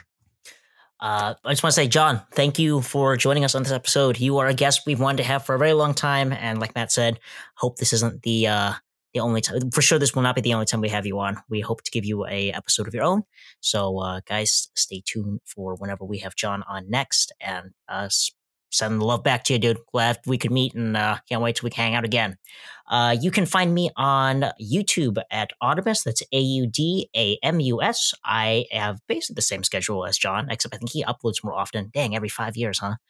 Uh, 0.98 1.34
I 1.44 1.52
just 1.52 1.62
want 1.62 1.72
to 1.72 1.80
say, 1.80 1.88
John, 1.88 2.22
thank 2.32 2.58
you 2.58 2.80
for 2.80 3.16
joining 3.16 3.44
us 3.44 3.54
on 3.54 3.62
this 3.62 3.72
episode. 3.72 4.18
You 4.18 4.38
are 4.38 4.46
a 4.46 4.54
guest 4.54 4.82
we've 4.86 5.00
wanted 5.00 5.18
to 5.18 5.24
have 5.24 5.44
for 5.44 5.54
a 5.54 5.58
very 5.58 5.74
long 5.74 5.92
time, 5.92 6.32
and 6.32 6.58
like 6.58 6.74
Matt 6.74 6.90
said, 6.90 7.20
hope 7.56 7.76
this 7.76 7.92
isn't 7.92 8.22
the 8.22 8.46
uh, 8.46 8.72
the 9.12 9.20
only 9.20 9.42
time. 9.42 9.70
For 9.70 9.82
sure, 9.82 9.98
this 9.98 10.14
will 10.14 10.22
not 10.22 10.34
be 10.34 10.40
the 10.40 10.54
only 10.54 10.66
time 10.66 10.80
we 10.80 10.88
have 10.88 11.06
you 11.06 11.18
on. 11.18 11.38
We 11.50 11.60
hope 11.60 11.82
to 11.82 11.90
give 11.90 12.06
you 12.06 12.26
a 12.26 12.50
episode 12.52 12.88
of 12.88 12.94
your 12.94 13.04
own. 13.04 13.24
So, 13.60 13.98
uh, 13.98 14.20
guys, 14.26 14.70
stay 14.74 15.02
tuned 15.04 15.40
for 15.44 15.74
whenever 15.74 16.04
we 16.04 16.18
have 16.18 16.34
John 16.34 16.62
on 16.68 16.88
next, 16.88 17.30
and 17.40 17.72
uh, 17.88 18.08
send 18.70 19.00
the 19.00 19.04
love 19.04 19.22
back 19.22 19.44
to 19.44 19.54
you, 19.54 19.58
dude. 19.58 19.78
Glad 19.92 20.18
we 20.26 20.38
could 20.38 20.52
meet, 20.52 20.74
and 20.74 20.96
uh, 20.96 21.18
can't 21.28 21.42
wait 21.42 21.56
till 21.56 21.66
we 21.66 21.70
can 21.70 21.84
hang 21.84 21.94
out 21.94 22.04
again. 22.04 22.36
Uh, 22.88 23.16
you 23.20 23.30
can 23.30 23.46
find 23.46 23.74
me 23.74 23.90
on 23.96 24.44
YouTube 24.60 25.18
at 25.30 25.50
Audamus. 25.62 26.04
That's 26.04 26.22
A 26.32 26.38
U 26.38 26.66
D 26.66 27.10
A 27.16 27.38
M 27.42 27.60
U 27.60 27.82
S. 27.82 28.14
I 28.24 28.66
have 28.70 29.00
basically 29.08 29.34
the 29.34 29.42
same 29.42 29.64
schedule 29.64 30.06
as 30.06 30.16
John, 30.16 30.48
except 30.50 30.74
I 30.74 30.78
think 30.78 30.90
he 30.90 31.04
uploads 31.04 31.42
more 31.42 31.54
often. 31.54 31.90
Dang, 31.92 32.14
every 32.14 32.28
five 32.28 32.56
years, 32.56 32.78
huh? 32.78 32.96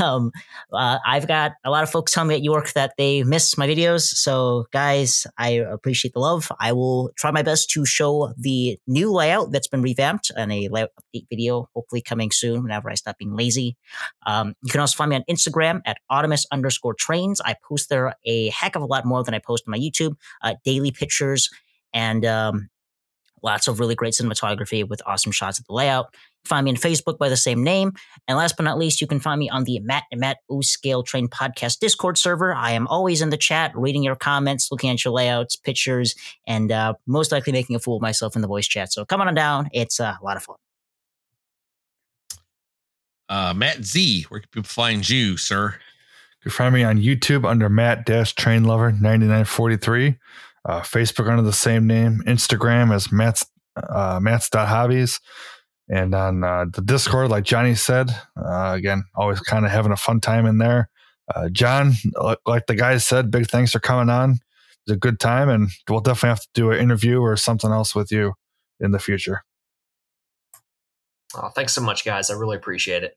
Um, 0.00 0.32
uh, 0.72 0.98
I've 1.06 1.28
got 1.28 1.52
a 1.64 1.70
lot 1.70 1.82
of 1.82 1.90
folks 1.90 2.12
telling 2.12 2.28
me 2.28 2.34
at 2.34 2.42
York 2.42 2.72
that 2.72 2.94
they 2.96 3.22
miss 3.22 3.56
my 3.58 3.68
videos. 3.68 4.02
So, 4.02 4.66
guys, 4.72 5.26
I 5.38 5.50
appreciate 5.50 6.14
the 6.14 6.20
love. 6.20 6.50
I 6.58 6.72
will 6.72 7.10
try 7.16 7.30
my 7.30 7.42
best 7.42 7.70
to 7.70 7.84
show 7.84 8.32
the 8.36 8.78
new 8.86 9.12
layout 9.12 9.52
that's 9.52 9.68
been 9.68 9.82
revamped 9.82 10.32
and 10.36 10.50
a 10.50 10.68
layout 10.70 10.90
update 10.98 11.26
video, 11.28 11.68
hopefully 11.74 12.00
coming 12.00 12.30
soon 12.30 12.62
whenever 12.62 12.90
I 12.90 12.94
stop 12.94 13.18
being 13.18 13.36
lazy. 13.36 13.76
Um, 14.26 14.54
you 14.70 14.72
can 14.72 14.80
also 14.80 14.96
find 14.96 15.10
me 15.10 15.16
on 15.16 15.24
Instagram 15.28 15.80
at 15.84 15.98
Audamus 16.12 16.46
underscore 16.52 16.94
trains. 16.94 17.40
I 17.44 17.56
post 17.68 17.88
there 17.88 18.14
a 18.24 18.50
heck 18.50 18.76
of 18.76 18.82
a 18.82 18.86
lot 18.86 19.04
more 19.04 19.24
than 19.24 19.34
I 19.34 19.40
post 19.40 19.64
on 19.66 19.72
my 19.72 19.78
YouTube, 19.78 20.14
uh, 20.42 20.54
daily 20.64 20.92
pictures 20.92 21.50
and 21.92 22.24
um, 22.24 22.70
lots 23.42 23.66
of 23.66 23.80
really 23.80 23.96
great 23.96 24.14
cinematography 24.14 24.88
with 24.88 25.02
awesome 25.06 25.32
shots 25.32 25.58
of 25.58 25.66
the 25.66 25.72
layout. 25.72 26.14
Find 26.44 26.66
me 26.66 26.70
on 26.70 26.76
Facebook 26.76 27.18
by 27.18 27.28
the 27.28 27.36
same 27.36 27.64
name. 27.64 27.94
And 28.28 28.38
last 28.38 28.56
but 28.56 28.62
not 28.62 28.78
least, 28.78 29.00
you 29.00 29.08
can 29.08 29.18
find 29.18 29.40
me 29.40 29.50
on 29.50 29.64
the 29.64 29.80
Matt 29.80 30.04
and 30.12 30.20
Matt 30.20 30.36
O 30.48 30.60
Scale 30.60 31.02
Train 31.02 31.26
Podcast 31.26 31.80
Discord 31.80 32.16
server. 32.16 32.54
I 32.54 32.70
am 32.70 32.86
always 32.86 33.22
in 33.22 33.30
the 33.30 33.36
chat, 33.36 33.72
reading 33.74 34.04
your 34.04 34.14
comments, 34.14 34.70
looking 34.70 34.90
at 34.90 35.04
your 35.04 35.12
layouts, 35.12 35.56
pictures, 35.56 36.14
and 36.46 36.70
uh, 36.70 36.94
most 37.08 37.32
likely 37.32 37.52
making 37.52 37.74
a 37.74 37.80
fool 37.80 37.96
of 37.96 38.02
myself 38.02 38.36
in 38.36 38.42
the 38.42 38.48
voice 38.48 38.68
chat. 38.68 38.92
So 38.92 39.04
come 39.04 39.20
on 39.20 39.34
down. 39.34 39.68
It's 39.72 39.98
uh, 39.98 40.14
a 40.20 40.24
lot 40.24 40.36
of 40.36 40.44
fun. 40.44 40.56
Uh, 43.30 43.54
Matt 43.54 43.84
Z, 43.84 44.24
where 44.28 44.40
can 44.40 44.48
people 44.50 44.68
find 44.68 45.08
you, 45.08 45.36
sir? 45.36 45.76
You 46.40 46.42
can 46.42 46.50
find 46.50 46.74
me 46.74 46.82
on 46.82 46.98
YouTube 46.98 47.48
under 47.48 47.68
Matt 47.68 48.04
Dash 48.04 48.34
Train 48.34 48.64
Lover 48.64 48.90
9943, 48.90 50.16
uh, 50.64 50.80
Facebook 50.80 51.30
under 51.30 51.42
the 51.42 51.52
same 51.52 51.86
name, 51.86 52.22
Instagram 52.26 52.92
as 52.92 53.12
Matt's 53.12 53.46
uh, 53.76 54.18
Matt's 54.20 54.48
Hobbies, 54.52 55.20
And 55.88 56.12
on 56.12 56.42
uh, 56.42 56.66
the 56.72 56.82
Discord, 56.82 57.30
like 57.30 57.44
Johnny 57.44 57.76
said, 57.76 58.10
uh, 58.36 58.72
again, 58.76 59.04
always 59.14 59.38
kind 59.40 59.64
of 59.64 59.70
having 59.70 59.92
a 59.92 59.96
fun 59.96 60.20
time 60.20 60.44
in 60.44 60.58
there. 60.58 60.90
Uh, 61.32 61.48
John, 61.50 61.92
like 62.46 62.66
the 62.66 62.74
guys 62.74 63.06
said, 63.06 63.30
big 63.30 63.46
thanks 63.46 63.70
for 63.70 63.78
coming 63.78 64.10
on. 64.10 64.40
It's 64.86 64.92
a 64.92 64.96
good 64.96 65.20
time, 65.20 65.48
and 65.48 65.70
we'll 65.88 66.00
definitely 66.00 66.30
have 66.30 66.40
to 66.40 66.48
do 66.54 66.70
an 66.72 66.80
interview 66.80 67.20
or 67.20 67.36
something 67.36 67.70
else 67.70 67.94
with 67.94 68.10
you 68.10 68.34
in 68.80 68.90
the 68.90 68.98
future. 68.98 69.44
Oh, 71.34 71.48
thanks 71.50 71.74
so 71.74 71.80
much, 71.80 72.04
guys. 72.04 72.28
I 72.30 72.34
really 72.34 72.56
appreciate 72.56 73.04
it. 73.04 73.16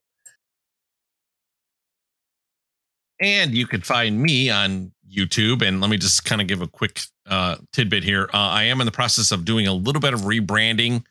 And 3.23 3.55
you 3.55 3.65
can 3.65 3.79
find 3.79 4.21
me 4.21 4.49
on 4.49 4.91
YouTube. 5.09 5.61
And 5.61 5.79
let 5.79 5.89
me 5.89 5.97
just 5.97 6.25
kind 6.25 6.41
of 6.41 6.47
give 6.47 6.61
a 6.61 6.67
quick 6.67 6.99
uh, 7.25 7.55
tidbit 7.71 8.03
here. 8.03 8.29
Uh, 8.33 8.37
I 8.37 8.63
am 8.63 8.81
in 8.81 8.85
the 8.85 8.91
process 8.91 9.31
of 9.31 9.45
doing 9.45 9.65
a 9.65 9.73
little 9.73 10.01
bit 10.01 10.13
of 10.13 10.21
rebranding, 10.21 11.05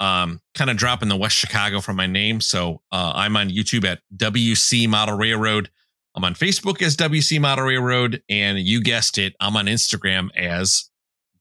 um, 0.00 0.40
kind 0.54 0.70
of 0.70 0.76
dropping 0.76 1.08
the 1.08 1.16
West 1.16 1.36
Chicago 1.36 1.80
from 1.80 1.94
my 1.94 2.06
name. 2.08 2.40
So 2.40 2.82
uh, 2.90 3.12
I'm 3.14 3.36
on 3.36 3.48
YouTube 3.48 3.84
at 3.84 4.00
WC 4.16 4.88
Model 4.88 5.16
Railroad. 5.16 5.70
I'm 6.16 6.24
on 6.24 6.34
Facebook 6.34 6.82
as 6.82 6.96
WC 6.96 7.40
Model 7.40 7.66
Railroad. 7.66 8.24
And 8.28 8.58
you 8.58 8.82
guessed 8.82 9.16
it, 9.16 9.36
I'm 9.38 9.56
on 9.56 9.66
Instagram 9.66 10.30
as 10.34 10.90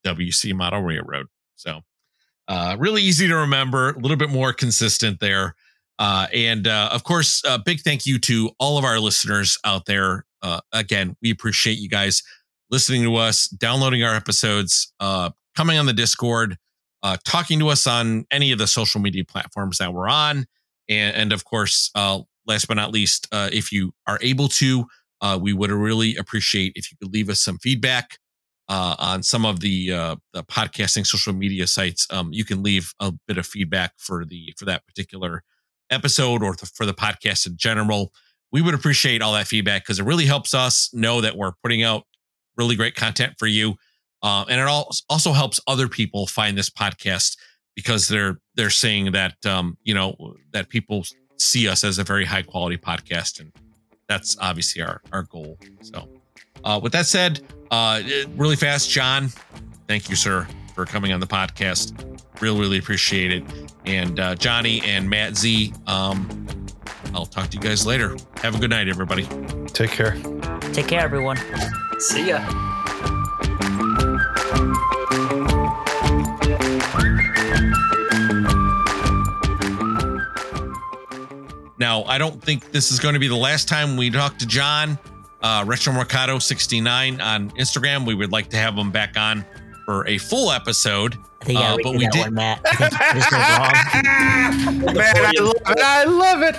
WC 0.06 0.54
Model 0.54 0.82
Railroad. 0.82 1.28
So 1.56 1.82
uh, 2.48 2.76
really 2.78 3.02
easy 3.02 3.28
to 3.28 3.36
remember, 3.36 3.90
a 3.90 3.98
little 4.00 4.18
bit 4.18 4.30
more 4.30 4.54
consistent 4.54 5.20
there. 5.20 5.56
Uh, 5.98 6.28
and 6.34 6.68
uh, 6.68 6.90
of 6.92 7.04
course, 7.04 7.42
a 7.46 7.60
big 7.60 7.82
thank 7.82 8.06
you 8.06 8.20
to 8.20 8.52
all 8.60 8.78
of 8.78 8.84
our 8.84 9.00
listeners 9.00 9.58
out 9.64 9.86
there. 9.86 10.26
Uh, 10.42 10.60
again, 10.72 11.16
we 11.22 11.32
appreciate 11.32 11.78
you 11.78 11.90
guys 11.90 12.22
listening 12.70 13.04
to 13.04 13.16
us, 13.16 13.48
downloading 13.48 14.04
our 14.04 14.16
episodes, 14.16 14.92
uh, 15.00 15.30
coming 15.56 15.78
on 15.78 15.86
the 15.86 15.94
Discord, 15.94 16.58
uh, 17.04 17.18
talking 17.24 17.60
to 17.60 17.70
us 17.70 17.88
on 17.88 18.26
any 18.32 18.52
of 18.52 18.60
the 18.60 18.68
social 18.68 19.00
media 19.00 19.24
platforms 19.24 19.78
that 19.78 19.94
we're 19.94 20.10
on. 20.10 20.46
And, 20.90 21.16
and 21.16 21.34
of 21.34 21.46
course, 21.46 21.92
uh, 21.96 22.20
last 22.46 22.68
but 22.68 22.76
not 22.76 22.92
least, 22.92 23.28
if 23.32 23.72
you 23.72 23.94
are 24.08 24.20
able 24.22 24.48
to, 24.50 24.86
we 25.40 25.54
would 25.54 25.72
really 25.72 26.16
appreciate 26.16 26.74
if 26.76 26.92
you 26.92 26.98
could 27.02 27.12
leave 27.12 27.30
us 27.30 27.42
some 27.42 27.58
feedback 27.58 28.20
uh, 28.68 28.96
on 28.98 29.24
some 29.24 29.46
of 29.46 29.60
the, 29.60 29.92
uh, 29.92 30.16
the 30.34 30.44
podcasting 30.44 31.06
social 31.06 31.34
media 31.34 31.68
sites. 31.68 32.08
Um, 32.12 32.34
you 32.34 32.46
can 32.46 32.64
leave 32.64 32.94
a 33.00 33.14
bit 33.28 33.38
of 33.38 33.46
feedback 33.46 33.94
for 33.98 34.26
the 34.26 34.54
for 34.58 34.66
that 34.66 34.86
particular 34.86 35.44
episode 35.90 36.44
or 36.44 36.56
for 36.56 36.86
the 36.86 36.94
podcast 36.94 37.48
in 37.48 37.58
general. 37.58 38.12
We 38.52 38.62
would 38.62 38.74
appreciate 38.74 39.22
all 39.22 39.34
that 39.34 39.48
feedback 39.48 39.84
because 39.84 40.00
it 40.00 40.06
really 40.06 40.26
helps 40.26 40.54
us 40.54 40.90
know 40.94 41.22
that 41.22 41.36
we're 41.36 41.54
putting 41.64 41.84
out 41.84 42.04
really 42.58 42.76
great 42.76 42.96
content 42.96 43.34
for 43.38 43.48
you, 43.48 43.76
uh, 44.24 44.46
and 44.50 44.62
it 44.62 44.68
also 45.10 45.34
helps 45.34 45.60
other 45.68 45.88
people 45.88 46.26
find 46.26 46.58
this 46.58 46.70
podcast 46.70 47.38
because 47.76 48.08
they're 48.08 48.38
they're 48.56 48.70
saying 48.70 49.12
that 49.12 49.34
um, 49.46 49.78
you 49.84 49.94
know 49.94 50.36
that 50.54 50.70
people 50.70 51.06
see 51.38 51.68
us 51.68 51.84
as 51.84 51.98
a 52.00 52.04
very 52.04 52.26
high 52.26 52.44
quality 52.44 52.78
podcast, 52.78 53.40
and 53.40 53.52
that's 54.08 54.38
obviously 54.40 54.82
our 54.82 55.02
our 55.12 55.24
goal. 55.24 55.58
So. 55.82 56.08
Uh, 56.64 56.80
with 56.82 56.94
that 56.94 57.06
said, 57.06 57.42
uh, 57.70 58.02
really 58.36 58.56
fast, 58.56 58.90
John, 58.90 59.30
thank 59.88 60.10
you, 60.10 60.16
sir, 60.16 60.48
for 60.76 60.86
coming 60.86 61.14
on 61.14 61.22
the 61.22 61.26
podcast. 61.26 61.94
Really, 62.42 62.60
really 62.60 62.78
appreciate 62.78 63.32
it. 63.32 63.44
And 63.86 64.20
uh, 64.20 64.36
Johnny 64.36 64.82
and 64.84 65.10
Matt 65.10 65.38
Z, 65.38 65.74
um, 65.88 66.46
I'll 67.14 67.26
talk 67.26 67.50
to 67.50 67.58
you 67.58 67.64
guys 67.64 67.86
later. 67.86 68.18
Have 68.42 68.56
a 68.56 68.60
good 68.60 68.70
night, 68.70 68.90
everybody. 68.90 69.26
Take 69.68 69.92
care. 69.92 70.18
Take 70.74 70.90
care, 70.90 71.00
everyone. 71.00 71.38
See 72.00 72.28
ya. 72.28 72.40
Now, 81.78 82.04
I 82.04 82.18
don't 82.18 82.42
think 82.42 82.72
this 82.72 82.92
is 82.92 83.00
going 83.00 83.14
to 83.14 83.20
be 83.20 83.28
the 83.28 83.36
last 83.36 83.68
time 83.68 83.96
we 83.96 84.10
talk 84.10 84.38
to 84.40 84.46
John 84.46 84.98
uh, 85.42 85.64
Retro 85.66 85.94
Mercado 85.94 86.40
69 86.40 87.22
on 87.22 87.52
Instagram. 87.52 88.06
We 88.06 88.16
would 88.16 88.32
like 88.32 88.50
to 88.50 88.58
have 88.58 88.76
him 88.76 88.92
back 88.92 89.18
on 89.18 89.46
for 89.86 90.06
a 90.08 90.18
full 90.18 90.52
episode. 90.52 91.18
I 91.42 91.46
think 91.46 91.60
uh, 91.60 91.78
but 91.82 91.92
we 91.92 92.08
did. 92.08 92.22
One, 92.22 92.34
Matt. 92.34 92.60
I 92.66 92.76
think 92.76 92.92
Man, 94.96 95.16
I 95.16 95.32
love 95.40 95.56
it. 95.56 95.62
I 95.68 96.04
love 96.06 96.42
it. 96.42 96.56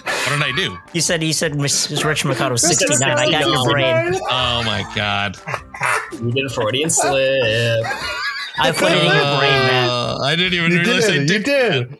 what 0.00 0.32
did 0.32 0.42
I 0.42 0.52
do? 0.56 0.76
You 0.92 1.00
said 1.00 1.22
you 1.22 1.32
said 1.32 1.52
Mrs. 1.52 2.04
Rich 2.04 2.24
Mercado 2.24 2.56
69. 2.56 3.00
I 3.02 3.30
got 3.30 3.46
your 3.46 3.70
brain. 3.70 4.18
Oh 4.30 4.62
my 4.64 4.84
god. 4.94 5.36
You 6.12 6.30
did 6.30 6.46
a 6.46 6.50
Freudian 6.50 6.88
slip. 6.88 7.84
I 8.58 8.72
put 8.72 8.90
it 8.92 8.98
in 8.98 9.04
your 9.04 9.38
brain, 9.38 9.52
man. 9.52 9.90
Uh, 9.90 10.16
I 10.22 10.34
didn't 10.34 10.54
even 10.54 10.72
you 10.72 10.80
realize 10.80 11.04
did. 11.06 11.22
I 11.22 11.26
did. 11.26 11.30
You 11.30 11.40
did. 11.40 11.98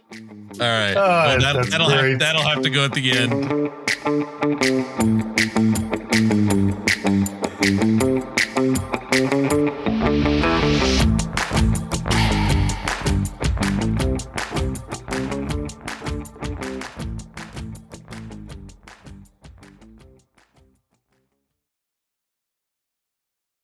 All 0.58 0.66
right. 0.66 0.96
Oh, 0.96 0.96
well, 0.96 1.38
that, 1.40 1.54
will 1.78 1.90
have, 1.90 2.18
that'll 2.18 2.40
have 2.42 2.62
to 2.62 2.70
go 2.70 2.86
at 2.86 2.94
the 2.94 3.12
end. 3.12 3.70